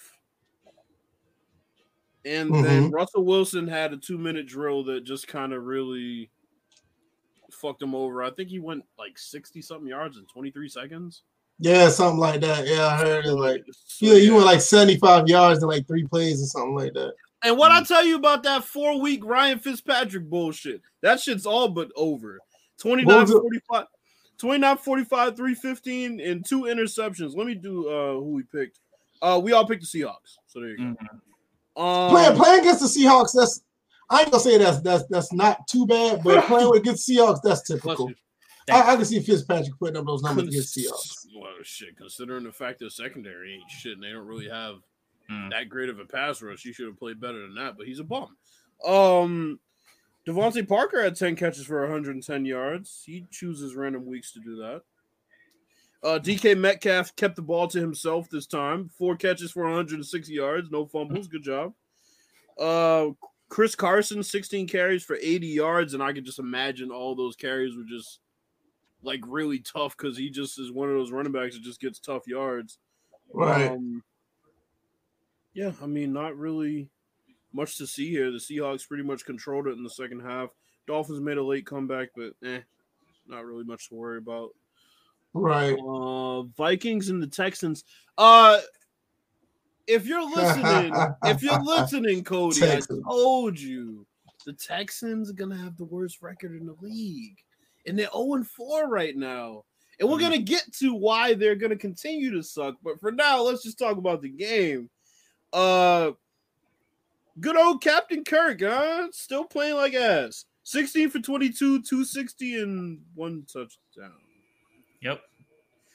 And 2.24 2.54
then 2.54 2.84
Mm-hmm. 2.84 2.90
Russell 2.94 3.24
Wilson 3.24 3.66
had 3.68 3.92
a 3.92 3.96
two 3.96 4.16
minute 4.18 4.46
drill 4.46 4.84
that 4.84 5.04
just 5.04 5.26
kind 5.28 5.52
of 5.52 5.64
really 5.64 6.30
fucked 7.62 7.80
him 7.80 7.94
over. 7.94 8.22
I 8.22 8.30
think 8.30 8.50
he 8.50 8.58
went 8.58 8.84
like 8.98 9.16
60 9.16 9.62
something 9.62 9.88
yards 9.88 10.18
in 10.18 10.26
23 10.26 10.68
seconds. 10.68 11.22
Yeah, 11.58 11.88
something 11.88 12.18
like 12.18 12.40
that. 12.40 12.66
Yeah, 12.66 12.86
I 12.88 12.96
heard 12.96 13.24
it. 13.24 13.32
Like, 13.32 13.64
So, 13.86 14.06
yeah, 14.06 14.14
you 14.14 14.34
went 14.34 14.46
like 14.46 14.60
75 14.60 15.28
yards 15.28 15.62
in 15.62 15.68
like 15.68 15.86
three 15.86 16.04
plays 16.06 16.42
or 16.42 16.46
something 16.46 16.74
like 16.74 16.92
that. 16.94 17.14
And 17.44 17.56
what 17.56 17.72
I 17.72 17.82
tell 17.82 18.04
you 18.04 18.16
about 18.16 18.42
that 18.42 18.64
four 18.64 19.00
week 19.00 19.24
Ryan 19.24 19.58
Fitzpatrick 19.58 20.28
bullshit, 20.28 20.82
that 21.02 21.20
shit's 21.20 21.46
all 21.46 21.68
but 21.68 21.90
over. 21.96 22.38
29 22.78 23.26
45, 23.26 23.86
29 24.38 24.76
45, 24.76 25.36
315, 25.36 26.20
and 26.20 26.44
two 26.44 26.62
interceptions. 26.62 27.36
Let 27.36 27.46
me 27.46 27.54
do 27.54 27.88
uh 27.88 28.14
who 28.14 28.32
we 28.32 28.42
picked. 28.42 28.80
Uh 29.20 29.40
we 29.42 29.52
all 29.52 29.66
picked 29.66 29.82
the 29.82 29.98
Seahawks. 30.00 30.38
So 30.46 30.60
there 30.60 30.70
you 30.70 30.76
go. 30.78 30.82
Mhm. 30.84 31.20
Um, 31.74 32.10
playing 32.10 32.36
playing 32.36 32.60
against 32.60 32.80
the 32.80 33.00
Seahawks, 33.00 33.32
that's 33.34 33.62
I 34.12 34.20
ain't 34.20 34.30
gonna 34.30 34.42
say 34.42 34.58
that's 34.58 34.80
that's 34.82 35.04
that's 35.08 35.32
not 35.32 35.66
too 35.66 35.86
bad, 35.86 36.22
but 36.22 36.44
playing 36.46 36.68
with 36.70 36.80
against 36.80 37.08
Seahawks, 37.08 37.40
that's 37.42 37.62
typical. 37.62 38.12
I, 38.70 38.92
I 38.92 38.96
can 38.96 39.04
see 39.04 39.18
Fitzpatrick 39.20 39.76
putting 39.78 39.96
up 39.96 40.06
those 40.06 40.22
numbers 40.22 40.48
against 40.48 40.76
Seahawks. 40.76 41.26
Well, 41.34 41.50
shit, 41.62 41.96
considering 41.96 42.44
the 42.44 42.52
fact 42.52 42.78
that 42.80 42.92
secondary 42.92 43.54
ain't 43.54 43.70
shit 43.70 43.94
and 43.94 44.02
they 44.02 44.12
don't 44.12 44.26
really 44.26 44.48
have 44.48 44.76
Mm. 45.30 45.50
that 45.50 45.68
great 45.68 45.88
of 45.88 46.00
a 46.00 46.04
pass 46.04 46.42
rush, 46.42 46.62
he 46.64 46.72
should 46.72 46.86
have 46.88 46.98
played 46.98 47.20
better 47.20 47.40
than 47.42 47.54
that, 47.54 47.76
but 47.78 47.86
he's 47.86 48.00
a 48.00 48.04
bum. 48.04 48.36
Um 48.84 49.60
DeVante 50.26 50.68
Parker 50.68 51.02
had 51.02 51.16
10 51.16 51.36
catches 51.36 51.64
for 51.64 51.80
110 51.80 52.44
yards. 52.44 53.02
He 53.06 53.26
chooses 53.30 53.74
random 53.74 54.04
weeks 54.04 54.32
to 54.32 54.40
do 54.40 54.56
that. 54.56 54.82
Uh, 56.02 56.18
DK 56.18 56.56
Metcalf 56.56 57.14
kept 57.16 57.36
the 57.36 57.42
ball 57.42 57.66
to 57.68 57.80
himself 57.80 58.28
this 58.30 58.46
time. 58.46 58.88
Four 58.98 59.16
catches 59.16 59.52
for 59.52 59.62
160 59.62 60.32
yards, 60.32 60.70
no 60.70 60.86
fumbles. 60.86 61.28
Good 61.28 61.44
job. 61.44 61.72
Uh, 62.58 63.10
Chris 63.52 63.74
Carson, 63.74 64.22
16 64.22 64.66
carries 64.66 65.04
for 65.04 65.18
80 65.20 65.46
yards, 65.46 65.92
and 65.92 66.02
I 66.02 66.14
could 66.14 66.24
just 66.24 66.38
imagine 66.38 66.90
all 66.90 67.14
those 67.14 67.36
carries 67.36 67.76
were 67.76 67.84
just 67.84 68.20
like 69.02 69.20
really 69.26 69.58
tough 69.58 69.94
because 69.94 70.16
he 70.16 70.30
just 70.30 70.58
is 70.58 70.72
one 70.72 70.88
of 70.88 70.94
those 70.94 71.12
running 71.12 71.32
backs 71.32 71.54
that 71.54 71.62
just 71.62 71.78
gets 71.78 71.98
tough 71.98 72.26
yards. 72.26 72.78
Right. 73.30 73.70
Um, 73.70 74.02
yeah, 75.52 75.72
I 75.82 75.86
mean, 75.86 76.14
not 76.14 76.34
really 76.38 76.88
much 77.52 77.76
to 77.76 77.86
see 77.86 78.08
here. 78.08 78.30
The 78.30 78.38
Seahawks 78.38 78.88
pretty 78.88 79.02
much 79.02 79.26
controlled 79.26 79.66
it 79.66 79.76
in 79.76 79.84
the 79.84 79.90
second 79.90 80.20
half. 80.20 80.48
Dolphins 80.86 81.20
made 81.20 81.36
a 81.36 81.44
late 81.44 81.66
comeback, 81.66 82.08
but 82.16 82.32
eh, 82.42 82.60
not 83.26 83.44
really 83.44 83.64
much 83.64 83.90
to 83.90 83.94
worry 83.96 84.16
about. 84.16 84.52
right. 85.34 85.78
Uh, 85.78 86.44
Vikings 86.56 87.10
and 87.10 87.22
the 87.22 87.26
Texans. 87.26 87.84
Uh, 88.16 88.60
if 89.92 90.06
you're 90.06 90.24
listening, 90.28 90.94
if 91.24 91.42
you're 91.42 91.60
listening, 91.62 92.24
Cody, 92.24 92.58
Texans. 92.60 93.00
I 93.06 93.10
told 93.10 93.58
you 93.58 94.06
the 94.46 94.52
Texans 94.52 95.30
are 95.30 95.34
gonna 95.34 95.56
have 95.56 95.76
the 95.76 95.84
worst 95.84 96.22
record 96.22 96.56
in 96.58 96.66
the 96.66 96.76
league, 96.80 97.36
and 97.86 97.98
they're 97.98 98.08
0 98.12 98.42
4 98.44 98.88
right 98.88 99.16
now. 99.16 99.64
And 100.00 100.08
we're 100.10 100.18
gonna 100.18 100.38
get 100.38 100.64
to 100.80 100.94
why 100.94 101.34
they're 101.34 101.54
gonna 101.54 101.76
continue 101.76 102.30
to 102.32 102.42
suck. 102.42 102.74
But 102.82 102.98
for 103.00 103.12
now, 103.12 103.42
let's 103.42 103.62
just 103.62 103.78
talk 103.78 103.98
about 103.98 104.20
the 104.22 104.30
game. 104.30 104.90
Uh, 105.52 106.12
good 107.38 107.56
old 107.56 107.82
Captain 107.82 108.24
Kirk, 108.24 108.60
huh? 108.62 109.08
Still 109.12 109.44
playing 109.44 109.76
like 109.76 109.94
ass. 109.94 110.46
16 110.64 111.10
for 111.10 111.18
22, 111.18 111.82
260, 111.82 112.60
and 112.62 113.00
one 113.14 113.44
touchdown. 113.52 114.12
Yep. 115.02 115.20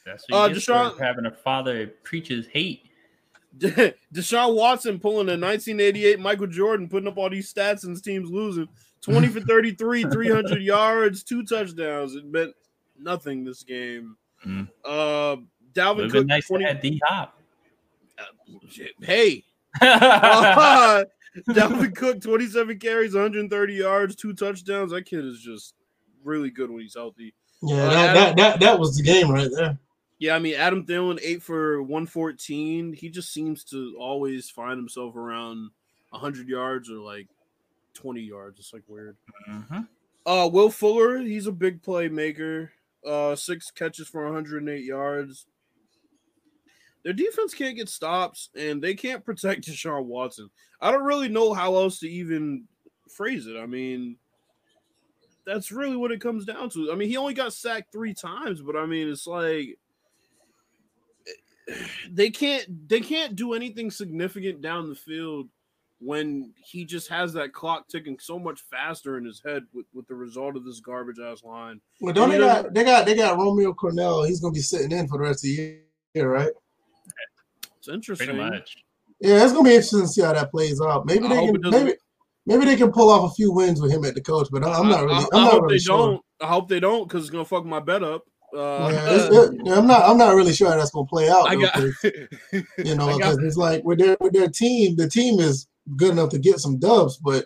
That's 0.05 0.23
Uh, 0.23 0.25
what 0.29 0.49
you 0.49 0.55
get 0.55 0.63
Deshaun- 0.63 0.99
having 0.99 1.25
a 1.25 1.31
father 1.31 1.77
who 1.85 1.87
preaches 2.03 2.47
hate. 2.47 2.86
Deshaun 4.13 4.55
Watson 4.55 4.99
pulling 4.99 5.29
a 5.29 5.37
1988 5.37 6.19
Michael 6.19 6.47
Jordan, 6.47 6.87
putting 6.87 7.07
up 7.07 7.17
all 7.17 7.29
these 7.29 7.51
stats 7.51 7.83
and 7.83 7.91
his 7.91 8.01
team's 8.01 8.29
losing. 8.29 8.67
20 9.01 9.27
for 9.27 9.41
33, 9.41 10.03
300 10.11 10.61
yards, 10.61 11.23
two 11.23 11.43
touchdowns. 11.43 12.15
It 12.15 12.25
meant 12.25 12.53
nothing 12.99 13.43
this 13.43 13.63
game. 13.63 14.15
Mm. 14.45 14.67
Uh, 14.85 15.37
Would 15.37 15.73
Dalvin 15.73 16.11
Cook, 16.11 16.27
nice 16.27 16.47
20 16.47 16.63
to 16.65 16.73
have 16.73 16.81
D 16.81 17.01
Hop. 17.05 17.39
shit, 18.69 18.91
hey. 19.01 19.43
Uh, 19.81 21.03
Dalvin 21.49 21.95
Cook, 21.95 22.19
27 22.21 22.79
carries, 22.79 23.13
130 23.13 23.73
yards, 23.73 24.15
two 24.15 24.33
touchdowns. 24.33 24.91
That 24.91 25.03
kid 25.05 25.23
is 25.23 25.39
just 25.39 25.75
really 26.23 26.49
good 26.49 26.71
when 26.71 26.81
he's 26.81 26.95
healthy. 26.95 27.33
Yeah, 27.61 27.75
Uh, 27.83 27.89
that, 27.89 28.13
that 28.13 28.35
that 28.37 28.59
that 28.59 28.79
was 28.79 28.97
the 28.97 29.03
game 29.03 29.29
right 29.29 29.49
there. 29.53 29.77
Yeah, 30.19 30.35
I 30.35 30.39
mean 30.39 30.55
Adam 30.55 30.85
Thielen 30.85 31.19
eight 31.21 31.43
for 31.43 31.81
one 31.83 32.07
fourteen. 32.07 32.93
He 32.93 33.09
just 33.09 33.31
seems 33.31 33.63
to 33.65 33.95
always 33.99 34.49
find 34.49 34.77
himself 34.77 35.15
around 35.15 35.69
hundred 36.11 36.47
yards 36.47 36.89
or 36.89 36.95
like 36.97 37.27
twenty 37.93 38.21
yards. 38.21 38.59
It's 38.59 38.73
like 38.73 38.83
weird. 38.87 39.15
Mhm. 39.49 39.87
Uh, 40.25 40.49
Will 40.51 40.69
Fuller, 40.69 41.19
he's 41.19 41.47
a 41.47 41.51
big 41.51 41.81
playmaker. 41.81 42.69
Uh, 43.05 43.33
six 43.33 43.71
catches 43.71 44.09
for 44.09 44.25
108 44.25 44.83
yards. 44.83 45.45
Their 47.03 47.13
defense 47.13 47.53
can't 47.53 47.77
get 47.77 47.87
stops, 47.87 48.49
and 48.53 48.81
they 48.81 48.93
can't 48.93 49.23
protect 49.25 49.65
Deshaun 49.65 50.03
Watson. 50.03 50.49
I 50.81 50.91
don't 50.91 51.05
really 51.05 51.29
know 51.29 51.53
how 51.53 51.75
else 51.75 51.99
to 51.99 52.09
even 52.09 52.65
phrase 53.09 53.47
it. 53.47 53.55
I 53.55 53.65
mean, 53.67 54.17
that's 55.45 55.71
really 55.71 55.95
what 55.95 56.11
it 56.11 56.19
comes 56.19 56.43
down 56.43 56.69
to. 56.71 56.91
I 56.91 56.95
mean, 56.95 57.07
he 57.07 57.15
only 57.15 57.33
got 57.33 57.53
sacked 57.53 57.93
three 57.93 58.13
times, 58.13 58.61
but 58.61 58.75
I 58.75 58.85
mean, 58.85 59.07
it's 59.07 59.27
like 59.27 59.77
they 62.11 62.29
can't 62.29 62.87
they 62.89 63.01
can't 63.01 63.35
do 63.35 63.53
anything 63.53 63.91
significant 63.91 64.61
down 64.61 64.89
the 64.89 64.95
field 64.95 65.49
when 65.99 66.53
he 66.63 66.85
just 66.85 67.09
has 67.09 67.33
that 67.33 67.53
clock 67.53 67.87
ticking 67.87 68.17
so 68.19 68.37
much 68.37 68.61
faster 68.69 69.17
in 69.17 69.25
his 69.25 69.41
head 69.43 69.63
with, 69.73 69.85
with 69.93 70.07
the 70.07 70.13
result 70.13 70.55
of 70.55 70.63
this 70.63 70.79
garbage 70.79 71.17
ass 71.19 71.43
line. 71.43 71.81
Well, 72.01 72.13
don't 72.13 72.29
they 72.29 72.37
got 72.37 72.73
they 72.73 72.83
got 72.83 73.05
they 73.05 73.15
got 73.15 73.37
Romeo 73.37 73.73
Crennel. 73.73 74.27
He's 74.27 74.39
gonna 74.39 74.53
be 74.53 74.59
sitting 74.61 74.91
in 74.91 75.07
for 75.07 75.17
the 75.17 75.23
rest 75.23 75.43
of 75.43 75.49
the 75.49 75.81
year, 76.13 76.29
right? 76.31 76.51
It's 77.77 77.87
interesting. 77.89 78.27
Pretty 78.27 78.39
much. 78.41 78.75
Yeah, 79.19 79.43
it's 79.43 79.53
gonna 79.53 79.63
be 79.63 79.71
interesting 79.71 80.01
to 80.01 80.07
see 80.07 80.21
how 80.21 80.33
that 80.33 80.51
plays 80.51 80.79
out. 80.81 81.05
Maybe 81.05 81.25
I 81.25 81.29
they 81.29 81.45
can 81.51 81.71
maybe 81.71 81.93
maybe 82.45 82.65
they 82.65 82.75
can 82.75 82.91
pull 82.91 83.09
off 83.09 83.31
a 83.31 83.33
few 83.33 83.51
wins 83.51 83.81
with 83.81 83.91
him 83.91 84.05
at 84.05 84.13
the 84.13 84.21
coach, 84.21 84.47
but 84.51 84.63
I- 84.63 84.73
I'm 84.79 84.87
not 84.89 85.03
really 85.03 85.15
I, 85.15 85.19
I'm 85.19 85.27
I 85.33 85.43
not 85.43 85.51
hope 85.53 85.61
really 85.63 85.75
they 85.75 85.79
sure. 85.79 85.97
don't. 85.97 86.21
I 86.41 86.47
hope 86.47 86.67
they 86.69 86.79
don't 86.79 87.07
because 87.07 87.23
it's 87.23 87.31
gonna 87.31 87.45
fuck 87.45 87.65
my 87.65 87.79
bet 87.79 88.03
up. 88.03 88.23
Uh, 88.55 88.89
Yeah, 88.91 89.27
it- 89.31 89.77
I'm 89.77 89.87
not 89.87 90.03
I'm 90.09 90.17
not 90.17 90.35
really 90.35 90.53
sure 90.53 90.69
how 90.69 90.77
that's 90.77 90.91
gonna 90.91 91.05
play 91.07 91.29
out. 91.29 91.49
I 91.49 91.55
though, 91.55 91.61
got. 91.61 91.73
'cause, 91.73 91.93
you 92.85 92.95
know, 92.95 93.15
because 93.17 93.37
it's 93.39 93.57
like 93.57 93.83
with 93.83 93.99
their 93.99 94.15
with 94.21 94.33
their 94.33 94.47
team, 94.49 94.95
the 94.95 95.09
team 95.09 95.39
is 95.39 95.67
good 95.95 96.11
enough 96.11 96.29
to 96.29 96.39
get 96.39 96.59
some 96.59 96.77
dubs, 96.79 97.17
but 97.17 97.45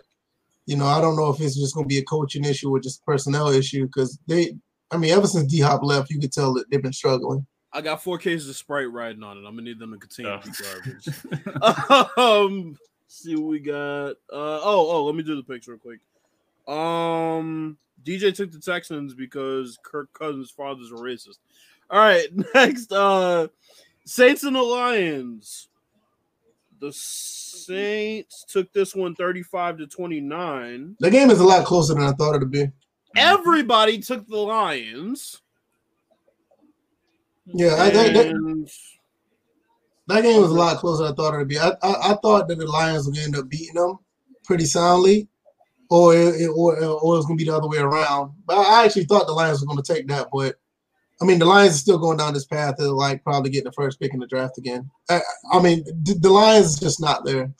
you 0.66 0.76
know, 0.76 0.86
I 0.86 1.00
don't 1.00 1.16
know 1.16 1.28
if 1.30 1.40
it's 1.40 1.56
just 1.58 1.74
gonna 1.74 1.86
be 1.88 1.98
a 1.98 2.04
coaching 2.04 2.44
issue 2.44 2.70
or 2.70 2.78
just 2.80 3.04
personnel 3.04 3.48
issue 3.48 3.86
because 3.86 4.18
they 4.28 4.54
I 4.92 4.96
mean, 4.98 5.10
ever 5.10 5.26
since 5.26 5.50
D 5.50 5.60
Hop 5.60 5.82
left, 5.82 6.10
you 6.10 6.20
could 6.20 6.32
tell 6.32 6.54
that 6.54 6.70
they've 6.70 6.82
been 6.82 6.92
struggling. 6.92 7.46
I 7.72 7.80
got 7.80 8.02
four 8.02 8.18
cases 8.18 8.48
of 8.50 8.56
Sprite 8.56 8.90
riding 8.92 9.22
on 9.22 9.38
it. 9.38 9.40
I'm 9.40 9.56
gonna 9.56 9.62
need 9.62 9.78
them 9.78 9.92
to 9.92 9.98
continue 9.98 10.38
to 10.38 10.46
be 10.46 10.54
Oh. 10.62 11.62
garbage. 11.64 12.08
um, 12.18 12.76
see 13.08 13.34
what 13.34 13.48
we 13.48 13.58
got. 13.60 14.10
Uh, 14.30 14.60
oh, 14.62 14.90
oh, 14.90 15.04
let 15.04 15.14
me 15.14 15.22
do 15.22 15.34
the 15.36 15.42
picks 15.42 15.66
real 15.66 15.78
quick. 15.78 15.98
Um, 16.68 17.78
DJ 18.04 18.34
took 18.34 18.52
the 18.52 18.58
Texans 18.58 19.14
because 19.14 19.78
Kirk 19.82 20.12
Cousins' 20.12 20.50
father's 20.50 20.90
a 20.90 20.94
racist. 20.94 21.38
All 21.90 21.98
right, 21.98 22.26
next, 22.54 22.92
uh, 22.92 23.48
Saints 24.04 24.44
and 24.44 24.56
the 24.56 24.62
Lions. 24.62 25.68
The 26.80 26.92
Saints 26.92 28.44
took 28.48 28.72
this 28.72 28.94
one 28.94 29.14
35 29.14 29.78
to 29.78 29.86
29. 29.86 30.96
The 30.98 31.10
game 31.10 31.30
is 31.30 31.38
a 31.38 31.44
lot 31.44 31.64
closer 31.64 31.94
than 31.94 32.02
I 32.02 32.12
thought 32.12 32.34
it'd 32.34 32.50
be. 32.50 32.70
Everybody 33.16 33.98
took 33.98 34.26
the 34.26 34.38
Lions. 34.38 35.42
Yeah, 37.46 37.74
I, 37.74 37.90
that, 37.90 38.14
that, 38.14 38.70
that 40.08 40.22
game 40.22 40.40
was 40.40 40.50
a 40.50 40.54
lot 40.54 40.78
closer 40.78 41.04
than 41.04 41.12
I 41.12 41.14
thought 41.14 41.34
it'd 41.34 41.48
be. 41.48 41.58
I, 41.58 41.70
I, 41.82 42.12
I 42.12 42.16
thought 42.22 42.48
that 42.48 42.58
the 42.58 42.66
Lions 42.66 43.06
would 43.06 43.18
end 43.18 43.36
up 43.36 43.48
beating 43.48 43.74
them 43.74 43.98
pretty 44.44 44.64
soundly, 44.64 45.28
or 45.92 46.14
it, 46.14 46.40
it- 46.40 46.48
or, 46.48 46.76
or 46.76 47.14
it 47.14 47.16
was 47.18 47.26
gonna 47.26 47.36
be 47.36 47.44
the 47.44 47.54
other 47.56 47.68
way 47.68 47.78
around. 47.78 48.32
But 48.46 48.56
I 48.58 48.84
actually 48.84 49.04
thought 49.04 49.26
the 49.26 49.32
Lions 49.32 49.60
were 49.60 49.66
gonna 49.66 49.82
take 49.82 50.08
that, 50.08 50.28
but 50.32 50.56
I 51.20 51.24
mean 51.24 51.38
the 51.38 51.44
Lions 51.44 51.74
are 51.74 51.78
still 51.78 51.98
going 51.98 52.16
down 52.18 52.32
this 52.34 52.46
path 52.46 52.76
to 52.76 52.90
like 52.90 53.22
probably 53.22 53.50
get 53.50 53.64
the 53.64 53.72
first 53.72 54.00
pick 54.00 54.14
in 54.14 54.20
the 54.20 54.26
draft 54.26 54.58
again. 54.58 54.90
I, 55.10 55.20
I 55.52 55.60
mean 55.60 55.84
the, 56.04 56.14
the 56.18 56.30
Lions 56.30 56.66
is 56.74 56.80
just 56.80 57.00
not 57.00 57.24
there. 57.24 57.52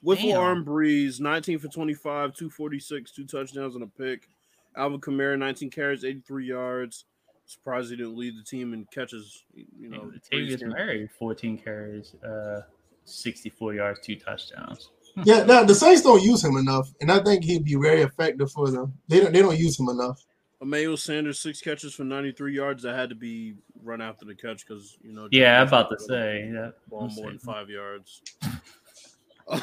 Whiffle 0.00 0.28
Damn. 0.30 0.40
arm 0.40 0.64
Brees, 0.64 1.20
19 1.20 1.58
for 1.58 1.66
25, 1.68 2.32
246, 2.34 3.10
two 3.10 3.26
touchdowns 3.26 3.74
and 3.74 3.82
a 3.82 3.88
pick. 3.88 4.28
Alvin 4.76 5.00
Kamara, 5.00 5.36
19 5.36 5.70
carries, 5.70 6.04
83 6.04 6.46
yards. 6.46 7.04
Surprised 7.46 7.90
he 7.90 7.96
didn't 7.96 8.16
lead 8.16 8.34
the 8.38 8.44
team 8.44 8.74
in 8.74 8.84
catches. 8.94 9.42
You 9.54 9.88
know, 9.88 10.12
Latavius 10.32 10.60
breeze- 10.60 10.62
Murray, 10.62 11.08
14 11.18 11.58
carries, 11.58 12.14
uh, 12.22 12.60
64 13.04 13.74
yards, 13.74 13.98
two 14.04 14.14
touchdowns. 14.16 14.90
Yeah, 15.24 15.44
no, 15.44 15.64
the 15.64 15.74
Saints 15.74 16.02
don't 16.02 16.22
use 16.22 16.44
him 16.44 16.56
enough, 16.56 16.92
and 17.00 17.10
I 17.10 17.22
think 17.22 17.44
he'd 17.44 17.64
be 17.64 17.74
very 17.74 18.02
effective 18.02 18.50
for 18.52 18.70
them. 18.70 18.94
They 19.08 19.20
don't 19.20 19.32
they 19.32 19.42
don't 19.42 19.58
use 19.58 19.78
him 19.78 19.88
enough. 19.88 20.24
Emmanuel 20.60 20.96
Sanders, 20.96 21.38
six 21.38 21.60
catches 21.60 21.94
for 21.94 22.02
93 22.04 22.54
yards. 22.54 22.82
That 22.82 22.96
had 22.96 23.10
to 23.10 23.14
be 23.14 23.54
run 23.82 24.00
after 24.00 24.24
the 24.24 24.34
catch 24.34 24.66
because, 24.66 24.96
you 25.02 25.12
know. 25.12 25.28
Yeah, 25.30 25.60
I'm 25.60 25.68
about 25.68 25.88
to 25.90 25.98
say 26.00 26.50
that. 26.52 26.74
Ball 26.88 27.08
more 27.14 27.30
than 27.30 27.38
five 27.38 27.70
yards. 27.70 28.22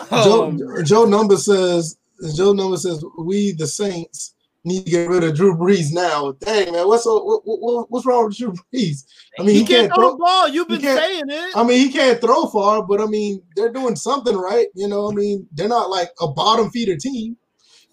Joe, 0.09 0.45
Um, 0.47 0.59
Joe 0.85 1.05
number 1.05 1.37
says 1.37 1.97
Joe 2.35 2.53
number 2.53 2.77
says 2.77 3.03
we 3.19 3.51
the 3.51 3.67
Saints 3.67 4.34
need 4.65 4.85
to 4.85 4.91
get 4.91 5.09
rid 5.09 5.23
of 5.23 5.35
Drew 5.35 5.55
Brees 5.55 5.93
now. 5.93 6.33
Dang 6.39 6.73
man, 6.73 6.87
what's 6.87 7.05
what, 7.05 7.23
what, 7.25 7.41
what- 7.45 7.91
what's 7.91 8.05
wrong 8.05 8.25
with 8.25 8.37
Drew 8.37 8.53
Brees? 8.73 9.05
I 9.39 9.43
mean, 9.43 9.55
he, 9.55 9.61
he, 9.61 9.65
can't 9.65 9.87
can't 9.87 9.93
throw 9.95 10.09
throw. 10.09 10.11
the 10.11 10.17
ball. 10.17 10.47
You've 10.47 10.67
been 10.67 10.81
saying 10.81 11.23
it. 11.29 11.55
I 11.55 11.63
mean, 11.63 11.79
he 11.79 11.91
can't 11.91 12.19
throw 12.19 12.47
far, 12.47 12.83
but 12.83 12.99
I 13.01 13.05
mean, 13.05 13.41
they're 13.55 13.71
doing 13.71 13.95
something 13.95 14.35
right. 14.35 14.67
You 14.73 14.87
know, 14.87 15.09
I 15.09 15.13
mean, 15.13 15.47
they're 15.51 15.67
not 15.67 15.89
like 15.89 16.09
a 16.21 16.27
bottom 16.27 16.69
feeder 16.71 16.97
team. 16.97 17.37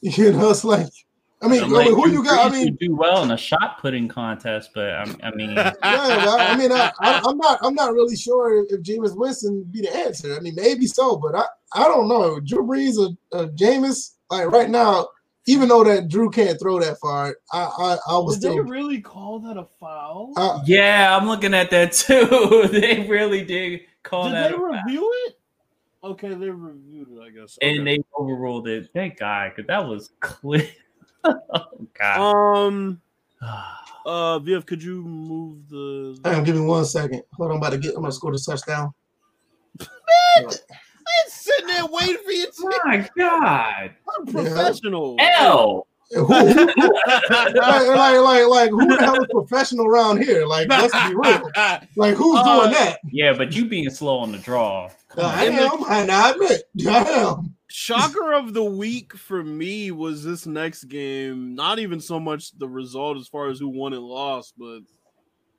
You 0.04 0.32
know, 0.32 0.50
it's 0.50 0.64
like, 0.64 0.88
I 1.42 1.46
mean, 1.46 1.62
I 1.62 1.68
mean 1.68 1.94
who 1.94 2.06
Drew 2.06 2.12
you 2.12 2.24
got? 2.24 2.50
I 2.50 2.52
mean, 2.52 2.76
do 2.80 2.96
well 2.96 3.22
in 3.22 3.30
a 3.30 3.36
shot 3.36 3.78
putting 3.80 4.08
contest, 4.08 4.70
but 4.74 4.90
I, 4.90 5.04
I 5.22 5.30
mean, 5.36 5.50
yeah, 5.56 5.72
I, 5.80 6.48
I 6.50 6.56
mean, 6.56 6.72
I, 6.72 6.90
I, 7.00 7.22
I'm 7.24 7.36
not, 7.36 7.60
I'm 7.62 7.74
not 7.74 7.92
really 7.92 8.16
sure 8.16 8.64
if 8.68 8.80
Jameis 8.82 9.16
Winston 9.16 9.62
be 9.70 9.82
the 9.82 9.96
answer. 9.96 10.36
I 10.36 10.40
mean, 10.40 10.56
maybe 10.56 10.86
so, 10.86 11.16
but 11.16 11.36
I, 11.36 11.44
I 11.72 11.84
don't 11.84 12.08
know. 12.08 12.40
Drew 12.40 12.66
Brees 12.66 12.96
or, 12.98 13.10
or 13.38 13.46
Jameis, 13.50 14.14
like 14.28 14.46
right 14.50 14.70
now, 14.70 15.06
even 15.46 15.68
though 15.68 15.82
that 15.84 16.08
Drew 16.08 16.30
can't 16.30 16.58
throw 16.60 16.78
that 16.80 16.98
far, 16.98 17.36
I, 17.52 17.58
I, 17.64 17.98
I 18.08 18.18
was 18.18 18.38
Did 18.38 18.52
they 18.52 18.60
really 18.60 19.00
call 19.00 19.40
that 19.40 19.56
a 19.56 19.66
foul? 19.80 20.32
Uh, 20.36 20.60
yeah, 20.64 21.16
I'm 21.16 21.26
looking 21.26 21.54
at 21.54 21.70
that 21.70 21.92
too. 21.92 22.68
they 22.72 23.06
really 23.08 23.44
did 23.44 23.80
call 24.02 24.24
Did 24.24 24.34
that. 24.34 24.50
they 24.50 24.56
a 24.56 24.58
foul. 24.58 24.70
review 24.72 25.12
it? 25.26 25.38
Okay, 26.04 26.34
they 26.34 26.50
reviewed 26.50 27.08
it, 27.12 27.20
I 27.20 27.30
guess. 27.30 27.58
and 27.62 27.86
they 27.86 27.98
overruled 28.18 28.66
it. 28.68 28.90
Thank 28.92 29.18
God, 29.18 29.52
because 29.54 29.66
that 29.68 29.86
was 29.86 30.10
clear. 30.20 30.68
oh 31.24 31.88
God. 31.98 32.16
um 32.66 33.00
uh 34.06 34.38
Viv, 34.40 34.66
could 34.66 34.82
you 34.82 35.02
move 35.02 35.68
the 35.68 36.18
Damn, 36.22 36.44
give 36.44 36.56
me 36.56 36.62
one 36.62 36.84
second. 36.84 37.22
Hold 37.34 37.50
on, 37.50 37.56
I'm 37.56 37.62
about 37.62 37.70
to 37.70 37.78
get. 37.78 37.94
I'm 37.94 38.02
gonna 38.02 38.12
score 38.12 38.32
the 38.32 38.38
touchdown. 38.44 38.92
I'm 41.06 41.30
sitting 41.30 41.66
there 41.66 41.86
waiting 41.86 42.18
for 42.24 42.30
you 42.32 42.46
to 42.46 42.80
My 42.84 43.08
God. 43.16 43.90
I'm 44.16 44.26
professional. 44.26 45.16
L. 45.20 45.86
Who, 46.14 46.26
who, 46.26 46.34
like, 47.06 47.54
like, 47.54 48.18
like, 48.18 48.46
like, 48.46 48.70
who 48.70 48.86
the 48.86 48.96
hell 49.00 49.16
is 49.22 49.26
professional 49.30 49.86
around 49.86 50.22
here? 50.22 50.44
Like, 50.44 50.68
let's 50.68 50.92
be 51.08 51.14
real. 51.14 51.50
Like, 51.96 52.14
who's 52.16 52.38
Uh, 52.38 52.60
doing 52.60 52.72
that? 52.72 52.98
Yeah, 53.10 53.32
but 53.32 53.52
you 53.54 53.64
being 53.64 53.88
slow 53.88 54.18
on 54.18 54.30
the 54.30 54.36
draw. 54.38 54.90
Come 55.08 55.24
I 55.24 55.46
on. 55.48 55.52
am. 55.54 55.84
I, 55.84 56.06
I 56.14 56.30
admit. 56.32 56.64
I 56.86 56.98
am. 57.08 57.54
Shocker 57.68 58.34
of 58.34 58.52
the 58.52 58.62
week 58.62 59.14
for 59.16 59.42
me 59.42 59.90
was 59.90 60.22
this 60.22 60.44
next 60.46 60.84
game. 60.84 61.54
Not 61.54 61.78
even 61.78 61.98
so 61.98 62.20
much 62.20 62.52
the 62.58 62.68
result 62.68 63.16
as 63.16 63.26
far 63.28 63.48
as 63.48 63.58
who 63.58 63.68
won 63.68 63.94
and 63.94 64.02
lost, 64.04 64.52
but 64.58 64.80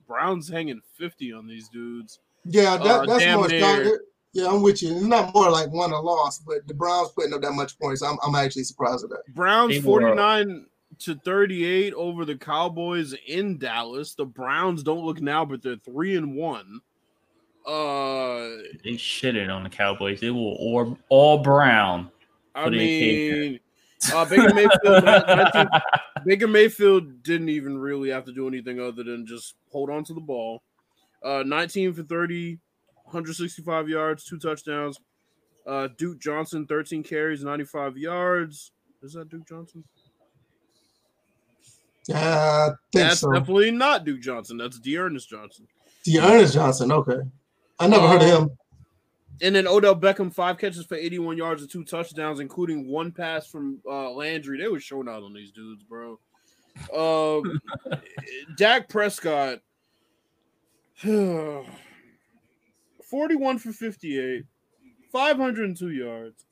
Browns 0.07 0.47
hanging 0.47 0.81
50 0.99 1.33
on 1.33 1.47
these 1.47 1.67
dudes. 1.69 2.19
Yeah, 2.45 2.77
that, 2.77 2.85
Uh, 2.85 3.05
that's 3.07 3.23
damn 3.23 3.39
more. 3.39 3.47
near. 3.47 4.01
Stronger. 4.33 4.49
Yeah, 4.49 4.55
I'm 4.55 4.63
with 4.63 4.81
you. 4.81 4.95
It's 4.95 5.03
not 5.03 5.33
more 5.33 5.49
like 5.49 5.71
won 5.71 5.93
or 5.93 6.01
lost, 6.01 6.45
but 6.45 6.67
the 6.67 6.73
Browns 6.73 7.09
putting 7.11 7.33
up 7.33 7.41
that 7.41 7.53
much 7.53 7.77
points. 7.79 8.01
I'm, 8.01 8.17
I'm 8.25 8.35
actually 8.35 8.63
surprised 8.63 9.03
at 9.03 9.09
that. 9.11 9.33
Browns 9.33 9.77
49 9.79 10.65
to 10.99 11.15
38 11.15 11.93
over 11.93 12.25
the 12.25 12.35
Cowboys 12.35 13.15
in 13.27 13.57
Dallas. 13.57 14.13
The 14.15 14.25
Browns 14.25 14.83
don't 14.83 15.05
look 15.05 15.21
now, 15.21 15.45
but 15.45 15.61
they're 15.61 15.77
three 15.77 16.15
and 16.15 16.35
one. 16.35 16.81
Uh 17.65 18.59
They 18.83 18.97
shitted 18.97 19.49
on 19.49 19.63
the 19.63 19.69
Cowboys. 19.69 20.19
They 20.19 20.31
were 20.31 20.37
all, 20.37 20.97
all 21.09 21.37
brown. 21.37 22.11
I 22.53 22.65
For 22.65 22.71
mean 22.71 23.59
uh, 24.11 24.25
Baker 24.25 24.53
Mayfield, 24.53 25.03
19 25.03 25.67
Baker 26.25 26.47
Mayfield 26.47 27.23
didn't 27.23 27.49
even 27.49 27.77
really 27.77 28.09
have 28.09 28.25
to 28.25 28.33
do 28.33 28.47
anything 28.47 28.79
other 28.79 29.03
than 29.03 29.25
just 29.25 29.55
hold 29.71 29.89
on 29.89 30.03
to 30.05 30.13
the 30.13 30.19
ball. 30.19 30.61
Uh, 31.23 31.43
19 31.45 31.93
for 31.93 32.03
30, 32.03 32.59
165 33.13 33.89
yards, 33.89 34.23
two 34.23 34.37
touchdowns. 34.37 34.99
Uh, 35.65 35.87
Duke 35.97 36.19
Johnson, 36.19 36.65
13 36.67 37.03
carries, 37.03 37.43
95 37.43 37.97
yards. 37.97 38.71
Is 39.01 39.13
that 39.13 39.29
Duke 39.29 39.47
Johnson? 39.47 39.83
Think 42.05 42.17
That's 42.91 43.19
so. 43.19 43.31
definitely 43.31 43.71
not 43.71 44.03
Duke 44.03 44.21
Johnson. 44.21 44.57
That's 44.57 44.79
D'Ernest 44.79 45.29
Johnson. 45.29 45.67
D'Ernest 46.03 46.53
Johnson. 46.53 46.91
Okay, 46.91 47.19
I 47.79 47.87
never 47.87 48.07
heard 48.07 48.21
of 48.21 48.27
him. 48.27 48.57
And 49.41 49.55
then 49.55 49.67
Odell 49.67 49.95
Beckham, 49.95 50.33
five 50.33 50.57
catches 50.57 50.85
for 50.85 50.95
81 50.95 51.37
yards 51.37 51.61
and 51.61 51.71
two 51.71 51.83
touchdowns, 51.83 52.39
including 52.39 52.87
one 52.87 53.11
pass 53.11 53.47
from 53.47 53.79
uh, 53.89 54.11
Landry. 54.11 54.59
They 54.59 54.67
were 54.67 54.79
showing 54.79 55.09
out 55.09 55.23
on 55.23 55.33
these 55.33 55.51
dudes, 55.51 55.83
bro. 55.83 56.19
Um, 56.93 57.59
Dak 58.57 58.89
Prescott, 58.89 59.59
41 63.17 63.59
for 63.59 63.71
58, 63.71 64.43
502 65.11 65.91
yards, 65.91 66.45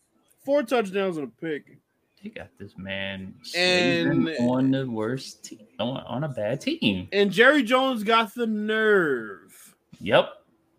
four 0.46 0.62
touchdowns 0.62 1.18
and 1.18 1.28
a 1.28 1.42
pick. 1.42 1.80
They 2.24 2.30
got 2.30 2.50
this 2.60 2.78
man 2.78 3.34
And- 3.56 4.30
on 4.42 4.70
the 4.70 4.88
worst 4.88 5.44
team, 5.44 5.66
on, 5.80 5.98
on 6.06 6.24
a 6.24 6.30
bad 6.30 6.62
team. 6.62 7.08
And 7.12 7.32
Jerry 7.32 7.64
Jones 7.64 8.04
got 8.04 8.36
the 8.36 8.46
nerve 8.46 9.76
Yep. 10.02 10.30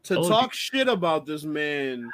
to 0.04 0.14
Told 0.14 0.28
talk 0.28 0.54
shit 0.54 0.86
about 0.86 1.26
this 1.26 1.42
man 1.42 2.08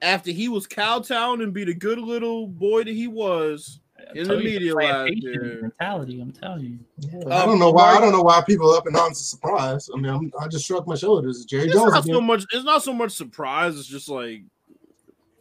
after 0.00 0.30
he 0.30 0.48
was 0.48 0.66
cowtown 0.66 1.42
and 1.42 1.52
be 1.52 1.64
the 1.64 1.74
good 1.74 1.98
little 1.98 2.46
boy 2.46 2.84
that 2.84 2.94
he 2.94 3.08
was. 3.08 3.78
I 4.14 4.18
In 4.18 4.28
the 4.28 4.36
you, 4.36 4.44
media 4.44 4.72
playing 4.74 4.90
last 4.90 5.08
Patriots 5.08 5.44
year. 5.44 5.62
mentality. 5.62 6.20
I'm 6.20 6.32
telling 6.32 6.64
you. 6.64 6.78
Yeah, 6.98 7.34
I 7.42 7.46
don't 7.46 7.58
know 7.58 7.70
why. 7.70 7.94
I 7.96 8.00
don't 8.00 8.12
know 8.12 8.22
why 8.22 8.42
people 8.42 8.70
are 8.72 8.76
up 8.78 8.86
and 8.86 8.94
down 8.94 9.10
to 9.10 9.14
surprise. 9.14 9.88
I 9.92 9.96
mean, 9.98 10.12
I'm, 10.12 10.32
I 10.40 10.48
just 10.48 10.66
shrugged 10.66 10.86
my 10.86 10.94
shoulders. 10.94 11.44
Jerry 11.44 11.64
It's 11.64 11.74
Jones. 11.74 11.92
not 11.92 12.04
so 12.04 12.20
much. 12.20 12.44
It's 12.52 12.64
not 12.64 12.82
so 12.82 12.92
much 12.92 13.12
surprise. 13.12 13.78
It's 13.78 13.88
just 13.88 14.08
like, 14.08 14.42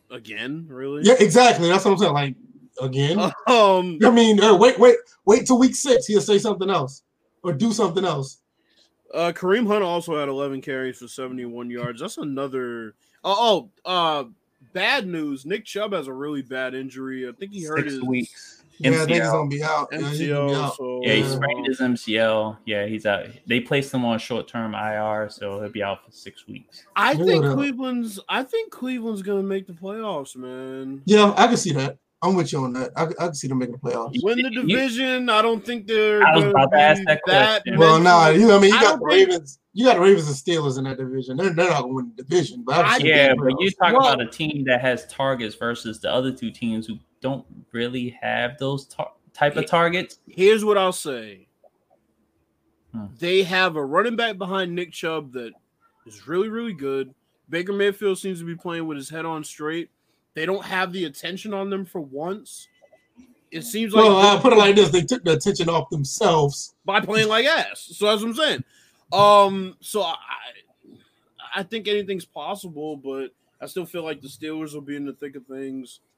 again, 0.10 0.66
really. 0.70 1.02
Yeah, 1.04 1.16
exactly. 1.20 1.68
That's 1.70 1.86
what 1.86 1.92
I'm 1.92 1.98
saying. 1.98 2.14
Like 2.14 2.36
again. 2.82 3.18
Um. 3.48 4.00
I 4.04 4.10
mean, 4.10 4.42
uh, 4.42 4.56
wait, 4.58 4.80
wait, 4.80 4.98
wait 5.26 5.46
till 5.46 5.60
week 5.60 5.76
six. 5.76 6.06
He'll 6.06 6.22
say 6.22 6.38
something 6.38 6.70
else 6.70 7.04
or 7.44 7.54
do 7.54 7.72
something 7.72 8.06
else. 8.06 8.38
Uh, 9.14 9.32
Kareem 9.36 9.68
Hunt 9.68 9.84
also 9.84 10.18
had 10.18 10.30
11 10.30 10.62
carries 10.62 11.00
for 11.00 11.08
71 11.08 11.70
yards. 11.70 12.00
That's 12.00 12.18
another. 12.18 12.96
Oh, 13.26 13.70
oh. 13.86 13.90
Uh, 13.92 14.24
bad 14.74 15.06
news. 15.06 15.46
Nick 15.46 15.66
Chubb 15.66 15.92
has 15.92 16.08
a 16.08 16.14
really 16.14 16.42
bad 16.42 16.74
injury. 16.74 17.28
I 17.28 17.34
think 17.34 17.52
he 17.52 17.66
hurt 17.66 17.80
Six 17.80 17.92
his 17.94 18.02
weeks. 18.04 18.61
Yeah, 18.84 18.92
I 18.92 19.06
think 19.06 19.10
he's 19.10 19.20
gonna 19.32 19.50
be 19.50 19.64
out. 19.64 19.88
Yeah, 19.92 20.10
he's 20.10 20.28
gonna 20.30 20.48
be 20.48 20.56
out. 20.56 20.76
So 20.76 21.00
Yeah, 21.04 21.14
he 21.14 21.24
sprained 21.24 21.68
his 21.68 21.80
MCL. 21.80 22.58
Yeah, 22.66 22.86
he's 22.86 23.06
out. 23.06 23.26
They 23.48 23.60
placed 23.60 23.94
him 23.94 24.06
on 24.06 24.20
short 24.20 24.48
term 24.48 24.74
IR, 24.74 25.30
so 25.30 25.62
he'll 25.62 25.70
be 25.70 25.84
out 25.84 26.04
for 26.06 26.12
six 26.12 26.48
weeks. 26.48 26.84
I 26.96 27.16
think 27.16 27.44
whatever. 27.44 27.56
Cleveland's. 27.56 28.20
I 28.28 28.44
think 28.44 28.72
Cleveland's 28.72 29.22
gonna 29.22 29.44
make 29.44 29.68
the 29.68 29.74
playoffs, 29.74 30.36
man. 30.36 31.02
Yeah, 31.06 31.34
I 31.38 31.48
can 31.48 31.58
see 31.58 31.74
that. 31.74 31.98
I'm 32.24 32.36
with 32.36 32.54
you 32.54 32.60
on 32.64 32.74
that. 32.74 32.92
I, 32.96 33.06
I 33.06 33.14
can 33.28 33.34
see 33.34 33.48
them 33.48 33.58
making 33.58 33.74
the 33.74 33.80
playoffs. 33.80 34.16
Win 34.22 34.38
the 34.44 34.50
division. 34.52 35.28
I 35.30 35.42
don't 35.42 35.66
think 35.66 35.88
they're. 35.88 36.22
I 36.24 36.36
was 36.36 36.46
about 36.46 36.72
to 36.72 36.78
ask 36.80 37.00
be 37.00 37.06
that 37.06 37.22
question. 37.24 37.78
Well, 37.80 38.00
nah, 38.00 38.26
mentally- 38.26 38.42
you. 38.44 38.52
I 38.54 38.60
mean, 38.60 38.74
you 38.74 38.80
got 38.80 38.82
the 38.82 38.86
don't 39.00 39.10
think- 39.10 39.30
Ravens. 39.30 39.60
You 39.74 39.86
got 39.86 39.96
the 39.96 40.02
Ravens 40.02 40.28
and 40.28 40.36
Steelers 40.36 40.78
in 40.78 40.84
that 40.84 40.98
division. 40.98 41.38
They're, 41.38 41.50
they're 41.52 41.70
not 41.70 41.82
gonna 41.82 41.94
win 41.94 42.12
the 42.16 42.24
division, 42.24 42.64
but 42.64 42.76
I 42.76 42.82
can 42.84 42.86
I- 42.90 42.98
see 42.98 43.04
them 43.04 43.18
Yeah, 43.18 43.34
but 43.36 43.60
you 43.60 43.70
playoffs. 43.70 43.78
talk 43.78 43.94
Well- 43.94 44.14
about 44.14 44.22
a 44.22 44.30
team 44.30 44.64
that 44.66 44.82
has 44.82 45.08
targets 45.08 45.56
versus 45.56 46.00
the 46.00 46.12
other 46.14 46.32
two 46.32 46.52
teams 46.52 46.86
who 46.86 46.98
don't 47.22 47.46
really 47.72 48.16
have 48.22 48.58
those 48.60 48.86
tar- 48.86 49.14
type 49.34 49.56
of 49.58 49.66
targets. 49.66 50.20
Here's 50.28 50.64
what 50.64 50.78
I'll 50.78 50.92
say. 50.94 51.48
Hmm. 52.94 53.06
They 53.20 53.44
have 53.44 53.76
a 53.78 53.84
running 53.86 54.16
back 54.16 54.38
behind 54.38 54.76
Nick 54.76 54.92
Chubb 54.92 55.32
that 55.34 55.54
is 56.06 56.28
really, 56.28 56.50
really 56.50 56.74
good. 56.74 57.14
Baker 57.50 57.74
Mayfield 57.74 58.18
seems 58.20 58.40
to 58.40 58.46
be 58.46 58.56
playing 58.56 58.86
with 58.88 58.98
his 58.98 59.10
head 59.10 59.26
on 59.26 59.44
straight. 59.44 59.90
They 60.34 60.46
don't 60.46 60.66
have 60.66 60.94
the 60.94 61.06
attention 61.06 61.54
on 61.54 61.70
them 61.70 61.86
for 61.86 62.00
once. 62.02 62.68
It 63.52 63.64
seems 63.64 63.94
like 63.94 64.06
Well, 64.06 64.38
I 64.38 64.40
put 64.40 64.54
it 64.54 64.58
like 64.58 64.76
this: 64.76 64.90
they 64.92 65.02
took 65.02 65.24
the 65.26 65.34
attention 65.34 65.68
off 65.68 65.90
themselves. 65.90 66.74
by 66.86 67.02
playing 67.02 67.28
like 67.28 67.46
ass. 67.46 67.90
So 67.96 68.06
that's 68.06 68.22
what 68.22 68.30
I'm 68.30 68.36
saying. 68.36 68.64
Um, 69.12 69.76
so 69.82 70.04
I, 70.04 70.16
I 71.54 71.64
think 71.64 71.90
anything's 71.90 72.24
possible, 72.24 72.96
but 72.96 73.32
I 73.62 73.66
still 73.66 73.86
feel 73.86 74.04
like 74.04 74.22
the 74.22 74.30
Steelers 74.30 74.74
will 74.74 74.80
be 74.82 74.96
in 74.96 75.06
the 75.06 75.12
thick 75.14 75.36
of 75.36 75.46
things. 75.48 76.00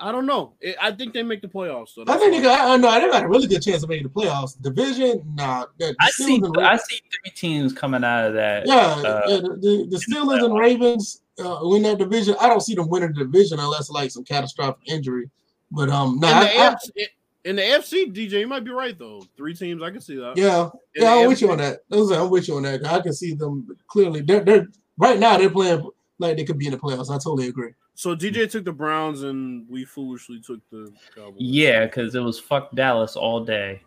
I 0.00 0.12
don't 0.12 0.26
know. 0.26 0.54
It- 0.60 0.76
I 0.80 0.92
think 0.92 1.12
they 1.14 1.22
make 1.22 1.42
the 1.42 1.48
playoffs. 1.48 1.90
So 1.90 2.02
I 2.08 2.16
think 2.16 2.32
all. 2.34 2.38
they 2.38 2.42
got. 2.42 2.70
I 2.70 2.76
know 2.76 3.00
they 3.00 3.08
got 3.12 3.24
a 3.24 3.28
really 3.28 3.46
good 3.46 3.62
chance 3.62 3.82
of 3.82 3.88
making 3.88 4.08
the 4.08 4.12
playoffs. 4.12 4.60
Division, 4.60 5.22
nah. 5.34 5.66
The, 5.78 5.88
the 5.88 5.96
I 6.00 6.10
Steelers 6.10 6.26
see. 6.26 6.34
and 6.36 6.56
I 6.58 6.76
see 6.76 7.00
three 7.22 7.30
teams 7.36 7.72
coming 7.72 8.02
out 8.02 8.26
of 8.26 8.34
that. 8.34 8.66
Yeah, 8.66 8.74
uh, 8.74 9.22
yeah, 9.28 9.36
the, 9.36 9.48
the, 9.60 9.86
the 9.90 9.96
Steelers 10.10 10.44
and 10.44 10.58
Ravens 10.58 11.22
uh, 11.40 11.58
win 11.62 11.82
that 11.82 11.98
division. 11.98 12.36
I 12.40 12.48
don't 12.48 12.60
see 12.60 12.74
them 12.74 12.88
winning 12.88 13.12
the 13.12 13.24
division 13.24 13.58
unless 13.58 13.90
like 13.90 14.10
some 14.10 14.24
catastrophic 14.24 14.88
injury. 14.88 15.30
But 15.70 15.88
um, 15.88 16.18
nah, 16.18 16.28
in, 16.28 16.34
I, 16.36 16.76
the 16.94 17.02
I, 17.02 17.06
in 17.44 17.56
the 17.56 17.62
AFC, 17.62 18.12
DJ, 18.14 18.40
you 18.40 18.46
might 18.46 18.64
be 18.64 18.70
right 18.70 18.98
though. 18.98 19.22
Three 19.36 19.54
teams, 19.54 19.82
I 19.82 19.90
can 19.90 20.00
see 20.00 20.16
that. 20.16 20.36
yeah, 20.36 20.68
In 20.94 21.02
yeah, 21.02 21.14
I'm 21.14 21.28
with 21.28 21.40
you 21.40 21.50
on 21.50 21.58
that. 21.58 21.80
I'm 21.92 22.30
with 22.30 22.48
you 22.48 22.56
on 22.56 22.62
that. 22.64 22.84
I 22.86 23.00
can 23.00 23.12
see 23.12 23.34
them 23.34 23.66
clearly. 23.86 24.20
They're, 24.20 24.44
they're 24.44 24.68
right 24.98 25.18
now 25.18 25.36
they're 25.38 25.50
playing 25.50 25.88
like 26.18 26.36
they 26.36 26.44
could 26.44 26.58
be 26.58 26.66
in 26.66 26.72
the 26.72 26.78
playoffs. 26.78 27.10
I 27.10 27.14
totally 27.14 27.48
agree. 27.48 27.72
So 27.94 28.16
DJ 28.16 28.50
took 28.50 28.64
the 28.64 28.72
Browns, 28.72 29.22
and 29.22 29.66
we 29.68 29.84
foolishly 29.84 30.40
took 30.40 30.60
the 30.70 30.92
Cowboys. 31.14 31.36
Yeah, 31.38 31.86
because 31.86 32.14
it 32.14 32.20
was 32.20 32.38
fuck 32.38 32.74
Dallas 32.74 33.16
all 33.16 33.44
day. 33.44 33.82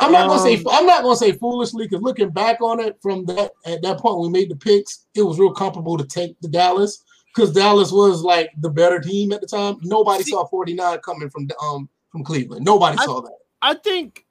I'm 0.00 0.12
not 0.12 0.28
gonna 0.28 0.40
say 0.42 0.56
Um, 0.56 0.68
I'm 0.70 0.86
not 0.86 1.02
gonna 1.02 1.16
say 1.16 1.32
foolishly 1.32 1.86
because 1.86 2.02
looking 2.02 2.30
back 2.30 2.60
on 2.60 2.80
it 2.80 2.98
from 3.02 3.24
that 3.26 3.52
at 3.66 3.82
that 3.82 3.98
point 3.98 4.20
we 4.20 4.28
made 4.28 4.50
the 4.50 4.56
picks, 4.56 5.06
it 5.14 5.22
was 5.22 5.38
real 5.38 5.52
comfortable 5.52 5.96
to 5.96 6.04
take 6.04 6.38
the 6.40 6.48
Dallas 6.48 7.04
because 7.34 7.52
Dallas 7.52 7.92
was 7.92 8.22
like 8.22 8.50
the 8.60 8.70
better 8.70 9.00
team 9.00 9.32
at 9.32 9.40
the 9.40 9.46
time. 9.46 9.76
Nobody 9.82 10.22
See- 10.24 10.30
saw 10.32 10.46
49 10.46 10.98
coming 11.00 11.30
from 11.30 11.48
um 11.62 11.88
from 12.10 12.24
Cleveland. 12.24 12.64
Nobody 12.64 12.96
I- 12.98 13.04
saw 13.04 13.20
that. 13.22 13.36
I 13.62 13.74
think, 13.74 14.26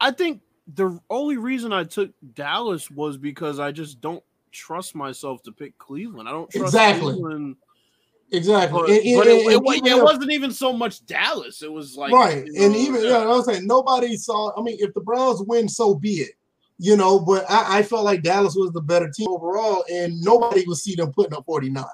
I 0.00 0.10
think 0.12 0.40
the 0.66 0.98
only 1.10 1.36
reason 1.36 1.72
I 1.74 1.84
took 1.84 2.10
Dallas 2.34 2.90
was 2.90 3.18
because 3.18 3.58
I 3.60 3.70
just 3.70 4.00
don't 4.00 4.22
trust 4.50 4.94
myself 4.94 5.42
to 5.42 5.52
pick 5.52 5.76
Cleveland. 5.78 6.28
I 6.28 6.32
don't 6.32 6.50
trust 6.50 6.74
Exactly. 6.74 7.12
Cleveland. 7.12 7.56
Exactly. 8.32 8.80
But, 8.80 8.90
And- 8.90 8.98
and- 9.06 9.16
but 9.18 9.26
it, 9.26 9.42
and 9.44 9.52
it, 9.52 9.62
wa- 9.62 9.72
even 9.74 9.92
it 9.92 10.02
wasn't 10.02 10.32
even 10.32 10.50
so 10.52 10.72
much 10.72 11.04
Dallas. 11.06 11.62
It 11.62 11.72
was 11.72 11.96
like 11.96 12.12
right. 12.12 12.44
you 12.46 12.64
and 12.64 12.76
even 12.76 13.02
yeah, 13.04 13.18
I 13.18 13.26
was 13.26 13.46
saying 13.46 13.66
nobody 13.66 14.16
saw. 14.16 14.52
I 14.58 14.62
mean, 14.62 14.76
if 14.80 14.94
the 14.94 15.00
Browns 15.00 15.42
win, 15.46 15.68
so 15.68 15.94
be 15.94 16.14
it. 16.20 16.32
You 16.82 16.96
know, 16.96 17.20
but 17.20 17.44
I, 17.50 17.78
I 17.78 17.82
felt 17.82 18.04
like 18.04 18.22
Dallas 18.22 18.54
was 18.54 18.72
the 18.72 18.80
better 18.80 19.10
team 19.14 19.28
overall, 19.28 19.84
and 19.92 20.18
nobody 20.22 20.64
would 20.66 20.78
see 20.78 20.94
them 20.94 21.12
putting 21.12 21.34
up 21.34 21.44
49. 21.44 21.84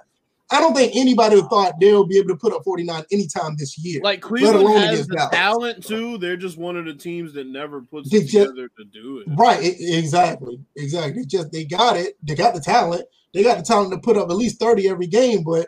I 0.49 0.61
don't 0.61 0.75
think 0.77 0.95
anybody 0.95 1.41
thought 1.51 1.73
they'll 1.81 2.07
be 2.07 2.19
able 2.19 2.29
to 2.29 2.37
put 2.37 2.53
up 2.53 2.63
49 2.63 3.03
anytime 3.11 3.57
this 3.59 3.77
year. 3.79 4.01
Like 4.01 4.21
Cleveland 4.21 4.69
has 4.79 5.09
the 5.09 5.17
Dallas. 5.17 5.31
talent 5.35 5.85
too. 5.85 6.19
They're 6.19 6.37
just 6.37 6.57
one 6.57 6.77
of 6.77 6.85
the 6.85 6.95
teams 6.95 7.33
that 7.33 7.49
never 7.49 7.81
puts 7.83 8.11
They 8.11 8.19
it 8.19 8.29
just- 8.29 8.51
together 8.51 8.69
to 8.79 8.85
do 8.85 9.19
it. 9.19 9.27
Right, 9.37 9.59
exactly, 9.81 10.61
exactly. 10.77 11.23
It's 11.23 11.33
just 11.33 11.51
they 11.51 11.65
got 11.65 11.97
it. 11.97 12.17
They 12.23 12.37
got 12.37 12.55
the 12.55 12.61
talent. 12.61 13.03
they 13.35 13.43
got 13.43 13.59
the 13.59 13.65
talent 13.65 13.91
to 13.93 13.99
put 13.99 14.17
up 14.17 14.31
at 14.31 14.37
least 14.37 14.61
30 14.61 14.89
every 14.89 15.09
game, 15.09 15.43
but 15.43 15.67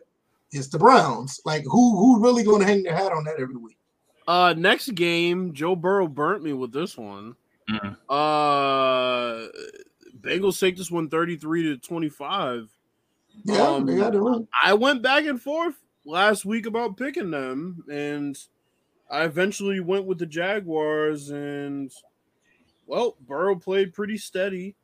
it's 0.53 0.69
the 0.69 0.79
Browns. 0.79 1.41
Like 1.45 1.65
who 1.65 1.97
who 1.97 2.23
really 2.23 2.45
going 2.45 2.61
to 2.61 2.67
hang 2.67 2.83
their 2.83 2.97
hat 2.97 3.13
on 3.13 3.25
that 3.25 3.41
every 3.41 3.57
week? 3.57 3.77
Uh, 4.27 4.55
next 4.57 4.95
game, 4.95 5.55
Joe 5.55 5.75
Burrow 5.75 6.07
burnt 6.07 6.43
me 6.43 6.53
with 6.53 6.73
this 6.73 6.97
one. 6.99 7.35
Mm. 7.71 7.97
Uh, 8.09 9.49
Bengals 10.21 10.61
take 10.61 10.77
this 10.77 10.91
one 10.91 11.09
33 11.09 11.63
to 11.65 11.77
25. 11.79 12.69
Yeah, 13.45 13.63
Um, 13.63 13.87
they 13.87 13.97
got 13.97 14.11
to 14.13 14.23
win. 14.23 14.49
I 14.63 14.75
went 14.75 15.03
back 15.03 15.25
and 15.25 15.41
forth 15.41 15.77
last 16.05 16.45
week 16.45 16.67
about 16.67 16.97
picking 16.97 17.31
them, 17.31 17.85
and 17.91 18.37
I 19.11 19.25
eventually 19.25 19.81
went 19.81 20.07
with 20.07 20.19
the 20.19 20.27
Jaguars. 20.27 21.31
And 21.31 21.91
well, 22.87 23.17
Burrow 23.27 23.57
played 23.57 23.95
pretty 23.95 24.19
steady. 24.19 24.75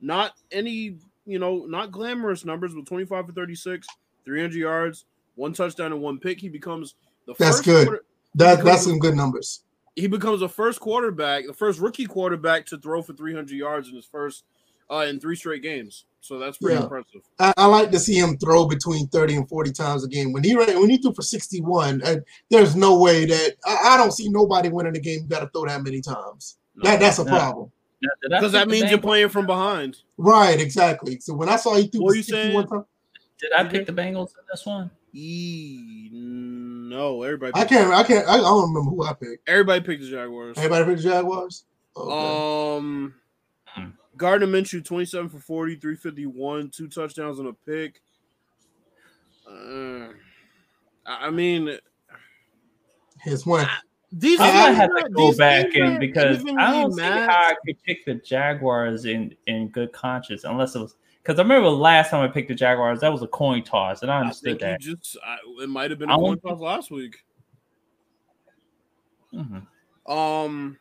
Not 0.00 0.32
any, 0.50 0.98
you 1.24 1.38
know, 1.38 1.64
not 1.66 1.90
glamorous 1.92 2.44
numbers, 2.44 2.74
but 2.74 2.86
25 2.86 3.26
for 3.26 3.32
36, 3.32 3.86
300 4.24 4.54
yards, 4.56 5.04
one 5.42 5.52
touchdown, 5.52 5.92
and 5.92 6.00
one 6.00 6.18
pick. 6.18 6.40
He 6.40 6.48
becomes 6.48 6.94
the 7.26 7.34
That's 7.38 7.56
first 7.56 7.64
good. 7.64 7.86
quarter- 7.88 8.04
That 8.36 8.56
because- 8.58 8.64
that's 8.64 8.84
some 8.84 8.98
good 8.98 9.14
numbers. 9.14 9.64
he 9.96 10.06
becomes 10.06 10.40
the 10.40 10.48
first 10.48 10.80
quarterback, 10.80 11.46
the 11.46 11.52
first 11.52 11.78
rookie 11.80 12.06
quarterback 12.06 12.64
to 12.66 12.78
throw 12.78 13.02
for 13.02 13.12
300 13.12 13.50
yards 13.54 13.88
in 13.88 13.94
his 13.96 14.06
first 14.06 14.44
uh, 14.90 15.06
in 15.08 15.18
three 15.20 15.36
straight 15.36 15.62
games. 15.62 16.04
So 16.20 16.38
that's 16.38 16.58
pretty 16.58 16.76
Yeah. 16.76 16.82
impressive. 16.84 17.22
I, 17.38 17.52
I 17.56 17.66
like 17.66 17.90
to 17.92 17.98
see 17.98 18.14
him 18.18 18.36
throw 18.38 18.66
between 18.66 19.06
30 19.08 19.36
and 19.36 19.48
40 19.48 19.72
times 19.72 20.04
a 20.04 20.08
game. 20.08 20.32
When 20.32 20.44
he 20.44 20.54
ran, 20.54 20.78
when 20.80 20.88
he 20.90 20.98
threw 20.98 21.12
for 21.14 21.22
61, 21.22 22.02
uh, 22.02 22.16
there's 22.50 22.76
no 22.76 22.98
way 22.98 23.24
that 23.26 23.56
I, 23.66 23.94
I 23.94 23.96
don't 23.96 24.12
see 24.12 24.28
nobody 24.28 24.68
winning 24.68 24.92
the 24.92 25.00
game. 25.00 25.20
You 25.22 25.28
got 25.28 25.40
to 25.40 25.48
throw 25.48 25.64
that 25.66 25.82
many 25.82 26.00
times. 26.02 26.58
That 26.82 27.00
that's 27.00 27.18
a 27.18 27.24
No. 27.24 27.30
problem. 27.30 27.72
Now, 28.02 28.10
did 28.22 28.32
I 28.32 28.38
Because 28.38 28.52
that 28.52 28.68
means 28.68 28.90
you're 28.90 29.00
playing 29.00 29.28
from 29.30 29.46
behind. 29.46 29.98
Right, 30.18 30.60
exactly. 30.60 31.18
So 31.20 31.34
when 31.34 31.48
I 31.48 31.56
saw 31.56 31.74
he 31.76 31.86
threw 31.88 32.02
What 32.02 32.10
for 32.12 32.16
you 32.16 32.22
61 32.22 32.52
saying? 32.52 32.68
times, 32.68 32.84
Did 33.40 33.52
I 33.52 33.64
pick 33.64 33.86
the 33.86 33.92
Bengals 33.92 34.28
in 34.38 34.44
this 34.50 34.64
one? 34.66 34.90
E- 35.14 36.08
no, 36.12 37.22
everybody. 37.22 37.52
I 37.54 37.64
can't, 37.64 37.92
I 37.92 38.02
can't, 38.02 38.26
I 38.28 38.38
don't 38.38 38.68
remember 38.72 38.90
who 38.90 39.04
I 39.04 39.12
picked. 39.14 39.48
everybody 39.48 39.80
picked 39.82 40.02
the 40.02 40.10
Jaguars. 40.10 40.56
Everybody 40.58 40.84
picked 40.86 41.02
the 41.02 41.08
Jaguars. 41.10 41.64
Okay. 41.96 42.76
Um, 42.76 43.14
Hmm. 43.66 43.86
Gardner 44.18 44.46
Minshew, 44.46 44.84
27 44.84 45.30
for 45.30 45.38
40, 45.38 45.76
351, 45.76 46.68
two 46.70 46.88
touchdowns 46.88 47.38
and 47.38 47.48
a 47.48 47.52
pick. 47.52 48.02
Uh, 49.48 50.12
I 51.06 51.26
I 51.26 51.30
mean, 51.30 51.78
His 53.20 53.46
one. 53.46 53.66
these 54.12 54.38
I'm 54.40 54.52
gonna 54.52 54.74
have 54.74 54.88
to 54.90 54.94
aren't- 55.02 55.14
go 55.14 55.34
back 55.36 55.70
games 55.72 55.94
in 55.94 56.00
because 56.00 56.44
I 56.58 56.72
don't 56.72 56.92
see 56.92 57.00
matched. 57.00 57.30
how 57.30 57.38
I 57.48 57.54
could 57.66 57.82
pick 57.82 58.04
the 58.04 58.14
Jaguars 58.14 59.04
in 59.06 59.34
in 59.46 59.68
good 59.68 59.92
conscience 59.92 60.44
unless 60.44 60.74
it 60.74 60.80
was 60.80 60.96
because 61.22 61.38
I 61.38 61.42
remember 61.42 61.68
last 61.68 62.10
time 62.10 62.28
I 62.28 62.32
picked 62.32 62.48
the 62.48 62.54
Jaguars 62.54 63.00
that 63.00 63.12
was 63.12 63.22
a 63.22 63.28
coin 63.28 63.62
toss 63.62 64.02
and 64.02 64.10
I 64.10 64.16
I 64.16 64.20
understood 64.22 64.58
think 64.60 64.84
you 64.84 64.92
that. 64.96 65.00
just 65.02 65.16
I, 65.24 65.36
it 65.62 65.68
might 65.68 65.90
have 65.90 65.98
been 65.98 66.10
I 66.10 66.14
a 66.14 66.18
coin 66.18 66.38
toss 66.40 66.60
last 66.60 66.90
week. 66.90 67.22
Mhm. 69.34 69.66
Um, 70.06 70.78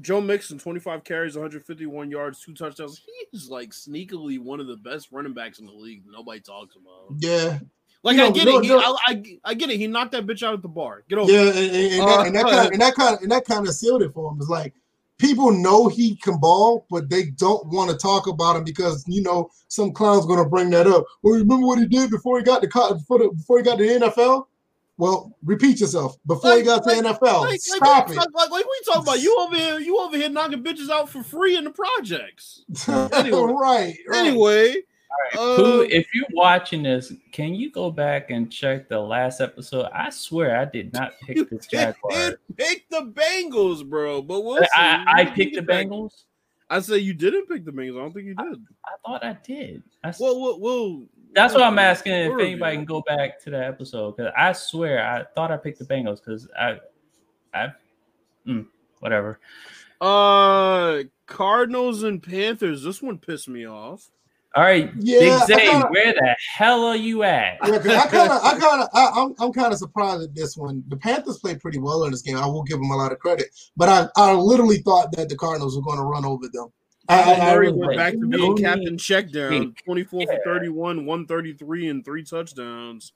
Joe 0.00 0.20
Mixon, 0.20 0.58
25 0.58 1.02
carries, 1.04 1.34
151 1.34 2.10
yards, 2.10 2.40
two 2.40 2.54
touchdowns. 2.54 3.02
He's 3.32 3.48
like 3.48 3.70
sneakily 3.70 4.38
one 4.38 4.60
of 4.60 4.66
the 4.68 4.76
best 4.76 5.08
running 5.10 5.32
backs 5.32 5.58
in 5.58 5.66
the 5.66 5.72
league. 5.72 6.02
Nobody 6.08 6.40
talks 6.40 6.76
about. 6.76 7.10
Him. 7.10 7.16
Yeah, 7.20 7.58
Like 8.04 8.16
You 8.16 8.22
I 8.22 8.28
know, 8.28 8.32
get 8.34 8.44
no, 8.44 8.58
it. 8.58 8.62
He, 8.64 8.68
no. 8.68 8.78
I, 8.78 8.94
I, 9.06 9.22
I 9.46 9.54
get 9.54 9.70
it. 9.70 9.78
He 9.78 9.86
knocked 9.88 10.12
that 10.12 10.26
bitch 10.26 10.42
out 10.44 10.54
at 10.54 10.62
the 10.62 10.68
bar. 10.68 11.02
Get 11.08 11.18
over. 11.18 11.32
yeah, 11.32 11.40
and, 11.48 11.58
and, 11.58 11.92
and 11.94 12.02
Uh, 12.02 12.06
that, 12.06 12.26
and 12.26 12.36
that 12.36 12.44
kind 12.44 12.66
of, 12.66 12.72
and 12.72 12.80
that 12.82 12.94
kind 12.94 13.14
of, 13.16 13.22
and 13.22 13.32
that 13.32 13.44
kind 13.46 13.66
of 13.66 13.74
sealed 13.74 14.02
it 14.02 14.12
for 14.14 14.30
him. 14.30 14.38
It's 14.38 14.48
like 14.50 14.74
people 15.18 15.50
know 15.50 15.88
he 15.88 16.16
can 16.16 16.38
ball, 16.38 16.86
but 16.90 17.10
they 17.10 17.26
don't 17.30 17.66
want 17.66 17.90
to 17.90 17.96
talk 17.96 18.26
about 18.26 18.56
him 18.56 18.64
because 18.64 19.04
you 19.06 19.22
know 19.22 19.50
some 19.68 19.92
clown's 19.92 20.26
going 20.26 20.42
to 20.42 20.48
bring 20.48 20.70
that 20.70 20.86
up. 20.86 21.04
Well, 21.22 21.34
remember 21.34 21.66
what 21.66 21.78
he 21.78 21.86
did 21.86 22.10
before 22.10 22.38
he 22.38 22.44
got 22.44 22.62
to 22.62 22.68
before, 22.68 23.18
the, 23.18 23.30
before 23.30 23.58
he 23.58 23.64
got 23.64 23.78
to 23.78 23.86
the 23.86 24.06
NFL? 24.06 24.46
Well, 24.96 25.32
repeat 25.44 25.80
yourself. 25.80 26.16
Before 26.26 26.56
he 26.56 26.62
got 26.64 26.82
to 26.82 26.88
Like- 26.88 27.02
the 27.02 27.08
NFL, 27.10 27.40
Like, 27.42 27.50
like, 27.50 27.60
stop 27.60 28.08
like, 28.08 28.16
like, 28.16 28.28
like, 28.34 28.50
like 28.50 28.64
we 28.64 28.80
talking 28.84 29.02
about 29.02 29.20
you 29.20 29.36
over 29.38 29.56
here, 29.56 29.78
you 29.78 29.98
over 30.00 30.16
here 30.16 30.28
knocking 30.28 30.64
bitches 30.64 30.90
out 30.90 31.08
for 31.08 31.22
free 31.22 31.56
in 31.56 31.62
the 31.64 31.70
projects. 31.70 32.64
anyway. 32.88 33.40
right, 33.52 33.96
right. 34.08 34.26
Anyway, 34.26 34.74
Who, 35.34 35.82
uh, 35.82 35.86
if 35.90 36.14
you're 36.14 36.26
watching 36.32 36.82
this, 36.82 37.12
can 37.32 37.54
you 37.54 37.70
go 37.70 37.90
back 37.90 38.30
and 38.30 38.50
check 38.50 38.88
the 38.88 38.98
last 38.98 39.40
episode? 39.40 39.88
I 39.92 40.10
swear 40.10 40.58
I 40.58 40.64
did 40.64 40.92
not 40.92 41.12
pick 41.26 41.48
the 41.48 41.58
Jaguars. 41.70 42.34
pick 42.56 42.88
the 42.90 43.02
Bengals, 43.12 43.88
bro. 43.88 44.22
But 44.22 44.44
we'll 44.44 44.62
see. 44.62 44.68
I, 44.74 45.04
I 45.08 45.24
picked 45.26 45.54
the 45.56 45.62
back- 45.62 45.86
Bengals. 45.86 46.24
I 46.70 46.80
said 46.80 46.96
you 46.96 47.14
didn't 47.14 47.46
pick 47.46 47.64
the 47.64 47.72
Bengals. 47.72 47.96
I 47.96 48.00
don't 48.02 48.12
think 48.12 48.26
you 48.26 48.34
did. 48.34 48.66
I 48.84 48.90
thought 49.06 49.24
I 49.24 49.36
did. 49.42 49.82
I, 50.04 50.12
Well, 50.18 50.40
we'll, 50.40 50.60
we'll 50.60 51.06
that's 51.34 51.54
what 51.54 51.62
I'm 51.62 51.78
asking 51.78 52.12
if 52.12 52.32
anybody 52.32 52.54
review 52.54 52.78
can 52.78 52.84
go 52.84 53.02
back 53.02 53.40
to 53.44 53.50
that 53.50 53.64
episode 53.64 54.16
because 54.16 54.32
I 54.36 54.52
swear 54.52 55.06
I 55.06 55.24
thought 55.34 55.50
I 55.50 55.56
picked 55.56 55.78
the 55.78 55.84
Bengals 55.84 56.16
because 56.24 56.48
I, 56.58 56.78
I, 57.54 57.68
mm, 58.46 58.66
whatever. 59.00 59.38
Uh, 60.00 61.02
Cardinals 61.26 62.02
and 62.02 62.22
Panthers. 62.22 62.82
This 62.82 63.02
one 63.02 63.18
pissed 63.18 63.48
me 63.48 63.66
off. 63.66 64.10
All 64.56 64.62
right, 64.64 64.90
Yeah, 64.98 65.18
Big 65.46 65.46
Zay, 65.58 65.66
kinda- 65.66 65.88
where 65.88 66.12
the 66.14 66.36
hell 66.56 66.82
are 66.84 66.96
you 66.96 67.22
at? 67.22 67.58
Yeah, 67.66 67.78
'cause 67.78 67.86
I 67.86 68.06
kind 68.08 68.32
of, 68.32 68.42
I 68.42 68.58
kind 68.58 68.82
of, 68.82 68.88
I'm, 68.94 69.34
I'm 69.38 69.52
kind 69.52 69.72
of 69.72 69.78
surprised 69.78 70.22
at 70.22 70.34
this 70.34 70.56
one. 70.56 70.82
The 70.88 70.96
Panthers 70.96 71.38
played 71.38 71.60
pretty 71.60 71.78
well 71.78 72.04
in 72.04 72.10
this 72.12 72.22
game. 72.22 72.36
I 72.36 72.46
will 72.46 72.62
give 72.62 72.78
them 72.78 72.90
a 72.90 72.96
lot 72.96 73.12
of 73.12 73.18
credit, 73.18 73.48
but 73.76 73.88
I, 73.88 74.08
I 74.16 74.32
literally 74.32 74.78
thought 74.78 75.12
that 75.16 75.28
the 75.28 75.36
Cardinals 75.36 75.76
were 75.76 75.82
going 75.82 75.98
to 75.98 76.04
run 76.04 76.24
over 76.24 76.48
them. 76.52 76.68
I, 77.10 77.22
I, 77.22 77.34
I 77.34 77.54
Murray 77.54 77.66
really 77.68 77.78
went 77.78 77.90
did. 77.92 77.96
back 77.98 78.12
to 78.14 78.18
No 78.20 78.38
being 78.38 78.56
captain 78.56 78.98
check 78.98 79.30
down, 79.30 79.74
24 79.84 80.20
Yeah. 80.22 80.26
for 80.26 80.40
31, 80.44 81.06
133, 81.06 81.88
and 81.88 82.04
three 82.04 82.24
touchdowns. 82.24 83.12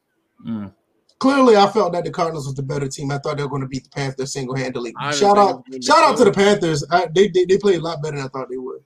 Mm. 0.46 0.72
Clearly, 1.18 1.56
I 1.56 1.68
felt 1.70 1.92
that 1.94 2.04
the 2.04 2.10
Cardinals 2.10 2.46
was 2.46 2.54
the 2.56 2.62
better 2.62 2.88
team. 2.88 3.10
I 3.10 3.18
thought 3.18 3.36
they 3.38 3.42
were 3.42 3.48
going 3.48 3.62
to 3.62 3.68
beat 3.68 3.84
the 3.84 3.90
Panthers 3.90 4.32
single 4.32 4.56
handedly. 4.56 4.92
Shout 5.12 5.38
out, 5.38 5.64
gonna 5.70 5.82
shout 5.82 6.02
out 6.04 6.16
to 6.18 6.24
the. 6.24 6.32
Panthers. 6.32 6.84
I, 6.90 7.06
they, 7.14 7.28
they 7.28 7.44
they 7.46 7.58
played 7.58 7.80
a 7.80 7.82
lot 7.82 8.02
better 8.02 8.16
than 8.16 8.26
I 8.26 8.28
thought 8.28 8.48
they 8.50 8.56
would. 8.58 8.80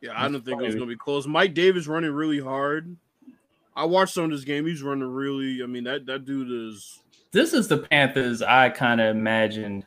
Yeah, 0.00 0.12
I 0.16 0.28
didn't 0.28 0.44
think 0.44 0.60
it 0.60 0.64
was 0.64 0.74
going 0.74 0.88
to 0.88 0.94
be 0.94 0.98
close. 0.98 1.26
Mike 1.26 1.54
Davis 1.54 1.86
running 1.86 2.10
really 2.12 2.40
hard. 2.40 2.96
I 3.76 3.84
watched 3.84 4.14
some 4.14 4.24
of 4.24 4.30
this 4.30 4.44
game. 4.44 4.66
He's 4.66 4.82
running 4.82 5.08
really. 5.08 5.62
I 5.62 5.66
mean, 5.66 5.84
that 5.84 6.06
that 6.06 6.24
dude 6.24 6.50
is. 6.50 7.00
This 7.32 7.52
is 7.52 7.68
the 7.68 7.78
Panthers 7.78 8.42
I 8.42 8.70
kind 8.70 9.00
of 9.00 9.14
imagined 9.14 9.84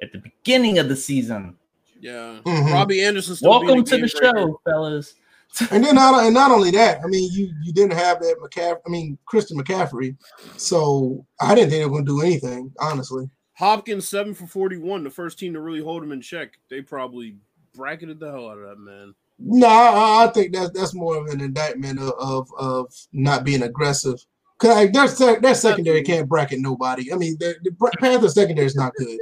at 0.00 0.12
the 0.12 0.18
beginning 0.18 0.78
of 0.78 0.88
the 0.88 0.96
season. 0.96 1.56
Yeah, 2.00 2.38
Mhm. 2.44 2.72
Robbie 2.72 3.02
Anderson. 3.02 3.36
Welcome 3.42 3.84
to 3.84 3.96
the 3.96 4.06
game 4.06 4.08
breaker. 4.20 4.38
show, 4.38 4.60
fellas. 4.64 5.14
And 5.72 5.82
then 5.82 5.94
not 5.94 6.22
and 6.24 6.34
not 6.34 6.50
only 6.50 6.70
that, 6.72 7.00
I 7.02 7.06
mean, 7.06 7.28
you 7.32 7.52
you 7.62 7.72
didn't 7.72 7.94
have 7.94 8.20
that 8.20 8.36
McCaffrey. 8.40 8.80
I 8.86 8.90
mean, 8.90 9.18
Christian 9.24 9.58
McCaffrey. 9.58 10.14
So 10.56 11.24
I 11.40 11.54
didn't 11.54 11.70
think 11.70 11.80
they 11.80 11.84
were 11.86 11.90
going 11.90 12.06
to 12.06 12.12
do 12.12 12.22
anything. 12.22 12.70
Honestly, 12.78 13.28
Hopkins 13.54 14.06
seven 14.08 14.34
for 14.34 14.46
forty-one. 14.46 15.02
The 15.04 15.10
first 15.10 15.38
team 15.38 15.54
to 15.54 15.60
really 15.60 15.80
hold 15.80 16.02
him 16.02 16.12
in 16.12 16.20
check. 16.20 16.58
They 16.70 16.82
probably 16.82 17.36
bracketed 17.74 18.20
the 18.20 18.30
hell 18.30 18.48
out 18.50 18.58
of 18.58 18.68
that 18.68 18.78
man. 18.78 19.14
No, 19.38 19.66
I, 19.66 20.24
I 20.24 20.30
think 20.32 20.54
that's 20.54 20.70
that's 20.70 20.94
more 20.94 21.16
of 21.16 21.26
an 21.28 21.40
indictment 21.40 21.98
of 21.98 22.12
of, 22.18 22.48
of 22.58 22.92
not 23.12 23.44
being 23.44 23.62
aggressive. 23.62 24.24
Cause 24.58 24.70
like, 24.70 24.92
their 24.92 25.40
their 25.40 25.54
secondary 25.54 26.02
can't 26.02 26.28
bracket 26.28 26.58
nobody. 26.60 27.12
I 27.12 27.16
mean, 27.16 27.36
the, 27.38 27.54
the 27.62 27.70
Bra- 27.70 27.90
Panthers 28.00 28.34
secondary 28.34 28.66
is 28.66 28.74
not 28.74 28.92
good. 28.96 29.18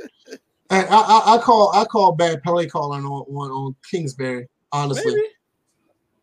And 0.70 0.86
I, 0.88 0.98
I, 0.98 1.34
I 1.34 1.38
call 1.38 1.72
I 1.74 1.84
call 1.84 2.12
bad 2.12 2.42
play 2.42 2.66
calling 2.66 3.04
on 3.04 3.22
on, 3.28 3.50
on 3.50 3.76
Kingsbury. 3.90 4.48
Honestly, 4.72 5.14
Maybe. 5.14 5.26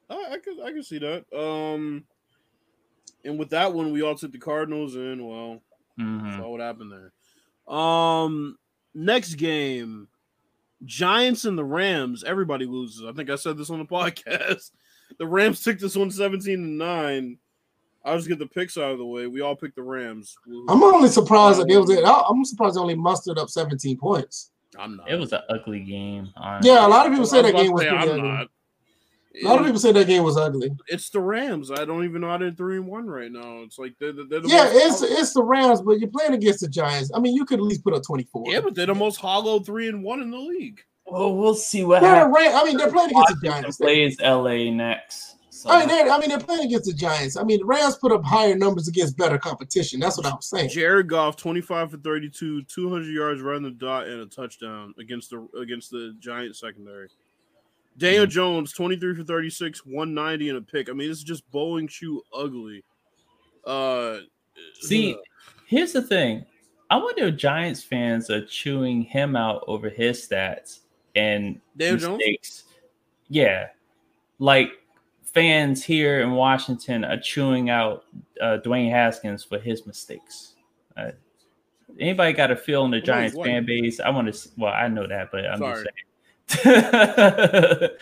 I, 0.09 0.33
I 0.33 0.37
could 0.39 0.59
I 0.61 0.71
could 0.71 0.85
see 0.85 0.99
that. 0.99 1.25
Um, 1.33 2.03
and 3.23 3.39
with 3.39 3.51
that 3.51 3.73
one, 3.73 3.91
we 3.91 4.01
all 4.01 4.15
took 4.15 4.31
the 4.31 4.39
Cardinals, 4.39 4.95
and 4.95 5.27
well, 5.27 5.61
Mhm. 5.99 6.37
saw 6.37 6.49
what 6.49 6.59
happened 6.59 6.91
there. 6.91 7.73
Um, 7.73 8.57
next 8.93 9.35
game, 9.35 10.07
Giants 10.85 11.45
and 11.45 11.57
the 11.57 11.63
Rams. 11.65 12.23
Everybody 12.23 12.65
loses. 12.65 13.05
I 13.05 13.11
think 13.13 13.29
I 13.29 13.35
said 13.35 13.57
this 13.57 13.69
on 13.69 13.79
the 13.79 13.85
podcast. 13.85 14.71
The 15.19 15.27
Rams 15.27 15.61
took 15.63 15.79
this 15.79 15.95
one 15.95 16.09
17 16.11 16.55
to 16.57 16.61
nine. 16.63 17.37
I'll 18.05 18.17
just 18.17 18.27
get 18.27 18.39
the 18.39 18.47
picks 18.47 18.77
out 18.77 18.91
of 18.91 18.97
the 18.97 19.05
way. 19.05 19.27
We 19.27 19.41
all 19.41 19.55
picked 19.55 19.75
the 19.77 19.83
Rams. 19.83 20.35
I'm 20.67 20.83
only 20.83 21.07
surprised 21.07 21.59
that 21.59 21.67
they 21.69 21.77
was. 21.77 21.89
Um, 21.89 22.05
I- 22.05 22.23
I'm 22.29 22.43
surprised 22.43 22.75
they 22.75 22.81
only 22.81 22.95
mustered 22.95 23.37
up 23.39 23.49
17 23.49 23.97
points. 23.97 24.51
I'm 24.77 24.97
not. 24.97 25.09
It 25.09 25.15
was 25.19 25.31
an 25.31 25.41
ugly 25.49 25.81
game. 25.81 26.29
honestly. 26.35 26.71
Yeah, 26.71 26.85
a 26.85 26.89
lot 26.89 27.05
of 27.05 27.11
people 27.13 27.27
I 27.27 27.29
say 27.29 27.41
that 27.43 27.55
game 27.55 27.71
was 27.71 27.83
say, 27.83 27.89
pretty 27.89 28.03
I'm 28.03 28.09
ugly. 28.09 28.21
not. 28.23 28.47
A 29.41 29.47
lot 29.47 29.59
of 29.59 29.65
people 29.65 29.79
say 29.79 29.91
that 29.91 30.05
game 30.07 30.23
was 30.23 30.37
ugly. 30.37 30.69
It's 30.87 31.09
the 31.09 31.19
Rams. 31.19 31.71
I 31.71 31.85
don't 31.85 32.03
even 32.05 32.21
know 32.21 32.29
how 32.29 32.37
they're 32.37 32.51
three 32.51 32.77
and 32.77 32.85
one 32.87 33.07
right 33.07 33.31
now. 33.31 33.61
It's 33.63 33.79
like 33.79 33.95
they're, 33.99 34.11
they're 34.13 34.41
the 34.41 34.47
Yeah, 34.47 34.65
most- 34.65 35.01
it's 35.03 35.19
it's 35.19 35.33
the 35.33 35.43
Rams, 35.43 35.81
but 35.81 35.99
you're 35.99 36.09
playing 36.11 36.33
against 36.33 36.59
the 36.61 36.67
Giants. 36.67 37.09
I 37.15 37.19
mean, 37.19 37.35
you 37.35 37.43
could 37.45 37.59
at 37.59 37.65
least 37.65 37.83
put 37.83 37.93
up 37.95 38.03
24. 38.03 38.43
yeah, 38.47 38.59
but 38.61 38.75
they're 38.75 38.85
the 38.85 38.93
most 38.93 39.17
hollow 39.17 39.59
three 39.59 39.87
and 39.89 40.03
one 40.03 40.21
in 40.21 40.29
the 40.29 40.37
league. 40.37 40.81
Well, 41.05 41.35
we'll 41.35 41.55
see 41.55 41.83
what 41.83 42.01
They're 42.01 42.15
happens. 42.15 42.35
Ram- 42.35 42.55
I 42.55 42.63
mean, 42.63 42.77
they're 42.77 42.91
playing 42.91 43.09
against 43.09 43.41
the 43.41 43.49
Washington 43.49 43.61
Giants. 43.63 43.77
plays 43.77 44.17
LA 44.21 44.71
next. 44.71 45.35
So 45.49 45.69
I 45.69 45.79
mean, 45.79 45.87
they're, 45.87 46.09
I 46.11 46.19
mean, 46.19 46.29
they're 46.29 46.39
playing 46.39 46.65
against 46.65 46.85
the 46.89 46.93
Giants. 46.93 47.37
I 47.37 47.43
mean, 47.43 47.59
the 47.59 47.65
Rams 47.65 47.95
put 47.97 48.11
up 48.11 48.23
higher 48.23 48.55
numbers 48.55 48.87
against 48.87 49.17
better 49.17 49.37
competition. 49.37 49.99
That's 49.99 50.17
what 50.17 50.25
I'm 50.25 50.41
saying. 50.41 50.69
Jared 50.69 51.07
Goff, 51.07 51.37
twenty 51.37 51.61
five 51.61 51.89
for 51.91 51.97
thirty 51.97 52.29
two, 52.29 52.63
two 52.63 52.89
hundred 52.89 53.13
yards 53.13 53.41
right 53.41 53.55
on 53.55 53.63
the 53.63 53.71
dot, 53.71 54.07
and 54.07 54.19
a 54.21 54.25
touchdown 54.25 54.93
against 54.99 55.29
the 55.29 55.47
against 55.59 55.89
the 55.91 56.15
Giant 56.19 56.55
secondary. 56.55 57.07
Daniel 57.97 58.25
Mhm. 58.25 58.29
Jones, 58.31 58.73
23 58.73 59.15
for 59.15 59.23
36, 59.23 59.85
190 59.85 60.49
and 60.49 60.57
a 60.57 60.61
pick. 60.61 60.89
I 60.89 60.93
mean, 60.93 61.09
this 61.09 61.19
is 61.19 61.23
just 61.23 61.49
bowling 61.51 61.87
shoe 61.87 62.21
ugly. 62.33 62.83
Uh 63.65 64.19
See, 64.81 65.13
ugh. 65.13 65.19
here's 65.67 65.93
the 65.93 66.01
thing. 66.01 66.45
I 66.89 66.97
wonder 66.97 67.27
if 67.27 67.37
Giants 67.37 67.81
fans 67.83 68.29
are 68.29 68.45
chewing 68.45 69.01
him 69.03 69.35
out 69.35 69.63
over 69.67 69.89
his 69.89 70.27
stats 70.27 70.79
and 71.15 71.59
Daniel 71.77 71.97
Jones? 71.97 72.17
mistakes. 72.17 72.63
Yeah, 73.29 73.69
like 74.39 74.71
fans 75.23 75.83
here 75.83 76.21
in 76.21 76.31
Washington 76.33 77.03
are 77.03 77.17
chewing 77.19 77.69
out 77.69 78.05
uh, 78.41 78.59
Dwayne 78.63 78.91
Haskins 78.91 79.43
for 79.43 79.57
his 79.57 79.87
mistakes. 79.87 80.53
Uh, 80.97 81.11
anybody 81.99 82.33
got 82.33 82.51
a 82.51 82.55
feel 82.55 82.85
in 82.85 82.91
the 82.91 82.99
Giants 83.01 83.35
fan 83.35 83.65
base? 83.65 83.99
I 83.99 84.09
want 84.11 84.31
to. 84.31 84.49
Well, 84.57 84.73
I 84.73 84.87
know 84.87 85.07
that, 85.07 85.29
but 85.31 85.45
I'm 85.47 85.57
Sorry. 85.59 85.73
just 85.73 85.83
saying. 85.85 85.93
but 86.63 87.97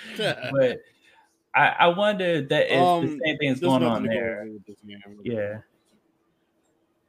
I, 1.54 1.68
I 1.80 1.88
wonder 1.90 2.42
that 2.42 2.74
if 2.74 2.82
Um, 2.82 3.06
the 3.06 3.20
same 3.26 3.38
thing's 3.38 3.60
There's 3.60 3.70
going 3.72 3.84
on 3.84 4.04
go 4.04 4.10
there. 4.10 4.42
over 4.42 4.52
with 4.54 4.66
this 4.66 4.78
game. 4.88 5.00
Yeah. 5.24 5.60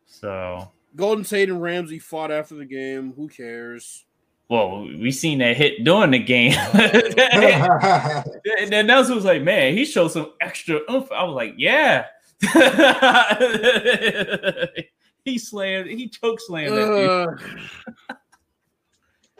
So, 0.07 0.71
Golden 0.95 1.25
Tate 1.25 1.49
and 1.49 1.63
Ramsey 1.63 1.99
fought 1.99 2.31
after 2.31 2.55
the 2.55 2.67
game. 2.67 3.15
Who 3.15 3.29
cares? 3.29 4.05
well, 4.49 4.83
we 4.83 5.11
seen 5.11 5.39
that 5.39 5.57
hit 5.57 5.83
during 5.83 6.11
the 6.11 6.19
game. 6.19 6.53
and 6.75 8.71
then 8.71 8.87
Nelson 8.87 9.15
was 9.15 9.25
like, 9.25 9.41
"Man, 9.43 9.75
he 9.75 9.87
showed 9.87 10.09
some 10.09 10.33
extra 10.43 10.81
oomph." 10.91 11.11
I 11.11 11.25
was 11.25 11.35
like, 11.35 11.55
"Yeah." 11.57 12.05
he 15.25 15.39
slammed. 15.39 15.89
He 15.89 16.09
choke 16.09 16.41
slammed 16.41 16.77
that 16.77 17.39
dude. 17.39 17.61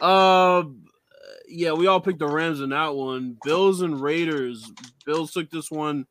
Uh, 0.01 0.03
uh, 0.03 0.63
yeah, 1.53 1.71
we 1.73 1.87
all 1.87 2.01
picked 2.01 2.19
the 2.19 2.27
Rams 2.27 2.61
in 2.61 2.69
that 2.69 2.95
one. 2.95 3.37
Bills 3.43 3.81
and 3.81 3.99
Raiders. 4.01 4.69
Bills 5.05 5.31
took 5.31 5.49
this 5.49 5.69
one 5.71 6.05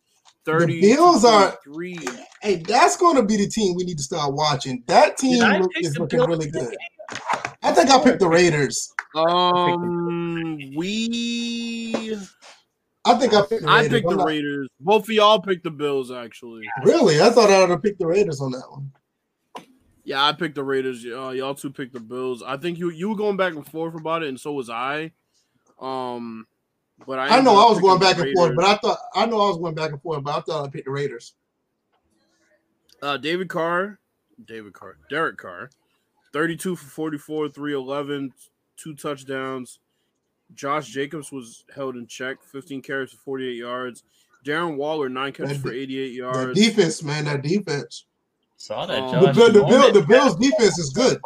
30 0.44 0.80
Bills 0.80 1.24
are- 1.24 1.56
three. 1.64 1.98
hey, 2.42 2.56
that's 2.56 2.96
going 2.96 3.16
to 3.16 3.22
be 3.22 3.36
the 3.36 3.46
team 3.48 3.74
we 3.76 3.84
need 3.84 3.98
to 3.98 4.02
start 4.02 4.32
watching. 4.34 4.82
That 4.86 5.16
team 5.16 5.42
look- 5.60 5.70
is 5.76 5.98
looking 5.98 6.18
Bills 6.18 6.28
really 6.28 6.50
good. 6.50 6.74
I 7.62 7.72
think 7.72 7.90
I 7.90 8.02
picked 8.02 8.20
the 8.20 8.28
Raiders. 8.28 8.92
Um, 9.14 10.58
we. 10.76 12.16
I 13.04 13.14
think 13.14 13.34
I 13.34 13.42
picked 13.42 13.62
the 13.62 13.68
I 13.68 13.82
Raiders. 13.82 13.88
picked 13.92 14.06
I'm 14.06 14.10
the 14.12 14.16
not- 14.18 14.26
Raiders. 14.26 14.68
Both 14.80 15.04
of 15.04 15.10
y'all 15.10 15.40
picked 15.40 15.64
the 15.64 15.70
Bills, 15.70 16.10
actually. 16.10 16.62
Really? 16.84 17.20
I 17.20 17.30
thought 17.30 17.50
I 17.50 17.60
would 17.60 17.70
have 17.70 17.82
picked 17.82 17.98
the 17.98 18.06
Raiders 18.06 18.40
on 18.40 18.52
that 18.52 18.64
one. 18.70 18.90
Yeah, 20.04 20.24
I 20.24 20.32
picked 20.32 20.56
the 20.56 20.64
Raiders. 20.64 21.04
Uh, 21.06 21.28
y'all 21.30 21.54
two 21.54 21.70
picked 21.70 21.92
the 21.92 22.00
Bills. 22.00 22.42
I 22.42 22.56
think 22.56 22.78
you 22.78 22.90
you 22.90 23.08
were 23.10 23.16
going 23.16 23.36
back 23.36 23.54
and 23.54 23.64
forth 23.66 23.94
about 23.94 24.22
it, 24.24 24.28
and 24.28 24.40
so 24.40 24.52
was 24.52 24.68
I. 24.68 25.12
Um, 25.82 26.46
but 27.06 27.18
I 27.18 27.38
I 27.38 27.40
know 27.40 27.56
I 27.56 27.68
was 27.70 27.80
going 27.80 27.98
back 27.98 28.16
and 28.18 28.32
forth, 28.34 28.54
but 28.54 28.64
I 28.64 28.76
thought 28.76 28.98
I 29.14 29.26
know 29.26 29.40
I 29.40 29.48
was 29.48 29.58
going 29.58 29.74
back 29.74 29.90
and 29.90 30.00
forth, 30.00 30.22
but 30.22 30.36
I 30.36 30.40
thought 30.40 30.64
I 30.66 30.70
picked 30.70 30.84
the 30.84 30.92
Raiders. 30.92 31.34
Uh, 33.02 33.16
David 33.16 33.48
Carr, 33.48 33.98
David 34.46 34.72
Carr, 34.72 34.96
Derek 35.10 35.36
Carr, 35.36 35.70
32 36.32 36.76
for 36.76 36.86
44, 36.86 37.48
311, 37.48 38.32
two 38.76 38.94
touchdowns. 38.94 39.80
Josh 40.54 40.86
Jacobs 40.88 41.32
was 41.32 41.64
held 41.74 41.96
in 41.96 42.06
check, 42.06 42.36
15 42.44 42.82
carries 42.82 43.10
for 43.10 43.16
48 43.18 43.56
yards. 43.56 44.04
Darren 44.46 44.76
Waller, 44.76 45.08
nine 45.08 45.32
catches 45.32 45.54
That 45.60 45.62
for 45.68 45.70
de- 45.72 45.80
88 45.80 46.08
That 46.10 46.14
yards. 46.14 46.60
defense, 46.60 47.02
man, 47.02 47.24
that 47.24 47.42
defense. 47.42 48.04
Saw 48.56 48.86
that. 48.86 48.98
Um, 49.02 49.10
The, 49.10 49.26
Josh 49.26 49.34
Bill- 49.36 49.52
the, 49.52 49.64
Bill, 49.64 49.92
the 49.92 50.02
Bills 50.02 50.36
defense 50.36 50.78
is 50.78 50.90
good. 50.90 51.20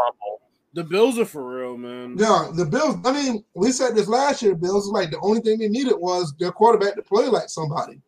Fumble. 0.77 0.89
The 0.89 0.95
Bills 0.97 1.19
are 1.19 1.25
for 1.25 1.57
real, 1.63 1.77
man. 1.77 2.17
Yeah, 2.19 2.51
the 2.55 2.65
Bills. 2.65 2.97
I 3.05 3.13
mean, 3.13 3.45
we 3.55 3.73
said 3.73 3.95
this 3.97 4.09
last 4.09 4.43
year. 4.43 4.55
Bills 4.55 4.87
was 4.87 4.93
like 4.93 5.11
the 5.11 5.21
only 5.21 5.41
thing 5.41 5.59
they 5.59 5.69
needed 5.69 5.95
was 5.97 6.35
their 6.39 6.53
quarterback 6.53 6.95
to 6.97 7.03
play 7.03 7.27
like 7.27 7.49
somebody. 7.49 8.01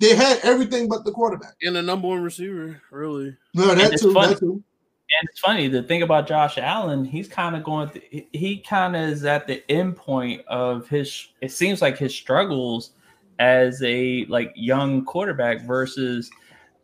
They 0.00 0.14
had 0.16 0.38
everything 0.42 0.88
but 0.88 1.04
the 1.04 1.12
quarterback. 1.12 1.54
And 1.62 1.76
the 1.76 1.82
number 1.82 2.08
one 2.08 2.22
receiver, 2.22 2.80
really. 2.90 3.36
No, 3.54 3.74
that 3.74 3.92
it's 3.92 4.02
too. 4.02 4.12
fun- 4.12 4.30
That 4.30 4.38
too. 4.40 4.62
And 5.20 5.28
it's 5.30 5.38
funny 5.38 5.68
the 5.68 5.82
thing 5.82 6.02
about 6.02 6.26
Josh 6.26 6.58
Allen. 6.58 7.04
He's 7.04 7.28
kind 7.28 7.54
of 7.54 7.62
going. 7.62 7.88
Th- 7.90 8.04
he- 8.10 8.28
he 8.32 8.56
kind 8.58 8.96
of 8.96 9.02
is 9.02 9.24
at 9.24 9.46
the 9.46 9.62
end 9.70 9.96
point 9.96 10.40
of 10.48 10.88
his. 10.88 11.28
It 11.40 11.52
seems 11.52 11.80
like 11.80 11.96
his 11.98 12.14
struggles 12.14 12.90
as 13.38 13.80
a 13.82 14.24
like 14.26 14.52
young 14.56 15.04
quarterback 15.04 15.60
versus. 15.62 16.30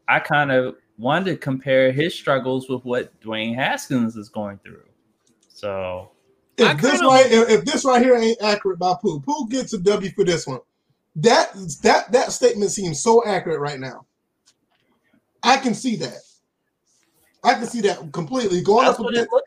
I 0.08 0.18
kind 0.20 0.50
of 0.52 0.74
wanted 0.98 1.26
to 1.30 1.36
compare 1.36 1.92
his 1.92 2.14
struggles 2.14 2.68
with 2.68 2.84
what 2.84 3.18
Dwayne 3.20 3.54
Haskins 3.54 4.16
is 4.16 4.28
going 4.28 4.58
through. 4.58 4.82
So 5.60 6.10
I 6.58 6.72
If 6.72 6.80
this 6.80 7.00
right, 7.02 7.26
if, 7.30 7.50
if 7.50 7.64
this 7.66 7.84
right 7.84 8.00
here 8.00 8.16
ain't 8.16 8.40
accurate 8.40 8.78
by 8.78 8.94
Pooh, 9.00 9.20
Pooh 9.20 9.46
gets 9.48 9.74
a 9.74 9.78
W 9.78 10.10
for 10.12 10.24
this 10.24 10.46
one. 10.46 10.60
That 11.16 11.52
that 11.82 12.10
that 12.12 12.32
statement 12.32 12.70
seems 12.70 13.02
so 13.02 13.22
accurate 13.26 13.60
right 13.60 13.78
now. 13.78 14.06
I 15.42 15.58
can 15.58 15.74
see 15.74 15.96
that. 15.96 16.18
I 17.44 17.54
can 17.54 17.66
see 17.66 17.82
that 17.82 18.10
completely 18.12 18.62
going 18.62 18.86
that's 18.86 18.98
up 18.98 19.06
against 19.06 19.32
like. 19.32 19.42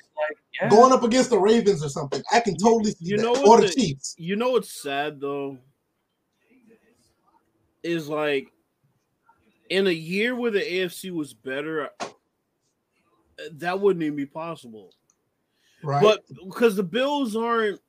Yeah. 0.62 0.70
going 0.70 0.94
up 0.94 1.02
against 1.02 1.32
the 1.32 1.40
Ravens 1.40 1.84
or 1.84 1.90
something. 1.90 2.22
I 2.32 2.42
can 2.42 2.56
totally 2.58 2.92
see 2.92 3.06
You 3.06 3.18
that. 3.18 3.24
know 3.24 3.36
or 3.36 3.48
what 3.48 3.62
the 3.62 3.68
the- 3.68 3.74
Chiefs. 3.74 4.14
You 4.20 4.36
know 4.36 4.52
what's 4.52 4.72
sad 4.72 5.20
though? 5.20 5.58
Is 7.82 8.08
like 8.08 8.50
in 9.70 9.88
a 9.88 9.92
year 9.92 10.36
where 10.36 10.52
the 10.52 10.62
AFC 10.62 11.12
was 11.12 11.34
better, 11.34 11.90
that 13.54 13.80
wouldn't 13.80 14.04
even 14.04 14.16
be 14.16 14.28
possible. 14.28 14.92
Right. 15.84 16.02
But 16.02 16.24
because 16.46 16.76
the 16.76 16.84
Bills 16.84 17.36
aren't 17.36 17.80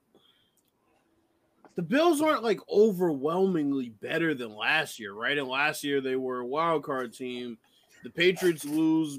the 1.77 1.83
Bills 1.83 2.21
aren't 2.21 2.43
like 2.43 2.61
overwhelmingly 2.69 3.91
better 4.01 4.35
than 4.35 4.55
last 4.55 4.99
year, 4.99 5.13
right? 5.13 5.37
And 5.37 5.49
last 5.49 5.83
year 5.85 6.01
they 6.01 6.17
were 6.17 6.41
a 6.41 6.47
wild 6.47 6.85
card 6.85 7.13
team. 7.13 7.59
The 8.03 8.11
Patriots 8.11 8.65
lose 8.65 9.19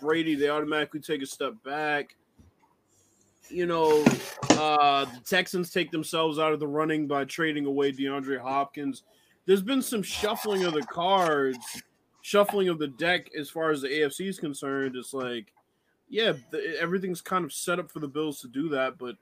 Brady, 0.00 0.34
they 0.34 0.48
automatically 0.48 1.00
take 1.00 1.22
a 1.22 1.26
step 1.26 1.54
back. 1.64 2.16
You 3.48 3.66
know, 3.66 4.04
uh 4.50 5.04
the 5.04 5.20
Texans 5.24 5.70
take 5.70 5.90
themselves 5.90 6.38
out 6.38 6.52
of 6.52 6.60
the 6.60 6.66
running 6.66 7.06
by 7.06 7.24
trading 7.24 7.66
away 7.66 7.92
DeAndre 7.92 8.40
Hopkins. 8.40 9.04
There's 9.46 9.62
been 9.62 9.82
some 9.82 10.02
shuffling 10.02 10.64
of 10.64 10.72
the 10.72 10.82
cards, 10.82 11.82
shuffling 12.22 12.68
of 12.68 12.78
the 12.78 12.88
deck 12.88 13.30
as 13.38 13.48
far 13.48 13.70
as 13.70 13.82
the 13.82 13.88
AFC 13.88 14.26
is 14.28 14.40
concerned. 14.40 14.96
It's 14.96 15.14
like 15.14 15.52
yeah, 16.08 16.32
the, 16.50 16.76
everything's 16.80 17.20
kind 17.20 17.44
of 17.44 17.52
set 17.52 17.78
up 17.78 17.90
for 17.90 18.00
the 18.00 18.08
Bills 18.08 18.40
to 18.40 18.48
do 18.48 18.68
that, 18.70 18.98
but 18.98 19.16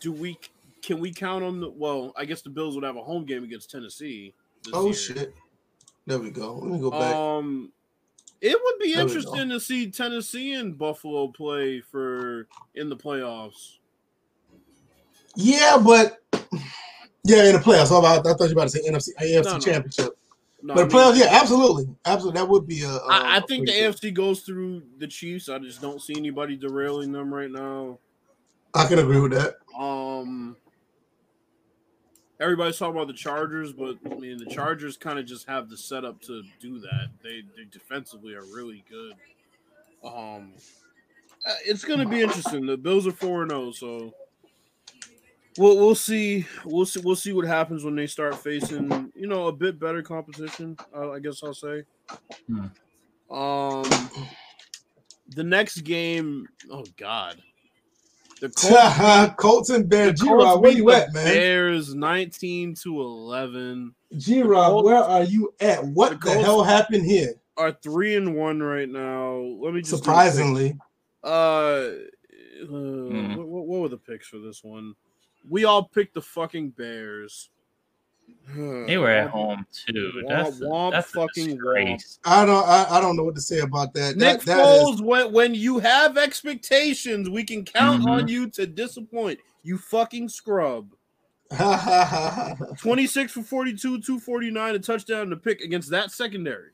do 0.00 0.12
we 0.12 0.38
can 0.82 0.98
we 0.98 1.12
count 1.12 1.44
on 1.44 1.60
the 1.60 1.70
well, 1.70 2.12
I 2.16 2.24
guess 2.24 2.42
the 2.42 2.50
Bills 2.50 2.74
would 2.74 2.84
have 2.84 2.96
a 2.96 3.02
home 3.02 3.24
game 3.24 3.44
against 3.44 3.70
Tennessee. 3.70 4.34
Oh 4.72 4.86
year. 4.86 4.94
shit. 4.94 5.34
There 6.06 6.18
we 6.18 6.30
go. 6.30 6.54
Let 6.56 6.70
me 6.70 6.78
go 6.78 6.90
back. 6.90 7.14
Um 7.14 7.72
it 8.40 8.58
would 8.62 8.78
be 8.78 8.92
There 8.92 9.02
interesting 9.02 9.48
to 9.48 9.60
see 9.60 9.90
Tennessee 9.90 10.54
and 10.54 10.76
Buffalo 10.76 11.28
play 11.28 11.80
for 11.80 12.46
in 12.74 12.90
the 12.90 12.96
playoffs. 12.96 13.78
yeah, 15.34 15.78
but 15.82 16.18
yeah, 17.24 17.44
in 17.44 17.52
the 17.54 17.62
playoffs. 17.62 17.88
Oh, 17.90 18.04
I, 18.04 18.18
I 18.18 18.22
thought 18.22 18.40
you 18.40 18.46
were 18.46 18.52
about 18.52 18.68
to 18.68 18.70
say 18.70 18.82
NFC 18.88 19.08
AFC 19.20 19.44
No, 19.44 19.52
no. 19.52 19.58
Championship. 19.58 20.18
No, 20.66 20.74
but 20.74 20.84
I 20.84 20.86
the 20.86 20.94
playoffs, 20.94 21.18
yeah, 21.18 21.28
absolutely, 21.30 21.94
absolutely. 22.06 22.40
That 22.40 22.48
would 22.48 22.66
be 22.66 22.84
a. 22.84 22.88
a 22.88 23.06
I, 23.06 23.36
I 23.36 23.40
think 23.40 23.66
the 23.66 23.72
pretty 23.72 23.80
good- 23.80 23.94
AFC 23.96 24.14
goes 24.14 24.40
through 24.40 24.82
the 24.96 25.06
Chiefs. 25.06 25.50
I 25.50 25.58
just 25.58 25.82
don't 25.82 26.00
see 26.00 26.14
anybody 26.16 26.56
derailing 26.56 27.12
them 27.12 27.32
right 27.32 27.50
now. 27.50 27.98
I 28.72 28.86
can 28.86 28.98
agree 28.98 29.20
with 29.20 29.32
that. 29.32 29.56
Um, 29.78 30.56
everybody's 32.40 32.78
talking 32.78 32.96
about 32.96 33.08
the 33.08 33.12
Chargers, 33.12 33.74
but 33.74 33.98
I 34.10 34.14
mean 34.14 34.38
the 34.38 34.46
Chargers 34.46 34.96
kind 34.96 35.18
of 35.18 35.26
just 35.26 35.46
have 35.46 35.68
the 35.68 35.76
setup 35.76 36.22
to 36.22 36.42
do 36.60 36.78
that. 36.80 37.08
They 37.22 37.42
they 37.58 37.64
defensively 37.70 38.34
are 38.34 38.44
really 38.44 38.82
good. 38.88 39.12
Um, 40.02 40.54
uh, 41.46 41.52
it's 41.66 41.84
going 41.84 42.00
to 42.00 42.08
be 42.08 42.22
interesting. 42.22 42.64
The 42.64 42.78
Bills 42.78 43.06
are 43.06 43.12
four 43.12 43.42
and 43.42 43.50
zero, 43.50 43.70
so 43.70 44.14
we'll 45.58 45.76
we'll 45.76 45.94
see. 45.94 46.46
We'll 46.64 46.86
see. 46.86 47.00
We'll 47.00 47.16
see 47.16 47.32
what 47.32 47.46
happens 47.46 47.84
when 47.84 47.94
they 47.94 48.06
start 48.06 48.36
facing 48.36 49.12
you 49.14 49.26
know 49.26 49.46
a 49.46 49.52
bit 49.52 49.78
better 49.78 50.02
competition. 50.02 50.76
Uh, 50.94 51.12
I 51.12 51.18
guess 51.18 51.42
I'll 51.42 51.54
say. 51.54 51.84
Hmm. 52.48 52.66
Um, 53.34 53.84
the 55.28 55.44
next 55.44 55.80
game. 55.82 56.48
Oh 56.70 56.84
God. 56.96 57.42
The 58.40 58.48
Colts 58.50 59.34
Colts 59.36 59.70
and 59.70 59.88
Bears. 59.88 60.20
G 60.20 60.28
Rob, 60.28 60.60
where 60.60 60.72
you 60.72 60.90
at, 60.90 61.12
man? 61.14 61.24
Bears 61.24 61.94
19 61.94 62.74
to 62.82 63.00
11 63.00 63.94
G 64.16 64.42
Rob, 64.42 64.84
where 64.84 64.96
are 64.96 65.22
you 65.22 65.54
at? 65.60 65.84
What 65.84 66.20
the 66.20 66.30
the, 66.30 66.40
hell 66.40 66.62
happened 66.62 67.06
here? 67.06 67.34
are 67.56 67.72
three 67.72 68.16
and 68.16 68.34
one 68.34 68.62
right 68.62 68.88
now. 68.88 69.36
Let 69.36 69.74
me 69.74 69.80
just 69.80 69.96
Surprisingly. 69.96 70.76
Uh, 71.22 71.26
uh 71.26 71.90
Hmm. 72.66 73.34
what, 73.36 73.66
what 73.66 73.80
were 73.80 73.88
the 73.88 73.98
picks 73.98 74.28
for 74.28 74.38
this 74.38 74.62
one? 74.62 74.94
We 75.48 75.64
all 75.64 75.84
picked 75.84 76.14
the 76.14 76.22
fucking 76.22 76.70
Bears. 76.70 77.50
They 78.56 78.96
were 78.98 79.10
at 79.10 79.28
home 79.30 79.66
too. 79.72 80.12
Womp, 80.24 80.28
That's 80.28 80.60
a, 80.60 80.64
womp, 80.64 80.90
that's 80.92 81.10
fucking 81.10 81.48
disgrace. 81.48 82.18
I 82.24 82.44
don't. 82.46 82.66
I, 82.66 82.86
I 82.90 83.00
don't 83.00 83.16
know 83.16 83.24
what 83.24 83.34
to 83.34 83.40
say 83.40 83.60
about 83.60 83.92
that. 83.94 84.16
Nick 84.16 84.40
that, 84.42 84.46
that 84.58 84.58
is- 84.58 85.00
Foles, 85.00 85.00
when, 85.02 85.32
when 85.32 85.54
you 85.54 85.78
have 85.78 86.16
expectations, 86.18 87.28
we 87.28 87.44
can 87.44 87.64
count 87.64 88.02
Mhm. 88.04 88.08
on 88.10 88.28
you 88.28 88.48
to 88.50 88.66
disappoint. 88.66 89.40
You 89.62 89.78
fucking 89.78 90.28
scrub. 90.30 90.88
26 92.78 93.32
for 93.32 93.42
42, 93.42 94.00
249, 94.00 94.74
a 94.74 94.78
touchdown 94.78 95.20
and 95.22 95.32
a 95.32 95.36
pick 95.36 95.60
against 95.60 95.90
that 95.90 96.10
secondary. 96.10 96.70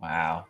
Wow. 0.00 0.46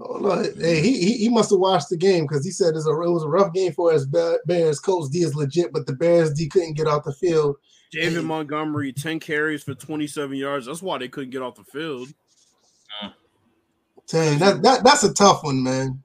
Oh, 0.00 0.18
look, 0.18 0.56
hey, 0.58 0.80
he, 0.80 0.98
he, 0.98 1.12
he 1.14 1.28
must 1.28 1.50
have 1.50 1.58
watched 1.58 1.90
the 1.90 1.96
game 1.96 2.24
because 2.24 2.44
he 2.44 2.50
said 2.50 2.68
it 2.68 2.74
was, 2.74 2.86
a, 2.86 2.90
it 2.90 3.10
was 3.10 3.22
a 3.22 3.28
rough 3.28 3.52
game 3.52 3.72
for 3.72 3.92
his 3.92 4.06
Bears. 4.06 4.80
Coach 4.80 5.10
D 5.10 5.18
is 5.18 5.34
legit, 5.34 5.72
but 5.72 5.86
the 5.86 5.92
Bears 5.92 6.32
D 6.32 6.48
couldn't 6.48 6.74
get 6.74 6.86
off 6.86 7.04
the 7.04 7.12
field. 7.12 7.56
David 7.92 8.24
Montgomery, 8.24 8.92
10 8.92 9.20
carries 9.20 9.62
for 9.62 9.74
27 9.74 10.36
yards. 10.36 10.66
That's 10.66 10.82
why 10.82 10.98
they 10.98 11.08
couldn't 11.08 11.30
get 11.30 11.42
off 11.42 11.56
the 11.56 11.64
field. 11.64 12.08
Dang, 14.06 14.38
that, 14.38 14.62
that 14.62 14.82
that's 14.82 15.04
a 15.04 15.12
tough 15.12 15.44
one, 15.44 15.62
man. 15.62 16.02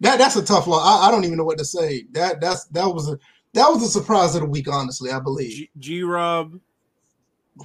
That 0.00 0.18
that's 0.18 0.36
a 0.36 0.44
tough 0.44 0.66
one. 0.68 0.80
I, 0.80 1.08
I 1.08 1.10
don't 1.10 1.24
even 1.24 1.36
know 1.36 1.44
what 1.44 1.58
to 1.58 1.64
say. 1.64 2.04
That 2.12 2.40
that's 2.40 2.66
that 2.66 2.86
was 2.86 3.08
a 3.10 3.18
that 3.54 3.68
was 3.68 3.82
a 3.82 3.88
surprise 3.88 4.36
of 4.36 4.42
the 4.42 4.46
week, 4.46 4.68
honestly. 4.68 5.10
I 5.10 5.18
believe. 5.18 5.66
G 5.78 6.04
Rob, 6.04 6.60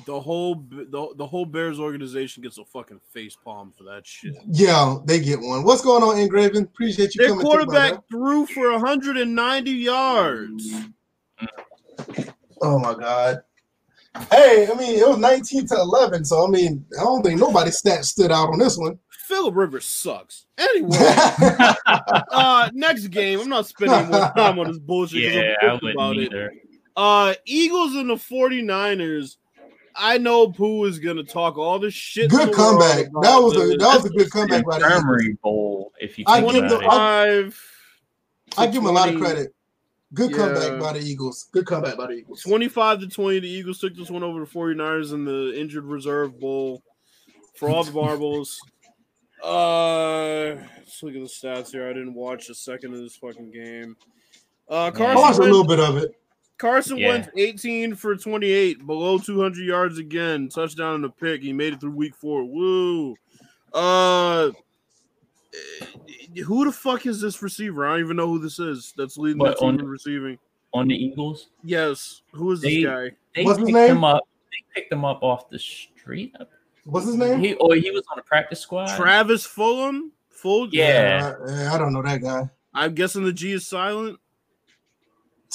the 0.06 0.20
whole 0.20 0.56
the, 0.70 1.14
the 1.16 1.26
whole 1.26 1.46
Bears 1.46 1.80
organization 1.80 2.44
gets 2.44 2.58
a 2.58 2.66
fucking 2.66 3.00
face 3.14 3.36
palm 3.36 3.72
for 3.78 3.84
that 3.84 4.06
shit. 4.06 4.36
Yeah, 4.48 4.98
they 5.06 5.20
get 5.20 5.40
one. 5.40 5.64
What's 5.64 5.82
going 5.82 6.04
on, 6.04 6.18
Engraven? 6.18 6.64
Appreciate 6.64 7.16
you 7.16 7.20
Their 7.20 7.30
coming. 7.30 7.46
quarterback 7.46 8.00
threw 8.10 8.46
for 8.46 8.72
190 8.72 9.72
yards. 9.72 10.74
Oh 12.62 12.80
my 12.80 12.94
god. 12.94 13.42
Hey, 14.32 14.68
I 14.72 14.76
mean, 14.76 14.98
it 14.98 15.08
was 15.08 15.18
19 15.18 15.68
to 15.68 15.76
11, 15.76 16.24
so 16.24 16.48
I 16.48 16.50
mean, 16.50 16.86
I 17.00 17.04
don't 17.04 17.22
think 17.22 17.40
nobody 17.40 17.70
stat 17.72 18.06
stood 18.06 18.32
out 18.32 18.50
on 18.50 18.60
this 18.60 18.78
one. 18.78 18.98
Philip 19.10 19.56
Rivers 19.56 19.86
sucks. 19.86 20.46
Anyway, 20.58 20.98
uh, 21.02 22.70
next 22.74 23.08
game. 23.08 23.40
I'm 23.42 23.50
not 23.50 23.66
spending 23.66 24.10
more 24.12 24.32
time 24.38 24.60
on 24.60 24.68
this 24.68 24.78
bullshit. 24.78 25.34
Yeah, 25.34 25.56
I 25.62 25.74
wouldn't 25.74 25.94
about 25.94 26.16
either. 26.16 26.46
It. 26.48 26.80
Uh, 26.96 27.34
Eagles 27.46 27.96
and 27.96 28.10
the 28.10 28.16
49ers. 28.16 29.38
I 29.98 30.18
know 30.18 30.50
Pooh 30.52 30.86
is 30.86 31.00
gonna 31.00 31.24
talk 31.24 31.58
all 31.58 31.80
the 31.80 31.92
shit. 31.92 32.30
Good 32.30 32.54
comeback. 32.54 33.06
That 33.22 33.38
was 33.38 33.56
a 33.56 33.78
that 33.78 33.96
was 33.96 34.06
a 34.06 34.10
good 34.10 34.30
comeback 34.32 34.66
by 34.66 34.78
Infirmary 34.78 35.38
Bowl. 35.42 35.94
If 36.00 36.20
you 36.20 36.26
I 36.28 36.42
think 36.42 36.54
give 36.54 36.64
about 36.66 36.80
the, 36.80 37.46
it. 37.48 37.54
I, 38.58 38.64
I 38.64 38.68
give 38.68 38.82
him 38.82 38.88
a 38.88 38.92
lot 38.92 39.10
of 39.10 39.20
credit. 39.20 39.54
Good 40.14 40.32
yeah. 40.32 40.38
comeback 40.38 40.80
by 40.80 40.94
the 40.94 41.06
Eagles. 41.06 41.50
Good 41.52 41.66
comeback 41.66 41.98
by 41.98 42.08
the 42.08 42.14
Eagles. 42.14 42.42
25 42.42 43.02
to 43.02 43.08
20. 43.08 43.40
The 43.40 43.50
Eagles 43.50 43.80
took 43.80 43.96
this 43.96 44.10
one 44.10 44.24
over 44.24 44.40
the 44.40 44.46
49ers 44.46 45.14
in 45.14 45.26
the 45.26 45.54
injured 45.60 45.86
reserve 45.86 46.40
bowl 46.40 46.84
for 47.56 47.70
all 47.70 47.84
the 47.84 47.92
marbles. 48.02 48.60
uh 49.44 50.56
let's 50.78 51.04
look 51.04 51.16
at 51.16 51.22
the 51.22 51.28
stats 51.28 51.72
here. 51.72 51.88
I 51.90 51.94
didn't 51.94 52.14
watch 52.14 52.50
a 52.50 52.56
second 52.56 52.94
of 52.94 53.00
this 53.00 53.16
fucking 53.16 53.52
game. 53.52 53.98
Uh 54.70 54.92
Carson 54.92 55.22
watched 55.22 55.40
a 55.40 55.44
little 55.44 55.66
bit 55.66 55.80
of 55.80 55.98
it. 55.98 56.12
Carson 56.58 56.98
yeah. 56.98 57.10
Wentz 57.10 57.30
18 57.36 57.96
for 57.96 58.16
28, 58.16 58.86
below 58.86 59.18
200 59.18 59.66
yards 59.66 59.98
again, 59.98 60.50
touchdown 60.50 60.96
and 60.96 61.06
a 61.06 61.10
pick. 61.10 61.42
He 61.42 61.52
made 61.52 61.74
it 61.74 61.82
through 61.82 61.92
week 61.92 62.16
four. 62.16 62.44
Woo. 62.46 63.16
Uh 63.74 64.52
who 66.46 66.66
the 66.66 66.72
fuck 66.72 67.06
is 67.06 67.22
this 67.22 67.42
receiver? 67.42 67.88
I 67.88 67.92
don't 67.92 68.06
even 68.06 68.18
know 68.18 68.28
who 68.28 68.40
this 68.40 68.60
is. 68.60 68.94
That's 68.98 69.18
leading 69.18 69.40
what, 69.40 69.58
the 69.58 69.66
team 69.66 69.80
in 69.80 69.88
receiving 69.88 70.38
on 70.74 70.88
the 70.88 70.96
Eagles. 70.96 71.50
Yes, 71.64 72.22
who 72.34 72.52
is 72.52 72.62
they, 72.62 72.76
this 72.76 72.86
guy? 72.86 73.12
They 73.36 73.44
What's 73.44 73.60
his 73.60 73.70
name? 73.70 73.98
Him 73.98 74.04
up. 74.04 74.28
They 74.52 74.82
picked 74.82 74.92
him 74.92 75.06
up 75.06 75.24
off 75.24 75.50
the 75.50 75.60
street. 75.60 76.36
What's 76.84 77.08
his 77.08 77.16
name? 77.16 77.40
He 77.40 77.54
or 77.56 77.76
he 77.76 77.92
was 77.92 78.04
on 78.12 78.20
a 78.20 78.24
practice 78.24 78.60
squad. 78.60 78.96
Travis 78.96 79.48
Fulgham. 79.48 80.10
Full. 80.30 80.70
Yeah, 80.74 81.36
yeah 81.48 81.70
I, 81.72 81.76
I 81.76 81.78
don't 81.78 81.94
know 81.94 82.02
that 82.02 82.22
guy. 82.22 82.50
I'm 82.74 82.94
guessing 82.94 83.24
the 83.24 83.34
G 83.34 83.54
is 83.54 83.66
silent. 83.66 84.20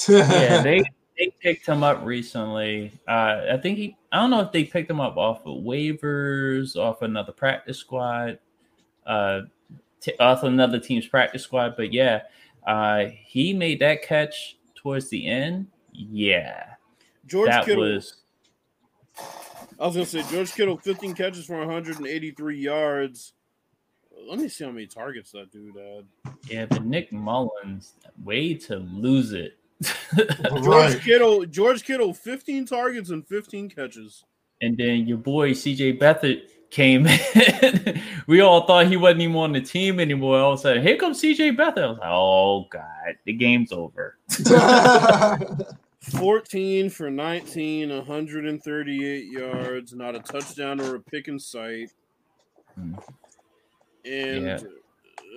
Yeah, 0.07 0.61
they 0.63 0.83
they 1.17 1.33
picked 1.39 1.67
him 1.67 1.83
up 1.83 2.03
recently. 2.03 2.91
Uh, 3.07 3.41
I 3.53 3.57
think 3.61 3.77
he. 3.77 3.95
I 4.11 4.17
don't 4.17 4.31
know 4.31 4.41
if 4.41 4.51
they 4.51 4.63
picked 4.63 4.89
him 4.89 4.99
up 4.99 5.17
off 5.17 5.45
of 5.45 5.63
waivers, 5.63 6.75
off 6.75 7.01
another 7.01 7.31
practice 7.31 7.77
squad. 7.77 8.39
Uh, 9.05 9.41
t- 9.99 10.15
off 10.19 10.43
another 10.43 10.79
team's 10.79 11.07
practice 11.07 11.43
squad. 11.43 11.75
But 11.77 11.93
yeah, 11.93 12.23
uh, 12.65 13.05
he 13.25 13.53
made 13.53 13.79
that 13.79 14.01
catch 14.03 14.57
towards 14.75 15.09
the 15.09 15.27
end. 15.27 15.67
Yeah, 15.91 16.63
George 17.25 17.49
that 17.49 17.65
Kittle. 17.65 17.83
was. 17.83 18.15
I 19.79 19.85
was 19.85 19.95
gonna 19.95 20.05
say 20.05 20.23
George 20.29 20.53
Kittle, 20.53 20.77
15 20.77 21.13
catches 21.15 21.45
for 21.45 21.57
183 21.57 22.57
yards. 22.57 23.33
Let 24.27 24.39
me 24.39 24.47
see 24.47 24.63
how 24.63 24.71
many 24.71 24.85
targets 24.85 25.31
that 25.31 25.51
dude 25.51 25.75
had. 25.75 26.35
Yeah, 26.47 26.65
but 26.65 26.85
Nick 26.85 27.11
Mullens, 27.11 27.93
way 28.23 28.53
to 28.53 28.77
lose 28.77 29.33
it. 29.33 29.57
George 30.15 30.65
right. 30.65 31.01
Kittle, 31.01 31.45
George 31.45 31.83
Kittle, 31.83 32.13
15 32.13 32.65
targets 32.65 33.09
and 33.09 33.27
15 33.27 33.69
catches. 33.69 34.23
And 34.61 34.77
then 34.77 35.07
your 35.07 35.17
boy 35.17 35.51
CJ 35.51 35.99
Beathard 35.99 36.43
came 36.69 37.07
in. 37.07 38.01
we 38.27 38.41
all 38.41 38.65
thought 38.67 38.87
he 38.87 38.97
wasn't 38.97 39.21
even 39.21 39.35
on 39.35 39.51
the 39.53 39.61
team 39.61 39.99
anymore. 39.99 40.39
All 40.39 40.53
of 40.53 40.59
a 40.59 40.61
sudden, 40.61 40.83
here 40.83 40.97
comes 40.97 41.21
CJ 41.21 41.57
Beathard. 41.57 41.83
I 41.83 41.89
was 41.89 41.97
like, 41.99 42.09
oh 42.09 42.67
God, 42.71 43.15
the 43.25 43.33
game's 43.33 43.71
over. 43.71 44.17
14 46.01 46.89
for 46.89 47.11
19, 47.11 47.89
138 47.89 49.25
yards, 49.27 49.93
not 49.93 50.15
a 50.15 50.19
touchdown 50.19 50.79
or 50.79 50.95
a 50.95 50.99
pick 50.99 51.27
in 51.27 51.39
sight. 51.39 51.91
Hmm. 52.75 52.95
And 54.05 54.45
yeah. 54.45 54.59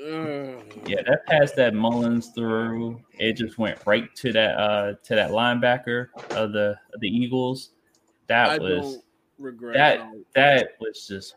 Uh, 0.04 0.60
yeah, 0.86 1.00
that 1.06 1.24
pass 1.26 1.52
that 1.52 1.72
Mullens 1.72 2.34
threw, 2.34 3.00
it 3.18 3.34
just 3.34 3.56
went 3.56 3.78
right 3.86 4.14
to 4.16 4.32
that 4.32 4.58
uh 4.58 4.94
to 5.02 5.14
that 5.14 5.30
linebacker 5.30 6.08
of 6.32 6.52
the 6.52 6.76
of 6.92 7.00
the 7.00 7.08
Eagles. 7.08 7.70
That 8.26 8.50
I 8.50 8.58
was 8.58 8.98
regret 9.38 9.74
that 9.74 10.10
that, 10.34 10.58
that 10.58 10.68
was 10.78 11.06
just 11.06 11.36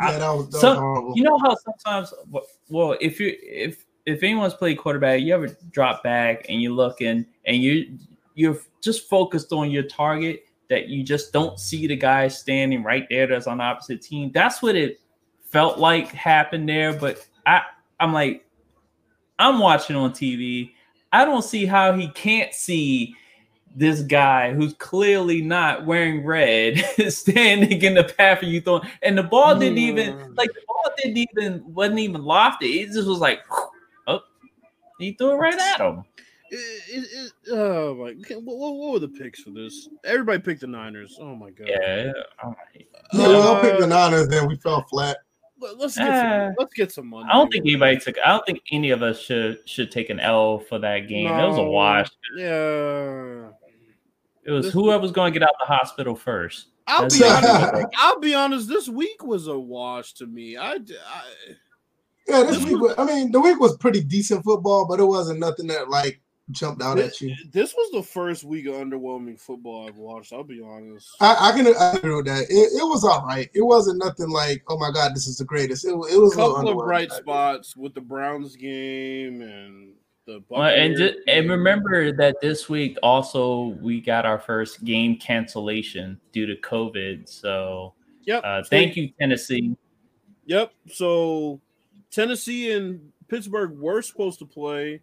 yeah, 0.00 0.18
that 0.18 0.30
was, 0.30 0.48
that 0.50 0.60
some, 0.60 0.82
was. 0.82 1.12
You 1.16 1.24
know 1.24 1.38
how 1.38 1.56
sometimes, 1.56 2.12
well, 2.68 2.96
if 3.00 3.18
you 3.18 3.34
if 3.42 3.84
if 4.06 4.22
anyone's 4.22 4.54
played 4.54 4.78
quarterback, 4.78 5.20
you 5.20 5.34
ever 5.34 5.48
drop 5.70 6.02
back 6.02 6.46
and 6.48 6.62
you're 6.62 6.72
looking 6.72 7.26
and 7.46 7.56
you 7.56 7.98
you're 8.34 8.58
just 8.80 9.08
focused 9.08 9.52
on 9.52 9.70
your 9.70 9.82
target 9.82 10.44
that 10.68 10.88
you 10.88 11.02
just 11.02 11.32
don't 11.32 11.58
see 11.58 11.86
the 11.86 11.96
guy 11.96 12.28
standing 12.28 12.82
right 12.82 13.06
there 13.10 13.26
that's 13.26 13.46
on 13.46 13.58
the 13.58 13.64
opposite 13.64 14.02
team. 14.02 14.30
That's 14.32 14.62
what 14.62 14.76
it 14.76 15.00
felt 15.42 15.78
like 15.78 16.08
happened 16.08 16.68
there. 16.68 16.92
But 16.92 17.26
I 17.46 17.62
I'm 18.00 18.12
like, 18.12 18.44
I'm 19.38 19.58
watching 19.58 19.96
on 19.96 20.12
TV. 20.12 20.72
I 21.12 21.24
don't 21.24 21.42
see 21.42 21.66
how 21.66 21.92
he 21.92 22.08
can't 22.08 22.52
see 22.52 23.14
this 23.74 24.00
guy 24.02 24.52
who's 24.52 24.74
clearly 24.74 25.42
not 25.42 25.86
wearing 25.86 26.24
red 26.24 26.78
standing 27.08 27.80
in 27.82 27.94
the 27.94 28.04
path 28.04 28.42
of 28.42 28.48
you 28.48 28.60
throwing, 28.60 28.88
and 29.02 29.16
the 29.16 29.22
ball 29.22 29.58
didn't 29.58 29.78
hmm. 29.78 29.98
even 29.98 30.34
like 30.34 30.52
the 30.52 30.60
ball 30.66 30.92
didn't 30.96 31.16
even 31.16 31.62
wasn't 31.74 31.98
even 31.98 32.22
lofted. 32.22 32.62
It 32.62 32.86
just 32.92 33.08
was 33.08 33.18
like, 33.18 33.40
oh, 34.06 34.20
he 34.98 35.12
threw 35.12 35.32
it 35.32 35.36
right 35.36 35.58
at 35.58 35.80
him. 35.80 36.04
It, 36.50 36.56
it, 36.88 37.08
it, 37.12 37.52
oh 37.52 37.94
my! 37.94 38.14
What, 38.36 38.56
what, 38.56 38.92
were 38.92 38.98
the 38.98 39.08
picks 39.08 39.42
for 39.42 39.50
this? 39.50 39.88
Everybody 40.04 40.40
picked 40.40 40.62
the 40.62 40.66
Niners. 40.66 41.18
Oh 41.20 41.36
my 41.36 41.50
god! 41.50 41.68
Yeah, 41.68 42.12
all 42.42 42.56
right. 42.56 42.88
Yeah, 43.12 43.28
we 43.28 43.34
all 43.34 43.60
picked 43.60 43.78
the 43.78 43.84
uh, 43.84 43.88
Niners. 43.88 44.28
Then 44.28 44.48
we 44.48 44.56
fell 44.56 44.82
flat. 44.84 45.18
Let's 45.60 45.96
get 45.96 46.08
uh, 46.08 46.46
some, 46.46 46.54
let's 46.58 46.74
get 46.74 46.92
some 46.92 47.08
money. 47.08 47.28
I 47.30 47.34
don't 47.34 47.50
think 47.50 47.64
anybody 47.64 47.98
took. 47.98 48.16
I 48.24 48.30
don't 48.30 48.46
think 48.46 48.62
any 48.70 48.90
of 48.90 49.02
us 49.02 49.20
should 49.20 49.68
should 49.68 49.90
take 49.90 50.10
an 50.10 50.20
L 50.20 50.60
for 50.60 50.78
that 50.78 51.08
game. 51.08 51.28
No, 51.28 51.44
it 51.44 51.48
was 51.48 51.58
a 51.58 51.64
wash. 51.64 52.08
Yeah. 52.36 53.48
It 54.44 54.52
was 54.52 54.66
this 54.66 54.74
whoever's 54.74 55.12
going 55.12 55.32
to 55.32 55.38
get 55.38 55.46
out 55.46 55.54
the 55.58 55.66
hospital 55.66 56.14
first. 56.14 56.68
I'll 56.86 57.02
That's 57.02 57.18
be 57.18 57.24
honest. 57.24 57.86
I'll 57.98 58.20
be 58.20 58.34
honest. 58.34 58.68
This 58.68 58.88
week 58.88 59.22
was 59.22 59.46
a 59.46 59.58
wash 59.58 60.14
to 60.14 60.26
me. 60.26 60.56
I, 60.56 60.72
I 60.72 60.78
yeah, 62.26 62.42
this, 62.44 62.58
this 62.58 62.64
week. 62.64 62.80
Was, 62.80 62.94
I 62.96 63.04
mean, 63.04 63.30
the 63.30 63.40
week 63.40 63.60
was 63.60 63.76
pretty 63.76 64.00
decent 64.02 64.44
football, 64.44 64.86
but 64.86 65.00
it 65.00 65.04
wasn't 65.04 65.40
nothing 65.40 65.66
that 65.66 65.90
like 65.90 66.20
jumped 66.50 66.82
out 66.82 66.96
this, 66.96 67.14
at 67.14 67.20
you. 67.20 67.36
This 67.52 67.74
was 67.74 67.90
the 67.92 68.02
first 68.02 68.44
week 68.44 68.66
of 68.66 68.74
underwhelming 68.74 69.40
football 69.40 69.86
I've 69.88 69.96
watched. 69.96 70.32
I'll 70.32 70.44
be 70.44 70.62
honest. 70.62 71.08
I, 71.20 71.50
I 71.50 71.52
can 71.52 71.66
I 71.66 71.92
agree 71.92 72.14
with 72.14 72.26
that. 72.26 72.42
It, 72.48 72.72
it, 72.72 72.84
was 72.84 73.04
all 73.04 73.24
right. 73.26 73.48
It 73.54 73.62
wasn't 73.62 73.98
nothing 73.98 74.30
like, 74.30 74.62
oh 74.68 74.78
my 74.78 74.90
god, 74.90 75.14
this 75.14 75.26
is 75.26 75.38
the 75.38 75.44
greatest. 75.44 75.84
It, 75.84 75.90
it 75.90 76.18
was 76.18 76.34
a 76.34 76.36
couple 76.36 76.68
of 76.68 76.86
bright 76.86 77.12
spots 77.12 77.76
with 77.76 77.94
the 77.94 78.00
Browns 78.00 78.56
game 78.56 79.42
and 79.42 79.94
the 80.26 80.42
well, 80.48 80.62
and 80.62 80.96
just, 80.96 81.14
and 81.26 81.50
remember 81.50 82.12
that 82.12 82.36
this 82.40 82.68
week 82.68 82.98
also 83.02 83.76
we 83.80 84.00
got 84.00 84.26
our 84.26 84.38
first 84.38 84.84
game 84.84 85.16
cancellation 85.16 86.20
due 86.32 86.46
to 86.46 86.54
COVID. 86.56 87.28
So, 87.28 87.94
yep. 88.22 88.42
Uh, 88.44 88.62
thank 88.62 88.96
you, 88.96 89.10
Tennessee. 89.18 89.74
Yep. 90.44 90.72
So 90.92 91.60
Tennessee 92.10 92.72
and 92.72 93.12
Pittsburgh 93.28 93.78
were 93.78 94.02
supposed 94.02 94.38
to 94.40 94.46
play, 94.46 95.02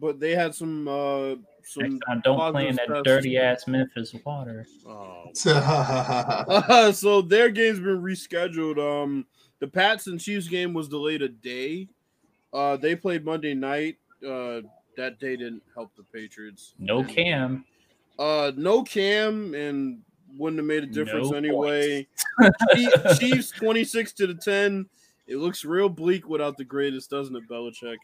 but 0.00 0.20
they 0.20 0.34
had 0.34 0.54
some 0.54 0.88
uh 0.88 1.34
some. 1.64 2.00
I 2.08 2.16
don't 2.24 2.52
play 2.52 2.68
in 2.68 2.76
that 2.76 3.02
dirty 3.04 3.36
ass 3.36 3.66
Memphis 3.66 4.14
water. 4.24 4.66
Oh. 4.86 5.24
uh, 5.46 6.92
so 6.92 7.22
their 7.22 7.50
game's 7.50 7.80
been 7.80 8.02
rescheduled. 8.02 8.78
Um, 8.78 9.26
the 9.60 9.68
Pats 9.68 10.06
and 10.06 10.20
Chiefs 10.20 10.48
game 10.48 10.72
was 10.72 10.88
delayed 10.88 11.22
a 11.22 11.28
day. 11.28 11.88
Uh, 12.52 12.76
they 12.76 12.96
played 12.96 13.24
Monday 13.24 13.54
night 13.54 13.96
uh, 14.26 14.60
that 14.96 15.18
day 15.18 15.36
didn't 15.36 15.62
help 15.74 15.94
the 15.96 16.02
Patriots. 16.02 16.74
No 16.78 17.02
Cam. 17.04 17.64
Uh, 18.18 18.52
no 18.56 18.82
Cam 18.82 19.54
and 19.54 20.00
wouldn't 20.36 20.58
have 20.58 20.66
made 20.66 20.82
a 20.82 20.86
difference 20.86 21.30
No 21.30 21.36
anyway. 21.36 22.06
Chiefs, 22.74 23.18
Chiefs 23.18 23.50
26 23.52 24.12
to 24.14 24.26
the 24.26 24.34
10. 24.34 24.86
It 25.26 25.36
looks 25.36 25.64
real 25.64 25.88
bleak 25.88 26.28
without 26.28 26.56
the 26.56 26.64
greatest, 26.64 27.10
doesn't 27.10 27.36
it, 27.36 27.48
Belichick? 27.48 27.96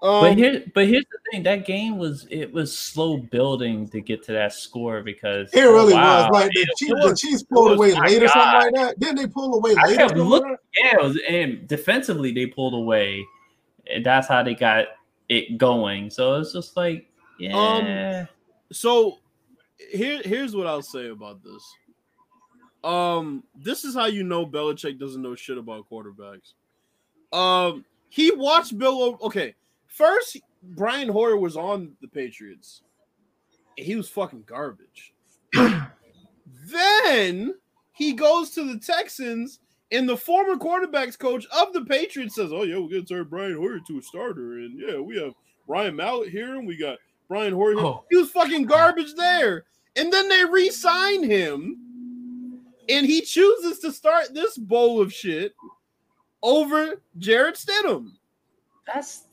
Um, 0.00 0.20
But 0.22 0.36
here, 0.38 0.64
but 0.74 0.86
here's 0.86 1.04
the 1.10 1.18
thing: 1.32 1.42
that 1.42 1.66
game 1.66 1.98
was 1.98 2.26
it 2.30 2.52
was 2.52 2.76
slow 2.76 3.16
building 3.16 3.88
to 3.88 4.00
get 4.00 4.22
to 4.24 4.32
that 4.32 4.52
score 4.52 5.02
because 5.02 5.52
It 5.52 5.62
really 5.62 5.92
oh, 5.92 5.96
wow, 5.96 6.28
was 6.28 6.30
like 6.32 6.52
the 6.52 6.60
it 6.60 6.68
Chiefs, 6.76 6.92
was- 6.92 7.10
the 7.10 7.16
Chiefs 7.28 7.42
pulled 7.42 7.70
was- 7.70 7.78
away 7.78 7.92
my 7.94 8.06
late 8.06 8.22
or 8.22 8.28
something 8.28 8.60
like 8.60 8.74
that. 8.74 9.00
Didn't 9.00 9.16
they 9.16 9.26
pull 9.26 9.54
away 9.56 9.74
I 9.76 9.86
late? 9.86 9.94
or 9.94 9.96
kept 9.96 10.10
something 10.10 10.28
looking. 10.28 10.50
like 10.50 10.60
Yeah, 10.76 10.94
it 10.94 11.02
was, 11.02 11.18
and 11.28 11.66
defensively 11.66 12.32
they 12.32 12.46
pulled 12.46 12.74
away. 12.74 13.24
And 13.90 14.04
that's 14.04 14.28
how 14.28 14.42
they 14.42 14.54
got 14.54 14.84
it 15.30 15.56
going. 15.58 16.10
So 16.10 16.34
it's 16.36 16.52
just 16.52 16.76
like, 16.76 17.08
yeah, 17.40 18.26
so 18.70 19.18
here, 19.90 20.20
here's 20.22 20.54
what 20.54 20.66
I'll 20.66 20.82
say 20.82 21.08
about 21.08 21.42
this. 21.42 21.62
Um, 22.84 23.42
this 23.56 23.84
is 23.84 23.94
how 23.94 24.06
you 24.06 24.22
know 24.24 24.46
Belichick 24.46 24.98
doesn't 24.98 25.22
know 25.22 25.34
shit 25.34 25.58
about 25.58 25.86
quarterbacks. 25.90 26.52
Um, 27.32 27.84
he 28.10 28.30
watched 28.30 28.76
Bill. 28.78 29.02
O- 29.02 29.18
Okay, 29.26 29.54
first 29.88 30.38
Brian 30.62 31.08
Hoyer 31.08 31.36
was 31.36 31.56
on 31.56 31.92
the 32.00 32.08
Patriots. 32.08 32.82
And 33.76 33.86
he 33.86 33.96
was 33.96 34.08
fucking 34.08 34.44
garbage. 34.46 35.14
then 36.66 37.54
he 37.92 38.12
goes 38.12 38.50
to 38.50 38.64
the 38.64 38.78
Texans, 38.78 39.60
and 39.90 40.08
the 40.08 40.16
former 40.16 40.56
quarterbacks 40.56 41.18
coach 41.18 41.46
of 41.56 41.72
the 41.72 41.84
Patriots 41.84 42.34
says, 42.34 42.52
"Oh 42.52 42.64
yeah, 42.64 42.78
we're 42.78 42.88
gonna 42.88 43.02
turn 43.02 43.28
Brian 43.28 43.56
Hoyer 43.56 43.80
to 43.86 43.98
a 43.98 44.02
starter, 44.02 44.58
and 44.58 44.78
yeah, 44.78 44.98
we 44.98 45.16
have 45.18 45.32
Ryan 45.66 45.96
Mallett 45.96 46.30
here, 46.30 46.56
and 46.56 46.66
we 46.66 46.76
got 46.76 46.98
Brian 47.28 47.52
Hoyer. 47.52 47.74
Here. 47.74 47.84
Oh. 47.84 48.04
He 48.10 48.16
was 48.16 48.30
fucking 48.30 48.66
garbage 48.66 49.14
there, 49.14 49.64
and 49.96 50.12
then 50.12 50.28
they 50.28 50.44
re-sign 50.44 51.22
him, 51.22 52.60
and 52.88 53.06
he 53.06 53.20
chooses 53.20 53.78
to 53.80 53.92
start 53.92 54.34
this 54.34 54.56
bowl 54.58 55.00
of 55.00 55.12
shit 55.12 55.54
over 56.42 57.00
Jarrett 57.18 57.56
Stidham. 57.56 58.12
that's 58.86 59.24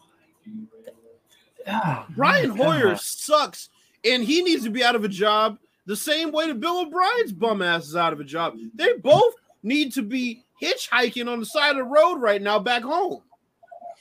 oh, 1.68 2.06
Brian 2.10 2.52
Hoyer 2.52 2.90
God. 2.90 3.00
sucks, 3.00 3.70
and 4.04 4.24
he 4.24 4.42
needs 4.42 4.64
to 4.64 4.70
be 4.70 4.84
out 4.84 4.96
of 4.96 5.04
a 5.04 5.10
job 5.10 5.58
the 5.86 5.96
same 5.96 6.32
way 6.32 6.48
that 6.48 6.60
Bill 6.60 6.82
O'Brien's 6.82 7.32
bum 7.32 7.62
ass 7.62 7.88
is 7.88 7.96
out 7.96 8.14
of 8.14 8.20
a 8.20 8.24
job. 8.24 8.56
They 8.74 8.94
both 8.94 9.36
need 9.64 9.94
to 9.94 10.02
be 10.02 10.44
hitchhiking 10.62 11.32
on 11.32 11.40
the 11.40 11.46
side 11.46 11.72
of 11.72 11.78
the 11.78 11.84
road 11.84 12.16
right 12.16 12.42
now 12.42 12.60
back 12.60 12.82
home 12.82 13.22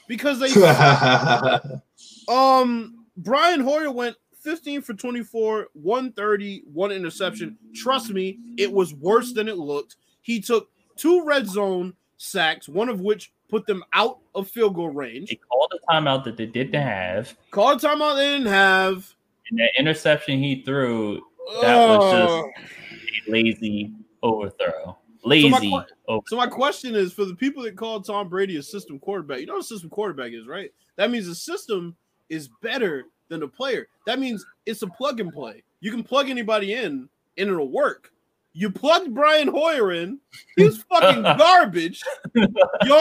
because 0.07 0.39
they 0.39 0.47
um 2.27 3.05
Brian 3.17 3.59
Hoyer 3.59 3.91
went 3.91 4.15
15 4.41 4.81
for 4.81 4.93
24, 4.93 5.69
130, 5.73 6.63
one 6.71 6.91
interception. 6.91 7.57
Trust 7.73 8.11
me, 8.11 8.37
it 8.57 8.71
was 8.71 8.93
worse 8.93 9.33
than 9.33 9.47
it 9.47 9.57
looked. 9.57 9.95
He 10.21 10.39
took 10.39 10.69
two 10.95 11.25
red 11.25 11.47
zone 11.47 11.95
sacks, 12.17 12.69
one 12.69 12.89
of 12.89 13.01
which 13.01 13.33
put 13.49 13.65
them 13.65 13.83
out 13.93 14.19
of 14.33 14.49
field 14.49 14.75
goal 14.75 14.89
range. 14.89 15.29
They 15.29 15.35
called 15.35 15.71
the 15.71 15.79
timeout 15.89 16.23
that 16.25 16.37
they 16.37 16.45
didn't 16.45 16.81
have, 16.81 17.35
Called 17.51 17.79
timeout 17.81 18.15
they 18.17 18.29
didn't 18.33 18.47
have. 18.47 19.13
and 19.49 19.59
that 19.59 19.71
interception 19.77 20.39
he 20.41 20.61
threw 20.63 21.21
That 21.61 21.87
was 21.87 22.11
just- 22.11 23.27
a 23.27 23.31
lazy 23.31 23.91
overthrow. 24.23 24.97
my 25.23 25.29
Lazy 25.29 25.69
que- 25.71 25.83
over. 26.07 26.23
So 26.27 26.35
my 26.37 26.45
question 26.47 26.93
is 26.95 27.11
for 27.13 27.25
the 27.25 27.35
people 27.35 27.63
that 27.63 27.75
call 27.75 27.99
Tom 28.01 28.29
Brady 28.29 28.57
a 28.57 28.63
system 28.63 28.99
quarterback, 28.99 29.39
you 29.39 29.45
know 29.47 29.53
what 29.53 29.61
a 29.63 29.67
system 29.67 29.89
quarterback 29.89 30.31
is, 30.33 30.45
right? 30.47 30.71
That 30.97 31.09
means 31.11 31.25
the 31.27 31.33
system 31.35 31.95
is 32.29 32.49
better 32.61 33.05
than 33.29 33.39
the 33.39 33.47
player. 33.47 33.87
That 34.05 34.19
means 34.19 34.45
it's 34.67 34.83
a 34.83 34.87
plug 34.87 35.19
and 35.19 35.31
play. 35.33 35.63
You 35.79 35.89
can 35.91 36.03
plug 36.03 36.29
anybody 36.29 36.73
in 36.73 37.09
and 37.37 37.49
it'll 37.49 37.71
work. 37.71 38.11
You 38.57 38.71
plugged 38.71 39.13
Brian 39.13 39.49
Hoyer 39.49 39.91
in, 39.91 40.17
he 40.55 40.63
was 40.63 40.81
fucking 40.83 41.21
garbage. 41.37 42.01
You, 42.33 42.47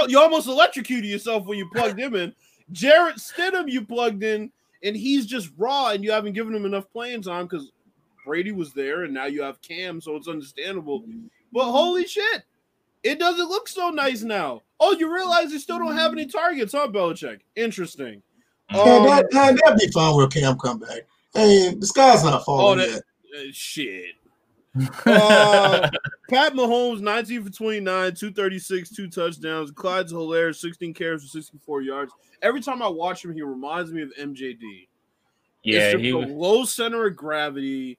you 0.09 0.19
almost 0.21 0.49
electrocuted 0.49 1.09
yourself 1.09 1.47
when 1.47 1.57
you 1.59 1.71
plugged 1.73 1.99
him 1.99 2.17
in. 2.17 2.35
Jarrett 2.73 3.17
Stidham, 3.19 3.71
you 3.71 3.85
plugged 3.85 4.25
in, 4.25 4.51
and 4.83 4.97
he's 4.97 5.27
just 5.27 5.51
raw, 5.57 5.91
and 5.91 6.03
you 6.03 6.11
haven't 6.11 6.33
given 6.33 6.53
him 6.55 6.67
enough 6.67 6.91
playing 6.93 7.23
time 7.23 7.47
because 7.47 7.71
Brady 8.27 8.51
was 8.51 8.73
there, 8.73 9.05
and 9.05 9.15
now 9.15 9.27
you 9.27 9.43
have 9.43 9.63
Cam, 9.63 10.01
so 10.01 10.17
it's 10.17 10.27
understandable. 10.27 11.05
But 11.53 11.71
holy 11.71 12.05
shit, 12.09 12.43
it 13.05 13.21
doesn't 13.21 13.49
look 13.49 13.69
so 13.69 13.91
nice 13.91 14.23
now. 14.23 14.63
Oh, 14.81 14.91
you 14.99 15.15
realize 15.15 15.53
you 15.53 15.61
still 15.61 15.79
don't 15.79 15.97
have 15.97 16.11
any 16.13 16.27
targets, 16.27 16.73
huh, 16.73 16.89
Belichick? 16.89 17.41
Interesting. 17.55 18.23
Yeah, 18.73 18.81
Um, 18.81 19.05
that, 19.07 19.27
that, 19.31 19.61
that'd 19.63 19.79
be 19.79 19.87
fun 19.93 20.17
with 20.17 20.33
Cam 20.33 20.59
come 20.59 20.81
back. 20.81 21.03
I 21.37 21.45
mean, 21.47 21.79
the 21.79 21.87
sky's 21.87 22.25
not 22.25 22.45
falling 22.45 22.79
that- 22.79 22.89
yet. 22.89 23.03
uh, 23.39 23.51
shit. 23.53 24.17
Uh, 25.07 25.89
Pat 26.31 26.55
Mahomes, 26.55 27.01
19 27.01 27.45
for 27.45 27.51
29, 27.51 27.85
236, 28.15 28.91
two 28.91 29.09
touchdowns. 29.09 29.71
Clyde 29.71 30.07
Edwards-Helaire, 30.07 30.55
16 30.55 30.95
carries 30.95 31.23
for 31.23 31.29
64 31.29 31.83
yards. 31.83 32.13
Every 32.43 32.61
time 32.61 32.83
I 32.83 32.89
watch 32.89 33.25
him, 33.25 33.33
he 33.33 33.43
reminds 33.43 33.93
me 33.93 34.03
of 34.03 34.11
MJD. 34.21 34.89
yeah, 35.63 35.79
it's 35.79 35.93
just 35.93 36.05
he 36.05 36.11
a 36.11 36.17
was. 36.17 36.29
low 36.31 36.65
center 36.65 37.07
of 37.07 37.17
gravity. 37.17 37.99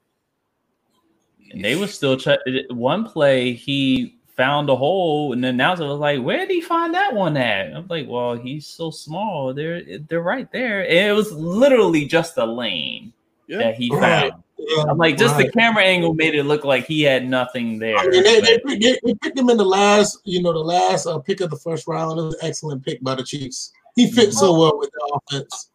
And 1.51 1.63
they 1.63 1.75
were 1.75 1.87
still 1.87 2.17
try- 2.17 2.37
one 2.69 3.05
play. 3.05 3.53
He 3.53 4.17
found 4.35 4.69
a 4.69 4.75
hole, 4.75 5.31
and 5.31 5.43
the 5.43 5.47
announcer 5.49 5.85
was 5.85 5.99
like, 5.99 6.21
"Where 6.21 6.39
did 6.39 6.49
he 6.49 6.59
find 6.59 6.93
that 6.93 7.13
one 7.13 7.37
at?" 7.37 7.73
I'm 7.73 7.87
like, 7.87 8.07
"Well, 8.09 8.35
he's 8.35 8.65
so 8.67 8.89
small. 8.89 9.53
They're 9.53 9.81
they're 10.09 10.21
right 10.21 10.51
there." 10.51 10.81
And 10.81 11.07
it 11.09 11.13
was 11.13 11.31
literally 11.31 12.05
just 12.05 12.37
a 12.37 12.45
lane 12.45 13.13
Yeah. 13.47 13.59
that 13.59 13.75
he 13.75 13.89
Right. 13.93 14.33
Found. 14.57 14.69
Yeah, 14.69 14.83
I'm 14.91 14.97
like, 14.97 15.17
just 15.17 15.35
right. 15.35 15.45
the 15.45 15.51
camera 15.51 15.83
angle 15.83 16.13
made 16.13 16.35
it 16.35 16.43
look 16.43 16.63
like 16.63 16.85
he 16.85 17.01
had 17.01 17.27
nothing 17.27 17.79
there. 17.79 17.97
I 17.97 18.07
mean, 18.07 18.23
they, 18.23 18.39
they, 18.41 18.59
they, 18.65 18.99
they 19.03 19.13
picked 19.21 19.37
him 19.37 19.49
in 19.49 19.57
the 19.57 19.65
last, 19.65 20.19
you 20.23 20.41
know, 20.41 20.53
the 20.53 20.59
last 20.59 21.05
uh, 21.05 21.19
pick 21.19 21.41
of 21.41 21.49
the 21.49 21.57
first 21.57 21.87
round. 21.87 22.19
It 22.19 22.23
was 22.23 22.35
an 22.35 22.39
excellent 22.43 22.83
pick 22.85 23.01
by 23.01 23.15
the 23.15 23.23
Chiefs. 23.23 23.71
He 23.95 24.11
fit 24.11 24.33
so 24.33 24.57
well 24.59 24.77
with 24.77 24.91
the 24.91 25.19
offense. 25.31 25.69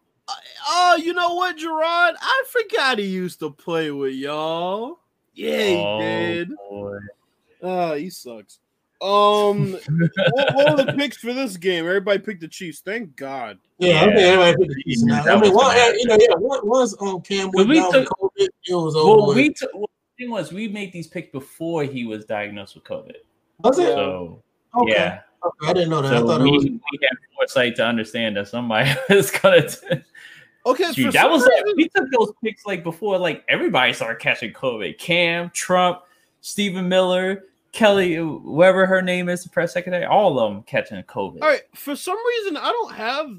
Oh, 0.67 0.97
you 1.03 1.13
know 1.13 1.35
what, 1.35 1.57
Gerard? 1.57 2.15
I 2.21 2.45
forgot 2.51 2.99
he 2.99 3.07
used 3.07 3.41
to 3.41 3.51
play 3.51 3.91
with 3.91 4.15
y'all. 4.15 5.01
Yeah, 5.35 5.67
he 5.67 5.77
Oh, 5.77 6.01
did. 6.01 6.51
boy. 6.69 6.99
Ah, 7.63 7.95
he 7.95 8.11
sucks. 8.11 8.59
Um, 9.03 9.73
what, 9.73 10.55
what 10.55 10.77
were 10.77 10.85
the 10.85 10.93
picks 10.97 11.17
for 11.19 11.33
this 11.33 11.57
game? 11.57 11.87
Everybody 11.87 12.19
picked 12.19 12.41
the 12.43 12.49
Chiefs. 12.49 12.81
Thank 12.81 13.17
God. 13.17 13.59
Yeah, 13.79 14.03
I 14.03 14.05
think 14.05 14.19
Yeah. 14.19 14.27
everybody 14.27 14.57
picked 14.59 14.75
the 14.77 14.83
Chiefs 14.85 15.05
Yeah, 15.07 15.23
now. 15.23 15.37
I 15.37 15.41
mean, 15.41 15.53
was 15.55 15.65
one, 15.65 15.77
you 15.99 16.07
know, 16.07 16.19
yeah, 16.21 16.35
one- 16.37 16.69
once 16.69 16.95
um, 17.01 17.21
Cam 17.23 17.51
went 17.55 17.69
we 17.69 17.77
took- 17.91 18.09
COVID, 18.09 18.49
it 18.67 18.75
was 18.75 18.97
over. 18.97 19.23
Well, 19.23 19.35
we 19.35 19.53
took. 19.55 19.71
Well, 19.75 19.89
the 20.19 20.25
thing 20.25 20.31
was, 20.31 20.53
we 20.53 20.69
made 20.69 20.93
these 20.93 21.07
picks 21.07 21.31
before 21.33 21.85
he 21.85 22.05
was 22.05 22.25
diagnosed 22.27 22.75
with 22.75 22.85
COVID. 22.85 23.15
was 23.61 23.79
it? 23.79 23.87
So 23.95 24.43
Okay. 24.79 24.93
yeah, 24.93 25.21
Okay, 25.45 25.71
I 25.71 25.73
didn't 25.73 25.89
know 25.91 26.03
that. 26.03 26.13
I 26.13 26.19
so 26.19 26.27
thought 26.27 26.43
we, 26.43 26.49
it 26.51 26.53
was. 26.53 26.65
we 26.65 26.81
had 27.03 27.17
foresight 27.35 27.77
to 27.77 27.87
understand 27.87 28.37
that 28.37 28.49
somebody 28.49 28.91
is 29.11 29.31
gonna. 29.31 29.67
T- 29.69 29.77
Okay, 30.67 30.93
Shoot, 30.93 31.07
for 31.07 31.13
that 31.13 31.23
some 31.23 31.31
was 31.33 31.43
like 31.43 31.75
we 31.75 31.89
took 31.89 32.05
those 32.13 32.33
picks 32.45 32.67
like 32.67 32.85
before 32.85 33.17
like 33.17 33.43
everybody 33.49 33.95
started 33.95 34.21
catching 34.21 34.53
COVID. 34.53 34.99
Cam, 34.99 35.49
Trump, 35.55 36.01
Stephen 36.43 36.87
Miller, 36.87 37.45
Kelly, 37.73 38.15
whoever 38.15 38.87
her 38.87 39.01
name 39.01 39.29
is, 39.29 39.45
the 39.45 39.51
press 39.51 39.73
secretary, 39.73 40.05
all 40.05 40.39
of 40.39 40.53
them 40.53 40.63
catching 40.65 41.01
COVID. 41.05 41.43
All 41.43 41.49
right, 41.49 41.63
for 41.75 41.95
some 41.95 42.19
reason 42.27 42.57
I 42.57 42.71
don't 42.71 42.93
have 42.93 43.31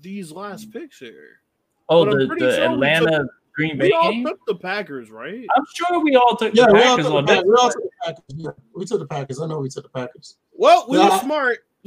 these 0.00 0.32
last 0.32 0.70
mm. 0.70 0.72
picks 0.72 0.98
here. 0.98 1.40
oh, 1.88 2.04
but 2.04 2.18
the, 2.18 2.26
the 2.26 2.56
sure 2.56 2.68
we 2.68 2.74
Atlanta 2.74 3.26
Green 3.54 3.78
Bay 3.78 3.86
We 3.86 3.92
all 3.92 4.10
game. 4.10 4.24
took 4.24 4.44
the 4.46 4.56
Packers, 4.56 5.10
right? 5.10 5.46
I'm 5.56 5.64
sure 5.74 6.02
we 6.02 6.16
all 6.16 6.36
took 6.36 6.54
Yeah, 6.54 6.66
the 6.66 6.72
we 6.74 6.82
all, 6.82 6.96
Packers 6.96 7.04
took 7.04 7.12
the 7.12 7.18
on 7.18 7.26
Packers. 7.26 7.42
that. 7.42 7.48
we 7.48 7.54
all 7.54 7.70
took 7.70 7.82
the 7.82 7.90
Packers. 8.04 8.24
Yeah, 8.28 8.50
we 8.74 8.84
took 8.84 8.98
the 9.00 9.06
Packers. 9.06 9.40
I 9.40 9.46
know 9.46 9.58
we 9.58 9.68
took 9.68 9.82
the 9.84 9.88
Packers. 9.90 10.36
Well, 10.52 10.86
we 10.88 10.98
were 10.98 11.18
smart. 11.20 11.58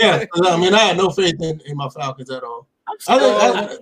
yeah, 0.00 0.24
I 0.44 0.56
mean, 0.56 0.74
I 0.74 0.78
had 0.78 0.96
no 0.96 1.10
faith 1.10 1.40
in, 1.40 1.60
in 1.66 1.76
my 1.76 1.88
Falcons 1.88 2.30
at 2.30 2.44
all. 2.44 2.68
I'm 2.88 2.96
I, 3.08 3.16
still- 3.16 3.36
I, 3.36 3.74
I, 3.74 3.76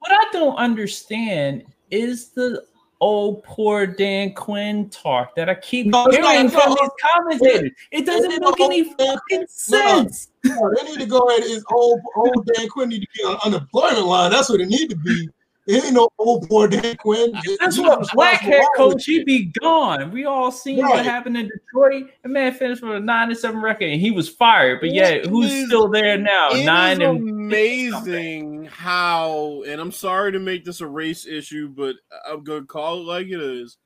what 0.00 0.12
I 0.12 0.32
don't 0.32 0.56
understand 0.56 1.64
is 1.90 2.28
the 2.28 2.64
old 3.00 3.42
poor 3.42 3.86
Dan 3.86 4.32
Quinn 4.34 4.88
talk 4.90 5.34
that 5.36 5.48
I 5.48 5.54
keep 5.54 5.86
No, 5.86 6.06
hearing 6.10 6.48
from 6.48 6.70
these 6.70 6.90
commentators. 7.14 7.72
It 7.90 8.06
doesn't 8.06 8.30
It 8.32 8.40
make 8.40 8.60
any 8.60 8.84
fucking 8.94 9.46
sense. 9.48 10.30
No, 10.44 10.74
they 10.74 10.88
need 10.90 11.00
to 11.00 11.06
go 11.06 11.20
ahead. 11.28 11.44
Is 11.44 11.64
old 11.72 12.00
old 12.16 12.48
Dan 12.54 12.68
Quinn 12.68 12.88
need 12.88 13.02
to 13.02 13.08
be 13.14 13.24
on 13.24 13.38
unemployment 13.44 14.06
line? 14.06 14.30
That's 14.30 14.48
what 14.48 14.60
it 14.60 14.68
need 14.68 14.90
to 14.90 14.96
be. 14.96 15.28
It 15.66 15.84
ain't 15.84 15.94
no 15.94 16.08
old 16.18 16.48
poor 16.48 16.68
Dan 16.68 16.96
Quinn. 16.96 17.32
That's 17.60 17.76
what 17.76 18.06
black 18.14 18.40
responsible 18.40 18.52
hair 18.52 18.62
for 18.76 18.82
all 18.82 18.90
coach. 18.92 19.04
He'd 19.04 19.24
be 19.26 19.46
gone. 19.60 20.12
We 20.12 20.24
all 20.24 20.52
seen 20.52 20.80
Right. 20.80 20.90
what 20.96 21.04
happened 21.04 21.36
in 21.36 21.48
Detroit. 21.48 22.10
The 22.22 22.28
man 22.28 22.52
finished 22.52 22.82
with 22.82 22.94
a 22.94 23.00
nine 23.00 23.30
and 23.30 23.38
seven 23.38 23.60
record, 23.60 23.86
and 23.88 24.00
he 24.00 24.12
was 24.12 24.28
fired. 24.28 24.80
But 24.80 24.92
yeah, 24.92 25.18
who's 25.26 25.52
is- 25.52 25.66
still 25.66 25.88
there 25.88 26.16
now? 26.18 26.50
Nine 26.54 27.02
and 27.02 27.18
amazing 27.18 28.66
how, 28.66 29.62
and 29.66 29.80
I'm 29.80 29.92
sorry 29.92 30.32
to 30.32 30.38
make 30.38 30.64
this 30.64 30.80
a 30.80 30.86
race 30.86 31.26
issue, 31.26 31.68
but 31.68 31.96
I'm 32.28 32.44
gonna 32.44 32.64
call 32.64 33.00
it 33.00 33.04
like 33.04 33.26
it 33.26 33.40
is. 33.40 33.76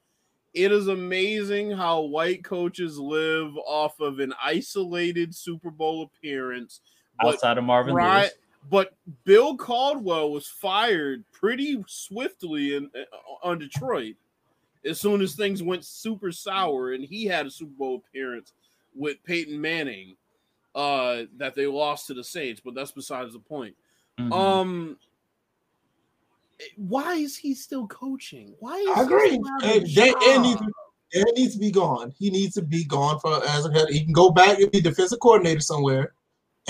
It 0.53 0.73
is 0.73 0.89
amazing 0.89 1.71
how 1.71 2.03
white 2.03 2.43
coaches 2.45 2.99
live 2.99 3.57
off 3.67 4.01
of 4.01 4.19
an 4.19 4.35
isolated 4.43 5.35
Super 5.35 5.71
Bowl 5.71 6.03
appearance. 6.03 6.81
Outside 7.25 7.57
of 7.59 7.65
Marvin 7.65 7.95
Right, 7.95 8.23
Lewis. 8.23 8.33
But 8.69 8.95
Bill 9.25 9.57
Caldwell 9.57 10.31
was 10.33 10.47
fired 10.49 11.25
pretty 11.33 11.83
swiftly 11.87 12.75
in 12.77 12.91
uh, 12.95 13.47
on 13.47 13.59
Detroit. 13.59 14.17
as 14.85 14.99
soon 15.01 15.21
as 15.23 15.35
things 15.35 15.63
went 15.63 15.85
super 15.85 16.33
sour 16.33 16.93
and 16.93 17.05
he 17.05 17.25
had 17.27 17.47
a 17.47 17.51
Super 17.51 17.73
Bowl 17.79 17.97
appearance 17.97 18.53
with 18.95 19.23
Peyton 19.25 19.61
Manning 19.61 20.17
uh 20.75 21.23
that 21.37 21.55
they 21.55 21.67
lost 21.67 22.07
to 22.07 22.15
the 22.15 22.23
Saints, 22.25 22.61
but 22.65 22.75
that's 22.75 22.93
besides 22.93 23.33
the 23.33 23.39
point. 23.41 23.75
Mhm. 24.19 24.33
Um 24.33 24.97
why 26.77 27.15
is 27.15 27.37
he 27.37 27.55
still 27.55 27.87
coaching? 27.87 28.55
Why 28.61 28.77
is 28.77 28.89
I 28.91 28.95
he 28.95 29.01
agree. 29.07 29.29
still 29.31 29.43
having 29.61 29.71
a 29.71 29.81
And 29.85 29.95
Dan, 29.95 30.15
Dan 30.21 30.43
needs, 30.43 30.61
job? 30.61 30.71
Dan 31.13 31.25
needs 31.35 31.55
to 31.55 31.59
be 31.61 31.71
gone. 31.71 32.13
He 32.19 32.31
needs 32.31 32.55
to 32.55 32.63
be 32.63 32.85
gone 32.85 33.19
for 33.19 33.43
as 33.49 33.65
a 33.67 33.73
head. 33.73 33.89
He 33.89 34.05
can 34.05 34.13
go 34.13 34.31
back 34.31 34.59
and 34.61 34.71
be 34.71 34.81
defensive 34.81 35.21
coordinator 35.21 35.61
somewhere, 35.61 36.13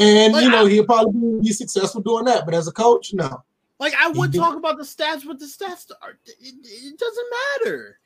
and 0.00 0.32
But 0.32 0.42
you 0.42 0.50
know 0.50 0.66
I- 0.66 0.70
he'll 0.70 0.84
probably 0.84 1.40
be 1.40 1.52
successful 1.52 2.00
doing 2.00 2.24
that. 2.26 2.44
But 2.44 2.54
as 2.54 2.66
a 2.68 2.72
coach, 2.72 3.12
no. 3.14 3.42
Like 3.78 3.94
I 3.98 4.08
would 4.08 4.32
talk 4.34 4.56
about 4.56 4.76
the 4.76 4.84
stats, 4.84 5.26
but 5.26 5.38
the 5.38 5.46
stats 5.46 5.90
are 6.02 6.18
it, 6.26 6.54
it 6.62 6.98
doesn't 6.98 7.26
matter. 7.64 7.98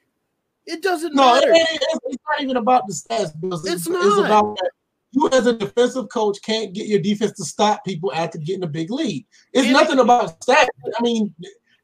It 0.67 0.83
doesn't 0.83 1.15
No, 1.15 1.35
matter. 1.35 1.51
it- 1.51 1.69
it's, 1.83 1.99
it's 2.07 2.23
not 2.31 2.41
even 2.43 2.57
about 2.57 2.87
the 2.87 2.95
stats. 2.95 3.33
It's 3.43 3.69
It's, 3.69 3.89
not. 3.89 4.07
it's 4.07 4.27
about 4.27 4.57
that 4.57 4.71
you 5.13 5.29
as 5.31 5.47
a 5.47 5.53
defensive 5.53 6.09
coach 6.09 6.39
can't 6.43 6.73
get 6.73 6.87
your 6.89 6.99
defense 7.01 7.33
to 7.33 7.45
stop 7.45 7.85
people 7.85 8.13
after 8.13 8.37
getting 8.39 8.65
a 8.65 8.69
big 8.69 8.91
lead. 8.91 9.25
It's 9.53 9.65
And- 9.65 9.73
nothing 9.73 9.99
about 10.01 10.41
stats. 10.41 10.67
I 10.99 11.03
mean, 11.03 11.33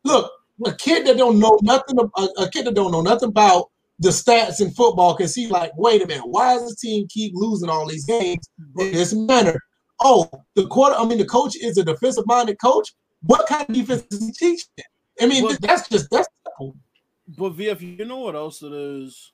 look, 0.05 0.31
a 0.67 0.73
kid 0.73 1.07
that 1.07 1.17
don't 1.17 1.39
know 1.39 1.59
nothing, 1.63 1.99
a, 1.99 2.23
a 2.43 2.49
kid 2.51 2.67
that 2.67 2.75
don't 2.75 2.93
know 2.93 3.03
nothing 3.03 3.29
about 3.29 3.71
the 3.99 4.09
stats 4.09 4.61
in 4.61 4.71
football 4.71 5.15
can 5.15 5.29
see 5.29 5.47
like, 5.47 5.73
wait 5.77 6.03
a 6.03 6.07
minute, 6.07 6.27
why 6.27 6.55
does 6.55 6.71
this 6.71 6.81
team 6.81 7.07
keep 7.09 7.33
losing 7.35 7.69
all 7.69 7.87
these 7.87 8.05
games 8.07 8.49
in 8.79 8.93
this 8.93 9.13
manner? 9.15 9.61
Oh, 10.03 10.31
the 10.55 10.67
quarter. 10.67 10.95
I 10.97 11.05
mean, 11.05 11.19
the 11.19 11.27
coach 11.27 11.57
is 11.57 11.77
a 11.79 11.85
defensive-minded 11.85 12.59
coach. 12.63 12.95
What 13.23 13.47
kind 13.47 13.69
of 13.69 13.75
defense 13.75 14.07
is 14.11 14.25
he 14.27 14.33
teaching? 14.33 14.69
I 15.21 15.27
mean, 15.27 15.45
Well- 15.45 15.57
that's 15.61 15.89
just 15.89 16.09
that's. 16.11 16.29
But 17.39 17.53
VF, 17.57 17.81
you 17.81 18.05
know 18.07 18.19
what 18.19 18.35
else 18.35 18.63
it 18.63 18.73
is? 18.73 19.33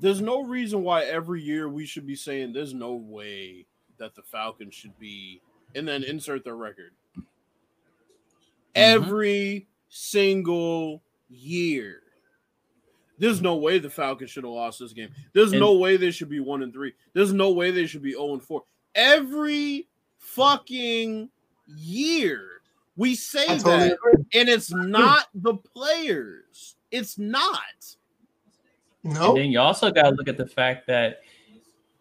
There's 0.00 0.22
no 0.22 0.42
reason 0.42 0.82
why 0.82 1.02
every 1.04 1.42
year 1.42 1.68
we 1.68 1.84
should 1.86 2.06
be 2.06 2.16
saying 2.16 2.52
there's 2.52 2.72
no 2.72 2.94
way 2.94 3.66
that 3.98 4.14
the 4.14 4.22
Falcons 4.22 4.74
should 4.74 4.98
be, 4.98 5.40
and 5.74 5.86
then 5.86 6.02
insert 6.02 6.44
their 6.44 6.56
record. 6.56 6.92
Mm-hmm. 7.16 7.20
Every 8.74 9.66
single 9.88 11.02
year. 11.28 12.00
There's 13.18 13.40
no 13.40 13.56
way 13.56 13.78
the 13.78 13.90
Falcons 13.90 14.30
should 14.30 14.44
have 14.44 14.52
lost 14.52 14.80
this 14.80 14.92
game. 14.92 15.10
There's 15.32 15.52
And- 15.52 15.60
no 15.60 15.74
way 15.74 15.96
they 15.96 16.10
should 16.10 16.28
be 16.30 16.40
one 16.40 16.62
and 16.62 16.72
three. 16.72 16.92
There's 17.12 17.32
no 17.32 17.52
way 17.52 17.70
they 17.70 17.86
should 17.86 18.02
be 18.02 18.12
0 18.12 18.32
and 18.34 18.42
4. 18.42 18.62
Every 18.94 19.88
fucking 20.18 21.28
year 21.66 22.48
we 22.96 23.14
say 23.14 23.46
totally 23.46 23.88
that 23.88 23.92
agree. 23.94 24.24
and 24.34 24.48
it's 24.48 24.72
not 24.72 25.26
the 25.34 25.54
players. 25.54 26.76
It's 26.90 27.18
not. 27.18 27.58
No, 29.02 29.30
And 29.30 29.38
then 29.38 29.50
you 29.50 29.58
also 29.60 29.90
got 29.90 30.10
to 30.10 30.10
look 30.10 30.28
at 30.28 30.36
the 30.36 30.46
fact 30.46 30.86
that 30.86 31.20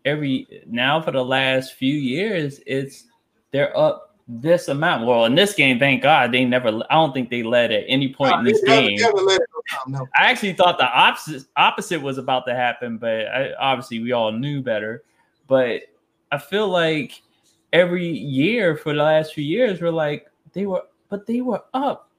every 0.05 0.47
now 0.67 1.01
for 1.01 1.11
the 1.11 1.23
last 1.23 1.73
few 1.73 1.93
years, 1.93 2.59
it's 2.67 3.05
they're 3.51 3.75
up 3.77 4.15
this 4.27 4.67
amount. 4.69 5.05
Well, 5.05 5.25
in 5.25 5.35
this 5.35 5.53
game, 5.53 5.79
thank 5.79 6.01
God 6.03 6.31
they 6.31 6.45
never. 6.45 6.69
I 6.89 6.95
don't 6.95 7.11
think 7.13 7.29
they 7.29 7.43
led 7.43 7.71
at 7.71 7.83
any 7.87 8.13
point 8.13 8.35
in 8.39 8.43
this 8.45 8.61
They 8.61 8.67
never- 8.67 8.87
game. 8.87 8.97
never 8.99 9.17
let 9.17 9.41
it 9.41 9.47
go 9.53 9.61
down, 9.75 9.91
no. 9.91 10.07
I 10.15 10.29
actually 10.31 10.53
thought 10.53 10.77
the 10.77 10.89
opposite 10.89 11.43
opposite 11.57 12.01
was 12.01 12.17
about 12.17 12.45
to 12.45 12.55
happen, 12.55 12.97
but 12.97 13.27
I, 13.27 13.53
obviously 13.59 13.99
we 13.99 14.11
all 14.11 14.31
knew 14.31 14.61
better. 14.61 15.03
But 15.47 15.81
I 16.33 16.39
feel 16.39 16.67
like 16.67 17.21
every 17.71 18.07
year 18.07 18.75
for 18.75 18.91
the 18.91 19.03
last 19.03 19.35
few 19.35 19.43
years, 19.43 19.79
we're 19.79 19.91
like 19.91 20.25
they 20.53 20.65
were, 20.65 20.81
but 21.09 21.27
they 21.27 21.41
were 21.41 21.63
up 21.75 22.09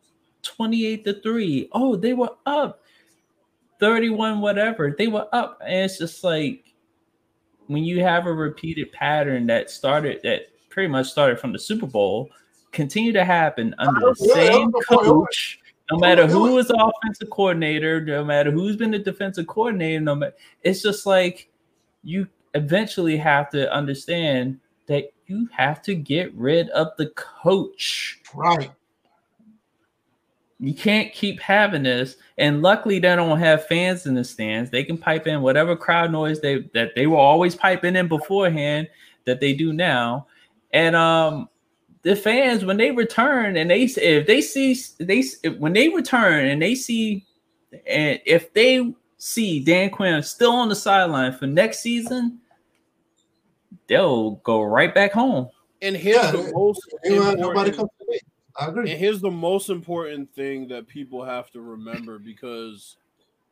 twenty 0.42 0.86
eight 0.86 1.04
to 1.04 1.20
three. 1.20 1.68
Oh, 1.72 1.96
they 1.96 2.12
were 2.12 2.30
up 2.46 2.80
thirty 3.80 4.10
one, 4.10 4.40
whatever. 4.40 4.94
They 4.96 5.08
were 5.08 5.26
up, 5.32 5.58
and 5.66 5.84
it's 5.84 5.98
just 5.98 6.22
like 6.22 6.72
when 7.66 7.82
you 7.82 8.04
have 8.04 8.26
a 8.26 8.32
repeated 8.32 8.92
pattern 8.92 9.46
that 9.48 9.68
started 9.68 10.20
that 10.22 10.42
pretty 10.70 10.88
much 10.88 11.10
started 11.10 11.40
from 11.40 11.52
the 11.52 11.58
Super 11.58 11.86
Bowl, 11.86 12.30
continue 12.70 13.12
to 13.12 13.24
happen 13.24 13.74
under 13.78 13.98
the 13.98 14.14
same 14.14 14.70
was 14.70 14.84
before 14.84 15.04
it 15.04 15.08
was. 15.08 15.26
coach. 15.26 15.60
No 15.90 15.98
matter 15.98 16.28
who 16.28 16.56
is 16.58 16.68
the 16.68 16.76
offensive 16.76 17.30
coordinator, 17.30 18.00
no 18.00 18.24
matter 18.24 18.52
who's 18.52 18.76
been 18.76 18.92
the 18.92 18.98
defensive 19.00 19.48
coordinator, 19.48 20.00
no 20.00 20.14
matter 20.14 20.36
it's 20.62 20.82
just 20.82 21.04
like 21.04 21.50
you 22.04 22.28
eventually 22.54 23.16
have 23.16 23.50
to 23.50 23.72
understand 23.72 24.58
that 24.86 25.12
you 25.26 25.48
have 25.52 25.82
to 25.82 25.94
get 25.94 26.34
rid 26.34 26.68
of 26.70 26.88
the 26.96 27.06
coach. 27.10 28.20
Right. 28.34 28.70
You 30.60 30.74
can't 30.74 31.12
keep 31.12 31.40
having 31.40 31.82
this. 31.82 32.16
And 32.38 32.62
luckily, 32.62 32.98
they 32.98 33.14
don't 33.16 33.38
have 33.38 33.66
fans 33.66 34.06
in 34.06 34.14
the 34.14 34.24
stands. 34.24 34.70
They 34.70 34.84
can 34.84 34.96
pipe 34.96 35.26
in 35.26 35.42
whatever 35.42 35.76
crowd 35.76 36.12
noise 36.12 36.40
they 36.40 36.68
that 36.74 36.94
they 36.94 37.06
were 37.06 37.16
always 37.16 37.54
piping 37.54 37.96
in 37.96 38.08
beforehand 38.08 38.88
that 39.24 39.40
they 39.40 39.52
do 39.52 39.72
now. 39.72 40.26
And 40.72 40.94
um, 40.94 41.48
the 42.02 42.14
fans 42.14 42.64
when 42.64 42.76
they 42.76 42.90
return 42.90 43.56
and 43.56 43.70
they 43.70 43.82
if 43.82 44.26
they 44.26 44.40
see 44.40 44.76
they 45.00 45.24
when 45.58 45.72
they 45.72 45.88
return 45.88 46.46
and 46.46 46.62
they 46.62 46.74
see 46.74 47.26
and 47.86 48.20
if 48.24 48.52
they 48.52 48.94
see 49.18 49.60
Dan 49.60 49.90
Quinn 49.90 50.22
still 50.22 50.52
on 50.52 50.68
the 50.68 50.76
sideline 50.76 51.32
for 51.32 51.46
next 51.46 51.80
season, 51.80 52.40
they'll 53.86 54.32
go 54.36 54.62
right 54.62 54.94
back 54.94 55.12
home. 55.12 55.48
And 55.82 55.96
here's 55.96 56.16
Yeah, 56.16 56.30
the 56.30 56.52
most 56.54 56.80
nobody 57.04 57.70
important, 57.70 57.76
comes. 57.76 57.90
I 58.56 58.66
agree. 58.68 58.90
and 58.90 58.98
here's 58.98 59.20
the 59.20 59.30
most 59.30 59.68
important 59.68 60.32
thing 60.34 60.68
that 60.68 60.86
people 60.86 61.24
have 61.24 61.50
to 61.50 61.60
remember 61.60 62.18
because 62.18 62.96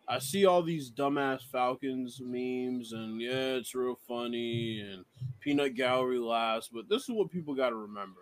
I 0.08 0.18
see 0.18 0.46
all 0.46 0.62
these 0.62 0.90
dumbass 0.90 1.42
Falcons 1.50 2.20
memes 2.20 2.92
and 2.92 3.20
yeah, 3.20 3.54
it's 3.56 3.74
real 3.74 3.98
funny 4.06 4.80
and 4.80 5.04
peanut 5.40 5.74
gallery 5.74 6.18
laughs, 6.18 6.68
but 6.72 6.88
this 6.88 7.02
is 7.02 7.10
what 7.10 7.30
people 7.30 7.54
got 7.54 7.70
to 7.70 7.76
remember. 7.76 8.20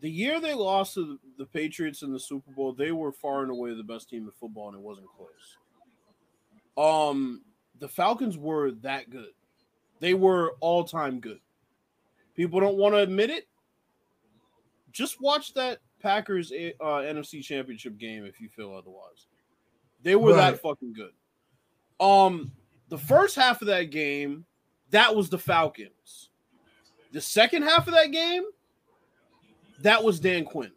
The 0.00 0.10
year 0.10 0.38
they 0.40 0.52
lost 0.52 0.94
to 0.94 1.06
the, 1.06 1.18
the 1.38 1.46
Patriots 1.46 2.02
in 2.02 2.12
the 2.12 2.20
Super 2.20 2.50
Bowl, 2.50 2.72
they 2.74 2.92
were 2.92 3.12
far 3.12 3.42
and 3.42 3.50
away 3.50 3.74
the 3.74 3.82
best 3.82 4.10
team 4.10 4.24
in 4.24 4.30
football, 4.32 4.68
and 4.68 4.76
it 4.76 4.82
wasn't 4.82 5.06
close. 5.16 5.56
Um, 6.76 7.42
the 7.78 7.88
Falcons 7.88 8.36
were 8.36 8.72
that 8.82 9.08
good. 9.08 9.32
They 10.04 10.12
were 10.12 10.52
all 10.60 10.84
time 10.84 11.18
good. 11.18 11.38
People 12.34 12.60
don't 12.60 12.76
want 12.76 12.94
to 12.94 12.98
admit 12.98 13.30
it. 13.30 13.48
Just 14.92 15.18
watch 15.18 15.54
that 15.54 15.78
Packers 15.98 16.52
uh, 16.52 16.84
NFC 16.84 17.42
Championship 17.42 17.96
game 17.96 18.26
if 18.26 18.38
you 18.38 18.50
feel 18.50 18.74
otherwise. 18.74 19.28
They 20.02 20.14
were 20.14 20.34
that 20.34 20.60
fucking 20.60 20.92
good. 20.92 21.12
Um, 22.06 22.52
the 22.90 22.98
first 22.98 23.34
half 23.34 23.62
of 23.62 23.68
that 23.68 23.84
game, 23.84 24.44
that 24.90 25.16
was 25.16 25.30
the 25.30 25.38
Falcons. 25.38 26.28
The 27.12 27.22
second 27.22 27.62
half 27.62 27.88
of 27.88 27.94
that 27.94 28.12
game, 28.12 28.42
that 29.80 30.04
was 30.04 30.20
Dan 30.20 30.44
Quinn. 30.44 30.72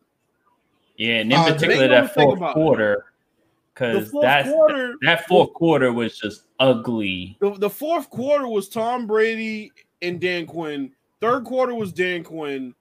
Yeah, 0.96 1.16
and 1.16 1.34
in 1.34 1.38
Uh, 1.38 1.44
particular 1.52 1.90
that 1.90 2.14
fourth 2.14 2.38
about 2.38 2.52
it. 2.52 2.54
quarter, 2.54 3.06
The 3.10 3.17
because 3.78 4.10
fourth 4.10 4.44
quarter, 4.46 4.96
that 5.02 5.28
fourth 5.28 5.54
quarter 5.54 5.94
was 5.94 6.18
just 6.18 6.44
ugly. 6.60 7.38
the, 7.40 7.52
the 7.52 7.70
fourth 7.70 8.10
quarter 8.10 8.48
was 8.48 8.70
Tom 8.70 9.06
Brady 9.06 9.72
and 10.02 10.20
Dan 10.20 10.46
Quinn. 10.46 10.92
Third 11.22 11.46
quarter 11.46 11.76
was 11.76 11.92
Dan 11.94 12.24
Quinn. 12.24 12.74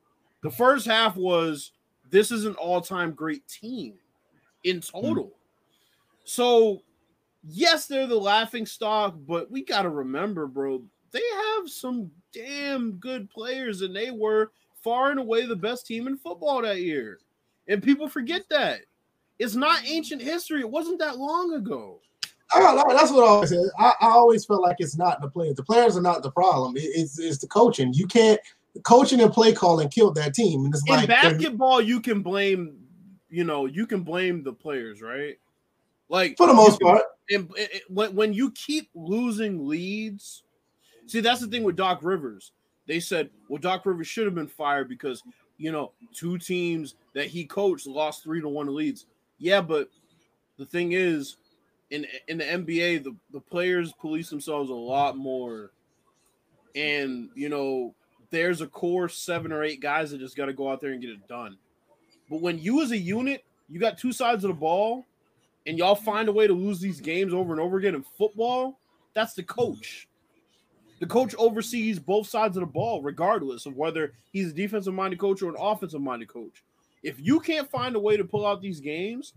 The 0.42 0.50
first 0.50 0.86
half 0.86 1.16
was 1.16 1.72
this 2.10 2.30
is 2.30 2.44
an 2.44 2.54
all-time 2.54 3.12
great 3.12 3.46
team 3.48 3.94
in 4.64 4.76
hmm. 4.76 5.00
total. 5.00 5.32
So, 6.24 6.82
yes, 7.46 7.86
they're 7.86 8.06
the 8.06 8.16
laughing 8.16 8.66
stock, 8.66 9.16
but 9.26 9.50
we 9.50 9.64
got 9.64 9.82
to 9.82 9.90
remember, 9.90 10.46
bro, 10.46 10.82
they 11.12 11.22
have 11.56 11.68
some 11.68 12.10
damn 12.32 12.92
good 12.92 13.30
players, 13.30 13.82
and 13.82 13.94
they 13.94 14.10
were 14.10 14.50
far 14.82 15.10
and 15.10 15.20
away 15.20 15.46
the 15.46 15.56
best 15.56 15.86
team 15.86 16.06
in 16.06 16.16
football 16.16 16.62
that 16.62 16.80
year. 16.80 17.18
And 17.68 17.82
people 17.82 18.08
forget 18.08 18.42
that. 18.50 18.80
It's 19.38 19.54
not 19.54 19.80
ancient 19.86 20.22
history. 20.22 20.60
It 20.60 20.70
wasn't 20.70 20.98
that 21.00 21.18
long 21.18 21.54
ago. 21.54 22.00
I, 22.54 22.82
that's 22.94 23.10
what 23.10 23.24
I 23.24 23.26
always 23.26 23.50
say. 23.50 23.62
I, 23.78 23.92
I 24.00 24.06
always 24.08 24.44
feel 24.44 24.62
like 24.62 24.76
it's 24.78 24.96
not 24.96 25.20
the 25.20 25.28
players. 25.28 25.56
The 25.56 25.64
players 25.64 25.96
are 25.96 26.02
not 26.02 26.22
the 26.22 26.30
problem. 26.30 26.76
It- 26.76 26.82
it's, 26.94 27.18
it's 27.18 27.38
the 27.38 27.48
coaching. 27.48 27.92
You 27.92 28.06
can't 28.06 28.40
coaching 28.84 29.20
and 29.20 29.32
play 29.32 29.52
calling 29.52 29.88
killed 29.88 30.14
that 30.16 30.34
team. 30.34 30.64
And 30.64 30.74
it's 30.74 30.82
in 30.86 30.94
like 30.94 31.08
basketball, 31.08 31.80
you 31.80 32.00
can 32.00 32.22
blame, 32.22 32.76
you 33.30 33.42
know, 33.44 33.66
you 33.66 33.86
can 33.86 34.02
blame 34.02 34.42
the 34.42 34.52
players, 34.52 35.02
right? 35.02 35.38
Like 36.08 36.36
for 36.36 36.46
the 36.46 36.54
most 36.54 36.80
part. 36.80 37.02
and 37.30 37.50
when 37.88 38.14
when 38.14 38.32
you 38.32 38.52
keep 38.52 38.88
losing 38.94 39.66
leads, 39.66 40.44
see 41.06 41.20
that's 41.20 41.40
the 41.40 41.48
thing 41.48 41.64
with 41.64 41.74
Doc 41.76 42.00
Rivers. 42.02 42.52
They 42.86 43.00
said, 43.00 43.30
well, 43.48 43.60
Doc 43.60 43.84
Rivers 43.84 44.06
should 44.06 44.26
have 44.26 44.34
been 44.36 44.46
fired 44.46 44.88
because 44.88 45.22
you 45.58 45.72
know 45.72 45.92
two 46.14 46.38
teams 46.38 46.94
that 47.14 47.26
he 47.26 47.44
coached 47.44 47.86
lost 47.88 48.22
three 48.22 48.40
to 48.40 48.48
one 48.48 48.72
leads. 48.72 49.06
Yeah, 49.38 49.60
but 49.60 49.88
the 50.58 50.66
thing 50.66 50.92
is, 50.92 51.36
in 51.90 52.06
in 52.28 52.38
the 52.38 52.44
NBA, 52.44 53.04
the 53.04 53.14
the 53.32 53.40
players 53.40 53.92
police 53.92 54.30
themselves 54.30 54.70
a 54.70 54.74
lot 54.74 55.16
more, 55.16 55.70
and 56.74 57.28
you 57.34 57.48
know 57.48 57.94
there's 58.30 58.60
a 58.60 58.66
core 58.66 59.08
seven 59.08 59.52
or 59.52 59.62
eight 59.62 59.80
guys 59.80 60.10
that 60.10 60.18
just 60.18 60.36
got 60.36 60.46
to 60.46 60.52
go 60.52 60.70
out 60.70 60.80
there 60.80 60.92
and 60.92 61.00
get 61.00 61.10
it 61.10 61.28
done. 61.28 61.56
But 62.28 62.40
when 62.40 62.58
you 62.58 62.82
as 62.82 62.90
a 62.90 62.98
unit, 62.98 63.44
you 63.68 63.78
got 63.78 63.98
two 63.98 64.12
sides 64.12 64.44
of 64.44 64.48
the 64.48 64.54
ball. 64.54 65.06
and 65.66 65.78
y'all 65.78 65.94
find 65.94 66.28
a 66.28 66.32
way 66.32 66.46
to 66.46 66.52
lose 66.52 66.80
these 66.80 67.00
games 67.00 67.34
over 67.34 67.52
and 67.52 67.60
over 67.60 67.76
again 67.76 67.94
in 67.94 68.04
football, 68.16 68.78
that's 69.14 69.34
the 69.34 69.42
coach. 69.42 70.08
The 71.00 71.06
coach 71.06 71.34
oversees 71.36 71.98
both 71.98 72.26
sides 72.28 72.56
of 72.56 72.60
the 72.62 72.66
ball, 72.66 73.02
regardless 73.02 73.66
of 73.66 73.76
whether 73.76 74.12
he's 74.32 74.50
a 74.50 74.54
defensive 74.54 74.94
minded 74.94 75.18
coach 75.18 75.42
or 75.42 75.50
an 75.50 75.56
offensive 75.58 76.00
minded 76.00 76.28
coach. 76.28 76.62
If 77.02 77.16
you 77.20 77.40
can't 77.40 77.70
find 77.70 77.94
a 77.96 78.00
way 78.00 78.16
to 78.16 78.24
pull 78.24 78.46
out 78.46 78.60
these 78.60 78.80
games, 78.80 79.32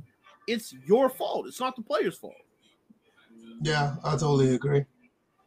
it's 0.47 0.73
your 0.85 1.09
fault. 1.09 1.47
It's 1.47 1.59
not 1.59 1.75
the 1.75 1.81
player's 1.83 2.17
fault. 2.17 2.33
Yeah, 3.61 3.95
I 4.03 4.11
totally 4.11 4.55
agree. 4.55 4.85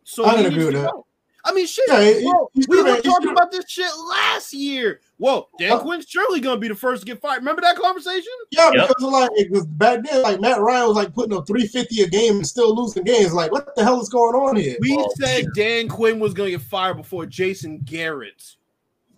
So 0.05 0.25
I 0.25 0.41
agree 0.41 0.65
with 0.67 0.75
that. 0.75 0.91
go. 0.93 1.07
I 1.45 1.53
mean, 1.53 1.67
shit. 1.67 1.85
Yeah, 1.89 2.05
he- 2.05 2.23
bro, 2.31 2.49
we 2.69 2.83
were 2.83 3.01
talking 3.01 3.31
about 3.31 3.51
this 3.51 3.65
shit 3.69 3.91
last 4.09 4.53
year. 4.53 5.01
Whoa, 5.19 5.49
Dan 5.59 5.73
Oh. 5.73 5.79
Quinn's 5.81 6.07
surely 6.09 6.39
gonna 6.39 6.61
be 6.61 6.69
the 6.69 6.75
first 6.75 7.03
to 7.03 7.07
get 7.07 7.21
fired. 7.21 7.39
Remember 7.39 7.61
that 7.63 7.77
conversation? 7.77 8.31
Yeah, 8.53 8.71
Yep. 8.73 8.89
because 8.89 9.03
like 9.13 9.31
it 9.35 9.51
was 9.51 9.67
back 9.67 10.05
then, 10.05 10.23
like 10.23 10.41
Matt 10.41 10.61
Ryan 10.61 10.87
was 10.87 10.97
like 10.97 11.13
putting 11.13 11.37
up 11.37 11.45
350 11.49 12.03
a 12.03 12.09
game 12.09 12.37
and 12.37 12.47
still 12.47 12.73
losing 12.77 13.03
games. 13.03 13.33
Like, 13.33 13.51
what 13.51 13.75
the 13.75 13.83
hell 13.83 14.01
is 14.01 14.09
going 14.09 14.37
on 14.37 14.55
here? 14.55 14.77
We 14.81 14.97
Well, 14.97 15.11
said 15.17 15.47
Dan 15.57 15.89
Quinn 15.89 16.21
was 16.21 16.33
gonna 16.33 16.51
get 16.51 16.63
fired 16.63 16.97
before 16.97 17.27
Jason 17.27 17.79
Garrett. 17.79 18.55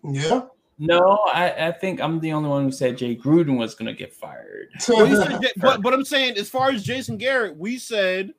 Yeah. 0.02 0.46
No, 0.78 1.20
I, 1.32 1.68
I 1.68 1.72
think 1.72 2.00
I'm 2.00 2.18
the 2.20 2.32
only 2.32 2.48
one 2.48 2.64
who 2.64 2.72
said 2.72 2.98
Jay 2.98 3.14
Gruden 3.14 3.56
was 3.56 3.74
going 3.74 3.86
to 3.86 3.94
get 3.94 4.12
fired. 4.12 4.70
Well, 4.88 5.06
said 5.16 5.52
but 5.56 5.82
but 5.82 5.94
I'm 5.94 6.04
saying 6.04 6.36
as 6.36 6.50
far 6.50 6.70
as 6.70 6.82
Jason 6.82 7.16
Garrett, 7.16 7.56
we 7.56 7.78
said 7.78 8.34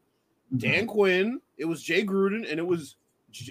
Dan 0.58 0.86
Quinn, 0.88 1.40
it 1.58 1.66
was 1.66 1.82
Jay 1.82 2.06
Gruden, 2.06 2.50
and 2.50 2.60
it 2.60 2.66
was 2.66 2.96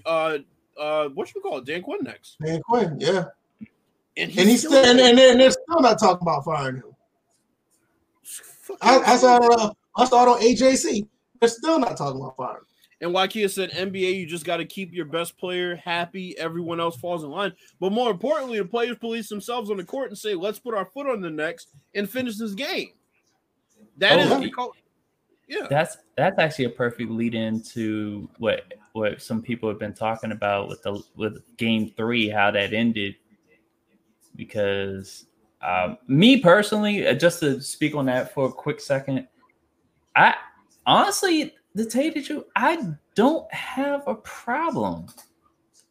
uh 0.05 0.39
uh 0.79 1.09
what 1.09 1.29
should 1.29 1.37
we 1.37 1.43
call 1.43 1.59
it? 1.59 1.65
Dan 1.65 1.83
Quinn 1.83 2.01
next. 2.03 2.37
Dan 2.45 2.61
Quinn, 2.63 2.97
yeah. 3.01 3.25
And 4.17 4.31
And 4.31 4.49
he's 4.49 4.67
still 4.67 4.85
and, 4.85 5.01
and, 5.01 5.19
and 5.19 5.41
they're 5.41 5.51
still 5.51 5.81
not 5.81 5.99
talking 5.99 6.23
about 6.23 6.45
firing 6.45 6.77
him. 6.77 6.95
I, 8.81 8.99
I 8.99 9.17
saw 9.17 9.37
it 9.37 9.61
on 9.61 9.73
I 9.97 10.05
saw 10.05 10.23
it 10.25 10.29
on 10.29 10.41
AJC. 10.41 11.07
They're 11.41 11.49
still 11.49 11.79
not 11.79 11.97
talking 11.97 12.21
about 12.21 12.37
firing. 12.37 12.65
And 13.05 13.15
Wakia 13.15 13.51
said, 13.51 13.71
NBA, 13.73 14.19
you 14.19 14.25
just 14.25 14.47
got 14.47 14.57
to 14.57 14.65
keep 14.65 14.95
your 14.95 15.05
best 15.05 15.37
player 15.37 15.77
happy. 15.77 16.39
Everyone 16.39 16.81
else 16.81 16.97
falls 16.97 17.23
in 17.23 17.29
line. 17.29 17.53
But 17.79 17.93
more 17.93 18.11
importantly, 18.11 18.57
the 18.57 18.65
players 18.65 18.97
police 18.97 19.29
themselves 19.29 19.71
on 19.71 19.77
the 19.77 19.85
court 19.85 20.09
and 20.09 20.17
say, 20.17 20.35
let's 20.35 20.59
put 20.59 20.73
our 20.73 20.87
foot 20.87 21.07
on 21.07 21.21
the 21.21 21.29
necks 21.29 21.67
and 21.95 22.09
finish 22.09 22.39
this 22.39 22.55
game. 22.55 22.93
That 23.99 24.21
is 24.21 24.33
Oh, 24.33 24.41
the 24.41 24.51
co- 24.51 24.73
yeah. 25.49 25.67
That's 25.69 25.99
that's 26.17 26.39
actually 26.39 26.65
a 26.65 26.71
perfect 26.71 27.11
lead 27.11 27.35
into 27.35 28.27
what 28.39 28.73
what 28.95 29.21
some 29.21 29.43
people 29.43 29.69
have 29.69 29.79
been 29.79 29.93
talking 29.93 30.33
about 30.33 30.69
with 30.69 30.83
the 30.83 31.03
with 31.15 31.43
game 31.59 31.93
three, 31.99 32.31
how 32.31 32.51
that 32.53 32.73
ended. 32.73 33.17
Because 34.35 35.27
um, 35.61 35.99
me 36.09 36.41
personally, 36.41 37.07
uh, 37.07 37.13
just 37.13 37.41
to 37.41 37.61
speak 37.61 37.95
on 37.95 38.07
that 38.07 38.33
for 38.33 38.47
a 38.49 38.53
quick 38.53 38.81
second, 38.81 39.29
I 40.17 40.37
honestly, 40.87 41.55
to 41.77 41.85
tell 41.85 42.03
you 42.05 42.13
the 42.13 42.23
truth, 42.23 42.45
I 42.57 42.87
don't 43.15 43.53
have 43.53 44.07
a 44.07 44.15
problem. 44.15 45.07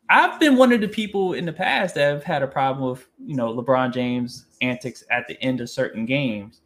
I've 0.10 0.40
been 0.40 0.58
one 0.58 0.72
of 0.72 0.82
the 0.82 0.88
people 0.88 1.34
in 1.34 1.46
the 1.46 1.54
past 1.54 1.96
that 1.96 2.12
have 2.14 2.24
had 2.24 2.44
a 2.44 2.48
problem 2.48 2.90
with 2.92 3.08
you 3.26 3.36
know 3.36 3.54
LeBron 3.54 3.94
James 3.94 4.46
antics 4.62 5.04
at 5.12 5.28
the 5.28 5.42
end 5.42 5.62
of 5.62 5.70
certain 5.70 6.06
games. 6.06 6.62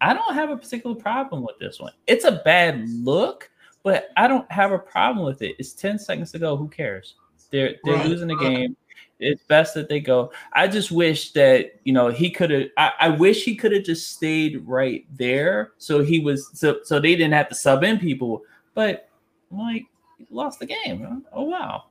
I 0.00 0.14
don't 0.14 0.34
have 0.34 0.50
a 0.50 0.56
particular 0.56 0.94
problem 0.94 1.42
with 1.42 1.58
this 1.58 1.80
one. 1.80 1.92
It's 2.06 2.24
a 2.24 2.42
bad 2.44 2.88
look, 2.88 3.50
but 3.82 4.08
I 4.16 4.28
don't 4.28 4.50
have 4.52 4.72
a 4.72 4.78
problem 4.78 5.24
with 5.26 5.42
it. 5.42 5.56
It's 5.58 5.72
10 5.72 5.98
seconds 5.98 6.32
to 6.32 6.38
go. 6.38 6.56
Who 6.56 6.68
cares? 6.68 7.16
They're 7.50 7.76
they're 7.84 7.96
Right. 7.96 8.06
losing 8.06 8.28
the 8.28 8.36
game. 8.36 8.76
It's 9.18 9.42
best 9.44 9.74
that 9.74 9.88
they 9.88 10.00
go. 10.00 10.30
I 10.52 10.68
just 10.68 10.92
wish 10.92 11.32
that 11.32 11.80
you 11.84 11.92
know 11.92 12.08
he 12.08 12.30
could 12.30 12.50
have. 12.50 12.64
I, 12.76 12.92
I 13.00 13.08
wish 13.08 13.44
he 13.44 13.56
could 13.56 13.72
have 13.72 13.84
just 13.84 14.12
stayed 14.12 14.62
right 14.66 15.06
there, 15.16 15.72
so 15.78 16.02
he 16.02 16.18
was 16.18 16.50
so 16.52 16.80
so 16.82 17.00
they 17.00 17.16
didn't 17.16 17.32
have 17.32 17.48
to 17.48 17.54
sub 17.54 17.82
in 17.82 17.98
people. 17.98 18.42
But 18.76 19.08
like, 19.50 19.86
lost 20.30 20.60
the 20.60 20.66
game. 20.66 21.24
Oh 21.32 21.42
wow! 21.44 21.84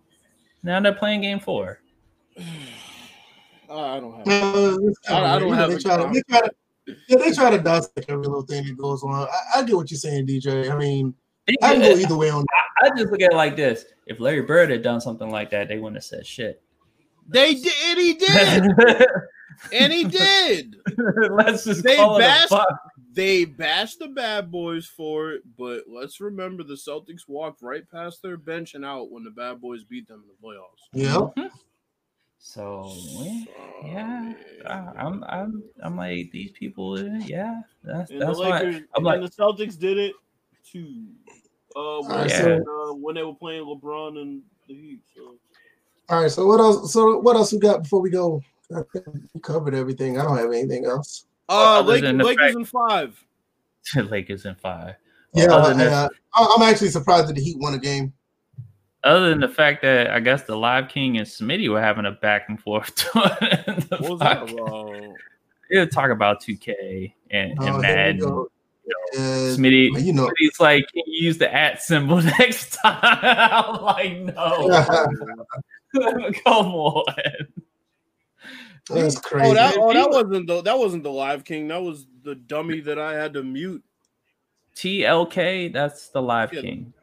Now 0.63 0.79
they're 0.79 0.93
playing 0.93 1.21
game 1.21 1.39
four. 1.41 1.79
I 3.69 3.99
don't 3.99 4.13
have 4.15 4.27
Uh, 4.27 4.77
I- 5.09 5.35
I 5.35 5.39
don't 5.39 5.49
you 5.49 5.53
have 5.55 5.71
they 5.71 5.77
try 5.79 5.97
to, 5.97 6.09
they 6.13 6.21
try 6.29 6.41
to 6.41 6.51
yeah, 7.09 7.17
they 7.17 7.31
try 7.31 7.49
to 7.49 7.57
dissect 7.57 8.05
every 8.09 8.21
little 8.23 8.43
thing 8.43 8.63
that 8.65 8.77
goes 8.77 9.01
on. 9.03 9.27
I, 9.27 9.27
I 9.59 9.63
get 9.63 9.75
what 9.75 9.89
you're 9.89 9.97
saying, 9.97 10.27
DJ. 10.27 10.69
I 10.71 10.77
mean, 10.77 11.15
I 11.63 11.73
can 11.73 11.79
go 11.81 11.97
either 11.97 12.15
way 12.15 12.29
on 12.29 12.41
That. 12.43 12.91
I 12.93 12.95
just 12.95 13.11
look 13.11 13.21
at 13.23 13.31
it 13.31 13.35
like 13.35 13.55
this: 13.55 13.85
if 14.05 14.19
Larry 14.19 14.41
Bird 14.43 14.69
had 14.69 14.83
done 14.83 15.01
something 15.01 15.31
like 15.31 15.49
that, 15.49 15.67
they 15.67 15.77
wouldn't 15.79 15.95
have 15.97 16.03
said 16.03 16.27
shit. 16.27 16.61
They 17.27 17.55
did, 17.55 17.73
and 17.87 17.99
he 17.99 18.13
did, 18.77 19.07
and 19.73 19.91
he 19.93 20.03
did. 20.03 20.75
Let's 21.31 21.65
just 21.65 21.81
They 21.83 21.95
call 21.95 22.17
it 22.17 22.19
a 22.19 22.27
bashed- 22.27 22.49
fuck. 22.49 22.67
They 23.15 23.45
bashed 23.45 23.99
the 23.99 24.09
bad 24.09 24.51
boys 24.51 24.85
for 24.85 25.31
it, 25.31 25.43
but 25.57 25.83
let's 25.87 26.19
remember 26.19 26.63
the 26.63 26.73
Celtics 26.73 27.27
walked 27.27 27.61
right 27.61 27.89
past 27.89 28.21
their 28.21 28.35
bench 28.35 28.73
and 28.75 28.83
out 28.83 29.09
when 29.09 29.23
the 29.23 29.31
bad 29.31 29.61
boys 29.61 29.85
beat 29.85 30.07
them 30.07 30.21
in 30.23 30.27
the 30.27 30.45
playoffs. 30.45 30.83
Yeah. 30.91 31.47
So 32.37 32.91
yeah, 32.95 33.43
yeah, 33.83 33.93
man. 33.93 34.35
I- 34.67 34.93
I'm, 34.97 35.23
I'm, 35.23 35.63
I'm 35.81 35.97
like 35.97 36.29
these 36.31 36.51
people. 36.51 36.93
uh, 36.93 37.19
Yeah, 37.25 37.61
that's 37.83 38.11
And 38.11 38.21
that's 38.21 38.37
the 38.37 38.43
why 38.43 38.59
I'm 38.59 38.85
and 38.95 39.05
like, 39.05 39.21
the 39.21 39.29
Celtics 39.29 39.79
did 39.79 39.97
it 39.97 40.13
too. 40.69 41.05
Uh, 41.75 42.01
when, 42.01 42.11
Alright, 42.11 42.31
so- 42.31 42.89
uh, 42.89 42.93
when 42.95 43.15
they 43.15 43.23
were 43.23 43.33
playing 43.33 43.63
LeBron 43.63 44.21
and 44.21 44.41
the 44.67 44.73
Heat. 44.75 44.99
So 45.15 45.35
All 46.09 46.21
right. 46.21 46.31
So 46.31 46.45
what 46.45 46.59
else? 46.59 46.91
So 46.93 47.17
what 47.19 47.35
else 47.35 47.53
we 47.53 47.59
got 47.59 47.83
before 47.83 48.01
we 48.01 48.09
go? 48.09 48.41
I 48.75 48.81
think 48.93 49.05
we 49.33 49.39
covered 49.41 49.73
everything. 49.73 50.19
I 50.19 50.23
don't 50.23 50.37
have 50.37 50.51
anything 50.51 50.85
else. 50.85 51.25
Uh, 51.49 51.79
Other 51.79 51.93
Lakers, 51.93 52.01
than 52.17 52.35
fact- 52.37 52.55
in 52.55 52.65
five. 52.65 53.25
Lakers 54.09 54.45
in 54.45 54.55
five. 54.55 54.95
Yeah, 55.33 55.45
Other 55.45 55.73
but, 55.73 55.77
than- 55.77 55.93
uh, 55.93 56.09
I- 56.33 56.55
I'm 56.57 56.63
actually 56.69 56.89
surprised 56.89 57.27
that 57.27 57.33
the 57.35 57.41
Heat 57.41 57.57
won 57.59 57.73
a 57.73 57.79
game. 57.79 58.13
Other 59.03 59.29
than 59.29 59.39
the 59.39 59.47
fact 59.49 59.83
that 59.83 60.09
I 60.09 60.19
guess 60.19 60.43
the 60.43 60.55
Live 60.57 60.89
King 60.89 61.17
and 61.19 61.27
Smitty 61.27 61.69
were 61.69 61.79
having 61.81 62.05
a 62.05 62.11
back 62.11 62.45
and 62.49 62.59
forth. 62.59 62.95
during 63.13 63.79
the 63.81 63.97
What 63.99 64.09
was 64.11 64.19
that 64.21 64.49
about? 64.51 64.91
They 65.69 65.77
were 65.79 65.85
talking 65.85 66.11
about 66.11 66.41
2K 66.41 67.13
and, 67.29 67.51
and 67.51 67.59
Oh, 67.59 67.63
here 67.65 67.73
we 67.75 67.81
Madden. 67.81 68.19
go. 68.19 68.49
Uh, 69.15 69.17
Smitty, 69.17 70.03
you 70.03 70.13
know, 70.13 70.27
Smitty's 70.27 70.59
like, 70.59 70.85
can 70.91 71.03
you 71.07 71.25
use 71.25 71.37
the 71.37 71.51
at 71.53 71.81
symbol 71.83 72.21
next 72.39 72.77
time? 72.83 72.99
I'm 73.03 73.81
like, 73.83 74.17
no. 74.21 74.85
Come 76.43 76.67
on. 76.73 77.03
That's 78.89 79.17
oh, 79.17 79.21
crazy. 79.21 79.49
Oh, 79.49 79.53
that, 79.53 79.77
oh, 79.79 79.93
that 79.93 80.09
wasn't 80.09 80.47
the 80.47 80.61
that 80.61 80.77
wasn't 80.77 81.03
the 81.03 81.11
live 81.11 81.43
king. 81.43 81.67
That 81.69 81.81
was 81.81 82.05
the 82.23 82.35
dummy 82.35 82.81
that 82.81 82.99
I 82.99 83.13
had 83.13 83.33
to 83.33 83.43
mute. 83.43 83.83
TLK, 84.75 85.71
that's 85.73 86.09
the 86.09 86.21
Live 86.21 86.53
Yeah. 86.53 86.61
King. 86.61 86.93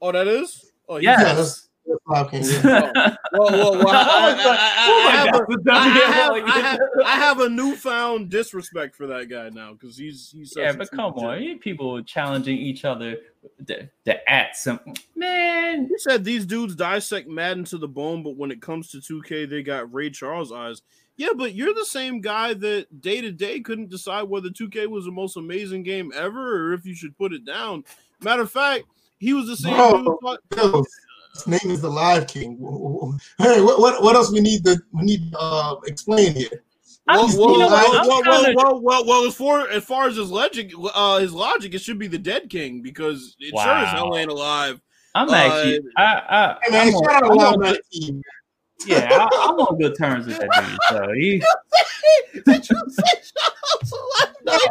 Oh, 0.00 0.12
that 0.12 0.28
is. 0.28 0.70
Oh, 0.88 0.98
Yes. 0.98 1.18
Yeah, 1.20 1.34
that's, 1.34 1.68
that's 1.86 2.00
Live 2.06 2.64
yeah. 2.64 3.16
Oh. 3.34 3.50
Well, 3.50 3.72
well, 3.72 3.84
well, 3.84 3.88
I, 3.88 4.74
Oh 4.88 5.10
have 5.10 5.32
God, 5.32 5.66
a- 5.66 5.72
I 5.72 5.88
have, 5.88 6.32
Like- 6.32 6.44
I, 6.44 6.58
have, 6.58 6.80
I 7.04 7.10
have 7.16 7.40
a 7.40 7.48
newfound 7.48 8.28
disrespect 8.28 8.94
for 8.94 9.06
that 9.06 9.28
guy 9.28 9.48
now 9.48 9.72
because 9.72 9.96
he's 9.96 10.30
he's 10.30 10.52
such 10.52 10.62
yeah, 10.62 10.70
a 10.70 10.74
but 10.74 10.88
true 10.88 10.96
come 10.96 11.12
on, 11.14 11.42
you 11.42 11.58
people 11.58 12.02
challenging 12.02 12.58
each 12.58 12.84
other. 12.84 13.16
The, 13.64 13.88
the 14.04 14.30
at 14.30 14.56
symbol, 14.56 14.94
man. 15.14 15.86
He 15.86 15.98
said 15.98 16.24
these 16.24 16.44
dudes 16.44 16.74
dissect 16.74 17.28
Madden 17.28 17.64
to 17.66 17.78
the 17.78 17.88
bone, 17.88 18.22
but 18.24 18.36
when 18.36 18.50
it 18.50 18.60
comes 18.60 18.90
to 18.90 18.98
2K, 18.98 19.48
they 19.48 19.62
got 19.62 19.92
Ray 19.94 20.10
Charles 20.10 20.50
eyes. 20.50 20.82
Yeah, 21.16 21.28
but 21.36 21.54
you're 21.54 21.72
the 21.74 21.84
same 21.86 22.20
guy 22.20 22.52
that 22.54 23.00
day 23.00 23.20
to 23.22 23.32
day 23.32 23.60
couldn't 23.60 23.88
decide 23.90 24.24
whether 24.24 24.48
2K 24.50 24.86
was 24.88 25.06
the 25.06 25.10
most 25.10 25.36
amazing 25.36 25.82
game 25.82 26.12
ever 26.14 26.68
or 26.68 26.72
if 26.74 26.84
you 26.84 26.94
should 26.94 27.16
put 27.16 27.32
it 27.32 27.44
down. 27.44 27.84
Matter 28.20 28.42
of 28.42 28.50
fact, 28.50 28.84
he 29.18 29.32
was 29.32 29.46
the 29.46 29.56
same 29.56 29.74
Bro. 29.74 30.02
dude. 30.04 30.16
thought- 30.60 30.86
His 31.34 31.46
name 31.46 31.70
is 31.72 31.80
the 31.80 31.90
Live 31.90 32.26
King. 32.26 32.56
Hey, 33.38 33.60
what 33.60 33.78
what, 33.80 34.02
what 34.02 34.14
else 34.16 34.30
we 34.32 34.40
need 34.40 34.64
to 34.64 34.80
we 34.92 35.02
need 35.04 35.32
to 35.32 35.38
uh, 35.38 35.76
explain 35.86 36.34
here? 36.34 36.48
Well, 37.06 37.28
well, 37.38 37.58
well, 37.58 38.08
well, 38.08 38.22
well, 38.24 38.54
well, 38.54 38.80
well, 38.82 39.04
well, 39.06 39.24
as 39.26 39.34
far 39.34 39.68
as 39.68 39.84
far 39.84 40.08
as 40.08 40.16
his 40.16 40.30
logic, 40.30 40.72
uh, 40.94 41.18
his 41.18 41.32
logic, 41.32 41.72
it 41.74 41.80
should 41.80 41.98
be 41.98 42.08
the 42.08 42.18
Dead 42.18 42.50
King 42.50 42.82
because 42.82 43.36
it 43.38 43.50
sure 43.50 43.60
as 43.60 43.90
hell 43.92 44.16
ain't 44.16 44.30
alive. 44.30 44.80
I'm 45.14 45.28
Uh, 45.30 45.34
actually, 45.34 45.80
I, 45.96 46.02
I, 46.04 46.56
Hey 46.64 46.72
man, 46.72 46.88
I'm 46.88 46.94
on- 46.94 47.04
shout 47.04 47.22
out 47.22 47.28
to 47.28 47.34
Live 47.34 47.52
on- 47.54 47.60
19. 47.60 48.22
Yeah, 48.84 49.08
I, 49.32 49.48
I'm 49.48 49.54
on 49.58 49.78
good 49.78 49.96
terms 49.96 50.26
with 50.26 50.38
that 50.38 50.50
dude. 50.54 50.78
So 50.88 51.12
he, 51.14 51.42
Did 52.44 52.68
you 52.68 52.76
say 52.90 53.20
shout 53.22 53.52
out 53.72 53.88
to 53.88 53.96
Live 54.20 54.34
19? 54.44 54.62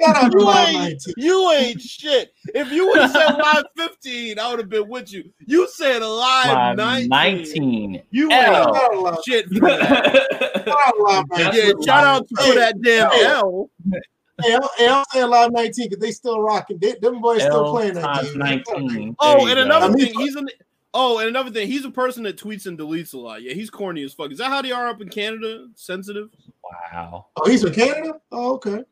Shout 0.00 0.16
out 0.16 0.30
to 0.32 0.38
You 0.38 0.52
ain't, 0.52 1.02
you 1.16 1.50
ain't 1.52 1.80
shit. 1.80 2.32
If 2.54 2.70
you 2.70 2.86
would 2.88 2.98
have 3.00 3.10
said 3.10 3.34
live 3.36 3.64
15, 3.76 4.38
I 4.38 4.50
would 4.50 4.58
have 4.60 4.68
been 4.68 4.88
with 4.88 5.12
you. 5.12 5.30
You 5.46 5.66
said 5.68 6.02
live 6.02 6.76
live 6.76 6.76
19. 6.76 7.08
19. 7.08 8.02
You 8.10 8.30
L. 8.30 8.36
ain't 8.36 8.76
Shout 8.76 8.76
out 8.76 8.90
to 8.92 9.00
Live- 9.00 9.18
shit 9.26 9.46
for 9.48 9.60
that. 9.60 10.64
shout 10.66 10.78
out 10.86 10.92
to 10.94 11.02
Live 11.02 11.24
19. 11.30 11.44
That's 11.44 11.56
Yeah, 11.56 11.72
shout 11.84 12.04
out 12.04 12.28
to 12.28 12.36
for 12.36 12.54
that 12.54 12.82
damn 12.82 13.10
Hey. 13.10 13.24
L. 13.24 13.70
Hey, 14.40 14.54
I'm, 14.54 14.62
hey, 14.76 14.88
I'm 14.88 15.04
saying 15.12 15.30
Live 15.30 15.50
19 15.50 15.88
because 15.88 16.00
they 16.00 16.12
still 16.12 16.40
rocking. 16.40 16.78
They, 16.78 16.94
them 17.00 17.20
boys 17.20 17.42
still 17.42 17.72
playing 17.72 17.94
that 17.94 18.02
times 18.02 18.30
game. 18.30 18.38
19. 18.38 19.16
Oh, 19.18 19.46
and 19.48 19.56
go. 19.56 19.62
another 19.62 19.92
thing, 19.94 20.14
he's 20.14 20.36
an 20.36 20.48
oh, 20.94 21.18
and 21.18 21.28
another 21.28 21.50
thing, 21.50 21.66
he's 21.68 21.84
a 21.84 21.90
person 21.90 22.22
that 22.24 22.36
tweets 22.36 22.66
and 22.66 22.78
deletes 22.78 23.14
a 23.14 23.18
lot. 23.18 23.42
Yeah, 23.42 23.52
he's 23.54 23.70
corny 23.70 24.02
as 24.02 24.14
fuck. 24.14 24.32
Is 24.32 24.38
that 24.38 24.48
how 24.50 24.62
they 24.62 24.72
are 24.72 24.88
up 24.88 25.00
in 25.00 25.08
Canada? 25.08 25.68
Sensitive. 25.74 26.28
Wow. 26.92 27.26
Oh, 27.36 27.48
he's 27.48 27.62
from 27.62 27.72
Canada? 27.72 28.20
Oh, 28.32 28.54
okay. 28.54 28.82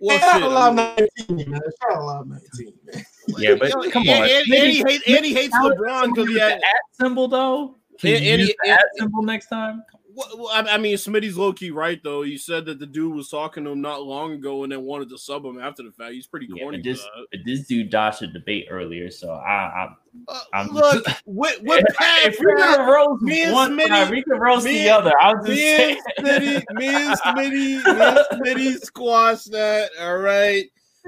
Well, 0.00 0.18
Shout 0.18 0.34
shit, 0.34 0.42
out 0.42 0.52
I 0.52 0.70
Live 0.70 0.98
mean- 0.98 1.08
19, 1.38 1.50
man. 1.50 1.60
Shout 1.80 1.96
out 1.96 2.02
Live 2.04 2.26
19, 2.26 2.72
man. 2.84 3.04
Yeah, 3.38 3.54
but 3.54 3.70
come 3.90 4.02
on. 4.02 4.08
and- 4.08 4.30
and 4.30 4.46
he 4.70 4.78
hates, 4.86 5.04
and 5.08 5.24
he 5.24 5.32
hates 5.32 5.54
How- 5.54 5.70
LeBron 5.70 6.14
because 6.14 6.28
he 6.28 6.38
had. 6.38 6.52
the 6.60 6.64
at 6.66 6.80
symbol 7.00 7.26
though. 7.28 7.76
Can 8.00 8.16
And- 8.16 8.24
you 8.24 8.30
and 8.32 8.40
use 8.40 8.48
he- 8.48 8.56
the 8.64 8.70
and- 8.70 8.78
at 8.78 8.84
symbol 8.98 9.22
next 9.22 9.46
time? 9.48 9.82
Well, 10.16 10.28
well, 10.36 10.48
I 10.52 10.74
I 10.74 10.78
mean, 10.78 10.94
Smitty's 10.96 11.36
low 11.36 11.52
key 11.52 11.70
right 11.72 12.00
though. 12.04 12.22
He 12.22 12.36
said 12.36 12.66
that 12.66 12.78
the 12.78 12.86
dude 12.86 13.14
was 13.14 13.28
talking 13.30 13.64
to 13.64 13.70
him 13.70 13.80
not 13.80 14.02
long 14.04 14.32
ago 14.32 14.62
and 14.62 14.70
then 14.70 14.82
wanted 14.82 15.08
to 15.08 15.18
sub 15.18 15.44
him 15.44 15.58
after 15.60 15.82
the 15.82 15.90
fact. 15.90 16.12
He's 16.12 16.26
pretty 16.26 16.46
corny. 16.46 16.78
but 16.78 16.84
for 16.84 16.90
this, 16.92 17.44
this 17.44 17.66
dude 17.66 17.90
dodged 17.90 18.22
a 18.22 18.26
debate 18.28 18.66
earlier, 18.70 19.10
so 19.10 19.32
I, 19.32 19.88
Uh, 20.26 20.40
I'm 20.52 20.68
look, 20.68 21.04
with 21.26 21.58
I 21.68 21.82
Pat, 21.94 22.32
if 22.32 22.38
we're 22.40 22.56
roast 22.92 23.22
me 23.22 23.42
and 23.42 23.52
one 23.52 23.72
Smitty- 23.76 23.88
side, 23.88 24.10
we 24.10 24.22
can 24.22 24.38
roast 24.38 24.64
the 24.64 24.88
other. 24.88 25.12
I'll 25.20 25.36
just 25.44 25.48
me 25.48 26.00
Smitty, 26.18 26.64
me 26.74 26.86
and 26.88 27.18
Smitty, 27.18 27.52
me 27.52 27.74
and 27.84 28.18
Smitty 28.32 28.80
squash 28.84 29.44
that. 29.44 29.90
All 30.00 30.18
right, 30.18 30.64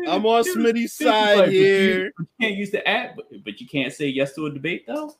I'm 0.08 0.26
on 0.26 0.44
Dude, 0.44 0.56
Smitty's 0.58 0.92
side 0.92 1.36
like, 1.36 1.46
but 1.46 1.52
you- 1.52 1.62
here. 1.64 2.04
You 2.18 2.26
can't 2.40 2.54
use 2.56 2.70
the 2.70 2.86
app, 2.88 3.16
but, 3.16 3.26
but 3.44 3.60
you 3.60 3.66
can't 3.66 3.92
say 3.92 4.06
yes 4.08 4.34
to 4.34 4.46
a 4.46 4.50
debate 4.50 4.84
though. 4.86 5.14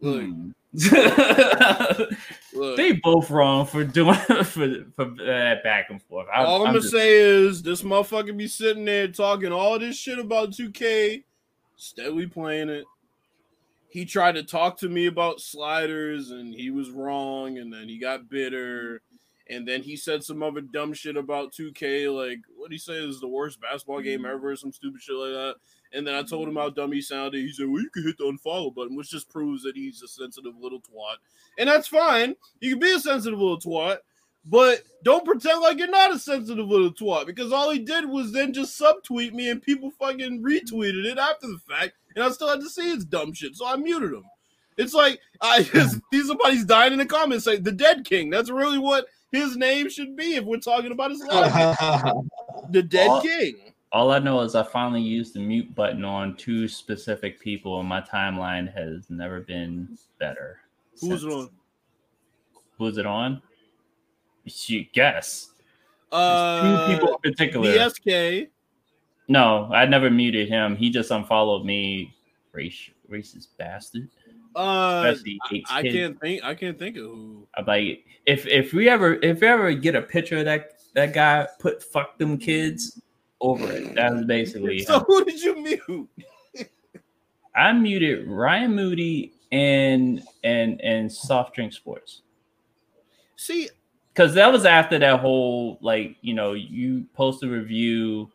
Look, 0.00 0.22
Hmm. 0.22 0.50
look. 2.54 2.76
they 2.76 2.92
both 2.92 3.28
wrong 3.30 3.66
for 3.66 3.84
doing 3.84 4.14
for 4.14 4.84
for 4.94 5.04
that 5.04 5.60
back 5.64 5.90
and 5.90 6.00
forth. 6.02 6.26
I, 6.32 6.44
all 6.44 6.62
I'm, 6.62 6.68
I'm 6.68 6.74
gonna 6.74 6.80
just- 6.80 6.92
say 6.92 7.18
is 7.20 7.62
this 7.62 7.82
motherfucker 7.82 8.36
be 8.36 8.46
sitting 8.48 8.84
there 8.84 9.08
talking 9.08 9.52
all 9.52 9.78
this 9.78 9.96
shit 9.96 10.18
about 10.18 10.50
2K, 10.52 11.24
steadily 11.76 12.26
playing 12.26 12.68
it. 12.68 12.84
He 13.90 14.04
tried 14.04 14.36
to 14.36 14.42
talk 14.42 14.78
to 14.78 14.88
me 14.88 15.06
about 15.06 15.40
sliders 15.40 16.30
and 16.30 16.54
he 16.54 16.70
was 16.70 16.90
wrong, 16.90 17.58
and 17.58 17.72
then 17.72 17.88
he 17.88 17.98
got 17.98 18.28
bitter, 18.28 19.02
and 19.50 19.66
then 19.66 19.82
he 19.82 19.96
said 19.96 20.22
some 20.22 20.44
other 20.44 20.60
dumb 20.60 20.94
shit 20.94 21.16
about 21.16 21.52
2K, 21.52 22.14
like 22.14 22.38
what 22.56 22.70
he 22.70 22.78
said 22.78 23.02
is 23.02 23.20
the 23.20 23.26
worst 23.26 23.60
basketball 23.60 24.00
game 24.00 24.20
mm-hmm. 24.20 24.30
ever, 24.30 24.54
some 24.54 24.72
stupid 24.72 25.02
shit 25.02 25.16
like 25.16 25.32
that. 25.32 25.56
And 25.92 26.06
then 26.06 26.14
I 26.14 26.22
told 26.22 26.46
him 26.46 26.54
mm-hmm. 26.54 26.62
how 26.62 26.70
dumb 26.70 26.92
he 26.92 27.00
sounded. 27.00 27.40
He 27.40 27.52
said, 27.52 27.66
"Well, 27.66 27.82
you 27.82 27.90
can 27.90 28.04
hit 28.04 28.16
the 28.16 28.24
unfollow 28.24 28.72
button," 28.72 28.94
which 28.94 29.10
just 29.10 29.28
proves 29.28 29.64
that 29.64 29.74
he's 29.74 30.02
a 30.02 30.08
sensitive 30.08 30.54
little 30.56 30.80
twat, 30.80 31.16
and 31.58 31.68
that's 31.68 31.88
fine. 31.88 32.36
You 32.60 32.70
can 32.70 32.78
be 32.78 32.92
a 32.92 33.00
sensitive 33.00 33.40
little 33.40 33.58
twat, 33.58 33.98
but 34.44 34.82
don't 35.04 35.24
pretend 35.24 35.60
like 35.60 35.78
you're 35.78 35.88
not 35.88 36.14
a 36.14 36.18
sensitive 36.18 36.66
little 36.68 36.92
twat 36.92 37.26
because 37.26 37.52
all 37.52 37.70
he 37.70 37.78
did 37.78 38.08
was 38.08 38.32
then 38.32 38.52
just 38.52 38.80
subtweet 38.80 39.32
me 39.32 39.50
and 39.50 39.62
people 39.62 39.90
fucking 39.98 40.42
retweeted 40.42 41.04
it 41.04 41.18
after 41.18 41.46
the 41.46 41.58
fact, 41.68 41.92
and 42.14 42.24
I 42.24 42.30
still 42.30 42.48
had 42.48 42.60
to 42.60 42.68
see 42.70 42.90
his 42.90 43.04
dumb 43.04 43.32
shit, 43.32 43.56
so 43.56 43.66
I 43.66 43.76
muted 43.76 44.12
him. 44.12 44.24
It's 44.76 44.94
like 44.94 45.20
I 45.40 45.62
just 45.74 46.00
see 46.12 46.22
somebody's 46.22 46.64
dying 46.64 46.92
in 46.92 46.98
the 46.98 47.06
comments 47.06 47.44
say 47.44 47.56
the 47.56 47.72
Dead 47.72 48.04
King. 48.04 48.30
That's 48.30 48.50
really 48.50 48.78
what 48.78 49.06
his 49.32 49.56
name 49.56 49.88
should 49.90 50.16
be 50.16 50.34
if 50.36 50.44
we're 50.44 50.58
talking 50.58 50.92
about 50.92 51.10
his 51.10 51.20
life. 51.24 51.52
the 52.70 52.82
Dead 52.82 53.08
All- 53.08 53.20
King. 53.20 53.56
all 53.92 54.10
I 54.10 54.18
know 54.18 54.40
is 54.40 54.54
I 54.54 54.62
finally 54.62 55.02
used 55.02 55.34
the 55.34 55.40
mute 55.40 55.74
button 55.74 56.04
on 56.04 56.34
two 56.36 56.66
specific 56.66 57.38
people, 57.40 57.78
and 57.78 57.88
my 57.88 58.00
timeline 58.00 58.72
has 58.74 59.10
never 59.10 59.40
been 59.40 59.98
better. 60.18 60.60
Who's 61.00 61.24
it 61.24 61.30
on? 61.30 61.50
Who's 62.78 62.96
it 62.98 63.06
on? 63.06 63.42
You 64.68 64.84
guess. 64.92 65.52
Uh, 66.12 66.86
two 66.86 66.94
people 66.94 67.20
in 67.22 67.32
particular. 67.32 67.72
BSK. 67.72 68.48
No, 69.28 69.70
I 69.72 69.86
never 69.86 70.10
muted 70.10 70.48
him. 70.48 70.76
He 70.76 70.90
just 70.90 71.10
unfollowed 71.10 71.64
me. 71.64 72.14
Race, 72.52 72.90
racist 73.08 73.48
bastard. 73.58 74.08
Uh, 74.56 75.14
hates 75.48 75.70
I 75.70 75.82
can't 75.82 76.20
think. 76.20 76.42
I 76.42 76.54
can't 76.54 76.76
think 76.76 76.96
of 76.96 77.04
who. 77.04 77.46
I'm 77.54 77.64
like, 77.64 78.04
if 78.26 78.46
if 78.46 78.72
we 78.72 78.88
ever 78.88 79.14
if 79.22 79.40
we 79.40 79.46
ever 79.46 79.72
get 79.72 79.94
a 79.94 80.02
picture 80.02 80.38
of 80.38 80.46
that 80.46 80.72
that 80.94 81.14
guy, 81.14 81.46
put 81.60 81.80
fuck 81.82 82.18
them 82.18 82.38
kids 82.38 83.00
over 83.40 83.70
it. 83.70 83.94
That's 83.94 84.24
basically. 84.24 84.80
So 84.80 84.98
him. 84.98 85.04
who 85.06 85.24
did 85.24 85.40
you 85.40 85.62
mute? 85.62 86.08
I 87.54 87.72
muted 87.72 88.26
Ryan 88.26 88.74
Moody 88.74 89.32
and 89.52 90.22
and 90.42 90.80
and 90.80 91.12
soft 91.12 91.54
drink 91.54 91.72
sports 91.72 92.22
See, 93.40 93.70
because 94.20 94.34
that 94.34 94.52
was 94.52 94.66
after 94.66 94.98
that 94.98 95.18
whole 95.18 95.78
like 95.80 96.14
you 96.20 96.34
know 96.34 96.52
you 96.52 97.06
post 97.14 97.42
a 97.42 97.48
review 97.48 98.30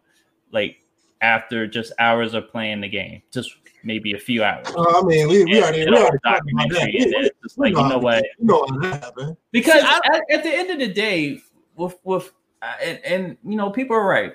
like 0.52 0.78
after 1.22 1.68
just 1.68 1.94
hours 2.00 2.34
of 2.34 2.50
playing 2.50 2.82
the 2.82 2.88
game, 2.88 3.22
just 3.32 3.56
maybe 3.84 4.14
a 4.14 4.18
few 4.18 4.44
hours. 4.44 4.66
Uh, 4.76 5.00
I 5.00 5.04
mean, 5.04 5.28
we, 5.28 5.46
we 5.46 5.62
already, 5.62 5.86
we 5.86 5.96
already 5.96 6.18
talked 6.24 6.50
about 6.52 6.70
that. 6.70 6.74
documentary, 6.74 6.98
and 6.98 7.14
it's 7.26 7.36
just 7.44 7.60
like 7.60 7.76
we 7.76 7.84
you 7.84 7.88
know 7.88 8.00
what 8.00 8.24
You 8.40 8.46
know 8.48 8.66
how 8.68 8.80
that 8.80 9.04
happened. 9.04 9.38
because 9.52 9.82
See, 9.82 9.88
I- 9.88 10.00
at, 10.16 10.24
at 10.32 10.44
the 10.44 10.50
end 10.50 10.72
of 10.72 10.80
the 10.80 10.92
day 10.92 11.40
with 11.76 11.96
with 12.04 12.32
uh, 12.64 12.74
and, 12.82 13.00
and 13.06 13.38
you 13.44 13.56
know 13.56 13.70
people 13.70 13.96
are 13.96 14.08
right 14.08 14.34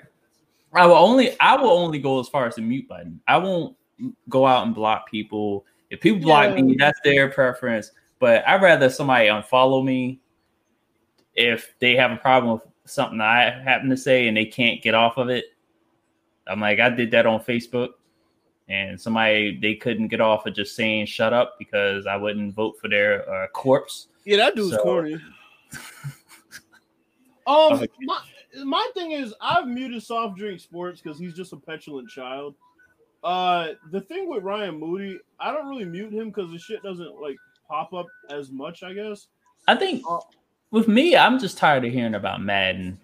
i 0.73 0.85
will 0.85 0.95
only 0.95 1.37
i 1.41 1.55
will 1.57 1.71
only 1.71 1.99
go 1.99 2.19
as 2.21 2.29
far 2.29 2.47
as 2.47 2.55
the 2.55 2.61
mute 2.61 2.87
button 2.87 3.19
i 3.27 3.35
won't 3.35 3.75
go 4.29 4.45
out 4.45 4.65
and 4.65 4.73
block 4.73 5.09
people 5.09 5.65
if 5.89 5.99
people 5.99 6.21
block 6.21 6.55
me 6.55 6.75
that's 6.77 6.99
their 7.03 7.29
preference 7.29 7.91
but 8.19 8.47
i'd 8.47 8.61
rather 8.61 8.89
somebody 8.89 9.27
unfollow 9.27 9.83
me 9.83 10.21
if 11.35 11.73
they 11.79 11.95
have 11.95 12.11
a 12.11 12.17
problem 12.17 12.53
with 12.53 12.61
something 12.85 13.21
i 13.21 13.49
happen 13.49 13.89
to 13.89 13.97
say 13.97 14.27
and 14.27 14.35
they 14.35 14.45
can't 14.45 14.81
get 14.81 14.93
off 14.93 15.17
of 15.17 15.29
it 15.29 15.45
i'm 16.47 16.59
like 16.59 16.79
i 16.79 16.89
did 16.89 17.11
that 17.11 17.25
on 17.25 17.39
facebook 17.39 17.89
and 18.69 18.99
somebody 18.99 19.57
they 19.61 19.75
couldn't 19.75 20.07
get 20.07 20.19
off 20.21 20.45
of 20.45 20.53
just 20.53 20.75
saying 20.75 21.05
shut 21.05 21.31
up 21.33 21.55
because 21.59 22.05
i 22.07 22.15
wouldn't 22.15 22.53
vote 22.53 22.75
for 22.81 22.87
their 22.89 23.29
uh, 23.31 23.47
corpse 23.47 24.07
yeah, 24.25 24.37
that 24.37 24.55
dude's 24.55 24.75
So- 24.75 24.83
corny. 24.83 25.17
Um, 27.47 27.73
Okay. 27.73 27.87
my, 28.01 28.21
my 28.63 28.87
thing 28.93 29.11
is, 29.11 29.33
I've 29.41 29.67
muted 29.67 30.03
soft 30.03 30.37
drink 30.37 30.59
sports 30.59 31.01
because 31.01 31.17
he's 31.17 31.33
just 31.33 31.53
a 31.53 31.57
petulant 31.57 32.07
child. 32.07 32.55
Uh, 33.23 33.69
the 33.91 34.01
thing 34.01 34.29
with 34.29 34.43
Ryan 34.43 34.79
Moody, 34.79 35.19
I 35.39 35.51
don't 35.51 35.67
really 35.67 35.85
mute 35.85 36.13
him 36.13 36.29
because 36.29 36.51
the 36.51 36.59
shit 36.59 36.83
doesn't 36.83 37.19
like 37.19 37.37
pop 37.67 37.93
up 37.93 38.05
as 38.29 38.51
much. 38.51 38.83
I 38.83 38.93
guess. 38.93 39.27
I 39.67 39.75
think 39.75 40.03
Uh, 40.07 40.19
with 40.71 40.87
me, 40.87 41.15
I'm 41.15 41.39
just 41.39 41.57
tired 41.57 41.85
of 41.85 41.91
hearing 41.93 42.15
about 42.15 42.41
Madden. 42.41 42.99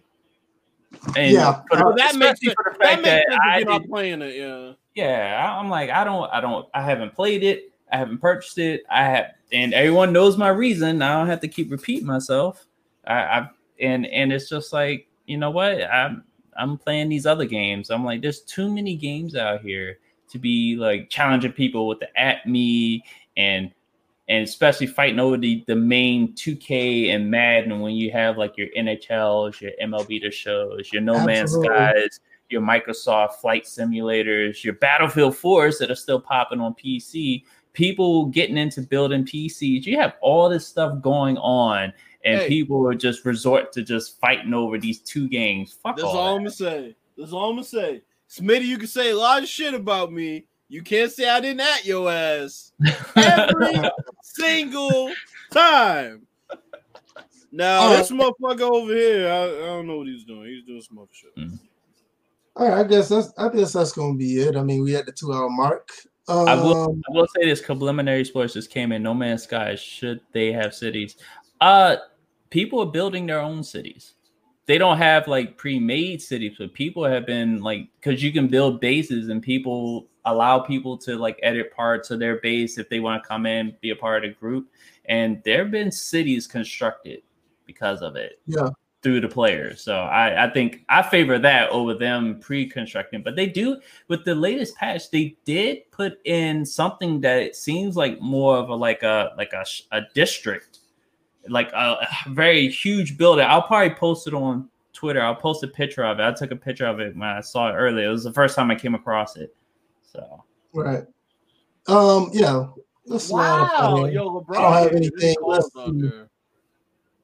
And 1.15 1.33
Yeah. 1.33 1.61
for 1.69 1.77
Well, 1.77 1.89
uh, 1.89 1.95
that 1.95 2.15
makes 2.15 2.39
especially 2.41 2.47
sense. 2.47 2.55
for 2.55 2.71
the 2.71 2.77
That 2.79 2.87
fact 2.87 3.01
makes 3.01 3.09
that 3.09 3.25
sense 3.27 3.35
if 3.35 3.51
I 3.53 3.57
you're 3.59 3.65
not 3.67 3.81
did, 3.81 3.89
playing 3.89 4.21
it. 4.21 4.35
Yeah. 4.35 4.71
yeah, 4.95 5.45
I- 5.45 5.59
I'm 5.59 5.69
like, 5.69 5.89
I 5.89 6.03
don't, 6.03 6.29
I 6.33 6.41
don't, 6.41 6.67
I 6.73 6.81
haven't 6.81 7.13
played 7.13 7.43
it, 7.43 7.71
I 7.91 7.97
haven't 7.97 8.19
purchased 8.19 8.57
it, 8.57 8.83
I 8.89 9.03
have, 9.03 9.25
and 9.51 9.73
everyone 9.73 10.11
knows 10.13 10.37
my 10.37 10.49
reason. 10.49 11.01
I 11.01 11.13
don't 11.17 11.27
have 11.27 11.41
to 11.41 11.47
keep 11.47 11.71
repeating 11.71 12.07
myself. 12.07 12.65
I, 13.05 13.13
I 13.21 13.49
and 13.79 14.05
and 14.07 14.33
it's 14.33 14.49
just 14.49 14.73
like, 14.73 15.07
you 15.25 15.37
know 15.37 15.51
what, 15.51 15.83
I'm 15.83 16.23
I'm 16.57 16.77
playing 16.77 17.09
these 17.09 17.25
other 17.25 17.45
games. 17.45 17.89
I'm 17.91 18.03
like, 18.03 18.21
there's 18.21 18.41
too 18.41 18.73
many 18.73 18.95
games 18.95 19.35
out 19.35 19.61
here 19.61 19.99
to 20.29 20.39
be 20.39 20.75
like 20.75 21.09
challenging 21.09 21.51
people 21.53 21.87
with 21.87 21.99
the 21.99 22.19
at 22.19 22.45
me 22.47 23.03
and 23.37 23.71
and 24.29 24.43
especially 24.43 24.87
fighting 24.87 25.19
over 25.19 25.37
the, 25.37 25.63
the 25.67 25.75
main 25.75 26.33
2K 26.33 27.09
and 27.15 27.31
Madden 27.31 27.79
when 27.79 27.95
you 27.95 28.11
have 28.11 28.37
like 28.37 28.57
your 28.57 28.67
NHLs, 28.77 29.61
your 29.61 29.71
MLB 29.81 30.21
the 30.21 30.31
shows, 30.31 30.91
your 30.91 31.01
No 31.01 31.13
Man's 31.25 31.55
Absolutely. 31.55 31.75
Skies, 31.75 32.19
your 32.49 32.61
Microsoft 32.61 33.35
flight 33.35 33.63
simulators, 33.63 34.63
your 34.63 34.73
Battlefield 34.73 35.33
4s 35.35 35.79
that 35.79 35.91
are 35.91 35.95
still 35.95 36.19
popping 36.19 36.59
on 36.59 36.73
PC, 36.75 37.43
people 37.73 38.25
getting 38.25 38.57
into 38.57 38.81
building 38.81 39.23
PCs. 39.23 39.85
You 39.85 39.97
have 39.99 40.15
all 40.21 40.49
this 40.49 40.67
stuff 40.67 41.01
going 41.01 41.37
on, 41.37 41.93
and 42.25 42.41
Hey. 42.41 42.47
people 42.47 42.85
are 42.87 42.95
just 42.95 43.23
resort 43.25 43.71
to 43.73 43.83
just 43.83 44.19
fighting 44.19 44.53
over 44.53 44.77
these 44.77 44.99
two 44.99 45.29
games. 45.29 45.77
Fuck 45.83 45.97
That's 45.97 46.07
all 46.07 46.17
all 46.17 46.35
I'm 46.35 46.39
gonna 46.39 46.51
say. 46.51 46.95
That's 47.17 47.31
all 47.31 47.49
I'm 47.49 47.55
gonna 47.55 47.63
say. 47.63 48.01
Smitty, 48.29 48.65
you 48.65 48.77
can 48.77 48.87
say 48.87 49.11
a 49.11 49.15
lot 49.15 49.43
of 49.43 49.47
shit 49.47 49.73
about 49.73 50.11
me. 50.11 50.45
You 50.69 50.81
can't 50.81 51.11
say 51.11 51.29
I 51.29 51.39
didn't 51.39 51.61
at 51.61 51.85
your 51.85 52.11
ass 52.11 52.73
every 53.15 53.75
single 54.39 55.11
time. 55.51 56.27
Now 57.51 57.79
All 57.79 57.89
right. 57.89 57.97
this 57.97 58.11
motherfucker 58.11 58.61
over 58.61 58.93
here, 58.93 59.29
I, 59.29 59.43
I 59.43 59.65
don't 59.67 59.87
know 59.87 59.97
what 59.97 60.07
he's 60.07 60.25
doing. 60.25 60.47
He's 60.47 60.63
doing 60.63 60.81
some 60.81 60.99
other 60.99 61.07
shit. 61.11 61.31
All 62.55 62.67
right, 62.67 62.79
I 62.79 62.87
guess 62.87 63.09
that's 63.09 63.31
I 63.37 63.49
guess 63.49 63.73
that's 63.73 63.91
gonna 63.91 64.15
be 64.15 64.39
it. 64.41 64.55
I 64.55 64.63
mean, 64.63 64.83
we 64.83 64.95
at 64.95 65.05
the 65.05 65.11
two 65.11 65.31
hour 65.33 65.49
mark. 65.49 65.91
Um, 66.27 66.47
I 66.47 66.55
will, 66.55 66.99
I 67.07 67.11
will 67.11 67.27
say 67.35 67.45
this: 67.45 67.61
preliminary 67.61 68.25
sports 68.25 68.53
just 68.53 68.71
came 68.71 68.91
in. 68.91 69.03
No 69.03 69.13
Man's 69.13 69.43
Sky. 69.43 69.75
Should 69.75 70.21
they 70.33 70.51
have 70.51 70.73
cities? 70.73 71.15
Uh, 71.61 71.97
people 72.49 72.81
are 72.81 72.91
building 72.91 73.25
their 73.27 73.39
own 73.39 73.63
cities. 73.63 74.15
They 74.65 74.77
don't 74.77 74.97
have 74.97 75.27
like 75.27 75.57
pre-made 75.57 76.21
cities, 76.21 76.55
but 76.57 76.73
people 76.73 77.05
have 77.05 77.25
been 77.25 77.61
like 77.61 77.87
because 78.01 78.21
you 78.21 78.33
can 78.33 78.47
build 78.47 78.81
bases 78.81 79.29
and 79.29 79.41
people 79.41 80.07
allow 80.27 80.59
people 80.59 80.97
to 80.99 81.17
like 81.17 81.39
edit 81.41 81.73
parts 81.75 82.11
of 82.11 82.19
their 82.19 82.37
base 82.37 82.77
if 82.77 82.89
they 82.89 82.99
want 82.99 83.23
to 83.23 83.27
come 83.27 83.45
in, 83.45 83.75
be 83.81 83.89
a 83.89 83.95
part 83.95 84.23
of 84.23 84.31
the 84.31 84.35
group. 84.35 84.67
And 85.05 85.41
there 85.43 85.59
have 85.63 85.71
been 85.71 85.91
cities 85.91 86.47
constructed 86.47 87.21
because 87.65 88.01
of 88.01 88.15
it 88.15 88.39
Yeah. 88.45 88.69
through 89.01 89.21
the 89.21 89.27
players. 89.27 89.81
So 89.81 89.95
I, 89.95 90.45
I 90.45 90.49
think 90.49 90.83
I 90.89 91.01
favor 91.01 91.39
that 91.39 91.69
over 91.69 91.93
them 91.93 92.39
pre-constructing. 92.39 93.23
But 93.23 93.35
they 93.35 93.47
do 93.47 93.79
with 94.09 94.25
the 94.25 94.35
latest 94.35 94.75
patch, 94.75 95.09
they 95.11 95.35
did 95.45 95.89
put 95.91 96.19
in 96.25 96.65
something 96.65 97.21
that 97.21 97.55
seems 97.55 97.95
like 97.95 98.19
more 98.21 98.57
of 98.57 98.69
a 98.69 98.75
like 98.75 99.03
a 99.03 99.33
like 99.37 99.53
a, 99.53 99.65
a 99.91 100.01
district, 100.13 100.79
like 101.47 101.71
a, 101.73 102.07
a 102.27 102.29
very 102.29 102.69
huge 102.69 103.17
building. 103.17 103.45
I'll 103.47 103.61
probably 103.61 103.95
post 103.95 104.27
it 104.27 104.33
on 104.33 104.69
Twitter. 104.93 105.21
I'll 105.21 105.35
post 105.35 105.63
a 105.63 105.67
picture 105.67 106.03
of 106.03 106.19
it. 106.19 106.23
I 106.23 106.33
took 106.33 106.51
a 106.51 106.55
picture 106.55 106.87
of 106.87 106.99
it 106.99 107.15
when 107.15 107.29
I 107.29 107.39
saw 107.41 107.69
it 107.69 107.73
earlier. 107.73 108.07
It 108.07 108.11
was 108.11 108.23
the 108.23 108.33
first 108.33 108.55
time 108.55 108.71
I 108.71 108.75
came 108.75 108.95
across 108.95 109.37
it. 109.37 109.55
So 110.07 110.43
right. 110.73 111.03
Um, 111.87 112.29
yeah. 112.33 112.67
Let's 113.05 113.29
wow, 113.29 114.05
yo, 114.05 114.41
LeBron. 114.41 114.57
I 114.57 114.61
don't 114.61 114.83
have 114.83 114.93
anything. 114.93 115.35
Let's 115.41 115.69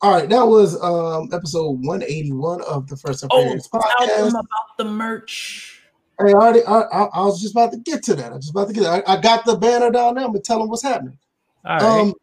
all 0.04 0.12
right, 0.12 0.28
that 0.28 0.46
was 0.46 0.82
um 0.84 1.30
episode 1.32 1.80
181 1.82 2.62
of 2.64 2.88
the 2.88 2.98
first 2.98 3.24
appearance 3.24 3.70
oh, 3.72 3.80
podcast. 3.80 4.06
Tell 4.08 4.26
them 4.26 4.36
about 4.36 4.78
the 4.78 4.84
merch. 4.84 5.82
Hey, 6.20 6.28
I 6.28 6.34
already 6.34 6.64
I, 6.64 6.82
I, 6.82 7.04
I, 7.06 7.26
was 7.26 7.42
just 7.42 7.54
about 7.54 7.72
to 7.72 7.78
get 7.78 8.04
to 8.04 8.16
that. 8.16 8.34
I 8.34 8.36
was 8.36 8.46
just 8.46 8.52
about 8.52 8.68
to 8.68 8.74
get 8.74 8.86
I, 8.86 9.02
I, 9.08 9.22
got 9.22 9.46
the 9.46 9.56
banner 9.56 9.90
down 9.92 10.16
there. 10.16 10.26
I'm 10.26 10.32
gonna 10.32 10.42
tell 10.42 10.60
them 10.60 10.68
what's 10.68 10.84
happening. 10.84 11.18
All 11.66 11.78
right. 11.78 12.02
Um, 12.02 12.14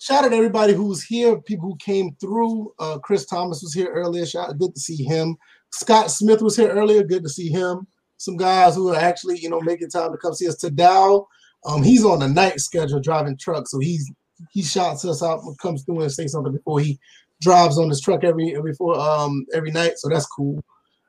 shout 0.00 0.24
out 0.24 0.30
to 0.30 0.36
everybody 0.36 0.72
who's 0.72 1.04
here, 1.04 1.40
people 1.40 1.68
who 1.68 1.76
came 1.76 2.16
through. 2.20 2.72
Uh, 2.80 2.98
Chris 2.98 3.26
Thomas 3.26 3.62
was 3.62 3.72
here 3.72 3.92
earlier. 3.92 4.26
Shout 4.26 4.58
good 4.58 4.74
to 4.74 4.80
see 4.80 5.04
him. 5.04 5.36
Scott 5.70 6.10
Smith 6.10 6.42
was 6.42 6.56
here 6.56 6.68
earlier. 6.68 7.04
Good 7.04 7.22
to 7.22 7.28
see 7.28 7.48
him. 7.48 7.86
Some 8.22 8.36
guys 8.36 8.76
who 8.76 8.88
are 8.90 8.96
actually, 8.96 9.38
you 9.40 9.50
know, 9.50 9.60
making 9.60 9.90
time 9.90 10.12
to 10.12 10.18
come 10.18 10.32
see 10.32 10.48
us. 10.48 10.62
Tadal, 10.62 11.26
um, 11.66 11.82
he's 11.82 12.04
on 12.04 12.20
the 12.20 12.28
night 12.28 12.60
schedule 12.60 13.00
driving 13.00 13.36
truck, 13.36 13.66
so 13.66 13.80
he's 13.80 14.10
he 14.52 14.62
shouts 14.62 15.04
us 15.04 15.22
out 15.22 15.40
comes 15.60 15.82
through 15.82 16.02
and 16.02 16.12
say 16.12 16.26
something 16.26 16.52
before 16.52 16.80
he 16.80 16.98
drives 17.40 17.78
on 17.78 17.88
his 17.88 18.00
truck 18.00 18.22
every 18.22 18.54
every 18.56 18.74
for 18.74 18.96
um 18.98 19.44
every 19.54 19.72
night. 19.72 19.94
So 19.96 20.08
that's 20.08 20.26
cool. 20.26 20.62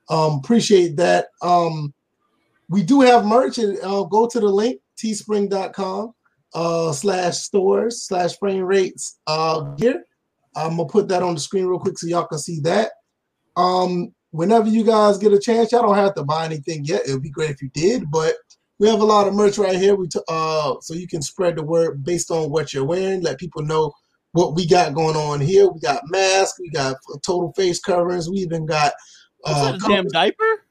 Um, 0.10 0.42
appreciate 0.44 0.98
that. 0.98 1.28
Um, 1.44 1.94
we 2.70 2.82
do 2.82 3.02
have 3.02 3.26
merch 3.26 3.60
and 3.60 3.78
uh, 3.84 4.04
go 4.04 4.28
to 4.28 4.40
the 4.40 4.48
link 4.48 4.82
teespring.com 4.98 6.14
uh 6.56 6.92
slash 6.92 7.38
stores 7.38 8.04
slash 8.04 8.38
frame 8.38 8.64
rates 8.64 9.20
uh 9.28 9.76
here. 9.78 10.04
I'm 10.56 10.78
gonna 10.78 10.90
put 10.90 11.08
that 11.10 11.24
on 11.24 11.36
the 11.36 11.40
screen 11.40 11.66
real 11.66 11.80
quick 11.80 11.98
so 11.98 12.08
y'all 12.08 12.26
can 12.26 12.40
see 12.40 12.60
that. 12.62 12.92
Um, 13.56 14.14
whenever 14.34 14.68
you 14.68 14.84
guys 14.84 15.18
get 15.20 15.32
a 15.32 15.40
chance, 15.40 15.72
y'all 15.72 15.84
don't 15.84 15.96
have 15.96 16.16
to 16.16 16.24
buy 16.24 16.44
anything 16.44 16.84
yet. 16.84 17.08
It 17.08 17.14
would 17.14 17.22
be 17.22 17.30
great 17.30 17.52
if 17.52 17.62
you 17.62 17.70
did, 17.70 18.10
but 18.12 18.34
we 18.80 18.90
have 18.90 19.00
a 19.00 19.06
lot 19.06 19.28
of 19.28 19.36
merch 19.36 19.60
right 19.60 19.78
here. 19.78 19.96
We 19.96 20.08
t- 20.08 20.20
uh, 20.28 20.76
so 20.82 20.96
you 20.96 21.08
can 21.08 21.22
spread 21.22 21.56
the 21.56 21.64
word 21.64 22.04
based 22.04 22.32
on 22.32 22.50
what 22.50 22.74
you're 22.74 22.84
wearing. 22.84 23.22
Let 23.22 23.38
people 23.40 23.62
know 23.62 23.94
what 24.32 24.56
we 24.56 24.68
got 24.68 24.96
going 24.96 25.16
on 25.16 25.40
here. 25.40 25.70
We 25.70 25.80
got 25.80 26.02
masks. 26.08 26.60
We 26.60 26.72
got 26.72 26.98
total 27.24 27.54
face 27.54 27.80
coverings. 27.80 28.30
We 28.30 28.38
even 28.38 28.66
got. 28.66 28.94
Uh, 29.46 29.72
that 29.72 29.76
a 29.76 29.88
damn 29.88 30.08
diaper? 30.08 30.66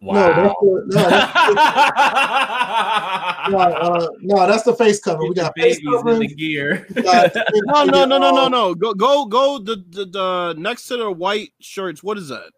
Wow. 0.00 0.14
No, 0.14 0.34
that's 0.34 0.54
the, 0.60 0.84
no, 0.86 1.08
that's 1.08 1.32
the, 1.48 1.54
no, 3.50 3.58
uh, 3.58 4.08
no, 4.20 4.46
that's 4.46 4.62
the 4.62 4.74
face 4.74 5.00
cover. 5.00 5.24
We 5.24 5.34
got 5.34 5.52
face 5.58 5.80
coverings. 5.82 6.20
In 6.20 6.28
the 6.28 6.34
gear. 6.34 6.86
no, 6.96 7.84
no, 7.84 8.04
no, 8.04 8.18
no, 8.18 8.30
no, 8.30 8.48
no. 8.48 8.74
Go, 8.74 8.94
go, 8.94 9.24
go. 9.24 9.58
The, 9.58 9.82
the, 9.88 10.04
the 10.04 10.54
next 10.58 10.86
to 10.88 10.98
the 10.98 11.10
white 11.10 11.52
shirts. 11.58 12.02
What 12.02 12.18
is 12.18 12.28
that? 12.28 12.50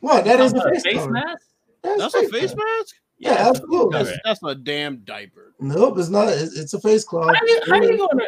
What? 0.00 0.24
That 0.24 0.40
is 0.40 0.52
a 0.52 0.62
face, 0.70 0.82
face 0.82 1.06
mask. 1.06 1.46
That's, 1.82 2.00
that's 2.00 2.14
a 2.14 2.28
face 2.28 2.54
mask. 2.54 2.94
Yeah, 3.18 3.32
yeah 3.32 3.48
absolutely. 3.48 4.04
That's, 4.04 4.18
that's, 4.24 4.42
a 4.42 4.54
damn 4.54 4.98
diaper. 4.98 5.54
Nope, 5.60 5.98
it's 5.98 6.08
not. 6.08 6.28
It's, 6.28 6.56
it's 6.56 6.74
a 6.74 6.80
face 6.80 7.04
cloth. 7.04 7.34
How, 7.34 7.46
you, 7.46 7.60
how 7.66 7.82
you 7.82 7.98
gonna? 7.98 8.24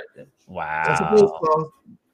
Wow. 0.47 0.85
That's 0.87 1.01
a 1.01 1.11
face 1.11 1.31
cloth. 1.39 1.69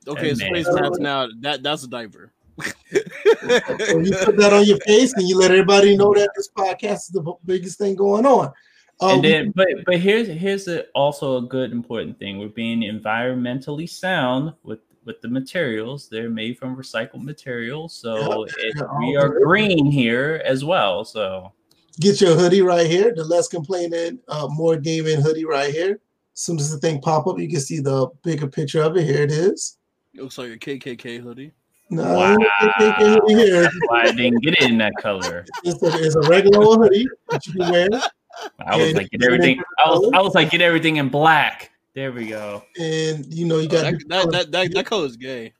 Okay, 0.07 0.31
it's 0.31 0.43
face 0.43 0.67
mask 0.71 1.01
now. 1.01 1.29
That 1.41 1.63
that's 1.63 1.85
a 1.85 1.89
diaper. 1.89 2.33
so 2.61 3.99
you 3.99 4.15
put 4.25 4.37
that 4.37 4.53
on 4.53 4.65
your 4.65 4.79
face 4.87 5.13
and 5.15 5.29
you 5.29 5.37
let 5.39 5.51
everybody 5.51 5.97
know 5.97 6.15
that 6.15 6.31
this 6.37 6.49
podcast 6.57 6.95
is 6.95 7.11
the 7.13 7.35
biggest 7.45 7.79
thing 7.79 7.97
going 7.97 8.27
on. 8.27 8.53
Um, 9.01 9.11
and 9.11 9.25
then, 9.25 9.53
but 9.55 9.67
but 9.87 9.99
here's 9.99 10.29
here's 10.29 10.69
a, 10.69 10.85
also 10.95 11.39
a 11.39 11.43
good 11.43 11.73
important 11.73 12.19
thing. 12.19 12.39
We're 12.39 12.49
being 12.49 12.81
environmentally 12.83 13.89
sound 13.89 14.55
with 14.63 14.81
with 15.05 15.21
the 15.21 15.29
materials. 15.29 16.09
They're 16.09 16.31
made 16.31 16.59
from 16.59 16.77
recycled 16.77 17.23
materials, 17.23 17.95
so 17.95 18.45
it, 18.59 18.77
we 18.99 19.17
are 19.17 19.41
green 19.41 19.87
here 19.87 20.43
as 20.45 20.65
well. 20.65 21.05
So 21.05 21.53
Get 22.01 22.21
your 22.21 22.35
hoodie 22.35 22.63
right 22.63 22.89
here, 22.89 23.13
the 23.15 23.25
less 23.25 23.47
complaining, 23.47 24.19
uh, 24.27 24.49
more 24.51 24.77
gaming 24.77 25.21
hoodie 25.21 25.45
right 25.45 25.73
here. 25.73 26.01
As 26.35 26.41
soon 26.41 26.59
as 26.59 26.71
the 26.71 26.79
thing 26.79 27.01
pop 27.01 27.29
up, 27.29 27.39
you 27.39 27.49
can 27.49 27.61
see 27.61 27.79
the 27.79 28.09
bigger 28.25 28.49
picture 28.49 28.83
of 28.83 28.97
it. 28.97 29.05
Here 29.05 29.23
it 29.23 29.31
is. 29.31 29.79
It 30.13 30.23
looks 30.23 30.37
like 30.37 30.51
a 30.51 30.57
KKK 30.57 31.21
hoodie. 31.21 31.53
No, 31.91 32.03
wow. 32.03 32.37
KKK 32.61 32.99
hoodie 32.99 33.35
here. 33.35 33.71
I 33.93 34.11
didn't 34.11 34.41
get 34.41 34.55
it 34.55 34.63
in 34.63 34.79
that 34.79 34.95
color. 35.01 35.45
It's 35.65 35.81
a, 35.83 36.05
it's 36.05 36.17
a 36.17 36.23
regular 36.23 36.65
hoodie 36.65 37.07
that 37.31 37.47
you 37.47 37.53
can 37.53 37.71
wear. 37.71 37.89
I 38.67 38.77
was 38.77 38.89
and 38.89 38.97
like, 38.97 39.11
get 39.11 39.23
everything. 39.23 39.63
I 39.85 39.91
was, 39.91 40.11
I 40.13 40.21
was 40.21 40.35
like, 40.35 40.51
get 40.51 40.63
everything 40.63 40.97
in 40.97 41.09
black. 41.09 41.71
There 41.95 42.11
we 42.11 42.27
go. 42.27 42.65
And 42.79 43.25
you 43.33 43.47
know, 43.47 43.59
you 43.59 43.69
got 43.69 43.85
oh, 43.85 43.91
that, 43.91 44.09
that, 44.09 44.31
that, 44.31 44.51
that, 44.53 44.75
that 44.75 44.87
color 44.87 45.07
is 45.07 45.17
gay. 45.17 45.53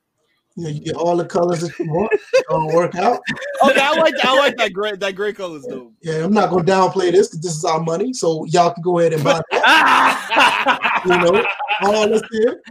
You 0.57 0.63
know, 0.63 0.69
you 0.69 0.81
get 0.81 0.95
all 0.95 1.17
the 1.17 1.25
colors 1.25 1.61
that 1.61 1.77
you 1.79 1.91
want. 1.91 2.11
Don't 2.49 2.73
work 2.73 2.95
out. 2.95 3.19
Okay, 3.63 3.79
I 3.79 3.93
like 3.95 4.15
that. 4.15 4.25
I 4.25 4.37
like 4.37 4.57
that 4.57 4.73
gray. 4.73 4.95
That 4.95 5.13
gray 5.13 5.33
colors 5.33 5.63
is 5.63 5.67
dope. 5.67 5.93
Yeah, 6.01 6.23
I'm 6.23 6.31
not 6.31 6.49
gonna 6.49 6.63
downplay 6.63 7.11
this 7.11 7.27
because 7.27 7.41
this 7.41 7.55
is 7.55 7.65
our 7.65 7.81
money, 7.81 8.13
so 8.13 8.45
y'all 8.45 8.73
can 8.73 8.81
go 8.81 8.99
ahead 8.99 9.13
and 9.13 9.23
buy 9.23 9.41
that. 9.51 11.01
you 11.05 11.17
know, 11.17 11.45
all 11.81 12.07
this 12.07 12.21
here. 12.31 12.61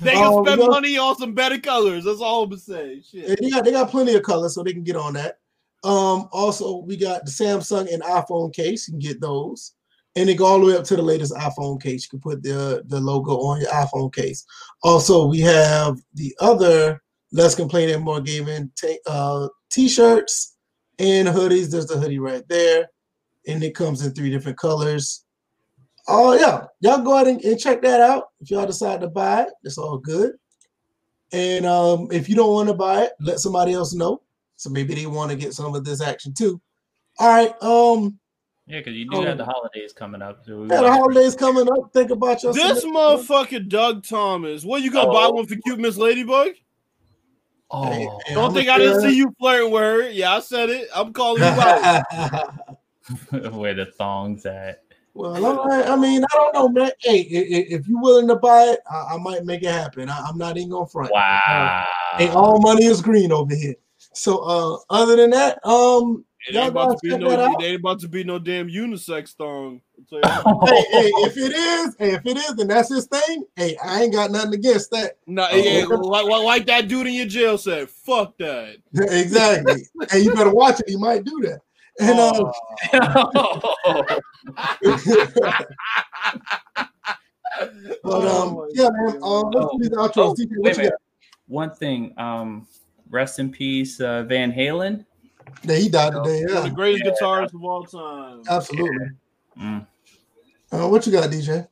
They 0.00 0.12
can 0.12 0.38
um, 0.38 0.44
spend 0.44 0.60
money 0.60 0.98
on 0.98 1.16
some 1.16 1.34
better 1.34 1.58
colors. 1.58 2.04
That's 2.04 2.20
all 2.20 2.44
I'm 2.44 2.50
gonna 2.50 2.60
say. 2.60 3.00
Shit. 3.00 3.40
They 3.40 3.50
got 3.50 3.64
they 3.64 3.72
got 3.72 3.90
plenty 3.90 4.14
of 4.14 4.22
colors, 4.22 4.54
so 4.54 4.62
they 4.62 4.74
can 4.74 4.84
get 4.84 4.96
on 4.96 5.14
that. 5.14 5.38
Um, 5.82 6.28
also 6.32 6.78
we 6.78 6.98
got 6.98 7.24
the 7.24 7.30
Samsung 7.30 7.90
and 7.92 8.02
iPhone 8.02 8.54
case. 8.54 8.86
You 8.86 8.92
can 8.92 8.98
get 8.98 9.20
those. 9.20 9.72
And 10.16 10.28
they 10.28 10.34
go 10.34 10.44
all 10.44 10.60
the 10.60 10.66
way 10.66 10.76
up 10.76 10.84
to 10.84 10.96
the 10.96 11.02
latest 11.02 11.34
iPhone 11.34 11.80
case. 11.80 12.04
You 12.04 12.10
can 12.10 12.20
put 12.20 12.42
the, 12.42 12.82
the 12.86 13.00
logo 13.00 13.32
on 13.38 13.60
your 13.60 13.70
iPhone 13.70 14.12
case. 14.12 14.44
Also, 14.82 15.26
we 15.26 15.40
have 15.40 15.98
the 16.14 16.34
other 16.40 17.00
Less 17.32 17.54
complaining, 17.54 18.02
more 18.02 18.20
gaming. 18.20 18.72
T- 18.76 18.98
uh, 19.06 19.48
t-shirts 19.70 20.56
and 20.98 21.28
hoodies. 21.28 21.70
There's 21.70 21.86
the 21.86 21.96
hoodie 21.96 22.18
right 22.18 22.42
there, 22.48 22.88
and 23.46 23.62
it 23.62 23.74
comes 23.74 24.04
in 24.04 24.12
three 24.12 24.30
different 24.30 24.58
colors. 24.58 25.24
Oh 26.08 26.32
yeah, 26.34 26.64
y'all 26.80 27.02
go 27.02 27.14
ahead 27.14 27.28
and, 27.28 27.40
and 27.44 27.60
check 27.60 27.82
that 27.82 28.00
out. 28.00 28.24
If 28.40 28.50
y'all 28.50 28.66
decide 28.66 29.00
to 29.02 29.08
buy 29.08 29.42
it, 29.42 29.52
it's 29.62 29.78
all 29.78 29.98
good. 29.98 30.32
And 31.32 31.66
um, 31.66 32.08
if 32.10 32.28
you 32.28 32.34
don't 32.34 32.52
want 32.52 32.68
to 32.68 32.74
buy 32.74 33.02
it, 33.02 33.12
let 33.20 33.38
somebody 33.38 33.74
else 33.74 33.94
know. 33.94 34.22
So 34.56 34.68
maybe 34.68 34.94
they 34.94 35.06
want 35.06 35.30
to 35.30 35.36
get 35.36 35.54
some 35.54 35.74
of 35.76 35.84
this 35.84 36.02
action 36.02 36.34
too. 36.34 36.60
All 37.20 37.28
right. 37.28 37.54
Um. 37.62 38.18
Yeah, 38.70 38.78
because 38.78 38.94
you 38.94 39.10
do 39.10 39.16
um, 39.16 39.26
have 39.26 39.36
the 39.36 39.44
holidays 39.44 39.92
coming 39.92 40.22
up. 40.22 40.44
So 40.46 40.60
yeah, 40.62 40.80
the 40.80 40.92
holidays 40.92 41.34
coming 41.34 41.68
up. 41.68 41.92
Think 41.92 42.10
about 42.10 42.40
your. 42.44 42.52
This 42.52 42.84
motherfucker, 42.84 43.68
Doug 43.68 44.06
Thomas. 44.06 44.64
What 44.64 44.82
you 44.82 44.92
gonna 44.92 45.10
oh. 45.10 45.12
buy 45.12 45.28
one 45.28 45.46
for 45.46 45.56
cute 45.56 45.80
Miss 45.80 45.96
Ladybug? 45.96 46.50
Oh, 47.72 47.90
hey, 47.90 48.08
hey, 48.26 48.34
don't 48.34 48.54
think 48.54 48.68
I 48.68 48.78
didn't 48.78 49.00
see 49.00 49.16
you 49.16 49.34
flirting 49.40 49.72
with 49.72 49.82
her. 49.82 50.08
Yeah, 50.10 50.36
I 50.36 50.40
said 50.40 50.70
it. 50.70 50.88
I'm 50.94 51.12
calling 51.12 51.42
you 51.42 51.48
out. 51.48 52.04
Where 53.54 53.74
the 53.74 53.86
thongs 53.86 54.46
at? 54.46 54.84
Well, 55.14 55.70
I, 55.70 55.82
I, 55.82 55.96
mean, 55.96 56.22
I 56.22 56.28
don't 56.32 56.54
know, 56.54 56.68
man. 56.68 56.92
Hey, 57.00 57.22
if 57.22 57.88
you're 57.88 58.00
willing 58.00 58.28
to 58.28 58.36
buy 58.36 58.62
it, 58.66 58.80
I, 58.88 59.14
I 59.14 59.18
might 59.18 59.44
make 59.44 59.62
it 59.62 59.70
happen. 59.70 60.08
I, 60.08 60.28
am 60.28 60.38
not 60.38 60.56
even 60.56 60.70
gonna 60.70 60.86
front. 60.86 61.10
Wow. 61.12 61.86
Hey, 62.16 62.28
all 62.28 62.60
money 62.60 62.84
is 62.84 63.02
green 63.02 63.32
over 63.32 63.54
here. 63.54 63.74
So, 64.14 64.38
uh, 64.38 64.78
other 64.88 65.16
than 65.16 65.30
that, 65.30 65.64
um, 65.66 66.24
it 66.48 66.56
ain't, 66.56 66.68
about 66.70 66.92
to 66.92 66.98
be 67.02 67.18
no, 67.18 67.30
it 67.30 67.62
ain't 67.62 67.80
about 67.80 68.00
to 68.00 68.08
be 68.08 68.24
no 68.24 68.38
damn 68.38 68.68
unisex 68.68 69.34
thong. 69.34 69.80
hey, 70.10 70.18
hey, 70.20 71.10
if 71.22 71.36
it 71.36 71.52
is, 71.52 71.96
hey, 71.98 72.14
if 72.14 72.24
it 72.24 72.36
is, 72.36 72.54
then 72.54 72.68
that's 72.68 72.88
his 72.88 73.06
thing. 73.06 73.44
Hey, 73.56 73.76
I 73.84 74.04
ain't 74.04 74.14
got 74.14 74.30
nothing 74.30 74.54
against 74.54 74.90
that. 74.92 75.18
No, 75.26 75.44
uh, 75.44 75.50
yeah, 75.52 75.84
like, 75.84 76.26
like 76.26 76.66
that 76.66 76.88
dude 76.88 77.06
in 77.06 77.12
your 77.12 77.26
jail 77.26 77.58
said, 77.58 77.90
"Fuck 77.90 78.38
that." 78.38 78.76
exactly. 78.94 79.86
hey, 80.10 80.20
you 80.20 80.34
better 80.34 80.54
watch 80.54 80.80
it. 80.80 80.88
He 80.88 80.96
might 80.96 81.24
do 81.24 81.40
that. 81.42 81.60
And 82.00 82.18
uh, 82.18 82.52
but 88.02 88.26
um, 88.26 88.56
oh 88.56 88.68
yeah, 88.72 88.88
man. 88.90 89.18
Um, 89.22 89.50
let's 89.50 89.88
the 89.88 89.96
outro. 89.96 90.16
Oh, 90.16 90.34
wait, 90.62 90.78
wait. 90.78 90.92
One 91.46 91.70
thing. 91.70 92.14
Um, 92.16 92.66
rest 93.10 93.38
in 93.38 93.50
peace, 93.50 94.00
uh, 94.00 94.22
Van 94.22 94.50
Halen. 94.50 95.04
Yeah, 95.62 95.76
he 95.76 95.88
died 95.88 96.12
today. 96.12 96.44
Yeah, 96.48 96.60
the 96.60 96.70
greatest 96.70 97.04
yeah. 97.04 97.12
guitarist 97.12 97.54
of 97.54 97.64
all 97.64 97.84
time. 97.84 98.42
Absolutely. 98.48 99.06
Mm. 99.58 99.86
Uh, 100.72 100.88
what 100.88 101.06
you 101.06 101.12
got, 101.12 101.30
DJ? 101.30 101.66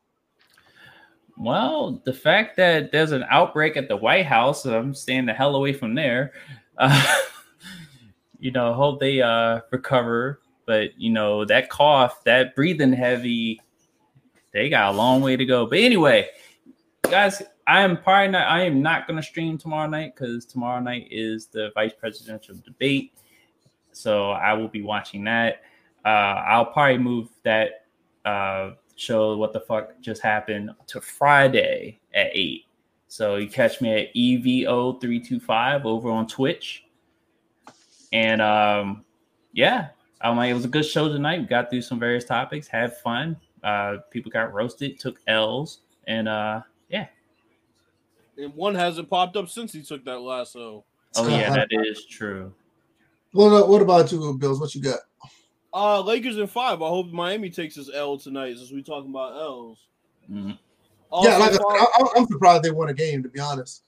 Well, 1.37 2.03
the 2.05 2.13
fact 2.13 2.57
that 2.57 2.91
there's 2.91 3.13
an 3.13 3.25
outbreak 3.31 3.77
at 3.77 3.89
the 3.89 3.97
White 3.97 4.27
House, 4.27 4.65
I'm 4.65 4.93
staying 4.93 5.27
the 5.27 5.33
hell 5.33 5.55
away 5.55 5.73
from 5.73 5.95
there. 5.95 6.33
Uh, 6.81 7.17
you 8.39 8.53
know, 8.53 8.73
hope 8.73 9.01
they 9.01 9.21
uh, 9.21 9.59
recover. 9.73 10.41
But 10.65 10.91
you 10.97 11.11
know, 11.11 11.45
that 11.47 11.69
cough, 11.69 12.23
that 12.23 12.55
breathing 12.55 12.93
heavy, 12.93 13.61
they 14.53 14.69
got 14.69 14.95
a 14.95 14.97
long 14.97 15.21
way 15.21 15.35
to 15.37 15.45
go. 15.45 15.67
But 15.67 15.79
anyway, 15.81 16.29
guys, 17.03 17.43
I 17.67 17.83
am 17.83 17.97
probably 17.97 18.29
not. 18.29 18.47
I 18.47 18.63
am 18.63 18.81
not 18.81 19.07
going 19.07 19.17
to 19.17 19.23
stream 19.23 19.59
tomorrow 19.59 19.89
night 19.89 20.15
because 20.15 20.47
tomorrow 20.47 20.81
night 20.81 21.09
is 21.11 21.47
the 21.47 21.71
vice 21.75 21.93
presidential 21.93 22.55
debate. 22.65 23.13
So 23.99 24.31
I 24.31 24.53
will 24.53 24.69
be 24.69 24.83
watching 24.83 25.25
that. 25.25 25.63
Uh, 26.05 26.09
I'll 26.47 26.67
probably 26.67 26.99
move 26.99 27.29
that 27.43 27.87
uh, 28.25 28.71
show 28.95 29.37
what 29.37 29.53
the 29.53 29.61
fuck 29.61 30.01
just 30.01 30.23
happened 30.23 30.71
to 30.87 31.01
Friday 31.01 31.99
at 32.15 32.31
eight. 32.33 32.67
So 33.09 33.37
you 33.37 33.49
catch 33.49 33.81
me 33.81 34.03
at 34.03 34.15
EVO 34.15 35.01
three 35.01 35.19
two 35.19 35.41
five 35.41 35.85
over 35.85 36.11
on 36.11 36.29
Twitch. 36.29 36.85
And 38.13 38.41
um, 38.41 39.05
yeah, 39.53 39.89
I 40.21 40.33
mean, 40.33 40.45
it 40.45 40.55
was 40.55 40.65
a 40.65 40.69
good 40.69 40.87
show 40.87 41.09
tonight. 41.09 41.41
We 41.41 41.47
got 41.47 41.69
through 41.69 41.83
some 41.83 41.99
various 41.99 42.25
topics, 42.25 42.69
had 42.69 42.97
fun. 42.99 43.37
Uh, 43.65 43.97
people 44.11 44.31
got 44.31 44.55
roasted, 44.55 45.01
took 45.01 45.19
L's, 45.27 45.81
and 46.07 46.29
uh, 46.29 46.61
yeah. 46.89 47.07
And 48.37 48.55
one 48.55 48.77
hasn't 48.77 49.11
popped 49.11 49.37
up 49.37 49.49
since 49.49 49.73
he 49.73 49.83
took 49.83 50.05
that 50.05 50.21
lasso. 50.21 50.85
Oh 51.17 51.29
yeah, 51.29 51.51
that 51.51 51.69
is 51.73 52.05
true. 52.07 52.55
What 53.33 53.69
What 53.69 53.83
about 53.83 54.11
you, 54.13 54.37
Bills? 54.39 54.61
What 54.61 54.75
you 54.75 54.83
got? 54.83 55.01
Uh, 55.73 56.01
Lakers 56.01 56.39
in 56.39 56.47
five. 56.47 56.83
I 56.83 56.89
hope 56.89 57.09
Miami 57.09 57.51
takes 57.51 57.75
his 57.75 57.91
L 57.93 58.19
tonight, 58.19 58.57
since 58.57 58.73
we 58.73 58.83
talking 58.83 59.11
about 59.11 59.35
L's. 59.35 59.79
Mm-hmm. 60.31 60.51
yeah, 61.23 61.37
like 61.37 61.53
I, 61.55 62.19
am 62.19 62.27
surprised 62.27 62.63
they 62.63 62.71
won 62.71 62.89
a 62.89 62.95
game. 62.95 63.23
To 63.23 63.29
be 63.29 63.41
honest. 63.41 63.83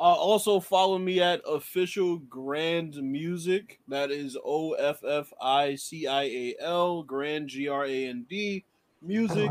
Uh, 0.00 0.14
also 0.14 0.58
follow 0.60 0.96
me 0.98 1.20
at 1.20 1.42
official 1.46 2.16
Grand 2.20 2.94
Music. 3.02 3.80
That 3.88 4.10
is 4.10 4.36
O 4.42 4.72
F 4.72 5.04
F 5.04 5.30
I 5.42 5.74
C 5.74 6.06
I 6.06 6.22
A 6.22 6.54
L 6.60 7.02
Grand 7.02 7.48
G 7.48 7.68
R 7.68 7.84
A 7.84 8.06
N 8.06 8.24
D 8.28 8.64
Music. 9.02 9.50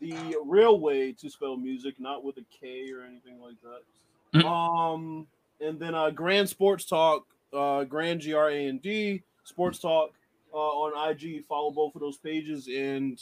The 0.00 0.36
real 0.44 0.80
way 0.80 1.12
to 1.12 1.28
spell 1.28 1.58
music, 1.58 2.00
not 2.00 2.24
with 2.24 2.38
a 2.38 2.44
K 2.58 2.90
or 2.90 3.02
anything 3.02 3.38
like 3.40 3.56
that. 3.62 4.38
Mm-hmm. 4.38 4.48
Um, 4.48 5.26
and 5.60 5.78
then 5.78 5.94
uh, 5.94 6.08
Grand 6.10 6.48
Sports 6.48 6.86
Talk, 6.86 7.26
uh, 7.52 7.84
Grand 7.84 8.20
G 8.20 8.34
R 8.34 8.50
A 8.50 8.68
N 8.68 8.78
D 8.78 9.22
Sports 9.44 9.78
Talk 9.78 10.12
uh, 10.52 10.56
on 10.56 11.10
IG. 11.10 11.44
Follow 11.46 11.70
both 11.70 11.94
of 11.94 12.00
those 12.00 12.16
pages 12.16 12.68
and 12.68 13.20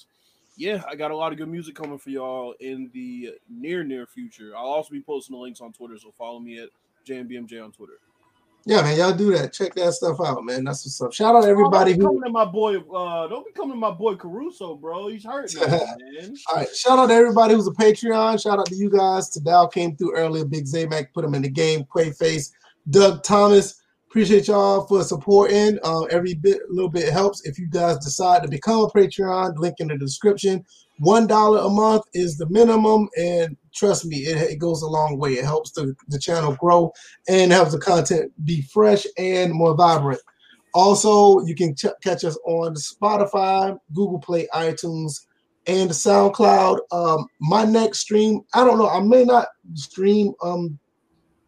yeah, 0.58 0.82
I 0.88 0.96
got 0.96 1.12
a 1.12 1.16
lot 1.16 1.30
of 1.30 1.38
good 1.38 1.48
music 1.48 1.76
coming 1.76 1.98
for 1.98 2.10
y'all 2.10 2.52
in 2.58 2.90
the 2.92 3.34
near 3.48 3.84
near 3.84 4.06
future. 4.06 4.52
I'll 4.56 4.66
also 4.66 4.90
be 4.90 5.00
posting 5.00 5.36
the 5.36 5.40
links 5.40 5.60
on 5.60 5.72
Twitter, 5.72 5.96
so 5.96 6.12
follow 6.18 6.40
me 6.40 6.58
at 6.58 6.68
JMBMJ 7.06 7.64
on 7.64 7.70
Twitter. 7.70 8.00
Yeah, 8.64 8.82
man, 8.82 8.98
y'all 8.98 9.14
do 9.14 9.32
that. 9.36 9.52
Check 9.52 9.74
that 9.76 9.92
stuff 9.92 10.18
out, 10.20 10.44
man. 10.44 10.64
That's 10.64 10.84
what's 10.84 11.00
up. 11.00 11.12
Shout 11.12 11.36
out 11.36 11.42
to 11.42 11.48
everybody 11.48 11.94
who 11.94 12.04
coming 12.04 12.22
to 12.24 12.30
my 12.30 12.44
boy. 12.44 12.78
Uh, 12.78 13.28
don't 13.28 13.46
be 13.46 13.52
coming 13.52 13.74
to 13.74 13.78
my 13.78 13.92
boy 13.92 14.16
Caruso, 14.16 14.74
bro. 14.74 15.08
He's 15.08 15.24
hurt, 15.24 15.54
man. 15.68 16.34
All 16.50 16.56
right. 16.56 16.68
Shout 16.76 16.98
out 16.98 17.06
to 17.06 17.14
everybody 17.14 17.54
who's 17.54 17.68
a 17.68 17.70
Patreon. 17.70 18.42
Shout 18.42 18.58
out 18.58 18.66
to 18.66 18.74
you 18.74 18.90
guys. 18.90 19.30
Tadal 19.30 19.72
came 19.72 19.96
through 19.96 20.16
earlier. 20.16 20.44
BigZayMack 20.44 21.14
put 21.14 21.24
him 21.24 21.34
in 21.34 21.42
the 21.42 21.48
game. 21.48 21.84
Quaface, 21.84 22.50
Doug 22.90 23.22
Thomas. 23.22 23.80
Appreciate 24.10 24.48
y'all 24.48 24.86
for 24.86 25.04
supporting. 25.04 25.78
Uh, 25.84 26.04
every 26.04 26.32
bit, 26.32 26.62
little 26.70 26.88
bit 26.88 27.12
helps. 27.12 27.44
If 27.44 27.58
you 27.58 27.68
guys 27.68 27.98
decide 27.98 28.42
to 28.42 28.48
become 28.48 28.80
a 28.80 28.88
Patreon, 28.88 29.58
link 29.58 29.74
in 29.80 29.88
the 29.88 29.98
description. 29.98 30.64
One 30.98 31.26
dollar 31.26 31.58
a 31.58 31.68
month 31.68 32.04
is 32.14 32.38
the 32.38 32.48
minimum, 32.48 33.10
and 33.18 33.54
trust 33.74 34.06
me, 34.06 34.20
it, 34.20 34.52
it 34.52 34.56
goes 34.56 34.80
a 34.80 34.88
long 34.88 35.18
way. 35.18 35.34
It 35.34 35.44
helps 35.44 35.72
the, 35.72 35.94
the 36.08 36.18
channel 36.18 36.56
grow 36.56 36.90
and 37.28 37.52
helps 37.52 37.72
the 37.72 37.78
content 37.80 38.32
be 38.46 38.62
fresh 38.62 39.04
and 39.18 39.52
more 39.52 39.76
vibrant. 39.76 40.20
Also, 40.72 41.44
you 41.44 41.54
can 41.54 41.74
ch- 41.74 41.86
catch 42.02 42.24
us 42.24 42.38
on 42.46 42.74
Spotify, 42.76 43.78
Google 43.92 44.20
Play, 44.20 44.48
iTunes, 44.54 45.26
and 45.66 45.90
SoundCloud. 45.90 46.78
Um, 46.90 47.26
my 47.40 47.64
next 47.66 47.98
stream, 48.00 48.40
I 48.54 48.64
don't 48.64 48.78
know, 48.78 48.88
I 48.88 49.00
may 49.00 49.24
not 49.24 49.48
stream. 49.74 50.32
Um, 50.42 50.78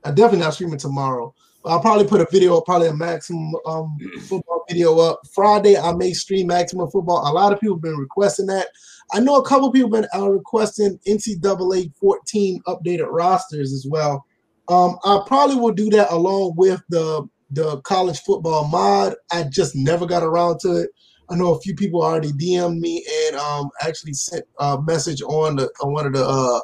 I'm 0.05 0.15
definitely 0.15 0.45
not 0.45 0.55
streaming 0.55 0.79
tomorrow. 0.79 1.35
I'll 1.65 1.81
probably 1.81 2.07
put 2.07 2.21
a 2.21 2.27
video, 2.31 2.61
probably 2.61 2.89
a 2.89 2.95
maximum 2.95 3.55
um, 3.67 3.99
football 4.23 4.65
video 4.69 4.99
up. 4.99 5.21
Friday, 5.35 5.77
I 5.77 5.93
may 5.93 6.13
stream 6.13 6.47
maximum 6.47 6.91
football. 6.91 7.31
A 7.31 7.33
lot 7.33 7.53
of 7.53 7.61
people 7.61 7.77
have 7.77 7.83
been 7.83 7.97
requesting 7.97 8.47
that. 8.47 8.69
I 9.13 9.21
know 9.21 9.37
a 9.37 9.47
couple 9.47 9.71
people 9.73 9.93
have 9.95 10.03
been 10.03 10.21
uh, 10.21 10.31
requesting 10.31 10.99
NCAA 11.07 11.95
14 11.97 12.63
updated 12.67 13.09
rosters 13.11 13.73
as 13.73 13.87
well. 13.89 14.25
Um, 14.69 14.99
I 15.05 15.21
probably 15.27 15.57
will 15.57 15.73
do 15.73 15.91
that 15.91 16.13
along 16.13 16.55
with 16.57 16.83
the 16.89 17.29
the 17.53 17.81
college 17.81 18.21
football 18.21 18.69
mod. 18.69 19.17
I 19.33 19.43
just 19.43 19.75
never 19.75 20.07
got 20.07 20.23
around 20.23 20.61
to 20.61 20.83
it. 20.83 20.91
I 21.29 21.35
know 21.35 21.55
a 21.55 21.61
few 21.61 21.75
people 21.75 22.03
already 22.03 22.31
DM'd 22.33 22.81
me 22.81 23.05
and 23.27 23.37
um, 23.37 23.71
actually 23.83 24.13
sent 24.13 24.45
a 24.59 24.81
message 24.81 25.23
on 25.23 25.57
the 25.57 25.71
on 25.83 25.93
one 25.93 26.07
of 26.07 26.13
the 26.13 26.25
uh, 26.25 26.61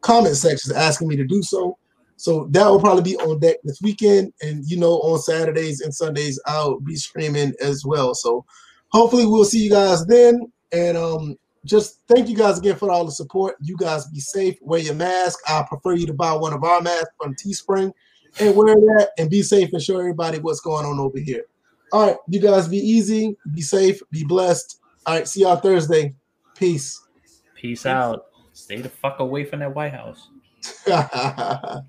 comment 0.00 0.36
sections 0.36 0.74
asking 0.74 1.08
me 1.08 1.16
to 1.16 1.24
do 1.24 1.42
so. 1.42 1.78
So 2.16 2.48
that 2.50 2.66
will 2.66 2.80
probably 2.80 3.02
be 3.02 3.16
on 3.16 3.38
deck 3.40 3.56
this 3.64 3.80
weekend. 3.82 4.32
And 4.42 4.64
you 4.66 4.78
know, 4.78 4.94
on 5.00 5.18
Saturdays 5.18 5.80
and 5.80 5.94
Sundays, 5.94 6.40
I'll 6.46 6.80
be 6.80 6.96
streaming 6.96 7.54
as 7.60 7.84
well. 7.84 8.14
So 8.14 8.44
hopefully 8.88 9.26
we'll 9.26 9.44
see 9.44 9.64
you 9.64 9.70
guys 9.70 10.06
then. 10.06 10.40
And 10.72 10.96
um, 10.96 11.36
just 11.64 12.00
thank 12.08 12.28
you 12.28 12.36
guys 12.36 12.58
again 12.58 12.76
for 12.76 12.90
all 12.90 13.04
the 13.04 13.12
support. 13.12 13.56
You 13.60 13.76
guys 13.76 14.06
be 14.08 14.20
safe, 14.20 14.56
wear 14.60 14.80
your 14.80 14.94
mask. 14.94 15.38
I 15.48 15.64
prefer 15.68 15.94
you 15.94 16.06
to 16.06 16.14
buy 16.14 16.32
one 16.32 16.52
of 16.52 16.62
our 16.62 16.80
masks 16.80 17.10
from 17.20 17.34
Teespring 17.34 17.92
and 18.40 18.56
wear 18.56 18.74
that 18.74 19.10
and 19.18 19.30
be 19.30 19.42
safe 19.42 19.70
and 19.72 19.82
show 19.82 19.98
everybody 19.98 20.38
what's 20.38 20.60
going 20.60 20.86
on 20.86 20.98
over 20.98 21.18
here. 21.18 21.44
All 21.92 22.06
right, 22.06 22.16
you 22.28 22.40
guys 22.40 22.68
be 22.68 22.78
easy, 22.78 23.36
be 23.52 23.62
safe, 23.62 24.00
be 24.10 24.24
blessed. 24.24 24.80
All 25.06 25.14
right, 25.14 25.28
see 25.28 25.42
y'all 25.42 25.56
Thursday. 25.56 26.14
Peace. 26.56 27.00
Peace 27.54 27.86
out. 27.86 28.26
Stay 28.52 28.80
the 28.80 28.88
fuck 28.88 29.20
away 29.20 29.44
from 29.44 29.60
that 29.60 29.74
White 29.74 29.92
House. 29.92 30.28